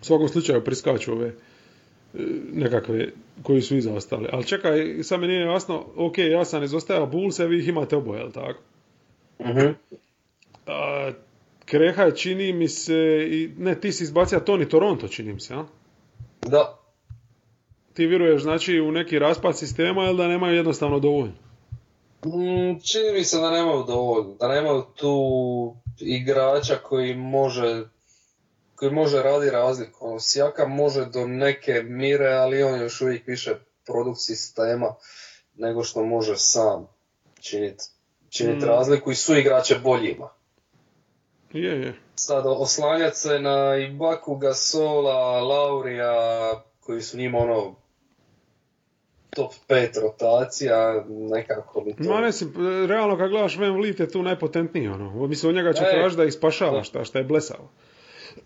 U 0.00 0.04
svakom 0.04 0.28
slučaju 0.28 0.64
priskaču 0.64 1.12
ove 1.12 1.26
e, 1.26 1.34
nekakve 2.52 3.08
koji 3.42 3.62
su 3.62 3.76
iza. 3.76 4.00
Ali 4.32 4.46
čekaj, 4.46 5.02
sad 5.02 5.20
mi 5.20 5.26
nije 5.26 5.46
jasno, 5.46 5.84
ok, 5.96 6.18
ja 6.18 6.44
sam 6.44 6.62
izostajao 6.62 7.06
Bullse, 7.06 7.46
vi 7.46 7.58
ih 7.58 7.68
imate 7.68 7.96
oboje, 7.96 8.20
jel 8.20 8.30
tako? 8.32 8.60
Mhm. 9.40 9.66
A, 10.66 11.12
Kreha 11.66 12.10
čini 12.10 12.52
mi 12.52 12.68
se, 12.68 13.26
i, 13.30 13.50
ne, 13.58 13.80
ti 13.80 13.92
si 13.92 14.04
izbacio 14.04 14.40
Toni 14.40 14.68
Toronto, 14.68 15.08
čini 15.08 15.32
mi 15.32 15.40
se, 15.40 15.54
a? 15.54 15.64
Da. 16.40 16.78
Ti 17.92 18.06
vjeruješ, 18.06 18.42
znači, 18.42 18.80
u 18.80 18.92
neki 18.92 19.18
raspad 19.18 19.58
sistema 19.58 20.04
ili 20.04 20.16
da 20.16 20.28
nemaju 20.28 20.56
jednostavno 20.56 20.98
dovoljno? 21.00 21.34
Mm, 22.24 22.80
čini 22.80 23.12
mi 23.12 23.24
se 23.24 23.38
da 23.38 23.50
nemaju 23.50 23.84
dovoljno, 23.86 24.34
da 24.40 24.48
nemaju 24.48 24.82
tu 24.94 25.76
igrača 26.00 26.76
koji 26.76 27.14
može 27.14 27.84
koji 28.74 28.90
može 28.92 29.22
radi 29.22 29.50
razliku. 29.50 30.06
Ono, 30.06 30.20
Sjaka 30.20 30.66
može 30.66 31.04
do 31.04 31.26
neke 31.26 31.82
mire, 31.82 32.32
ali 32.32 32.62
on 32.62 32.80
još 32.80 33.00
uvijek 33.00 33.26
više 33.26 33.54
produkt 33.86 34.20
sistema 34.20 34.94
nego 35.54 35.84
što 35.84 36.04
može 36.04 36.36
sam 36.36 36.88
činiti 37.40 37.84
činit 38.28 38.62
Mm. 38.62 38.66
razliku 38.66 39.10
i 39.10 39.14
su 39.14 39.36
igrače 39.36 39.78
boljima. 39.78 40.35
Je, 41.56 41.80
je. 41.80 41.94
Sad 42.14 42.44
oslanjati 42.46 43.16
se 43.16 43.38
na 43.38 43.76
Ibaku, 43.76 44.36
Gasola, 44.36 45.40
Laurija, 45.40 46.12
koji 46.80 47.02
su 47.02 47.18
njima 47.18 47.38
ono 47.38 47.74
top 49.30 49.52
5 49.68 50.00
rotacija, 50.02 51.04
nekako 51.08 51.84
mi 51.84 51.96
to... 51.96 52.02
Ma 52.04 52.20
mislim, 52.20 52.52
realno 52.86 53.18
kad 53.18 53.30
gledaš 53.30 53.56
Van 53.58 53.76
Vliet 53.76 54.00
je 54.00 54.10
tu 54.10 54.22
najpotentniji, 54.22 54.88
ono. 54.88 55.26
Mislim, 55.26 55.50
od 55.50 55.56
njega 55.56 55.72
će 55.72 55.84
Ej. 55.84 55.90
tražiti 55.90 56.16
da 56.16 56.24
ih 56.24 56.32
spašava, 56.32 56.76
Da. 56.76 56.82
šta, 56.82 57.04
šta 57.04 57.18
je 57.18 57.24
blesavo. 57.24 57.70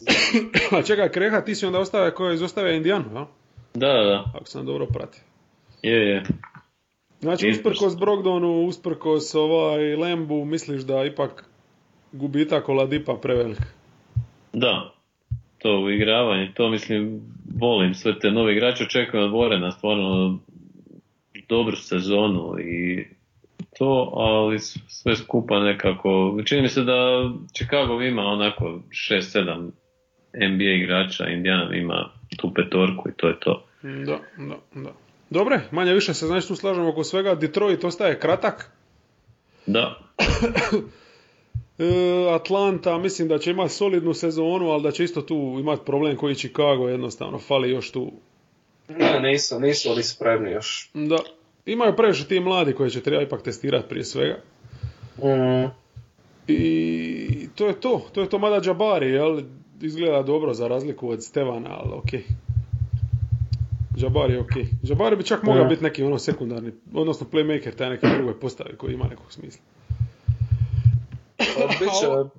A 0.79 0.83
čekaj, 0.83 1.09
Kreha, 1.09 1.41
ti 1.41 1.55
si 1.55 1.67
onda 1.67 1.79
ostave 1.79 2.15
koje 2.15 2.35
izostavio 2.35 2.75
Indijanu, 2.75 3.05
jel? 3.15 3.25
Da, 3.75 3.93
da, 3.93 4.05
da. 4.05 4.25
Ako 4.35 4.47
sam 4.47 4.67
dobro 4.67 4.87
pratio. 4.87 5.23
Je, 5.83 6.09
je. 6.09 6.23
Znači, 7.21 7.51
usprkos 7.51 7.97
Brogdonu, 7.97 8.67
usprkos 8.67 9.35
ovaj 9.35 9.97
Lembu, 9.97 10.45
misliš 10.45 10.83
da 10.83 11.05
ipak 11.05 11.45
gubitak 12.13 12.69
Oladipa 12.69 13.15
prevelik? 13.23 13.59
Da. 14.53 14.93
To 15.59 15.81
uigravanje, 15.81 16.53
to 16.55 16.69
mislim, 16.69 17.21
volim 17.61 17.95
sve 17.95 18.19
te 18.19 18.31
nove 18.31 18.53
igrače, 18.53 18.85
očekujem 18.85 19.25
od 19.25 19.31
Vorena 19.31 19.73
stvarno 19.73 20.39
dobru 21.49 21.77
sezonu 21.77 22.55
i 22.61 23.07
to, 23.79 24.13
ali 24.15 24.59
sve 24.89 25.17
skupa 25.17 25.61
nekako, 25.61 26.39
čini 26.45 26.63
mi 26.63 26.69
se 26.69 26.83
da 26.83 27.31
Chicago 27.55 28.03
ima 28.03 28.23
onako 28.23 28.81
6-7 29.11 29.71
NBA 30.35 30.71
igrača, 30.85 31.29
Indiana 31.29 31.75
ima 31.75 32.11
tu 32.37 32.55
petorku 32.55 33.09
i 33.09 33.13
to 33.17 33.29
je 33.29 33.41
to. 33.41 33.67
Da, 33.83 34.19
da, 34.37 34.57
da. 34.75 34.91
Dobre, 35.31 35.61
manje 35.71 35.95
više 35.95 36.15
se 36.15 36.27
znači 36.27 36.49
tu 36.49 36.57
slažemo 36.57 36.89
oko 36.89 37.05
svega. 37.05 37.35
Detroit 37.35 37.85
ostaje 37.85 38.21
kratak. 38.21 38.73
Da, 39.67 39.99
Atlanta, 42.35 42.99
mislim 42.99 43.29
da 43.29 43.39
će 43.39 43.51
imati 43.51 43.75
solidnu 43.75 44.15
sezonu, 44.15 44.71
ali 44.71 44.83
da 44.83 44.91
će 44.91 45.05
isto 45.05 45.23
tu 45.23 45.57
imati 45.61 45.83
problem 45.87 46.17
koji 46.17 46.35
Chicago 46.35 46.89
jednostavno 46.89 47.39
fali 47.39 47.71
još 47.71 47.91
tu. 47.91 48.13
Ne, 48.89 49.21
nisu, 49.21 49.61
nisu 49.61 49.93
oni 49.93 50.03
spremni 50.03 50.51
još. 50.51 50.91
Da, 50.95 51.19
imaju 51.67 51.97
previše 51.97 52.29
ti 52.29 52.41
mladi 52.41 52.73
koji 52.73 52.91
će 52.91 53.01
treba 53.01 53.23
ipak 53.23 53.43
testirati 53.43 53.89
prije 53.89 54.05
svega. 54.05 54.37
Mm. 55.19 55.71
I 56.49 57.49
to 57.55 57.67
je 57.67 57.81
to, 57.81 58.03
to 58.13 58.21
je 58.21 58.29
to 58.29 58.39
mada 58.39 58.61
Jabari, 58.65 59.11
jel, 59.11 59.41
izgleda 59.81 60.23
dobro 60.23 60.55
za 60.55 60.69
razliku 60.69 61.11
od 61.11 61.25
Stevana, 61.25 61.71
ali 61.71 61.91
okej. 61.95 62.23
Jabari 63.97 64.33
je 64.33 64.41
okej. 64.41 64.67
Jabari 64.83 65.17
bi 65.17 65.25
čak 65.25 65.43
mogao 65.43 65.63
Da. 65.63 65.69
biti 65.69 65.83
neki 65.83 66.03
ono 66.03 66.19
sekundarni, 66.19 66.73
odnosno 66.95 67.27
playmaker 67.33 67.75
taj 67.75 67.91
neki 67.91 68.07
drugoj 68.17 68.41
postavi 68.41 68.77
koji 68.77 68.95
ima 68.95 69.05
nekog 69.05 69.33
smisla. 69.33 69.63
Biće, 71.81 72.31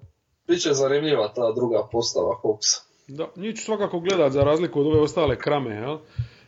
biće 0.47 0.73
zanimljiva 0.73 1.33
ta 1.33 1.51
druga 1.55 1.87
postava 1.91 2.39
Hawksa. 2.43 2.81
Da, 3.07 3.27
njih 3.35 3.55
ću 3.55 3.63
svakako 3.63 3.99
gledat 3.99 4.31
za 4.31 4.43
razliku 4.43 4.79
od 4.79 4.87
ove 4.87 4.99
ostale 4.99 5.39
krame, 5.39 5.75
jel? 5.75 5.97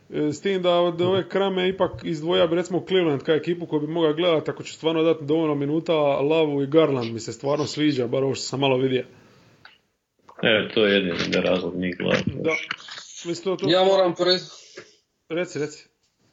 E, 0.10 0.32
S 0.34 0.42
tim 0.42 0.62
da 0.62 0.80
od 0.80 1.02
ove 1.02 1.30
krame 1.30 1.70
ipak 1.70 1.92
izdvoja 2.04 2.48
bi 2.48 2.56
recimo 2.56 2.84
Cleveland 2.88 3.24
kao 3.24 3.36
ekipu 3.36 3.66
koju 3.66 3.80
bi 3.80 3.88
mogao 3.88 4.14
gledat 4.14 4.50
ako 4.50 4.64
će 4.64 4.74
stvarno 4.74 5.04
dati 5.04 5.26
dovoljno 5.26 5.56
minuta, 5.56 5.94
Lavu 6.22 6.62
i 6.62 6.68
Garland 6.68 7.14
mi 7.14 7.20
se 7.20 7.34
stvarno 7.34 7.66
sviđa, 7.66 8.08
bar 8.08 8.24
ovo 8.24 8.36
što 8.36 8.46
sam 8.46 8.60
malo 8.60 8.78
vidio. 8.78 9.06
evo 10.44 10.70
to 10.74 10.86
je 10.86 10.94
jedini 10.94 11.30
da 11.30 11.42
razlog 11.42 11.76
njih 11.76 11.98
gledati. 11.98 12.32
Da. 12.36 12.52
Mislim, 13.26 13.44
to, 13.44 13.56
to, 13.66 13.72
Ja 13.72 13.84
moram 13.84 14.16
pri... 14.16 14.32
Reci, 15.30 15.60
reci. 15.60 15.88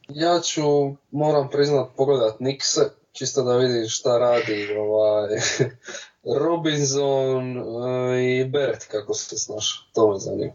Ja 0.09 0.40
ću, 0.40 0.62
moram 1.11 1.48
priznat, 1.51 1.89
pogledat 1.97 2.40
Nikse, 2.40 2.81
čisto 3.12 3.43
da 3.43 3.57
vidim 3.57 3.89
šta 3.89 4.19
radi 4.19 4.74
ovaj, 4.78 5.28
Robinson 6.24 7.56
eh, 7.59 8.22
i 8.24 8.44
Beret 8.44 8.86
kako 8.90 9.14
se 9.14 9.38
snaša. 9.38 9.74
To 9.94 10.10
me 10.10 10.18
zanima. 10.18 10.52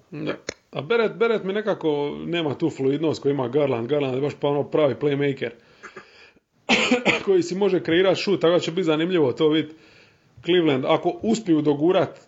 A 0.71 0.81
Beret, 0.81 1.15
Beret 1.15 1.43
mi 1.43 1.53
nekako 1.53 2.17
nema 2.25 2.57
tu 2.57 2.69
fluidnost 2.69 3.21
koju 3.21 3.33
ima 3.33 3.47
Garland. 3.47 3.87
Garland 3.87 4.15
je 4.15 4.21
baš 4.21 4.33
pa 4.39 4.47
ono 4.47 4.63
pravi 4.63 4.95
playmaker. 4.95 5.49
koji 7.25 7.43
si 7.43 7.55
može 7.55 7.83
kreirati 7.83 8.21
šut, 8.21 8.41
tako 8.41 8.53
da 8.53 8.59
će 8.59 8.71
biti 8.71 8.83
zanimljivo 8.83 9.33
to 9.33 9.49
vidjeti. 9.49 9.75
Cleveland, 10.45 10.85
ako 10.85 11.19
uspiju 11.21 11.61
dogurat 11.61 12.19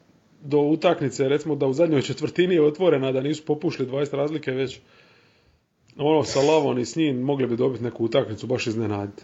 do 0.41 0.57
utakmice, 0.57 1.30
recimo 1.30 1.55
da 1.55 1.68
u 1.68 1.73
zadnjoj 1.73 2.01
četvrtini 2.01 2.55
je 2.55 2.65
otvorena, 2.65 3.11
da 3.11 3.22
nisu 3.22 3.45
popušli 3.45 3.85
20 3.85 4.15
razlike 4.15 4.51
već, 4.51 4.80
ono 5.97 6.23
sa 6.23 6.41
Lavon 6.41 6.80
i 6.80 6.85
s 6.85 6.95
njim 6.95 7.22
mogli 7.22 7.47
bi 7.47 7.57
dobiti 7.57 7.84
neku 7.84 8.05
utakmicu, 8.05 8.47
baš 8.47 8.68
iznenaditi. 8.68 9.23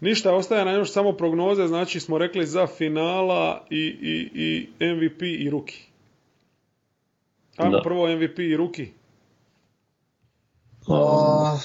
Ništa, 0.00 0.34
ostaje 0.34 0.64
nam 0.64 0.74
još 0.74 0.92
samo 0.92 1.12
prognoze, 1.12 1.66
znači 1.66 2.00
smo 2.00 2.18
rekli 2.18 2.46
za 2.46 2.66
finala 2.66 3.66
i, 3.70 3.96
i, 4.02 4.30
i 4.34 4.68
MVP 4.94 5.22
i 5.22 5.50
ruki. 5.50 5.84
Ajmo 7.56 7.76
Da. 7.76 7.82
prvo 7.82 8.16
MVP 8.16 8.38
i 8.38 8.56
ruki. 8.56 8.88
A, 10.88 11.58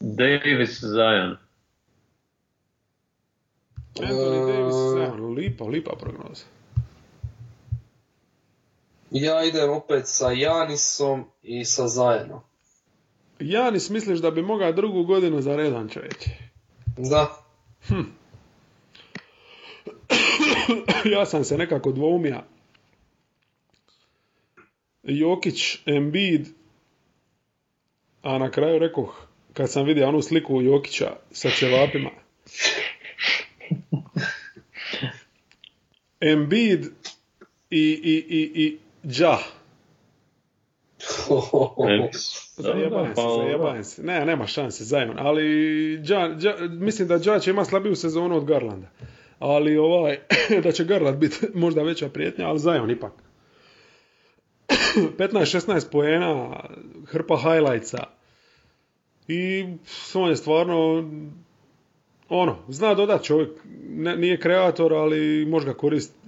Davis 0.00 0.80
Zion. 0.80 1.36
Anthony 3.94 4.50
E, 4.50 4.52
Davis, 4.52 4.74
Zion, 4.74 5.34
lipa, 5.34 5.64
lipa 5.64 5.96
prognoza. 6.00 6.44
Ja 9.10 9.44
idem 9.44 9.70
opet 9.70 10.02
sa 10.04 10.30
Janisom 10.30 11.24
i 11.42 11.64
sa 11.64 11.88
Zajenom. 11.88 12.40
Janis 13.40 13.90
misliš 13.90 14.18
da 14.18 14.30
bi 14.30 14.42
mogao 14.42 14.72
drugu 14.72 15.04
godinu 15.04 15.40
za 15.40 15.56
redan 15.56 15.88
čovječe? 15.88 16.47
Da, 16.98 17.44
ja 21.14 21.26
sam 21.26 21.44
se 21.44 21.58
nekako 21.58 21.92
dvoumija. 21.92 22.46
Jokić, 25.02 25.78
Embiid, 25.86 26.48
a 28.22 28.38
na 28.38 28.50
kraju 28.50 28.78
rekoh, 28.78 29.26
kad 29.52 29.70
sam 29.70 29.86
vidio 29.86 30.08
onu 30.08 30.22
sliku 30.22 30.62
Jokića 30.62 31.16
sa 31.30 31.50
ćevapima, 31.50 32.10
Embiid 36.32 36.84
i, 37.70 38.00
i, 38.02 38.24
i, 38.28 38.50
i 38.54 38.78
Ja. 39.02 39.57
Se, 42.12 42.62
zajebajem 42.62 43.84
se. 43.84 44.02
Ne, 44.02 44.26
nema 44.26 44.46
šanse, 44.46 44.84
Zion. 44.84 45.18
Ali 45.18 45.44
ja, 46.04 46.36
mislim 46.70 47.08
da 47.08 47.20
Ja 47.24 47.38
će 47.38 47.50
ima 47.50 47.64
slabiju 47.64 47.96
sezonu 47.96 48.36
od 48.36 48.44
Garlanda. 48.44 48.88
Ali 49.38 49.76
ovaj, 49.76 50.18
da 50.64 50.72
će 50.72 50.84
Garland 50.84 51.18
biti 51.18 51.46
možda 51.54 51.82
veća 51.82 52.08
prijetnja, 52.08 52.48
ali 52.48 52.58
Zion 52.58 52.90
ipak. 52.90 53.12
15-16 55.18 55.90
poena, 55.90 56.60
hrpa 57.06 57.36
highlightsa. 57.36 58.04
I 59.28 59.66
on 60.14 60.30
je 60.30 60.36
stvarno 60.36 61.04
ono, 62.28 62.56
zna 62.68 62.94
dodat 62.94 63.24
čovjek, 63.24 63.50
ne, 63.88 64.16
nije 64.16 64.40
kreator, 64.40 64.92
ali 64.92 65.46
može 65.46 65.66
ga 65.66 65.74
koristiti 65.74 66.18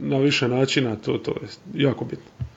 na 0.00 0.18
više 0.18 0.48
načina, 0.48 0.96
to, 0.96 1.18
to 1.18 1.30
je 1.30 1.48
jako 1.86 2.04
bitno. 2.04 2.47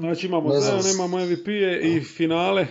Znači 0.00 0.26
imamo 0.26 0.48
Ne 0.48 0.60
znam. 0.60 0.82
Zion, 0.82 0.94
imamo 0.94 1.18
MVP-e 1.18 1.80
i 1.82 2.00
finale. 2.00 2.66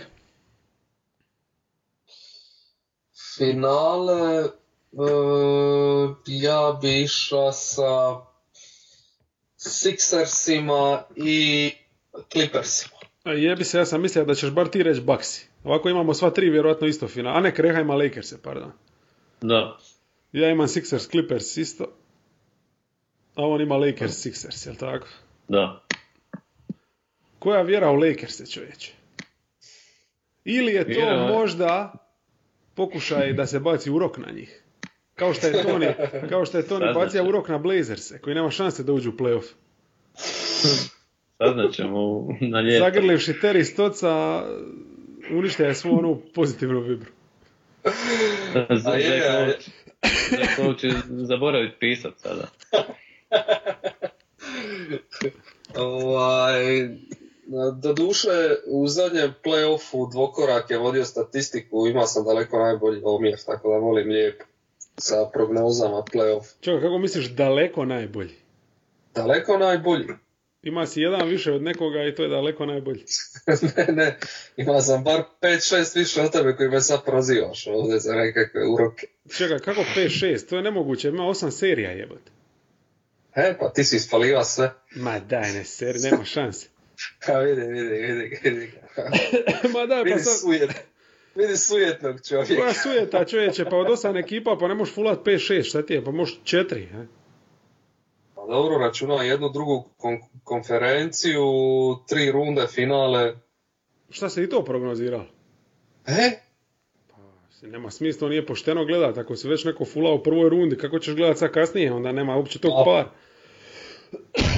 finale, 3.36 4.44
e, 4.44 4.48
ja 6.26 6.78
bi 6.82 7.02
išao 7.02 7.52
sa 7.52 8.20
Sixersima 9.56 11.02
i 11.16 11.70
Clippersima. 12.32 12.96
A 13.24 13.32
Jebi 13.32 13.64
se, 13.64 13.78
ja 13.78 13.86
sam 13.86 14.02
mislio 14.02 14.24
da 14.24 14.34
ćeš 14.34 14.50
bar 14.50 14.68
ti 14.68 14.82
reći 14.82 15.00
Baxi. 15.00 15.46
Ovako 15.64 15.88
imamo 15.88 16.14
sva 16.14 16.30
tri 16.30 16.50
vjerojatno 16.50 16.86
isto 16.86 17.08
finale. 17.08 17.36
A 17.36 17.40
ne, 17.40 17.54
Kreha 17.54 17.80
ima 17.80 17.94
Lakers, 17.94 18.34
pardon. 18.42 18.72
Da. 19.40 19.78
Ja 20.32 20.50
imam 20.50 20.66
Sixers, 20.68 21.10
Clippers 21.10 21.56
isto. 21.56 21.84
A 23.34 23.46
on 23.46 23.60
ima 23.60 23.76
Lakers, 23.76 24.26
Sixers, 24.26 24.66
jel 24.66 24.74
tako? 24.74 25.06
Da. 25.48 25.82
Koja 27.40 27.62
vjera 27.62 27.90
u 27.90 27.96
Lakers 27.96 28.52
čovječe? 28.52 28.92
Ili 30.44 30.72
je 30.72 30.84
to 30.84 30.90
Vjera- 30.90 31.28
možda 31.28 31.92
pokušaj 32.74 33.32
da 33.32 33.46
se 33.46 33.60
baci 33.60 33.90
urok 33.90 34.18
na 34.18 34.32
njih? 34.32 34.62
Kao 35.14 35.34
što 35.34 35.46
je 35.46 35.52
Tony, 35.54 35.92
kao 36.28 36.46
što 36.46 36.58
je 36.58 36.64
Tony 36.64 36.94
bacio 36.94 37.24
urok 37.24 37.48
na 37.48 37.58
Blazerse, 37.58 38.18
koji 38.18 38.34
nema 38.34 38.50
šanse 38.50 38.82
da 38.82 38.92
uđu 38.92 39.10
u 39.10 39.14
playoff. 39.14 39.44
Saznat 41.38 41.72
ćemo 41.72 42.28
na 42.40 42.60
ljeto. 42.60 42.84
Zagrlivši 42.84 43.32
Terry 43.32 43.64
Stoca, 43.64 44.42
uništio 45.30 45.66
je 45.66 45.74
svu 45.74 45.98
onu 45.98 46.22
pozitivnu 46.34 46.80
vibru. 46.80 47.10
Za 48.70 48.90
A 48.90 48.96
je, 48.96 49.04
Jack 49.08 49.26
a 49.26 49.32
je. 49.32 49.46
Lowe- 49.46 49.70
Jack 50.40 50.58
Lowe 50.58 50.78
će 50.80 50.90
zaboraviti 51.08 51.76
pisat 51.80 52.12
sada. 52.16 52.48
Ovaj, 55.76 56.88
do 57.82 57.92
duše, 57.92 58.56
u 58.66 58.88
zadnjem 58.88 59.34
playoffu 59.44 60.10
dvokorak 60.10 60.70
je 60.70 60.78
vodio 60.78 61.04
statistiku, 61.04 61.86
imao 61.86 62.06
sam 62.06 62.24
daleko 62.24 62.58
najbolji 62.58 63.00
omjer, 63.04 63.38
tako 63.46 63.70
da 63.70 63.76
volim 63.76 64.08
lijepo 64.08 64.44
sa 64.96 65.30
prognozama 65.32 66.02
playoff. 66.12 66.44
Čekaj, 66.60 66.80
kako 66.80 66.98
misliš 66.98 67.28
daleko 67.28 67.84
najbolji? 67.84 68.34
Daleko 69.14 69.58
najbolji. 69.58 70.06
Ima 70.62 70.86
si 70.86 71.00
jedan 71.00 71.28
više 71.28 71.52
od 71.52 71.62
nekoga 71.62 72.04
i 72.04 72.14
to 72.14 72.22
je 72.22 72.28
daleko 72.28 72.66
najbolji. 72.66 73.04
ne, 73.76 73.86
ne, 73.92 74.18
imao 74.56 74.80
sam 74.80 75.04
bar 75.04 75.22
5-6 75.42 75.98
više 75.98 76.20
od 76.20 76.32
tebe 76.32 76.56
koji 76.56 76.68
me 76.68 76.80
sad 76.80 77.04
prozivaš 77.04 77.66
ovdje 77.66 77.98
za 77.98 78.14
nekakve 78.14 78.68
uroke. 78.68 79.06
Čekaj, 79.36 79.58
kako 79.58 79.80
5-6? 79.96 80.48
To 80.48 80.56
je 80.56 80.62
nemoguće, 80.62 81.08
ima 81.08 81.22
8 81.22 81.50
serija 81.50 81.90
jebote. 81.90 82.30
E, 83.34 83.56
pa 83.60 83.72
ti 83.72 83.84
si 83.84 83.96
ispaliva 83.96 84.44
sve. 84.44 84.72
Ma 84.96 85.18
daj 85.18 85.52
ne 85.52 85.64
seri, 85.64 85.98
nema 85.98 86.24
šanse. 86.24 86.68
Ha, 87.26 87.38
vidi, 87.38 87.60
vidi, 87.60 87.88
vidi, 87.88 88.38
vidi. 88.42 88.72
Ma 89.74 89.86
daj, 89.86 90.04
pa 90.12 90.18
sad... 90.18 90.40
sujet, 90.40 90.70
vidi 91.34 91.56
sujetnog 91.56 92.16
čovjeka. 92.28 92.54
Koja 92.54 92.74
sujeta 92.74 93.24
čovječe, 93.24 93.64
pa 93.64 93.76
od 93.76 93.86
8 93.86 94.18
ekipa 94.24 94.56
pa 94.60 94.68
ne 94.68 94.74
možeš 94.74 94.94
fulat 94.94 95.18
5-6, 95.24 95.62
šta 95.62 95.86
ti 95.86 95.94
je, 95.94 96.04
pa 96.04 96.10
možeš 96.10 96.38
4. 96.44 96.88
He? 96.90 97.06
Pa 98.34 98.46
dobro, 98.46 98.78
računam 98.78 99.26
jednu 99.26 99.48
drugu 99.48 99.88
kon- 99.98 100.22
konferenciju, 100.44 101.42
tri 102.08 102.30
runde, 102.32 102.66
finale. 102.66 103.34
Šta 104.10 104.28
se 104.28 104.42
i 104.44 104.48
to 104.48 104.64
prognoziralo? 104.64 105.26
E, 106.06 106.30
Pa, 107.08 107.16
nema 107.66 107.90
smisla, 107.90 108.28
nije 108.28 108.46
pošteno 108.46 108.84
gledat. 108.84 109.18
Ako 109.18 109.36
si 109.36 109.48
već 109.48 109.64
neko 109.64 109.84
fula 109.84 110.12
u 110.12 110.22
prvoj 110.22 110.48
rundi, 110.48 110.76
kako 110.76 110.98
ćeš 110.98 111.14
gledat 111.14 111.38
sad 111.38 111.52
kasnije, 111.52 111.92
onda 111.92 112.12
nema 112.12 112.36
uopće 112.36 112.58
tog 112.58 112.72
A. 112.76 112.84
par. 112.84 113.04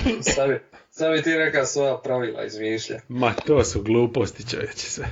sad 0.34 0.60
sad 0.90 1.12
bi 1.12 1.22
ti 1.22 1.30
neka 1.30 1.64
svoja 1.64 1.96
pravila 1.96 2.44
izmišlja. 2.44 3.00
Ma 3.08 3.34
to 3.46 3.64
su 3.64 3.82
gluposti 3.82 4.50
čovječe 4.50 4.86
sve. 4.86 5.06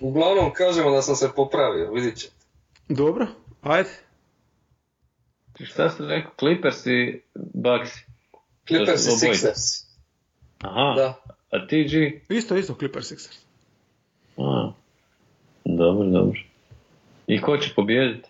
Uglavnom, 0.00 0.52
kažemo 0.52 0.90
da 0.90 1.02
sam 1.02 1.16
se 1.16 1.28
popravio, 1.36 1.92
vidit 1.92 2.16
ćete. 2.16 2.32
Dobro, 2.88 3.26
ajde. 3.62 3.90
Šta 5.64 5.90
ste 5.90 6.02
rekao? 6.02 6.30
Clippers 6.38 6.86
i 6.86 7.22
Bucks. 7.34 7.90
Clippers 8.66 9.06
i. 9.06 9.10
Sixers. 9.10 9.84
Aha. 10.60 10.94
Da. 10.96 11.22
A 11.50 11.66
ti 11.66 11.88
G? 11.90 12.20
Isto, 12.36 12.56
isto, 12.56 12.74
Clippers 12.74 13.12
Sixers. 13.12 13.38
A. 14.36 14.72
Dobro, 15.64 16.06
dobro. 16.06 16.40
I 17.26 17.40
ko 17.40 17.58
će 17.58 17.74
pobijediti? 17.74 18.28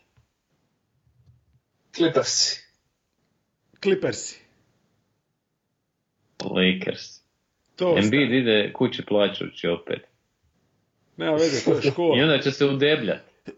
Clippersi. 1.97 2.61
Clippersi. 3.83 4.48
Lakers. 6.55 7.21
To 7.77 7.95
Embiid 7.99 8.33
ide 8.33 8.73
kući 8.73 9.05
plaćući 9.07 9.69
opet. 9.69 10.03
Nema 11.17 11.33
veze, 11.33 11.65
to 11.65 11.73
je 11.73 11.79
I 11.85 11.91
škola. 11.91 12.23
onda 12.23 12.39
će 12.39 12.51
se 12.51 12.67
udebljati. 12.67 13.29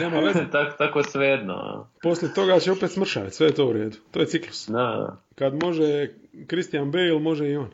Nema 0.00 0.20
veze. 0.20 0.40
tako, 0.52 0.76
tako 0.78 1.02
svejedno. 1.02 1.88
Poslije 2.02 2.34
toga 2.34 2.60
će 2.60 2.72
opet 2.72 2.90
smršaviti, 2.90 3.36
sve 3.36 3.46
je 3.46 3.54
to 3.54 3.66
u 3.66 3.72
redu. 3.72 3.96
To 4.10 4.20
je 4.20 4.26
ciklus. 4.26 4.68
Da, 4.68 4.78
da. 4.78 5.22
Kad 5.34 5.62
može 5.62 6.08
Christian 6.48 6.90
Bale, 6.90 7.18
može 7.18 7.48
i 7.48 7.56
on. 7.56 7.70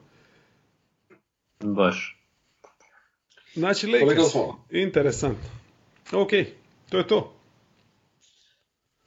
Baš. 1.60 2.16
Znači, 3.54 3.86
Lakers, 3.86 4.34
interesantno. 4.70 5.48
Ok, 6.12 6.30
to 6.90 6.98
je 6.98 7.06
to. 7.06 7.39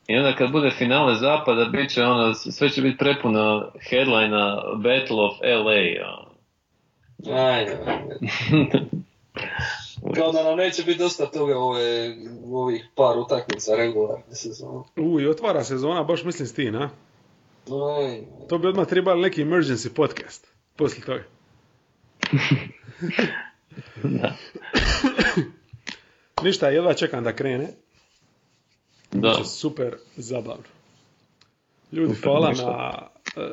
I 0.07 0.17
onda 0.17 0.35
kad 0.35 0.51
bude 0.51 0.71
finale 0.71 1.15
zapada, 1.15 1.65
bit 1.65 1.93
će 1.93 2.03
ono, 2.03 2.33
sve 2.33 2.69
će 2.69 2.81
biti 2.81 2.97
prepuno 2.97 3.71
headlina 3.89 4.61
Battle 4.75 5.25
of 5.25 5.33
LA. 5.41 6.07
ono. 6.07 6.33
Ajde. 7.39 7.77
Kao 10.15 10.31
da 10.31 10.43
nam 10.43 10.57
neće 10.57 10.83
biti 10.83 10.99
dosta 10.99 11.25
toga 11.25 11.57
ove, 11.57 12.15
u 12.43 12.57
ovih 12.57 12.85
par 12.95 13.17
utakmica 13.17 13.75
regularne 13.75 14.35
sezone. 14.35 14.83
U, 14.95 15.19
i 15.19 15.27
otvara 15.27 15.63
sezona, 15.63 16.03
baš 16.03 16.23
mislim 16.23 16.47
s 16.47 16.53
tim, 16.53 16.75
a? 16.75 16.89
Ajde. 17.99 18.27
To 18.49 18.57
bi 18.57 18.67
odmah 18.67 18.87
trebali 18.87 19.21
neki 19.21 19.43
emergency 19.43 19.89
podcast. 19.95 20.47
Poslije 20.75 21.05
toga. 21.05 21.23
Da. 24.03 24.33
Ništa, 26.43 26.69
jedva 26.69 26.93
čekam 26.93 27.23
da 27.23 27.35
krene. 27.35 27.67
Da. 29.13 29.33
Znači, 29.33 29.49
super 29.49 29.95
zabavno. 30.15 30.63
Ljudi, 31.91 32.15
super, 32.15 32.29
hvala 32.29 32.51
na 32.51 33.07
uh, 33.37 33.43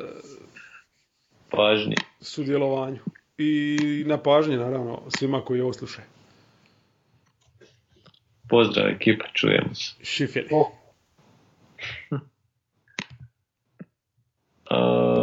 pažnji. 1.49 1.95
Sudjelovanju. 2.21 2.99
I 3.37 3.77
na 4.07 4.17
pažnji, 4.17 4.57
naravno, 4.57 5.01
svima 5.09 5.41
koji 5.41 5.61
ovo 5.61 5.73
slušaju. 5.73 6.07
Pozdrav 8.49 8.87
ekipa, 8.87 9.25
čujemo 9.33 9.75
se. 9.75 9.93
Šifjeli. 10.03 10.47
Oh. 10.51 10.67
uh... 14.71 15.21